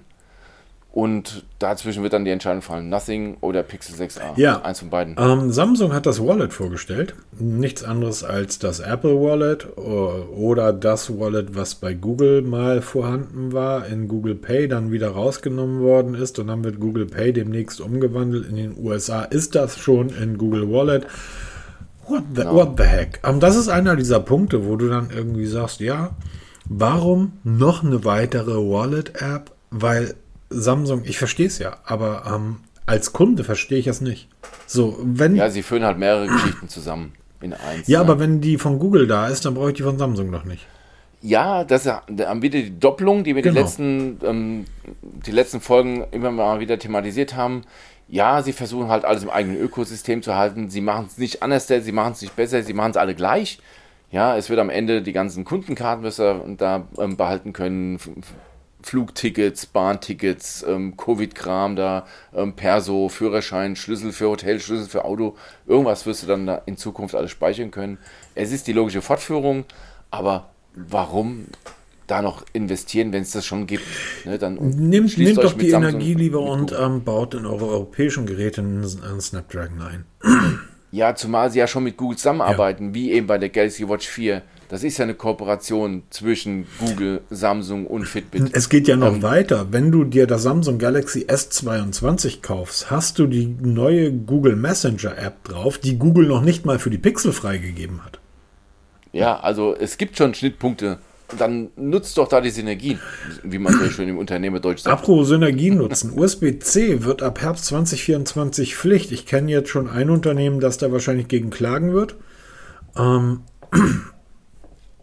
Und 0.91 1.43
dazwischen 1.57 2.03
wird 2.03 2.13
dann 2.13 2.23
die 2.23 2.29
Entscheidung 2.29 2.61
fallen, 2.61 2.87
Nothing 2.87 3.37
oder 3.41 3.63
Pixel 3.63 3.95
6a. 3.95 4.37
Ja. 4.39 4.61
Eins 4.61 4.77
von 4.77 4.91
beiden. 4.91 5.15
Ähm, 5.17 5.51
Samsung 5.51 5.91
hat 5.91 6.05
das 6.05 6.23
Wallet 6.23 6.53
vorgestellt. 6.53 7.15
Nichts 7.39 7.83
anderes 7.83 8.23
als 8.23 8.59
das 8.59 8.79
Apple 8.79 9.19
Wallet 9.19 9.75
oder 9.75 10.71
das 10.71 11.17
Wallet, 11.17 11.55
was 11.55 11.73
bei 11.73 11.95
Google 11.95 12.43
mal 12.43 12.83
vorhanden 12.83 13.53
war, 13.53 13.87
in 13.87 14.07
Google 14.07 14.35
Pay 14.35 14.67
dann 14.67 14.91
wieder 14.91 15.09
rausgenommen 15.09 15.81
worden 15.81 16.13
ist. 16.13 16.37
Und 16.37 16.47
dann 16.47 16.63
wird 16.63 16.79
Google 16.79 17.07
Pay 17.07 17.33
demnächst 17.33 17.81
umgewandelt. 17.81 18.47
In 18.47 18.57
den 18.57 18.77
USA 18.77 19.23
ist 19.23 19.55
das 19.55 19.79
schon 19.79 20.09
in 20.09 20.37
Google 20.37 20.69
Wallet. 20.69 21.07
What 22.07 22.23
the, 22.33 22.41
genau. 22.41 22.55
what 22.55 22.73
the 22.77 22.83
heck? 22.83 23.19
Um, 23.23 23.35
ähm, 23.35 23.39
das 23.39 23.55
ist 23.55 23.69
einer 23.69 23.95
dieser 23.95 24.19
Punkte, 24.19 24.65
wo 24.65 24.75
du 24.75 24.89
dann 24.89 25.09
irgendwie 25.15 25.45
sagst, 25.45 25.79
ja, 25.79 26.11
warum 26.65 27.33
noch 27.43 27.83
eine 27.83 28.03
weitere 28.05 28.55
Wallet-App? 28.55 29.51
Weil 29.71 30.15
Samsung, 30.49 31.03
ich 31.05 31.17
verstehe 31.17 31.47
es 31.47 31.57
ja, 31.57 31.77
aber 31.85 32.23
ähm, 32.33 32.57
als 32.85 33.13
Kunde 33.13 33.43
verstehe 33.43 33.79
ich 33.79 33.87
es 33.87 34.01
nicht. 34.01 34.29
So, 34.67 34.97
wenn. 35.01 35.35
Ja, 35.35 35.49
sie 35.49 35.63
führen 35.63 35.83
halt 35.83 35.97
mehrere 35.97 36.27
Geschichten 36.27 36.69
zusammen 36.69 37.13
in 37.41 37.53
eins. 37.53 37.87
Ja, 37.87 37.99
ne? 37.99 38.05
aber 38.05 38.19
wenn 38.19 38.41
die 38.41 38.57
von 38.57 38.79
Google 38.79 39.07
da 39.07 39.27
ist, 39.27 39.45
dann 39.45 39.55
brauche 39.55 39.69
ich 39.69 39.77
die 39.77 39.83
von 39.83 39.97
Samsung 39.97 40.29
noch 40.29 40.45
nicht. 40.45 40.65
Ja, 41.21 41.63
das 41.63 41.85
ist 41.85 41.93
wieder 42.07 42.59
die 42.59 42.79
Doppelung, 42.79 43.23
die 43.23 43.33
wir 43.33 43.41
genau. 43.41 43.55
die, 43.55 43.61
letzten, 43.61 44.19
ähm, 44.23 44.65
die 45.25 45.31
letzten 45.31 45.61
Folgen 45.61 46.05
immer 46.11 46.31
mal 46.31 46.59
wieder 46.59 46.77
thematisiert 46.77 47.35
haben. 47.35 47.63
Ja, 48.13 48.43
sie 48.43 48.53
versuchen 48.53 48.89
halt 48.89 49.05
alles 49.05 49.23
im 49.23 49.31
eigenen 49.31 49.57
Ökosystem 49.57 50.21
zu 50.21 50.35
halten. 50.35 50.69
Sie 50.69 50.81
machen 50.81 51.07
es 51.07 51.17
nicht 51.17 51.41
anders, 51.41 51.65
sie 51.65 51.91
machen 51.91 52.13
es 52.13 52.21
nicht 52.21 52.35
besser, 52.35 52.61
sie 52.61 52.73
machen 52.73 52.91
es 52.91 52.97
alle 52.97 53.15
gleich. 53.15 53.57
Ja, 54.11 54.37
es 54.37 54.51
wird 54.51 54.59
am 54.59 54.69
Ende 54.69 55.01
die 55.01 55.13
ganzen 55.13 55.45
Kundenkarten, 55.45 56.03
was 56.03 56.17
da 56.17 56.83
ähm, 56.99 57.17
behalten 57.17 57.53
können, 57.53 57.97
Flugtickets, 58.83 59.65
Bahntickets, 59.65 60.63
ähm, 60.69 60.95
Covid-Kram 60.95 61.75
da, 61.75 62.05
ähm, 62.35 62.53
Perso, 62.53 63.09
Führerschein, 63.09 63.75
Schlüssel 63.75 64.11
für 64.11 64.29
Hotel, 64.29 64.59
Schlüssel 64.59 64.89
für 64.89 65.05
Auto, 65.05 65.35
irgendwas 65.65 66.05
wirst 66.05 66.21
du 66.21 66.27
dann 66.27 66.45
da 66.45 66.61
in 66.67 66.77
Zukunft 66.77 67.15
alles 67.15 67.31
speichern 67.31 67.71
können. 67.71 67.97
Es 68.35 68.51
ist 68.51 68.67
die 68.67 68.73
logische 68.73 69.01
Fortführung, 69.01 69.65
aber 70.11 70.51
warum 70.75 71.47
da 72.07 72.21
noch 72.21 72.43
investieren, 72.53 73.11
wenn 73.13 73.23
es 73.23 73.31
das 73.31 73.45
schon 73.45 73.67
gibt? 73.67 73.83
Ne, 74.25 74.37
dann 74.37 74.55
nehmt, 74.55 75.17
nehmt 75.17 75.37
doch 75.37 75.53
die 75.53 75.69
Samsung 75.69 75.91
Energie 75.91 76.13
lieber 76.13 76.41
und 76.41 76.75
ähm, 76.77 77.03
baut 77.03 77.33
in 77.33 77.45
eure 77.45 77.67
europäischen 77.67 78.25
Geräte 78.25 78.61
einen, 78.61 78.83
einen 78.83 79.21
Snapdragon 79.21 79.81
ein. 79.81 80.05
Ja, 80.91 81.15
zumal 81.15 81.49
sie 81.49 81.57
ja 81.57 81.65
schon 81.65 81.83
mit 81.85 81.97
Google 81.97 82.17
zusammenarbeiten, 82.17 82.89
ja. 82.89 82.93
wie 82.93 83.11
eben 83.13 83.25
bei 83.25 83.39
der 83.39 83.49
Galaxy 83.49 83.89
Watch 83.89 84.07
4. 84.07 84.43
Das 84.69 84.83
ist 84.83 84.97
ja 84.97 85.03
eine 85.03 85.15
Kooperation 85.15 86.03
zwischen 86.09 86.65
Google, 86.79 87.21
Samsung 87.29 87.87
und 87.87 88.05
Fitbit. 88.05 88.49
Es 88.53 88.69
geht 88.69 88.87
ja 88.87 88.95
noch 88.95 89.15
ähm, 89.15 89.23
weiter. 89.23 89.67
Wenn 89.71 89.91
du 89.91 90.03
dir 90.03 90.27
das 90.27 90.43
Samsung 90.43 90.77
Galaxy 90.77 91.25
S22 91.25 92.41
kaufst, 92.41 92.89
hast 92.89 93.19
du 93.19 93.27
die 93.27 93.47
neue 93.47 94.11
Google 94.11 94.55
Messenger 94.55 95.17
App 95.17 95.43
drauf, 95.43 95.77
die 95.79 95.97
Google 95.97 96.27
noch 96.27 96.41
nicht 96.41 96.65
mal 96.65 96.79
für 96.79 96.89
die 96.89 96.97
Pixel 96.97 97.33
freigegeben 97.33 98.03
hat. 98.05 98.19
Ja, 99.11 99.39
also 99.39 99.75
es 99.75 99.97
gibt 99.97 100.17
schon 100.17 100.33
Schnittpunkte. 100.33 100.99
Dann 101.37 101.69
nutzt 101.75 102.17
doch 102.17 102.27
da 102.27 102.41
die 102.41 102.49
Synergien, 102.49 102.99
wie 103.43 103.57
man 103.57 103.73
so 103.73 103.89
schön 103.89 104.07
im 104.09 104.17
Unternehmerdeutsch 104.17 104.81
sagt. 104.81 104.93
Apropos 104.93 105.29
Synergien 105.29 105.77
nutzen. 105.77 106.17
USB-C 106.17 107.03
wird 107.03 107.23
ab 107.23 107.41
Herbst 107.41 107.65
2024 107.65 108.75
Pflicht. 108.75 109.11
Ich 109.11 109.25
kenne 109.25 109.51
jetzt 109.51 109.69
schon 109.69 109.89
ein 109.89 110.09
Unternehmen, 110.09 110.59
das 110.59 110.77
da 110.77 110.91
wahrscheinlich 110.91 111.27
gegen 111.27 111.49
klagen 111.49 111.93
wird. 111.93 112.15
Ähm, 112.95 113.41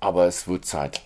aber 0.00 0.26
es 0.26 0.46
wird 0.46 0.64
Zeit. 0.64 1.02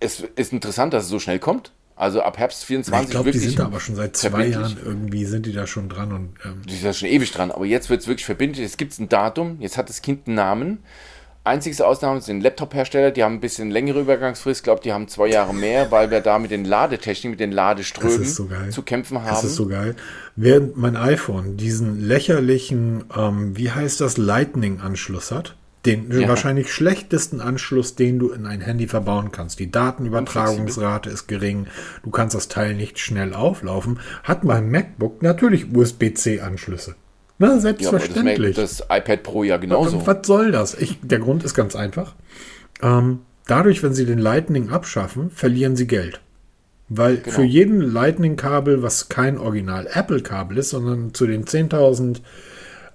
Es 0.00 0.22
ist 0.36 0.52
interessant, 0.52 0.92
dass 0.92 1.04
es 1.04 1.10
so 1.10 1.18
schnell 1.18 1.38
kommt. 1.38 1.72
Also 1.96 2.20
ab 2.20 2.36
Herbst 2.36 2.64
24 2.66 3.06
Ich 3.06 3.10
glaube, 3.10 3.30
die 3.30 3.38
sind 3.38 3.58
da 3.58 3.64
aber 3.64 3.80
schon 3.80 3.96
seit 3.96 4.16
zwei 4.16 4.48
Jahren 4.48 4.76
irgendwie 4.84 5.24
sind 5.24 5.46
die 5.46 5.52
da 5.52 5.66
schon 5.66 5.88
dran. 5.88 6.12
Und, 6.12 6.34
ähm 6.44 6.60
die 6.68 6.74
sind 6.74 6.84
da 6.84 6.92
schon 6.92 7.08
ewig 7.08 7.32
dran. 7.32 7.50
Aber 7.50 7.64
jetzt 7.64 7.88
wird 7.88 8.02
es 8.02 8.06
wirklich 8.06 8.26
verbindlich. 8.26 8.64
Jetzt 8.64 8.76
gibt 8.76 8.92
es 8.92 8.98
ein 8.98 9.08
Datum. 9.08 9.56
Jetzt 9.60 9.78
hat 9.78 9.88
das 9.88 10.02
Kind 10.02 10.26
einen 10.26 10.36
Namen. 10.36 10.78
Einzigste 11.46 11.86
Ausnahme 11.86 12.20
sind 12.20 12.40
Laptop-Hersteller, 12.40 13.12
die 13.12 13.22
haben 13.22 13.34
ein 13.34 13.40
bisschen 13.40 13.70
längere 13.70 14.00
Übergangsfrist, 14.00 14.60
ich 14.60 14.64
glaube, 14.64 14.80
die 14.82 14.92
haben 14.92 15.06
zwei 15.06 15.28
Jahre 15.28 15.54
mehr, 15.54 15.92
weil 15.92 16.10
wir 16.10 16.20
da 16.20 16.40
mit 16.40 16.50
den 16.50 16.64
Ladetechniken, 16.64 17.30
mit 17.30 17.40
den 17.40 17.52
Ladeströmen 17.52 18.24
so 18.24 18.48
zu 18.70 18.82
kämpfen 18.82 19.22
haben. 19.22 19.28
Das 19.28 19.44
ist 19.44 19.54
so 19.54 19.68
geil. 19.68 19.94
Während 20.34 20.76
mein 20.76 20.96
iPhone 20.96 21.56
diesen 21.56 22.00
lächerlichen, 22.00 23.04
ähm, 23.16 23.56
wie 23.56 23.70
heißt 23.70 24.00
das, 24.00 24.16
Lightning-Anschluss 24.16 25.30
hat, 25.30 25.56
den 25.84 26.10
ja. 26.10 26.28
wahrscheinlich 26.28 26.72
schlechtesten 26.72 27.40
Anschluss, 27.40 27.94
den 27.94 28.18
du 28.18 28.30
in 28.30 28.44
ein 28.44 28.60
Handy 28.60 28.88
verbauen 28.88 29.30
kannst. 29.30 29.60
Die 29.60 29.70
Datenübertragungsrate 29.70 31.10
ist 31.10 31.28
gering, 31.28 31.68
du 32.02 32.10
kannst 32.10 32.34
das 32.34 32.48
Teil 32.48 32.74
nicht 32.74 32.98
schnell 32.98 33.34
auflaufen, 33.34 34.00
hat 34.24 34.42
mein 34.42 34.68
MacBook 34.68 35.22
natürlich 35.22 35.72
USB-C-Anschlüsse. 35.72 36.96
Na, 37.38 37.58
selbstverständlich. 37.58 38.56
Ja, 38.56 38.62
das, 38.62 38.78
das, 38.78 38.98
iPad 38.98 39.22
Pro 39.22 39.44
ja 39.44 39.56
genauso. 39.56 39.98
Was, 40.00 40.06
was 40.06 40.26
soll 40.26 40.52
das? 40.52 40.74
Ich, 40.74 40.98
der 41.02 41.18
Grund 41.18 41.44
ist 41.44 41.54
ganz 41.54 41.76
einfach. 41.76 42.14
Ähm, 42.82 43.20
dadurch, 43.46 43.82
wenn 43.82 43.94
sie 43.94 44.06
den 44.06 44.18
Lightning 44.18 44.70
abschaffen, 44.70 45.30
verlieren 45.30 45.76
sie 45.76 45.86
Geld. 45.86 46.20
Weil 46.88 47.18
genau. 47.18 47.36
für 47.36 47.42
jeden 47.42 47.80
Lightning-Kabel, 47.80 48.82
was 48.82 49.08
kein 49.08 49.38
Original 49.38 49.88
Apple-Kabel 49.92 50.58
ist, 50.58 50.70
sondern 50.70 51.14
zu 51.14 51.26
den 51.26 51.44
10.000 51.44 52.20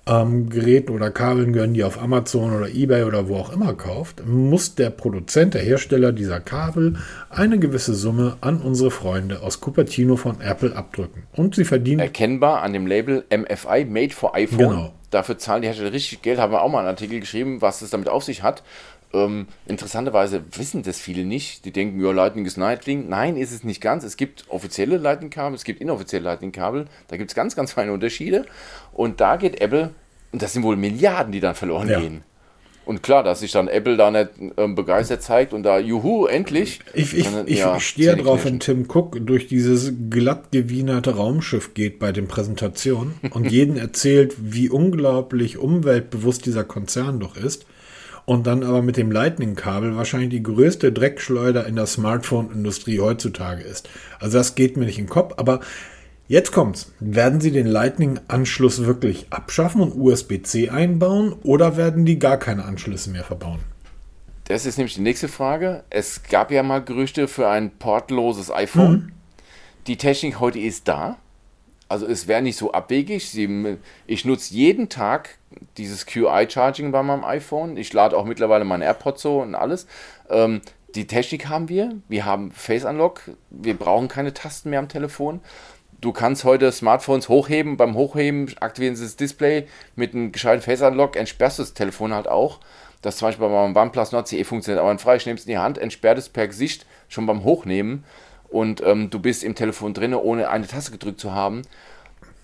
ähm, 0.07 0.49
Geräten 0.49 0.91
oder 0.91 1.11
Kabeln 1.11 1.53
gehören, 1.53 1.73
die 1.73 1.83
auf 1.83 2.01
Amazon 2.01 2.55
oder 2.55 2.69
eBay 2.69 3.03
oder 3.03 3.27
wo 3.27 3.37
auch 3.37 3.53
immer 3.53 3.73
kauft, 3.73 4.25
muss 4.25 4.75
der 4.75 4.89
Produzent, 4.89 5.53
der 5.53 5.61
Hersteller 5.61 6.11
dieser 6.11 6.39
Kabel 6.39 6.95
eine 7.29 7.59
gewisse 7.59 7.93
Summe 7.93 8.37
an 8.41 8.61
unsere 8.61 8.91
Freunde 8.91 9.41
aus 9.41 9.61
Cupertino 9.61 10.15
von 10.15 10.41
Apple 10.41 10.75
abdrücken. 10.75 11.23
Und 11.33 11.55
sie 11.55 11.65
verdienen. 11.65 11.99
Erkennbar 11.99 12.63
an 12.63 12.73
dem 12.73 12.87
Label 12.87 13.23
MFI, 13.29 13.85
Made 13.85 14.13
for 14.13 14.35
iPhone. 14.35 14.57
Genau. 14.57 14.93
Dafür 15.11 15.37
zahlen 15.37 15.61
die 15.61 15.67
Hersteller 15.67 15.91
richtig 15.91 16.21
Geld. 16.21 16.39
Haben 16.39 16.53
wir 16.53 16.61
auch 16.61 16.71
mal 16.71 16.79
einen 16.79 16.87
Artikel 16.87 17.19
geschrieben, 17.19 17.61
was 17.61 17.81
es 17.81 17.89
damit 17.89 18.09
auf 18.09 18.23
sich 18.23 18.43
hat. 18.43 18.63
Ähm, 19.13 19.47
interessanterweise 19.65 20.43
wissen 20.55 20.83
das 20.83 20.99
viele 20.99 21.25
nicht. 21.25 21.65
Die 21.65 21.71
denken, 21.71 22.01
ja, 22.03 22.11
Lightning 22.11 22.45
ist 22.45 22.57
Lightning. 22.57 23.09
Nein, 23.09 23.35
ist 23.35 23.51
es 23.51 23.63
nicht 23.63 23.81
ganz. 23.81 24.03
Es 24.03 24.17
gibt 24.17 24.45
offizielle 24.49 24.97
Lightning-Kabel, 24.97 25.55
es 25.55 25.63
gibt 25.63 25.81
inoffizielle 25.81 26.23
Lightning-Kabel. 26.23 26.85
Da 27.07 27.17
gibt 27.17 27.31
es 27.31 27.35
ganz, 27.35 27.55
ganz 27.55 27.73
feine 27.73 27.91
Unterschiede. 27.91 28.45
Und 28.93 29.19
da 29.19 29.35
geht 29.35 29.59
Apple, 29.61 29.91
und 30.31 30.41
das 30.41 30.53
sind 30.53 30.63
wohl 30.63 30.77
Milliarden, 30.77 31.31
die 31.31 31.39
dann 31.39 31.55
verloren 31.55 31.89
ja. 31.89 31.99
gehen. 31.99 32.23
Und 32.83 33.03
klar, 33.03 33.23
dass 33.23 33.41
sich 33.41 33.51
dann 33.51 33.67
Apple 33.67 33.95
da 33.95 34.09
nicht 34.09 34.31
ähm, 34.57 34.73
begeistert 34.73 35.21
zeigt 35.21 35.53
und 35.53 35.61
da, 35.63 35.77
juhu, 35.77 36.25
endlich. 36.25 36.79
Ich, 36.93 37.15
ich, 37.15 37.25
dann, 37.25 37.47
ich 37.47 37.59
ja, 37.59 37.79
stehe 37.79 38.15
drauf, 38.17 38.43
wenn 38.43 38.59
Tim 38.59 38.87
Cook 38.91 39.17
durch 39.21 39.47
dieses 39.47 39.93
glatt 40.09 40.51
gewienerte 40.51 41.15
Raumschiff 41.15 41.75
geht 41.75 41.99
bei 41.99 42.11
den 42.11 42.27
Präsentationen 42.27 43.13
und 43.29 43.51
jeden 43.51 43.77
erzählt, 43.77 44.35
wie 44.39 44.67
unglaublich 44.67 45.59
umweltbewusst 45.59 46.45
dieser 46.47 46.63
Konzern 46.63 47.19
doch 47.19 47.37
ist 47.37 47.65
und 48.25 48.47
dann 48.47 48.63
aber 48.63 48.81
mit 48.81 48.97
dem 48.97 49.11
Lightning-Kabel 49.11 49.95
wahrscheinlich 49.95 50.29
die 50.29 50.43
größte 50.43 50.91
Dreckschleuder 50.91 51.65
in 51.65 51.75
der 51.75 51.85
Smartphone-Industrie 51.85 52.99
heutzutage 52.99 53.63
ist. 53.63 53.89
Also 54.19 54.37
das 54.37 54.55
geht 54.55 54.77
mir 54.77 54.85
nicht 54.85 54.99
in 54.99 55.05
den 55.05 55.11
Kopf, 55.11 55.35
aber 55.37 55.61
jetzt 56.27 56.51
kommt's. 56.51 56.91
Werden 56.99 57.41
sie 57.41 57.51
den 57.51 57.67
Lightning-Anschluss 57.67 58.85
wirklich 58.85 59.27
abschaffen 59.31 59.81
und 59.81 59.95
USB-C 59.95 60.69
einbauen 60.69 61.33
oder 61.43 61.77
werden 61.77 62.05
die 62.05 62.19
gar 62.19 62.37
keine 62.37 62.65
Anschlüsse 62.65 63.09
mehr 63.09 63.23
verbauen? 63.23 63.59
Das 64.45 64.65
ist 64.65 64.77
nämlich 64.77 64.95
die 64.95 65.01
nächste 65.01 65.29
Frage. 65.29 65.83
Es 65.89 66.23
gab 66.23 66.51
ja 66.51 66.61
mal 66.61 66.83
Gerüchte 66.83 67.27
für 67.27 67.47
ein 67.47 67.71
portloses 67.71 68.51
iPhone. 68.51 68.91
Mhm. 68.91 69.11
Die 69.87 69.97
Technik 69.97 70.39
heute 70.39 70.59
ist 70.59 70.87
da. 70.87 71.17
Also 71.91 72.07
es 72.07 72.25
wäre 72.25 72.41
nicht 72.41 72.55
so 72.55 72.71
abwegig. 72.71 73.37
ich 74.07 74.25
nutze 74.25 74.53
jeden 74.53 74.87
Tag 74.87 75.37
dieses 75.75 76.05
QI-Charging 76.05 76.93
bei 76.93 77.03
meinem 77.03 77.25
iPhone. 77.25 77.75
Ich 77.75 77.91
lade 77.91 78.15
auch 78.15 78.23
mittlerweile 78.23 78.63
meine 78.63 78.85
AirPods 78.85 79.21
so 79.21 79.41
und 79.41 79.55
alles. 79.55 79.87
Ähm, 80.29 80.61
die 80.95 81.05
Technik 81.05 81.49
haben 81.49 81.67
wir. 81.67 81.97
Wir 82.07 82.23
haben 82.23 82.51
Face 82.51 82.85
Unlock. 82.85 83.31
Wir 83.49 83.77
brauchen 83.77 84.07
keine 84.07 84.33
Tasten 84.33 84.69
mehr 84.69 84.79
am 84.79 84.87
Telefon. 84.87 85.41
Du 85.99 86.13
kannst 86.13 86.45
heute 86.45 86.71
Smartphones 86.71 87.27
hochheben. 87.27 87.75
Beim 87.75 87.95
Hochheben 87.95 88.55
aktivieren 88.61 88.95
sie 88.95 89.03
das 89.03 89.17
Display 89.17 89.67
mit 89.97 90.15
einem 90.15 90.31
gescheiten 90.31 90.61
Face 90.61 90.81
Unlock, 90.81 91.17
entsperrst 91.17 91.59
du 91.59 91.63
das 91.63 91.73
Telefon 91.73 92.13
halt 92.13 92.29
auch. 92.29 92.61
Das 93.01 93.17
zum 93.17 93.27
Beispiel 93.27 93.45
bei 93.45 93.51
meinem 93.51 93.75
OnePlus 93.75 94.13
Nord 94.13 94.29
CE 94.29 94.45
funktioniert. 94.45 94.81
Aber 94.81 94.97
frei, 94.97 95.17
ich 95.17 95.25
nehme 95.25 95.37
es 95.37 95.45
in 95.45 95.51
die 95.51 95.57
Hand, 95.57 95.77
entsperrt 95.77 96.17
es 96.17 96.29
per 96.29 96.47
Gesicht 96.47 96.85
schon 97.09 97.25
beim 97.25 97.43
Hochnehmen 97.43 98.05
und 98.51 98.81
ähm, 98.85 99.09
du 99.09 99.19
bist 99.19 99.43
im 99.43 99.55
Telefon 99.55 99.93
drin, 99.93 100.13
ohne 100.13 100.49
eine 100.49 100.67
Taste 100.67 100.91
gedrückt 100.91 101.19
zu 101.19 101.31
haben. 101.31 101.63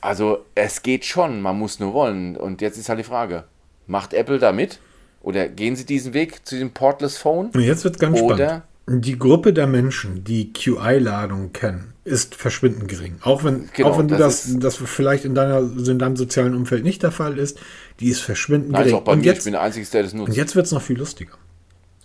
Also 0.01 0.45
es 0.55 0.81
geht 0.81 1.05
schon, 1.05 1.41
man 1.41 1.59
muss 1.59 1.79
nur 1.79 1.93
wollen. 1.93 2.37
Und 2.37 2.61
jetzt 2.61 2.77
ist 2.77 2.89
halt 2.89 2.99
die 2.99 3.03
Frage, 3.03 3.43
macht 3.87 4.13
Apple 4.13 4.39
da 4.39 4.51
mit? 4.51 4.79
Oder 5.21 5.49
gehen 5.49 5.75
sie 5.75 5.85
diesen 5.85 6.13
Weg 6.13 6.45
zu 6.47 6.57
dem 6.57 6.71
Portless 6.71 7.17
Phone? 7.17 7.51
Jetzt 7.55 7.83
wird 7.83 7.99
ganz 7.99 8.19
Oder 8.21 8.35
spannend. 8.35 9.05
Die 9.05 9.19
Gruppe 9.19 9.51
der 9.51 9.67
Menschen, 9.67 10.23
die 10.23 10.53
QI-Ladung 10.53 11.51
kennen, 11.51 11.93
ist 12.05 12.35
verschwindend 12.35 12.87
gering. 12.87 13.17
Auch 13.21 13.43
wenn, 13.43 13.67
genau, 13.73 13.89
auch 13.89 13.99
wenn 13.99 14.07
du 14.07 14.15
das, 14.15 14.43
das, 14.43 14.77
das 14.77 14.89
vielleicht 14.89 15.25
in, 15.25 15.35
deiner, 15.35 15.59
in 15.59 15.99
deinem 15.99 16.15
sozialen 16.15 16.55
Umfeld 16.55 16.85
nicht 16.85 17.03
der 17.03 17.11
Fall 17.11 17.37
ist, 17.37 17.59
die 17.99 18.07
ist 18.07 18.21
verschwindend 18.21 18.71
Nein, 18.71 18.83
gering. 18.83 18.95
Ist 18.95 19.01
auch 19.01 19.03
bei 19.03 19.11
und 19.11 19.19
mir, 19.19 19.25
jetzt, 19.25 19.39
ich 19.39 19.43
bin 19.43 19.53
der 19.53 19.61
Einzige, 19.61 19.85
der 19.85 20.03
das 20.03 20.13
nutzt. 20.13 20.29
Und 20.29 20.35
jetzt 20.37 20.55
wird 20.55 20.67
es 20.67 20.71
noch 20.71 20.81
viel 20.81 20.97
lustiger. 20.97 21.33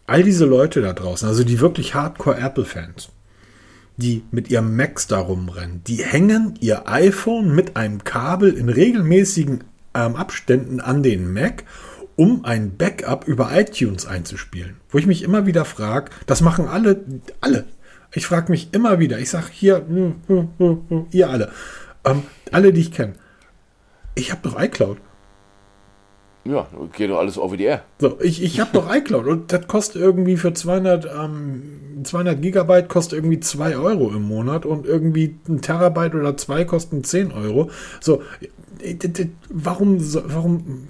All 0.08 0.24
diese 0.24 0.44
Leute 0.44 0.80
da 0.80 0.92
draußen, 0.92 1.28
also 1.28 1.44
die 1.44 1.60
wirklich 1.60 1.94
Hardcore-Apple-Fans, 1.94 3.10
die 3.96 4.22
mit 4.30 4.50
ihrem 4.50 4.76
Macs 4.76 5.06
da 5.06 5.18
rumrennen, 5.18 5.82
die 5.84 6.04
hängen 6.04 6.54
ihr 6.60 6.88
iPhone 6.88 7.54
mit 7.54 7.76
einem 7.76 8.04
Kabel 8.04 8.52
in 8.52 8.68
regelmäßigen 8.68 9.64
ähm, 9.94 10.16
Abständen 10.16 10.80
an 10.80 11.02
den 11.02 11.32
Mac, 11.32 11.64
um 12.16 12.44
ein 12.44 12.76
Backup 12.76 13.26
über 13.26 13.50
iTunes 13.52 14.06
einzuspielen. 14.06 14.76
Wo 14.90 14.98
ich 14.98 15.06
mich 15.06 15.22
immer 15.22 15.46
wieder 15.46 15.64
frage, 15.64 16.10
das 16.26 16.40
machen 16.40 16.66
alle, 16.66 17.04
alle. 17.40 17.64
Ich 18.14 18.26
frage 18.26 18.52
mich 18.52 18.68
immer 18.72 18.98
wieder, 18.98 19.18
ich 19.18 19.30
sage 19.30 19.46
hier, 19.50 19.86
hm, 19.86 20.16
hm, 20.26 20.48
hm, 20.58 21.06
ihr 21.10 21.30
alle, 21.30 21.50
ähm, 22.04 22.22
alle, 22.50 22.72
die 22.72 22.82
ich 22.82 22.92
kenne, 22.92 23.14
ich 24.14 24.30
habe 24.30 24.42
doch 24.42 24.60
iCloud. 24.60 24.98
Ja, 26.44 26.66
geht 26.96 27.10
doch 27.10 27.18
alles 27.18 27.38
over 27.38 27.56
the 27.56 27.64
air. 27.64 27.82
So, 28.00 28.18
ich, 28.20 28.42
ich 28.42 28.58
habe 28.58 28.70
doch 28.72 28.92
iCloud 28.92 29.26
und 29.26 29.52
das 29.52 29.68
kostet 29.68 30.02
irgendwie 30.02 30.36
für 30.36 30.52
200, 30.52 31.06
ähm, 31.06 32.02
200 32.02 32.42
Gigabyte 32.42 32.88
kostet 32.88 33.18
irgendwie 33.18 33.38
2 33.38 33.76
Euro 33.76 34.10
im 34.10 34.22
Monat 34.22 34.66
und 34.66 34.86
irgendwie 34.86 35.36
ein 35.48 35.62
Terabyte 35.62 36.16
oder 36.16 36.36
zwei 36.36 36.64
kosten 36.64 37.04
10 37.04 37.30
Euro. 37.30 37.70
So, 38.00 38.22
warum, 39.50 39.98
warum? 40.00 40.86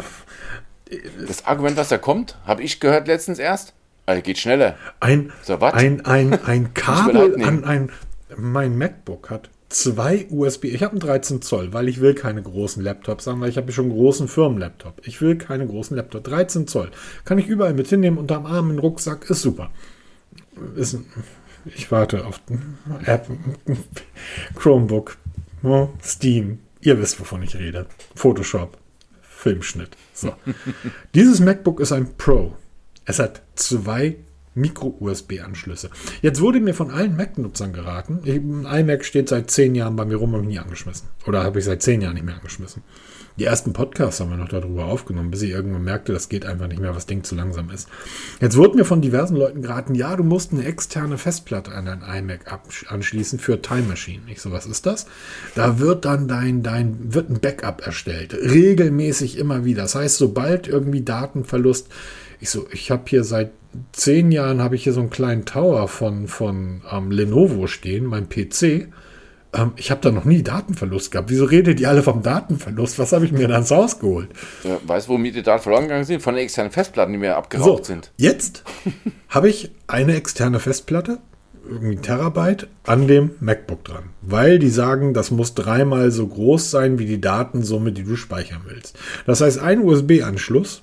Das 1.27 1.45
Argument, 1.45 1.77
was 1.77 1.91
da 1.91 1.99
kommt, 1.99 2.39
habe 2.47 2.63
ich 2.63 2.81
gehört 2.81 3.07
letztens 3.07 3.39
erst. 3.39 3.75
Also 4.07 4.23
geht 4.23 4.39
schneller. 4.39 4.77
Ein, 5.01 5.33
so, 5.43 5.59
ein, 5.59 6.05
ein, 6.07 6.45
ein 6.45 6.75
Kabel 6.75 7.43
an 7.45 7.65
ein, 7.65 7.91
mein 8.37 8.77
MacBook 8.77 9.31
hat 9.31 9.51
zwei 9.73 10.27
USB. 10.31 10.65
Ich 10.67 10.83
habe 10.83 10.93
einen 10.93 11.01
13 11.01 11.43
Zoll, 11.43 11.73
weil 11.73 11.89
ich 11.89 12.01
will 12.01 12.15
keine 12.15 12.43
großen 12.43 12.83
Laptops 12.83 13.27
haben, 13.27 13.41
weil 13.41 13.49
ich 13.49 13.57
habe 13.57 13.73
schon 13.73 13.87
einen 13.87 13.95
großen 13.95 14.29
Firmenlaptop. 14.29 15.03
Ich 15.05 15.21
will 15.21 15.37
keine 15.37 15.67
großen 15.67 15.97
Laptops. 15.97 16.29
13 16.29 16.67
Zoll. 16.67 16.91
Kann 17.25 17.39
ich 17.39 17.47
überall 17.47 17.75
mit 17.75 17.89
hinnehmen, 17.89 18.19
unterm 18.19 18.47
Arm, 18.47 18.69
den 18.69 18.79
Rucksack, 18.79 19.29
ist 19.31 19.43
super. 19.43 19.71
Ist, 20.77 20.99
ich 21.65 21.91
warte 21.91 22.27
auf 22.27 22.41
App, 23.05 23.27
Chromebook, 24.55 25.17
Steam. 26.03 26.61
Ihr 26.81 26.99
wisst, 26.99 27.21
wovon 27.21 27.43
ich 27.43 27.57
rede. 27.57 27.87
Photoshop, 28.15 28.77
Filmschnitt. 29.23 29.97
So. 30.13 30.33
Dieses 31.15 31.41
MacBook 31.41 31.81
ist 31.81 31.93
ein 31.93 32.17
Pro. 32.17 32.57
Es 33.05 33.19
hat 33.19 33.43
zwei 33.55 34.17
Micro-USB-Anschlüsse. 34.55 35.91
Jetzt 36.21 36.41
wurde 36.41 36.61
mir 36.61 36.75
von 36.75 36.91
allen 36.91 37.17
Mac-Nutzern 37.17 37.73
geraten, 37.73 38.21
ein 38.25 38.67
iMac 38.67 39.05
steht 39.05 39.29
seit 39.29 39.51
zehn 39.51 39.75
Jahren 39.75 39.97
bei 39.97 40.05
mir 40.05 40.17
rum 40.17 40.35
und 40.35 40.47
nie 40.47 40.59
angeschmissen. 40.59 41.09
Oder 41.27 41.43
habe 41.45 41.59
ich 41.59 41.65
seit 41.65 41.83
zehn 41.83 42.01
Jahren 42.01 42.15
nicht 42.15 42.27
mehr 42.27 42.37
angeschmissen. 42.37 42.83
Die 43.39 43.45
ersten 43.45 43.73
Podcasts 43.73 44.21
haben 44.21 44.29
wir 44.29 44.37
noch 44.37 44.51
darüber 44.51 44.85
aufgenommen, 44.85 45.31
bis 45.31 45.41
ich 45.41 45.51
irgendwann 45.51 45.85
merkte, 45.85 46.13
das 46.13 46.29
geht 46.29 46.45
einfach 46.45 46.67
nicht 46.67 46.81
mehr, 46.81 46.95
was 46.95 47.07
Ding 47.07 47.25
zu 47.25 47.35
langsam 47.35 47.71
ist. 47.71 47.89
Jetzt 48.43 48.59
wurde 48.59 48.77
mir 48.77 48.85
von 48.85 49.01
diversen 49.01 49.37
Leuten 49.37 49.63
geraten, 49.63 49.95
ja, 49.95 50.15
du 50.17 50.23
musst 50.23 50.53
eine 50.53 50.67
externe 50.67 51.17
Festplatte 51.17 51.73
an 51.73 51.87
dein 51.87 52.03
iMac 52.03 52.41
anschließen 52.89 53.39
für 53.39 53.63
Time 53.63 53.85
Machine. 53.89 54.23
Ich 54.29 54.43
so, 54.43 54.53
was 54.53 54.67
ist 54.67 54.85
das? 54.85 55.07
Da 55.55 55.79
wird 55.79 56.05
dann 56.05 56.29
dein, 56.29 56.63
dein, 56.63 57.15
wird 57.15 57.31
ein 57.31 57.41
Backup 57.41 57.87
erstellt. 57.87 58.35
Regelmäßig 58.35 59.39
immer 59.39 59.65
wieder. 59.65 59.83
Das 59.83 59.95
heißt, 59.95 60.19
sobald 60.19 60.69
irgendwie 60.69 61.03
Datenverlust 61.03 61.89
ich 62.43 62.51
so, 62.51 62.67
ich 62.73 62.91
habe 62.91 63.05
hier 63.07 63.23
seit 63.23 63.53
zehn 63.93 64.33
Jahren 64.33 64.63
habe 64.63 64.77
ich 64.77 64.85
hier 64.85 64.93
so 64.93 65.01
einen 65.01 65.11
kleinen 65.11 65.45
Tower 65.45 65.89
von, 65.89 66.29
von 66.29 66.83
ähm, 66.91 67.11
Lenovo 67.11 67.67
stehen, 67.67 68.05
mein 68.05 68.29
PC. 68.29 68.89
Ähm, 69.55 69.73
ich 69.77 69.91
habe 69.91 70.01
da 70.01 70.11
noch 70.11 70.25
nie 70.25 70.43
Datenverlust 70.43 71.11
gehabt. 71.11 71.31
Wieso 71.31 71.45
redet 71.45 71.81
ihr 71.81 71.89
alle 71.89 72.03
vom 72.03 72.23
Datenverlust? 72.23 72.99
Was 72.99 73.13
habe 73.13 73.25
ich 73.25 73.33
mir 73.33 73.49
dann 73.49 73.63
ins 73.63 73.71
Haus 73.71 73.99
geholt? 73.99 74.31
Ja, 74.65 74.79
weißt 74.85 75.09
du, 75.09 75.13
womit 75.13 75.37
die 75.37 75.43
Daten 75.43 75.63
verloren 75.63 75.85
gegangen 75.85 76.05
sind? 76.05 76.23
Von 76.23 76.35
den 76.35 76.45
externen 76.45 76.73
Festplatten, 76.73 77.13
die 77.13 77.19
mir 77.19 77.37
abgeraucht 77.37 77.85
so, 77.85 77.93
sind. 77.93 78.13
Jetzt 78.17 78.65
habe 79.29 79.49
ich 79.49 79.71
eine 79.87 80.15
externe 80.15 80.59
Festplatte, 80.59 81.19
irgendwie 81.69 81.97
Terabyte, 81.97 82.69
an 82.85 83.07
dem 83.07 83.33
MacBook 83.41 83.85
dran. 83.85 84.11
Weil 84.23 84.59
die 84.59 84.71
sagen, 84.71 85.15
das 85.15 85.31
muss 85.31 85.55
dreimal 85.55 86.11
so 86.11 86.27
groß 86.27 86.71
sein 86.71 86.99
wie 86.99 87.07
die 87.07 87.21
Datensumme, 87.21 87.93
die 87.93 88.05
du 88.05 88.17
speichern 88.17 88.63
willst. 88.67 88.99
Das 89.27 89.41
heißt, 89.41 89.59
ein 89.61 89.81
USB-Anschluss 89.81 90.83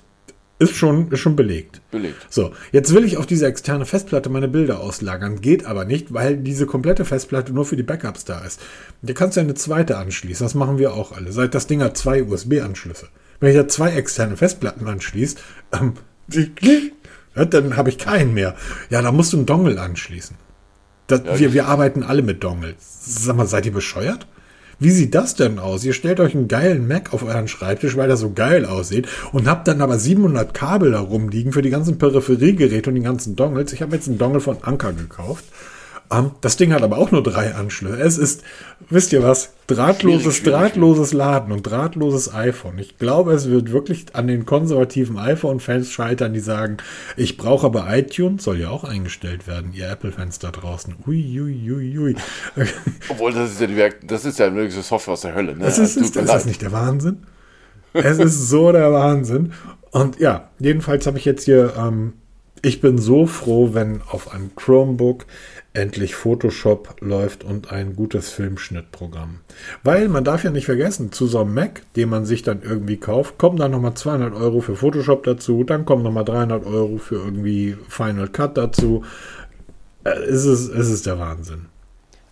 ist 0.60 0.76
schon, 0.76 1.10
ist 1.10 1.20
schon 1.20 1.36
belegt. 1.36 1.80
Belegt. 1.90 2.26
So, 2.28 2.52
jetzt 2.70 2.94
will 2.94 3.04
ich 3.04 3.16
auf 3.16 3.26
diese 3.26 3.46
externe 3.46 3.86
Festplatte 3.86 4.28
meine 4.28 4.46
Bilder 4.46 4.80
auslagern. 4.80 5.40
Geht 5.40 5.64
aber 5.64 5.86
nicht, 5.86 6.12
weil 6.12 6.36
diese 6.36 6.66
komplette 6.66 7.06
Festplatte 7.06 7.52
nur 7.52 7.64
für 7.64 7.76
die 7.76 7.82
Backups 7.82 8.26
da 8.26 8.44
ist. 8.44 8.60
Da 9.00 9.14
kannst 9.14 9.38
du 9.38 9.40
eine 9.40 9.54
zweite 9.54 9.96
anschließen. 9.96 10.44
Das 10.44 10.54
machen 10.54 10.78
wir 10.78 10.92
auch 10.92 11.12
alle. 11.12 11.32
Seit 11.32 11.54
das 11.54 11.66
Ding 11.66 11.82
hat 11.82 11.96
zwei 11.96 12.22
USB-Anschlüsse. 12.22 13.08
Wenn 13.40 13.50
ich 13.50 13.56
da 13.56 13.68
zwei 13.68 13.92
externe 13.92 14.36
Festplatten 14.36 14.86
anschließe, 14.86 15.36
ähm, 15.72 15.94
dann 17.34 17.76
habe 17.78 17.88
ich 17.88 17.96
keinen 17.96 18.34
mehr. 18.34 18.54
Ja, 18.90 19.00
da 19.00 19.12
musst 19.12 19.32
du 19.32 19.38
einen 19.38 19.46
Dongle 19.46 19.80
anschließen. 19.80 20.36
Das, 21.06 21.22
ja, 21.24 21.38
wir, 21.38 21.52
wir 21.54 21.66
arbeiten 21.66 22.02
alle 22.02 22.20
mit 22.20 22.44
Dongles. 22.44 22.76
Sag 23.00 23.34
mal, 23.34 23.46
seid 23.46 23.64
ihr 23.64 23.72
bescheuert? 23.72 24.26
Wie 24.82 24.90
sieht 24.90 25.14
das 25.14 25.34
denn 25.34 25.58
aus? 25.58 25.84
Ihr 25.84 25.92
stellt 25.92 26.20
euch 26.20 26.34
einen 26.34 26.48
geilen 26.48 26.88
Mac 26.88 27.12
auf 27.12 27.22
euren 27.22 27.48
Schreibtisch, 27.48 27.98
weil 27.98 28.08
der 28.08 28.16
so 28.16 28.32
geil 28.32 28.64
aussieht 28.64 29.08
und 29.30 29.46
habt 29.46 29.68
dann 29.68 29.82
aber 29.82 29.98
700 29.98 30.54
Kabel 30.54 30.92
da 30.92 31.00
rumliegen 31.00 31.52
für 31.52 31.60
die 31.60 31.68
ganzen 31.68 31.98
Peripheriegeräte 31.98 32.88
und 32.88 32.96
die 32.96 33.02
ganzen 33.02 33.36
Dongles. 33.36 33.74
Ich 33.74 33.82
habe 33.82 33.94
jetzt 33.94 34.08
einen 34.08 34.16
Dongle 34.16 34.40
von 34.40 34.56
Anker 34.62 34.94
gekauft 34.94 35.44
ähm, 36.12 36.32
das 36.40 36.56
Ding 36.56 36.72
hat 36.72 36.82
aber 36.82 36.98
auch 36.98 37.10
nur 37.10 37.22
drei 37.22 37.54
Anschlüsse. 37.54 38.00
Es 38.00 38.18
ist, 38.18 38.42
wisst 38.88 39.12
ihr 39.12 39.22
was, 39.22 39.52
drahtloses, 39.66 40.36
schwierig, 40.36 40.58
drahtloses 40.58 41.12
Laden 41.12 41.52
und 41.52 41.62
drahtloses 41.62 42.34
iPhone. 42.34 42.78
Ich 42.78 42.98
glaube, 42.98 43.32
es 43.32 43.48
wird 43.48 43.70
wirklich 43.72 44.06
an 44.14 44.26
den 44.26 44.46
konservativen 44.46 45.18
iPhone-Fans 45.18 45.90
scheitern, 45.90 46.32
die 46.32 46.40
sagen, 46.40 46.78
ich 47.16 47.36
brauche 47.36 47.66
aber 47.66 47.86
iTunes, 47.96 48.44
soll 48.44 48.58
ja 48.58 48.70
auch 48.70 48.84
eingestellt 48.84 49.46
werden, 49.46 49.72
ihr 49.72 49.88
Apple-Fans 49.88 50.38
da 50.38 50.50
draußen. 50.50 50.96
Ui, 51.06 51.40
ui, 51.40 51.72
ui, 51.72 51.98
ui. 51.98 52.16
Obwohl, 53.08 53.32
das 53.32 53.52
ist 53.52 53.60
ja, 53.60 53.66
die, 53.66 54.06
das 54.06 54.24
ist 54.24 54.38
ja 54.38 54.54
wirklich 54.54 54.74
so 54.74 54.82
Software 54.82 55.12
aus 55.12 55.20
der 55.20 55.34
Hölle. 55.34 55.56
Ne? 55.56 55.64
Das 55.64 55.78
ist, 55.78 55.96
ist, 55.96 56.16
ist 56.16 56.28
das 56.28 56.44
nicht 56.44 56.62
der 56.62 56.72
Wahnsinn? 56.72 57.18
es 57.92 58.18
ist 58.18 58.48
so 58.48 58.72
der 58.72 58.92
Wahnsinn. 58.92 59.52
Und 59.90 60.20
ja, 60.20 60.50
jedenfalls 60.58 61.06
habe 61.06 61.18
ich 61.18 61.24
jetzt 61.24 61.44
hier, 61.44 61.74
ähm, 61.76 62.14
ich 62.62 62.80
bin 62.80 62.98
so 62.98 63.26
froh, 63.26 63.70
wenn 63.72 64.02
auf 64.02 64.32
einem 64.32 64.54
Chromebook 64.54 65.26
endlich 65.72 66.14
Photoshop 66.16 66.96
läuft 67.00 67.44
und 67.44 67.70
ein 67.70 67.94
gutes 67.94 68.30
Filmschnittprogramm. 68.30 69.40
Weil 69.84 70.08
man 70.08 70.24
darf 70.24 70.42
ja 70.42 70.50
nicht 70.50 70.64
vergessen, 70.66 71.12
zu 71.12 71.26
so 71.26 71.40
einem 71.40 71.54
Mac, 71.54 71.82
den 71.94 72.08
man 72.08 72.24
sich 72.24 72.42
dann 72.42 72.62
irgendwie 72.62 72.96
kauft, 72.96 73.38
kommen 73.38 73.56
dann 73.56 73.70
nochmal 73.70 73.94
200 73.94 74.34
Euro 74.34 74.60
für 74.60 74.74
Photoshop 74.74 75.22
dazu, 75.22 75.62
dann 75.62 75.84
kommen 75.84 76.02
nochmal 76.02 76.24
300 76.24 76.66
Euro 76.66 76.98
für 76.98 77.16
irgendwie 77.16 77.76
Final 77.88 78.28
Cut 78.28 78.56
dazu. 78.56 79.04
Äh, 80.04 80.10
es 80.10 80.44
ist, 80.44 80.68
es 80.68 80.88
ist 80.90 81.06
der 81.06 81.18
Wahnsinn. 81.20 81.66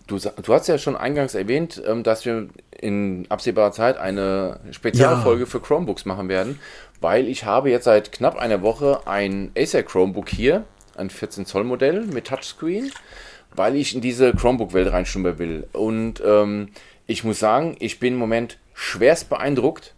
Du, 0.07 0.17
du 0.17 0.53
hast 0.53 0.67
ja 0.67 0.77
schon 0.77 0.97
eingangs 0.97 1.35
erwähnt, 1.35 1.81
ähm, 1.85 2.03
dass 2.03 2.25
wir 2.25 2.49
in 2.81 3.25
absehbarer 3.29 3.71
Zeit 3.71 3.97
eine 3.97 4.59
Spezialfolge 4.71 5.41
Ja. 5.41 5.45
für 5.45 5.59
Chromebooks 5.61 6.03
machen 6.05 6.27
werden, 6.29 6.59
weil 6.99 7.27
ich 7.27 7.45
habe 7.45 7.69
jetzt 7.69 7.85
seit 7.85 8.11
knapp 8.11 8.37
einer 8.37 8.61
Woche 8.61 9.01
ein 9.05 9.51
Acer 9.57 9.83
Chromebook 9.83 10.27
hier, 10.29 10.63
ein 10.97 11.09
14 11.09 11.45
Zoll 11.45 11.63
Modell 11.63 12.05
mit 12.07 12.25
Touchscreen, 12.27 12.91
weil 13.55 13.75
ich 13.75 13.95
in 13.95 14.01
diese 14.01 14.33
Chromebook-Welt 14.33 14.91
reinschnuppern 14.91 15.39
will. 15.39 15.67
Und 15.73 16.21
ähm, 16.25 16.69
ich 17.07 17.23
muss 17.23 17.39
sagen, 17.39 17.75
ich 17.79 17.99
bin 17.99 18.13
im 18.13 18.19
Moment 18.19 18.57
schwerst 18.73 19.29
beeindruckt, 19.29 19.95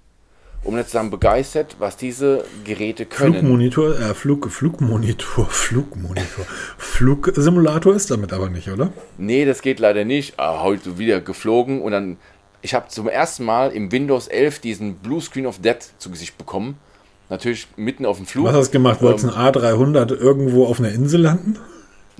um 0.63 0.75
nicht 0.75 0.87
zu 0.87 0.93
sagen 0.93 1.09
begeistert, 1.09 1.75
was 1.79 1.97
diese 1.97 2.43
Geräte 2.65 3.05
können. 3.05 3.33
Flugmonitor, 3.33 3.99
äh, 3.99 4.13
Flug, 4.13 4.49
Flugmonitor, 4.51 5.45
Flugmonitor. 5.49 6.45
Flugsimulator 6.77 7.95
ist 7.95 8.11
damit 8.11 8.31
aber 8.33 8.49
nicht, 8.49 8.69
oder? 8.69 8.91
Nee, 9.17 9.45
das 9.45 9.61
geht 9.61 9.79
leider 9.79 10.05
nicht. 10.05 10.35
Ah, 10.37 10.61
heute 10.61 10.97
wieder 10.97 11.19
geflogen 11.21 11.81
und 11.81 11.91
dann. 11.91 12.17
Ich 12.63 12.75
habe 12.75 12.89
zum 12.89 13.07
ersten 13.07 13.43
Mal 13.43 13.71
im 13.71 13.91
Windows 13.91 14.27
11 14.27 14.59
diesen 14.59 14.95
Blue 14.97 15.19
Screen 15.19 15.47
of 15.47 15.59
Death 15.61 15.93
zu 15.97 16.11
Gesicht 16.11 16.37
bekommen. 16.37 16.77
Natürlich 17.29 17.67
mitten 17.75 18.05
auf 18.05 18.17
dem 18.17 18.27
Flug. 18.27 18.45
Was 18.45 18.53
hast 18.53 18.67
du 18.67 18.73
gemacht? 18.73 19.01
Wolltest 19.01 19.25
du 19.25 19.29
Ähm, 19.29 19.35
ein 19.35 19.53
A300 19.53 20.13
irgendwo 20.15 20.67
auf 20.67 20.79
einer 20.79 20.91
Insel 20.91 21.21
landen? 21.21 21.57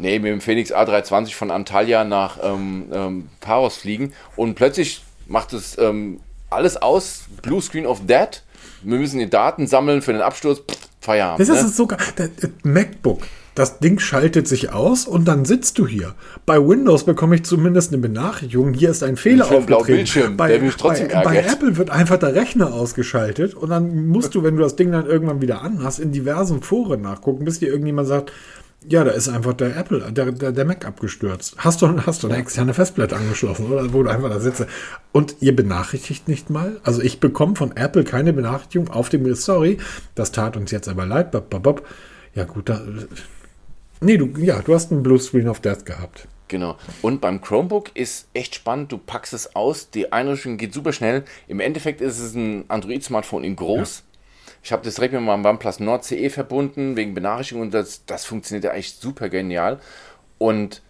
Nee, 0.02 0.18
mit 0.18 0.32
dem 0.32 0.42
Phoenix 0.42 0.74
A320 0.74 1.36
von 1.36 1.52
Antalya 1.52 2.04
nach 2.04 2.40
ähm, 2.42 2.86
ähm, 2.92 3.30
Paros 3.40 3.78
fliegen 3.78 4.14
und 4.36 4.56
plötzlich 4.56 5.04
macht 5.28 5.54
es 5.54 5.78
ähm, 5.78 6.20
alles 6.50 6.76
aus, 6.76 7.26
Blue 7.44 7.62
Screen 7.62 7.86
of 7.86 8.06
Dead. 8.08 8.42
Wir 8.84 8.98
müssen 8.98 9.20
die 9.20 9.30
Daten 9.30 9.68
sammeln 9.68 10.02
für 10.02 10.12
den 10.12 10.22
Absturz. 10.22 10.60
Pff, 10.60 10.92
Feierabend. 11.02 11.40
Das 11.40 11.50
ist 11.50 11.64
ne? 11.64 11.70
sogar. 11.70 11.98
Der, 12.18 12.28
der 12.28 12.50
MacBook. 12.64 13.22
Das 13.54 13.80
Ding 13.80 14.00
schaltet 14.00 14.48
sich 14.48 14.72
aus 14.72 15.06
und 15.06 15.28
dann 15.28 15.46
sitzt 15.46 15.78
du 15.78 15.86
hier. 15.86 16.16
Bei 16.46 16.58
Windows 16.58 17.04
bekomme 17.04 17.36
ich 17.36 17.44
zumindest 17.44 17.92
eine 17.92 18.02
Benachrichtigung. 18.02 18.74
Hier 18.74 18.92
ist 18.92 19.04
ein 19.04 19.18
Fehler 19.18 19.46
aufgetreten. 19.46 19.86
Bildschirm, 19.86 20.38
bei, 20.38 20.48
der 20.48 20.62
mich 20.62 20.76
trotzdem 20.78 21.10
bei, 21.10 21.24
bei. 21.24 21.38
Apple 21.40 21.76
wird 21.76 21.90
einfach 21.90 22.18
der 22.18 22.34
Rechner 22.34 22.74
ausgeschaltet 22.74 23.54
und 23.54 23.70
dann 23.70 24.08
musst 24.08 24.36
du, 24.36 24.44
wenn 24.44 24.56
du 24.56 24.64
das 24.64 24.78
Ding 24.78 24.92
dann 24.92 25.06
irgendwann 25.06 25.42
wieder 25.42 25.62
anhast, 25.62 26.00
in 26.00 26.14
diversen 26.14 26.62
Foren 26.62 27.02
nachgucken, 27.02 27.44
bis 27.44 27.60
dir 27.60 27.68
irgendjemand 27.68 28.08
sagt, 28.08 28.32
ja, 28.88 29.04
da 29.04 29.12
ist 29.12 29.30
einfach 29.30 29.54
der 29.54 29.78
Apple, 29.78 30.12
der, 30.12 30.32
der, 30.32 30.52
der 30.52 30.66
Mac 30.66 30.86
abgestürzt. 30.86 31.56
Hast 31.58 31.82
du, 31.82 32.06
hast 32.06 32.24
du 32.24 32.28
eine 32.28 32.38
externe 32.38 32.74
Festplatte 32.74 33.16
angeschlossen 33.16 33.68
oder 33.68 33.94
wo 33.94 34.02
du 34.02 34.10
einfach 34.10 34.30
da 34.30 34.40
sitzt. 34.40 34.66
Und 35.12 35.36
ihr 35.40 35.56
benachrichtigt 35.56 36.28
nicht 36.28 36.50
mal. 36.50 36.80
Also 36.84 37.02
ich 37.02 37.20
bekomme 37.20 37.56
von 37.56 37.76
Apple 37.78 38.04
keine 38.04 38.34
Benachrichtigung 38.34 38.90
auf 38.90 39.10
dem 39.10 39.34
Sorry, 39.36 39.78
das 40.16 40.32
tat 40.32 40.58
uns 40.58 40.72
jetzt 40.72 40.88
aber 40.88 41.06
leid. 41.06 41.32
Bop, 41.32 41.50
bop, 41.50 41.64
bop. 41.64 41.88
Ja 42.34 42.46
gut, 42.46 42.70
da, 42.70 42.82
nee, 44.00 44.18
du, 44.18 44.30
ja, 44.38 44.62
du 44.62 44.74
hast 44.74 44.92
einen 44.92 45.04
Blue 45.04 45.20
Screen 45.20 45.48
of 45.48 45.60
Death 45.60 45.86
gehabt. 45.86 46.28
Genau. 46.48 46.76
Und 47.02 47.22
beim 47.22 47.40
Chromebook 47.40 47.96
ist 47.96 48.28
echt 48.34 48.56
spannend. 48.56 48.92
Du 48.92 48.98
packst 48.98 49.34
es 49.34 49.56
aus, 49.56 49.90
die 49.90 50.12
Einrichtung 50.12 50.58
geht 50.58 50.74
super 50.74 50.92
schnell. 50.92 51.24
Im 51.48 51.60
Endeffekt 51.60 52.02
ist 52.02 52.20
es 52.20 52.34
ein 52.36 52.66
Android-Smartphone 52.68 53.44
in 53.44 53.56
groß. 53.56 54.04
Ich 54.64 54.72
habe 54.72 54.84
das 54.84 54.96
direkt 54.96 55.14
mit 55.14 55.24
meinem 55.24 55.46
OnePlus 55.46 55.80
Nord 55.80 56.04
CE 56.06 56.30
verbunden, 56.30 56.96
wegen 56.96 57.14
Benachrichtigung 57.14 57.64
und 57.64 57.74
das, 57.74 58.06
das 58.06 58.26
funktioniert 58.26 58.64
ja 58.64 58.74
echt 58.74 59.02
super 59.02 59.30
genial 59.30 59.80
und 60.38 60.82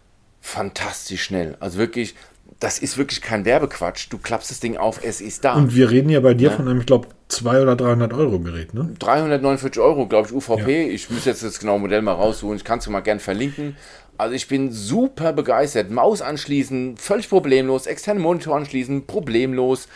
fantastisch 0.41 1.23
schnell. 1.23 1.55
Also 1.59 1.77
wirklich, 1.77 2.15
das 2.59 2.79
ist 2.79 2.97
wirklich 2.97 3.21
kein 3.21 3.45
Werbequatsch. 3.45 4.07
Du 4.09 4.17
klappst 4.17 4.51
das 4.51 4.59
Ding 4.59 4.75
auf, 4.77 5.03
es 5.03 5.21
ist 5.21 5.45
da. 5.45 5.55
Und 5.55 5.75
wir 5.75 5.89
reden 5.89 6.09
ja 6.09 6.19
bei 6.19 6.33
dir 6.33 6.51
von 6.51 6.67
einem, 6.67 6.81
ich 6.81 6.85
glaube, 6.85 7.07
200 7.29 7.63
oder 7.63 7.75
300 7.75 8.13
Euro 8.13 8.39
Gerät, 8.39 8.73
ne? 8.73 8.93
349 8.99 9.81
Euro, 9.81 10.07
glaube 10.07 10.27
ich, 10.27 10.33
UVP. 10.33 10.89
Ich 10.89 11.09
muss 11.09 11.25
jetzt 11.25 11.43
das 11.43 11.59
genaue 11.59 11.79
Modell 11.79 12.01
mal 12.01 12.13
raussuchen. 12.13 12.57
Ich 12.57 12.63
kann 12.65 12.79
es 12.79 12.85
dir 12.85 12.91
mal 12.91 12.99
gern 12.99 13.19
verlinken. 13.19 13.77
Also 14.17 14.35
ich 14.35 14.47
bin 14.47 14.71
super 14.71 15.33
begeistert. 15.33 15.89
Maus 15.89 16.21
anschließen, 16.21 16.97
völlig 16.97 17.29
problemlos. 17.29 17.87
Externe 17.87 18.19
Monitor 18.19 18.55
anschließen, 18.55 19.07
problemlos. 19.07 19.87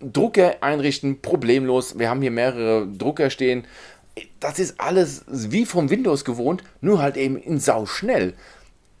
Drucker 0.00 0.56
einrichten, 0.62 1.20
problemlos. 1.20 1.98
Wir 1.98 2.08
haben 2.08 2.22
hier 2.22 2.30
mehrere 2.30 2.86
Drucker 2.86 3.30
stehen. 3.30 3.64
Das 4.40 4.58
ist 4.58 4.80
alles 4.80 5.24
wie 5.28 5.64
vom 5.64 5.90
Windows 5.90 6.24
gewohnt, 6.24 6.62
nur 6.80 7.00
halt 7.00 7.16
eben 7.16 7.36
in 7.36 7.58
sau 7.60 7.86
schnell. 7.86 8.34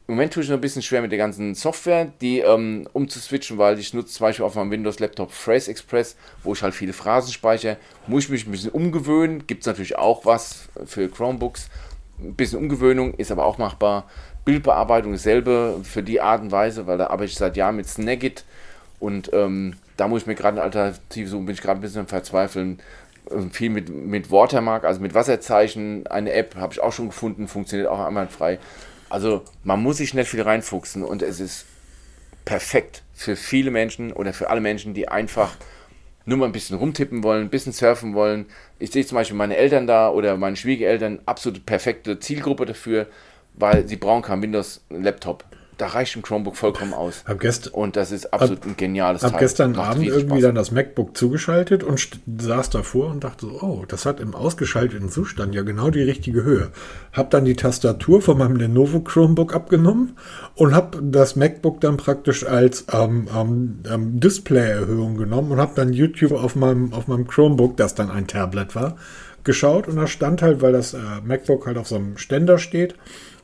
Im 0.06 0.14
Moment 0.14 0.32
tue 0.32 0.42
ich 0.42 0.48
noch 0.48 0.56
ein 0.56 0.62
bisschen 0.62 0.80
schwer 0.80 1.02
mit 1.02 1.12
der 1.12 1.18
ganzen 1.18 1.54
Software, 1.54 2.10
die 2.22 2.38
ähm, 2.38 2.88
umzuswitchen, 2.94 3.58
weil 3.58 3.78
ich 3.78 3.92
nutze 3.92 4.14
zum 4.14 4.24
Beispiel 4.24 4.46
auf 4.46 4.54
meinem 4.54 4.70
Windows-Laptop 4.70 5.30
Phrase 5.30 5.70
Express, 5.70 6.16
wo 6.42 6.54
ich 6.54 6.62
halt 6.62 6.72
viele 6.72 6.94
Phrasen 6.94 7.30
speichere. 7.30 7.76
Muss 8.06 8.24
ich 8.24 8.30
mich 8.30 8.46
ein 8.46 8.50
bisschen 8.52 8.70
umgewöhnen. 8.70 9.46
Gibt 9.46 9.62
es 9.62 9.66
natürlich 9.66 9.98
auch 9.98 10.24
was 10.24 10.70
für 10.86 11.08
Chromebooks. 11.10 11.68
Ein 12.20 12.34
bisschen 12.34 12.58
Umgewöhnung 12.58 13.12
ist 13.14 13.30
aber 13.30 13.44
auch 13.44 13.58
machbar. 13.58 14.08
Bildbearbeitung 14.46 15.12
dasselbe 15.12 15.80
für 15.82 16.02
die 16.02 16.22
Art 16.22 16.40
und 16.40 16.52
Weise, 16.52 16.86
weil 16.86 16.96
da 16.96 17.08
arbeite 17.08 17.30
ich 17.30 17.36
seit 17.36 17.58
Jahren 17.58 17.76
mit 17.76 17.86
Snagit 17.86 18.44
und 18.98 19.30
ähm, 19.34 19.74
da 19.98 20.08
muss 20.08 20.22
ich 20.22 20.26
mir 20.26 20.34
gerade 20.34 20.56
eine 20.56 20.62
Alternative 20.62 21.28
suchen, 21.28 21.44
bin 21.44 21.54
ich 21.54 21.60
gerade 21.60 21.78
ein 21.78 21.82
bisschen 21.82 22.06
Verzweifeln. 22.06 22.80
Ähm, 23.30 23.50
viel 23.50 23.68
mit, 23.68 23.90
mit 23.90 24.30
Watermark, 24.30 24.84
also 24.84 25.00
mit 25.00 25.12
Wasserzeichen, 25.12 26.06
eine 26.06 26.32
App 26.32 26.54
habe 26.56 26.72
ich 26.72 26.80
auch 26.80 26.92
schon 26.92 27.08
gefunden, 27.08 27.48
funktioniert 27.48 27.88
auch 27.88 27.98
einwandfrei. 27.98 28.58
Also 29.10 29.42
man 29.64 29.82
muss 29.82 29.98
sich 29.98 30.14
nicht 30.14 30.30
viel 30.30 30.42
reinfuchsen 30.42 31.02
und 31.02 31.22
es 31.22 31.40
ist 31.40 31.66
perfekt 32.44 33.02
für 33.12 33.36
viele 33.36 33.70
Menschen 33.70 34.12
oder 34.12 34.32
für 34.32 34.48
alle 34.48 34.60
Menschen, 34.60 34.94
die 34.94 35.08
einfach 35.08 35.56
nur 36.24 36.38
mal 36.38 36.46
ein 36.46 36.52
bisschen 36.52 36.78
rumtippen 36.78 37.22
wollen, 37.24 37.46
ein 37.46 37.50
bisschen 37.50 37.72
surfen 37.72 38.14
wollen. 38.14 38.46
Ich 38.78 38.92
sehe 38.92 39.04
zum 39.04 39.16
Beispiel 39.16 39.36
meine 39.36 39.56
Eltern 39.56 39.86
da 39.86 40.10
oder 40.10 40.36
meine 40.36 40.56
Schwiegereltern, 40.56 41.20
absolut 41.26 41.66
perfekte 41.66 42.20
Zielgruppe 42.20 42.66
dafür, 42.66 43.06
weil 43.54 43.88
sie 43.88 43.96
brauchen 43.96 44.22
keinen 44.22 44.42
Windows-Laptop. 44.42 45.44
Da 45.78 45.86
reicht 45.86 46.16
ein 46.16 46.22
Chromebook 46.22 46.56
vollkommen 46.56 46.92
aus. 46.92 47.22
Hab 47.26 47.38
gest- 47.40 47.68
Und 47.72 47.96
das 47.96 48.12
ist 48.12 48.32
absolut 48.34 48.64
ein 48.66 48.76
geniales 48.76 49.22
Hab 49.22 49.30
Teil. 49.30 49.40
gestern 49.40 49.72
Macht 49.72 49.92
Abend 49.92 50.06
irgendwie 50.06 50.26
Spaß. 50.28 50.42
dann 50.42 50.54
das 50.56 50.70
MacBook 50.72 51.16
zugeschaltet 51.16 51.82
und 51.84 52.06
saß 52.38 52.70
davor 52.70 53.10
und 53.10 53.24
dachte 53.24 53.46
so, 53.46 53.60
oh, 53.62 53.84
das 53.88 54.04
hat 54.04 54.20
im 54.20 54.34
ausgeschalteten 54.34 55.08
Zustand 55.08 55.54
ja 55.54 55.62
genau 55.62 55.90
die 55.90 56.02
richtige 56.02 56.42
Höhe. 56.44 56.70
Hab 57.12 57.30
dann 57.30 57.44
die 57.44 57.54
Tastatur 57.56 58.20
von 58.20 58.36
meinem 58.38 58.56
Lenovo 58.56 59.00
Chromebook 59.00 59.54
abgenommen 59.54 60.16
und 60.56 60.74
hab 60.74 60.98
das 61.00 61.36
MacBook 61.36 61.80
dann 61.80 61.96
praktisch 61.96 62.44
als 62.44 62.84
ähm, 62.92 63.28
ähm, 63.34 63.78
ähm, 63.88 64.20
Display-Erhöhung 64.20 65.16
genommen 65.16 65.52
und 65.52 65.58
hab 65.60 65.74
dann 65.76 65.92
YouTube 65.92 66.32
auf 66.32 66.56
meinem, 66.56 66.92
auf 66.92 67.06
meinem 67.06 67.26
Chromebook, 67.28 67.76
das 67.76 67.94
dann 67.94 68.10
ein 68.10 68.26
Tablet 68.26 68.74
war, 68.74 68.96
geschaut 69.44 69.88
und 69.88 69.96
da 69.96 70.06
stand 70.06 70.42
halt, 70.42 70.60
weil 70.60 70.72
das 70.72 70.92
äh, 70.94 70.98
MacBook 71.24 71.66
halt 71.66 71.78
auf 71.78 71.86
so 71.88 71.94
einem 71.94 72.18
Ständer 72.18 72.58
steht, 72.58 72.96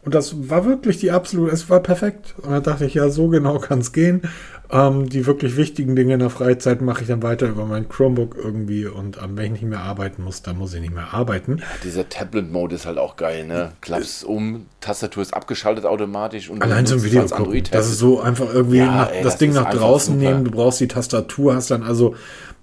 und 0.05 0.15
das 0.15 0.49
war 0.51 0.65
wirklich 0.67 0.99
die 0.99 1.11
absolute, 1.11 1.53
es 1.53 1.71
war 1.71 1.81
perfekt. 1.81 2.35
Und 2.43 2.51
da 2.51 2.61
dachte 2.61 2.85
ich, 2.85 2.95
ja, 2.95 3.09
so 3.09 3.29
genau 3.29 3.59
kann 3.59 3.79
es 3.81 3.93
gehen. 3.93 4.23
Ähm, 4.71 5.09
die 5.09 5.27
wirklich 5.27 5.57
wichtigen 5.57 5.95
Dinge 5.95 6.15
in 6.15 6.21
der 6.21 6.31
Freizeit 6.31 6.81
mache 6.81 7.03
ich 7.03 7.09
dann 7.09 7.23
weiter 7.23 7.47
über 7.49 7.67
mein 7.67 7.89
Chromebook 7.89 8.35
irgendwie. 8.37 8.87
Und 8.87 9.19
ähm, 9.23 9.37
wenn 9.37 9.47
ich 9.47 9.53
nicht 9.53 9.65
mehr 9.71 9.81
arbeiten 9.81 10.23
muss, 10.23 10.43
dann 10.43 10.57
muss 10.59 10.73
ich 10.75 10.81
nicht 10.81 10.95
mehr 10.95 11.13
arbeiten. 11.13 11.63
Dieser 11.85 12.09
Tablet-Mode 12.09 12.75
ist 12.75 12.87
halt 12.87 12.99
auch 12.99 13.17
geil, 13.17 13.47
ne? 13.47 13.73
Klappst 13.83 14.25
um, 14.25 14.67
Tastatur 14.81 15.23
ist 15.23 15.35
abgeschaltet 15.35 15.85
automatisch 15.85 16.49
und 16.51 16.63
Allein 16.63 16.87
zum 16.87 17.03
Video 17.05 17.25
gucken. 17.27 17.63
Das 17.71 17.89
ist 17.89 17.99
so 17.99 18.21
einfach 18.21 18.53
irgendwie 18.53 18.79
Ja, 18.79 18.87
nach, 18.87 19.11
ey, 19.11 19.23
das, 19.23 19.35
das 19.35 19.39
Ding 19.39 19.53
nach 19.53 19.71
draußen 19.71 20.19
super. 20.19 20.31
nehmen. 20.31 20.45
Du 20.45 20.51
brauchst 20.51 20.81
die 20.81 20.89
Tastatur, 20.89 21.55
hast 21.55 21.71
dann 21.71 21.83
also, 21.83 22.15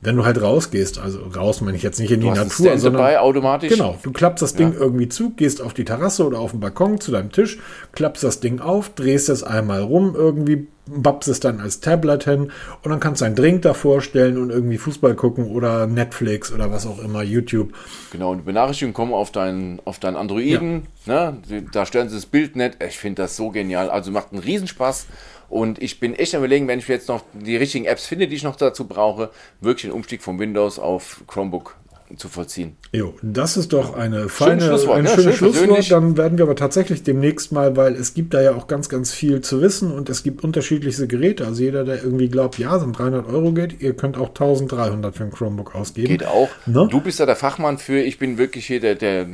wenn 0.02 0.16
du 0.18 0.26
halt 0.26 0.42
rausgehst, 0.42 1.00
also 1.00 1.20
raus 1.36 1.62
meine 1.62 1.78
ich 1.78 1.84
jetzt 1.84 2.00
nicht 2.00 2.12
in 2.12 2.20
die 2.22 2.26
Du 2.26 2.32
hast 2.32 2.60
Natur, 2.60 2.78
sondern 2.78 3.02
dabei 3.02 3.20
automatisch. 3.20 3.70
Genau, 3.70 3.98
du 4.02 4.12
klappst 4.12 4.42
das 4.42 4.56
Ding 4.56 4.74
Ja. 4.74 4.80
irgendwie 4.80 5.08
zu, 5.10 5.30
gehst 5.32 5.62
auf 5.62 5.74
die 5.74 5.86
Terrasse 5.86 6.26
oder 6.26 6.40
auf 6.40 6.52
den 6.52 6.60
Balkon 6.60 7.00
zu 7.00 7.12
deinem 7.12 7.32
Tisch, 7.32 7.60
klappst 7.92 8.24
das 8.24 8.40
Ding 8.40 8.60
auf, 8.60 8.90
drehst 8.96 9.30
es 9.30 9.44
einmal 9.44 9.82
rum, 9.82 10.14
irgendwie 10.16 10.68
babst 10.88 11.30
es 11.30 11.40
dann 11.40 11.60
als 11.60 11.80
Tablet 11.80 12.24
hin 12.26 12.52
und 12.84 12.90
dann 12.92 13.00
kannst 13.00 13.22
du 13.22 13.26
einen 13.26 13.36
Drink 13.36 13.62
davor 13.62 14.02
stellen 14.02 14.38
und 14.38 14.50
irgendwie 14.50 14.78
Fußball 14.78 15.16
gucken 15.16 15.46
oder 15.46 15.88
Netflix 15.88 16.52
oder 16.52 16.72
was 16.72 16.86
auch 16.88 17.00
immer, 17.00 17.22
YouTube. 17.24 17.74
Genau, 18.12 18.32
und 18.32 18.40
die 18.40 18.44
Benachrichtigungen 18.44 18.94
kommen 18.94 19.14
auf 19.14 19.32
deinen, 19.32 19.80
auf 19.86 20.00
deinen 20.00 20.16
Androiden, 20.16 20.88
ne? 21.06 21.38
Die- 21.50 21.66
da 21.72 21.86
stören 21.86 22.10
sie 22.10 22.16
das 22.16 22.26
Bild 22.26 22.56
nicht. 22.56 22.78
Ich 22.86 22.98
finde 22.98 23.22
das 23.22 23.36
so 23.38 23.50
genial. 23.50 23.90
Also 23.90 24.12
macht 24.12 24.32
einen 24.32 24.42
Riesenspaß. 24.42 25.08
Und 25.50 25.82
ich 25.82 26.00
bin 26.00 26.16
echt 26.16 26.34
am 26.34 26.40
überlegen, 26.42 26.68
wenn 26.70 26.80
ich 26.80 26.88
jetzt 26.88 27.10
noch 27.10 27.24
die 27.34 27.58
richtigen 27.58 27.84
Apps 27.86 28.06
finde, 28.06 28.28
die 28.30 28.36
ich 28.36 28.44
noch 28.44 28.56
dazu 28.56 28.88
brauche, 28.88 29.32
wirklich 29.60 29.82
den 29.84 29.92
Umstieg 29.92 30.22
von 30.22 30.40
Windows 30.40 30.80
auf 30.80 31.24
Chromebook 31.28 31.76
zu 32.18 32.28
vollziehen. 32.30 32.76
Jo, 32.92 33.14
das 33.22 33.58
ist 33.58 33.74
doch 33.74 33.96
eine 33.96 34.30
feine, 34.30 34.62
Schlusswort, 34.62 34.98
ein 34.98 35.04
ne? 35.04 35.10
schönes 35.10 35.24
Schön 35.24 35.34
Schlusswort. 35.34 35.66
persönlich. 35.66 35.90
Dann 35.90 36.18
werden 36.18 36.38
wir 36.38 36.46
aber 36.46 36.56
tatsächlich 36.56 37.04
demnächst 37.04 37.52
mal, 37.52 37.76
weil 37.78 37.96
es 37.96 38.14
gibt 38.14 38.34
da 38.34 38.42
ja 38.42 38.54
auch 38.56 38.68
ganz, 38.68 38.90
ganz 38.90 39.12
viel 39.12 39.42
zu 39.42 39.62
wissen 39.62 39.92
und 39.92 40.10
es 40.10 40.24
gibt 40.24 40.44
unterschiedlichste 40.44 41.08
Geräte. 41.08 41.46
Also 41.46 41.64
jeder, 41.64 41.84
der 41.84 42.04
irgendwie 42.04 42.30
glaubt, 42.30 42.58
ja, 42.58 42.78
sind 42.80 42.98
300 42.98 43.28
Euro 43.28 43.52
geht, 43.54 43.82
ihr 43.82 43.94
könnt 43.94 44.18
auch 44.18 44.30
1300 44.30 45.16
für 45.16 45.24
ein 45.24 45.32
Chromebook 45.32 45.76
ausgeben. 45.76 46.08
Geht 46.08 46.26
auch. 46.26 46.50
Ne? 46.66 46.88
Du 46.90 47.02
bist 47.02 47.20
ja 47.20 47.26
der 47.26 47.36
Fachmann 47.36 47.78
für, 47.78 48.00
ich 48.00 48.20
bin 48.20 48.38
wirklich 48.38 48.66
hier 48.66 48.80
der, 48.80 48.96
der, 48.96 49.26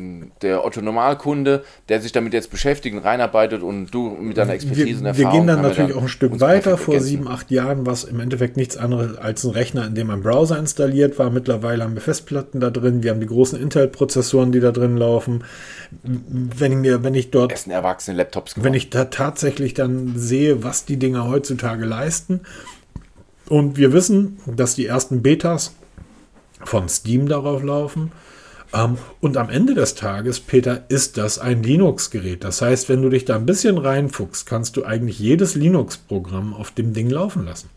der 0.42 0.66
Otto 0.66 0.82
Normalkunde, 0.82 1.64
der 1.90 2.02
sich 2.02 2.12
damit 2.12 2.34
jetzt 2.34 2.52
beschäftigt 2.52 2.96
und 2.96 3.02
reinarbeitet 3.02 3.64
und 3.64 3.88
du 3.92 4.10
mit 4.10 4.38
deiner 4.38 4.54
Expertise 4.54 5.00
und 5.00 5.06
wir, 5.06 5.18
wir 5.18 5.26
Erfahrung. 5.26 5.32
gehen 5.32 5.48
dann 5.48 5.62
natürlich 5.62 5.96
auch 5.96 6.04
ein 6.04 6.08
Stück 6.08 6.40
weiter. 6.40 6.78
Vor 6.78 6.94
ergänzen. 6.94 7.10
sieben, 7.10 7.28
acht 7.28 7.52
Jahren 7.52 7.86
war 7.86 7.94
es 7.94 8.04
im 8.04 8.20
Endeffekt 8.20 8.58
nichts 8.58 8.78
anderes 8.78 9.18
als 9.18 9.44
ein 9.44 9.52
Rechner, 9.52 9.88
in 9.88 9.96
dem 9.96 10.10
ein 10.10 10.22
Browser 10.22 10.58
installiert 10.58 11.18
war. 11.20 11.30
Mittlerweile 11.30 11.84
haben 11.84 11.96
wir 11.96 12.02
Festplatten 12.02 12.60
da 12.60 12.67
drin. 12.72 13.04
Wir 13.04 13.12
haben 13.12 13.20
die 13.20 13.28
großen 13.28 13.60
Intel-Prozessoren, 13.60 14.52
die 14.52 14.60
da 14.60 14.72
drin 14.72 14.98
laufen. 14.98 15.44
Wenn 16.04 16.72
ich 16.72 16.78
mir, 16.78 17.04
wenn 17.04 17.16
ich 17.16 17.32
dort 17.32 17.52
Es 17.52 17.64
sind 17.64 17.72
erwachsene 17.72 18.18
Laptops 18.18 18.56
wenn 18.56 18.64
geworden. 18.64 18.76
ich 18.76 18.90
da 18.90 19.06
tatsächlich 19.06 19.74
dann 19.74 20.14
sehe, 20.18 20.64
was 20.64 20.86
die 20.86 20.98
Dinger 20.98 21.28
heutzutage 21.28 21.86
leisten, 21.86 22.42
Und 23.50 23.78
wir 23.78 23.94
wissen, 23.94 24.40
dass 24.46 24.76
die 24.76 24.86
ersten 24.86 25.22
Betas 25.22 25.74
von 26.64 26.90
Steam 26.90 27.28
darauf 27.28 27.64
laufen. 27.64 28.12
Ähm, 28.74 28.98
und 29.22 29.38
am 29.38 29.50
Ende 29.50 29.74
des 29.74 29.96
Tages, 29.96 30.40
Peter, 30.42 30.84
ist 30.90 31.18
das 31.18 31.40
ein 31.40 31.64
Linux-Gerät. 31.64 32.44
Das 32.44 32.62
heißt, 32.62 32.90
wenn 32.90 33.02
du 33.02 33.10
dich 33.10 33.24
da 33.26 33.36
ein 33.36 33.46
bisschen 33.46 33.78
reinfuchst, 33.78 34.46
kannst 34.46 34.76
du 34.76 34.84
eigentlich 34.84 35.20
jedes 35.20 35.56
Linux-Programm 35.56 36.54
auf 36.54 36.72
dem 36.72 36.94
Ding 36.94 37.10
laufen 37.10 37.46
lassen. 37.46 37.70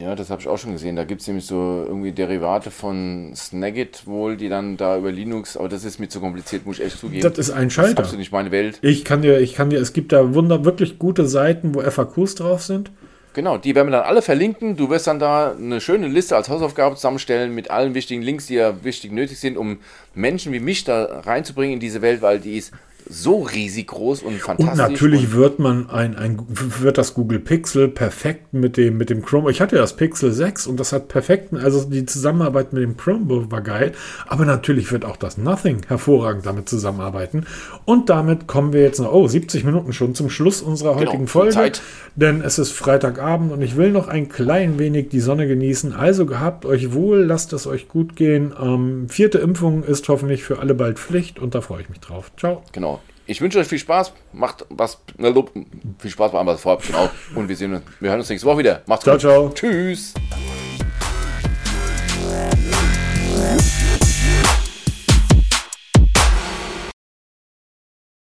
Ja, 0.00 0.14
das 0.14 0.30
habe 0.30 0.40
ich 0.40 0.48
auch 0.48 0.56
schon 0.56 0.72
gesehen. 0.72 0.96
Da 0.96 1.04
gibt 1.04 1.20
es 1.20 1.26
nämlich 1.26 1.44
so 1.44 1.84
irgendwie 1.86 2.12
Derivate 2.12 2.70
von 2.70 3.32
Snagit 3.36 4.06
wohl, 4.06 4.38
die 4.38 4.48
dann 4.48 4.78
da 4.78 4.96
über 4.96 5.12
Linux, 5.12 5.58
aber 5.58 5.68
das 5.68 5.84
ist 5.84 5.98
mir 5.98 6.08
zu 6.08 6.20
kompliziert, 6.20 6.64
muss 6.64 6.78
ich 6.78 6.86
echt 6.86 6.98
zugeben. 6.98 7.22
Das 7.22 7.36
ist 7.36 7.50
ein 7.50 7.68
Schalter. 7.68 8.02
Das 8.02 8.12
ist 8.12 8.18
nicht 8.18 8.32
meine 8.32 8.50
Welt. 8.50 8.78
Ich 8.80 9.04
kann 9.04 9.20
dir, 9.20 9.38
ich 9.40 9.54
kann 9.54 9.68
dir, 9.68 9.78
es 9.78 9.92
gibt 9.92 10.12
da 10.12 10.34
wunder 10.34 10.64
wirklich 10.64 10.98
gute 10.98 11.26
Seiten, 11.26 11.74
wo 11.74 11.82
FAQs 11.82 12.34
drauf 12.36 12.62
sind. 12.62 12.90
Genau, 13.34 13.58
die 13.58 13.74
werden 13.74 13.88
wir 13.88 13.92
dann 13.92 14.06
alle 14.06 14.22
verlinken. 14.22 14.76
Du 14.76 14.88
wirst 14.88 15.06
dann 15.06 15.18
da 15.18 15.52
eine 15.52 15.82
schöne 15.82 16.08
Liste 16.08 16.34
als 16.34 16.48
Hausaufgabe 16.48 16.96
zusammenstellen 16.96 17.54
mit 17.54 17.70
allen 17.70 17.94
wichtigen 17.94 18.22
Links, 18.22 18.46
die 18.46 18.54
ja 18.54 18.82
wichtig 18.82 19.12
nötig 19.12 19.38
sind, 19.38 19.58
um 19.58 19.80
Menschen 20.14 20.52
wie 20.52 20.60
mich 20.60 20.82
da 20.84 21.20
reinzubringen 21.24 21.74
in 21.74 21.80
diese 21.80 22.00
Welt, 22.00 22.22
weil 22.22 22.40
die 22.40 22.56
ist 22.56 22.72
so 23.10 23.42
riesig 23.42 23.88
groß 23.88 24.22
und 24.22 24.40
fantastisch. 24.40 24.72
Und 24.72 24.92
natürlich 24.92 25.24
und 25.24 25.34
wird 25.34 25.58
man 25.58 25.90
ein, 25.90 26.16
ein, 26.16 26.38
wird 26.48 26.96
das 26.96 27.14
Google 27.14 27.40
Pixel 27.40 27.88
perfekt 27.88 28.54
mit 28.54 28.76
dem, 28.76 28.96
mit 28.96 29.10
dem 29.10 29.22
Chrome. 29.22 29.50
Ich 29.50 29.60
hatte 29.60 29.76
das 29.76 29.96
Pixel 29.96 30.32
6 30.32 30.66
und 30.68 30.78
das 30.78 30.92
hat 30.92 31.08
perfekt, 31.08 31.52
also 31.54 31.84
die 31.84 32.06
Zusammenarbeit 32.06 32.72
mit 32.72 32.82
dem 32.82 32.96
Chromebook 32.96 33.50
war 33.50 33.62
geil. 33.62 33.92
Aber 34.28 34.44
natürlich 34.44 34.92
wird 34.92 35.04
auch 35.04 35.16
das 35.16 35.36
Nothing 35.36 35.80
hervorragend 35.88 36.46
damit 36.46 36.68
zusammenarbeiten. 36.68 37.46
Und 37.84 38.08
damit 38.08 38.46
kommen 38.46 38.72
wir 38.72 38.82
jetzt 38.82 39.00
noch, 39.00 39.12
oh, 39.12 39.26
70 39.26 39.64
Minuten 39.64 39.92
schon 39.92 40.14
zum 40.14 40.30
Schluss 40.30 40.62
unserer 40.62 40.90
genau, 40.90 41.00
heutigen 41.00 41.24
genau, 41.24 41.30
Folge. 41.30 41.52
Zeit. 41.52 41.82
Denn 42.14 42.42
es 42.42 42.58
ist 42.58 42.70
Freitagabend 42.70 43.52
und 43.52 43.62
ich 43.62 43.76
will 43.76 43.90
noch 43.90 44.08
ein 44.08 44.28
klein 44.28 44.78
wenig 44.78 45.08
die 45.08 45.20
Sonne 45.20 45.48
genießen. 45.48 45.92
Also 45.94 46.26
gehabt 46.26 46.64
euch 46.64 46.92
wohl, 46.92 47.24
lasst 47.24 47.52
es 47.52 47.66
euch 47.66 47.88
gut 47.88 48.14
gehen. 48.14 48.52
Ähm, 48.60 49.08
vierte 49.08 49.38
Impfung 49.38 49.82
ist 49.82 50.08
hoffentlich 50.08 50.44
für 50.44 50.60
alle 50.60 50.74
bald 50.74 50.98
Pflicht 50.98 51.38
und 51.40 51.54
da 51.54 51.60
freue 51.60 51.82
ich 51.82 51.88
mich 51.88 52.00
drauf. 52.00 52.30
Ciao. 52.36 52.62
Genau 52.72 52.99
ich 53.30 53.40
wünsche 53.40 53.60
euch 53.60 53.68
viel 53.68 53.78
Spaß. 53.78 54.12
Macht 54.32 54.66
was. 54.70 54.98
Ne, 55.16 55.30
Na, 55.30 55.44
viel 56.00 56.10
Spaß 56.10 56.32
beim 56.32 56.48
allem, 56.48 56.58
was. 56.64 56.82
Genau. 56.84 57.08
Und 57.36 57.48
wir 57.48 57.56
sehen 57.56 57.74
uns. 57.74 57.84
Wir 58.00 58.10
hören 58.10 58.18
uns 58.18 58.28
nächste 58.28 58.46
Woche 58.48 58.58
wieder. 58.58 58.82
Macht's 58.86 59.04
ciao, 59.04 59.14
gut. 59.14 59.20
Ciao, 59.20 59.50
ciao. 59.50 59.54
Tschüss. 59.54 60.14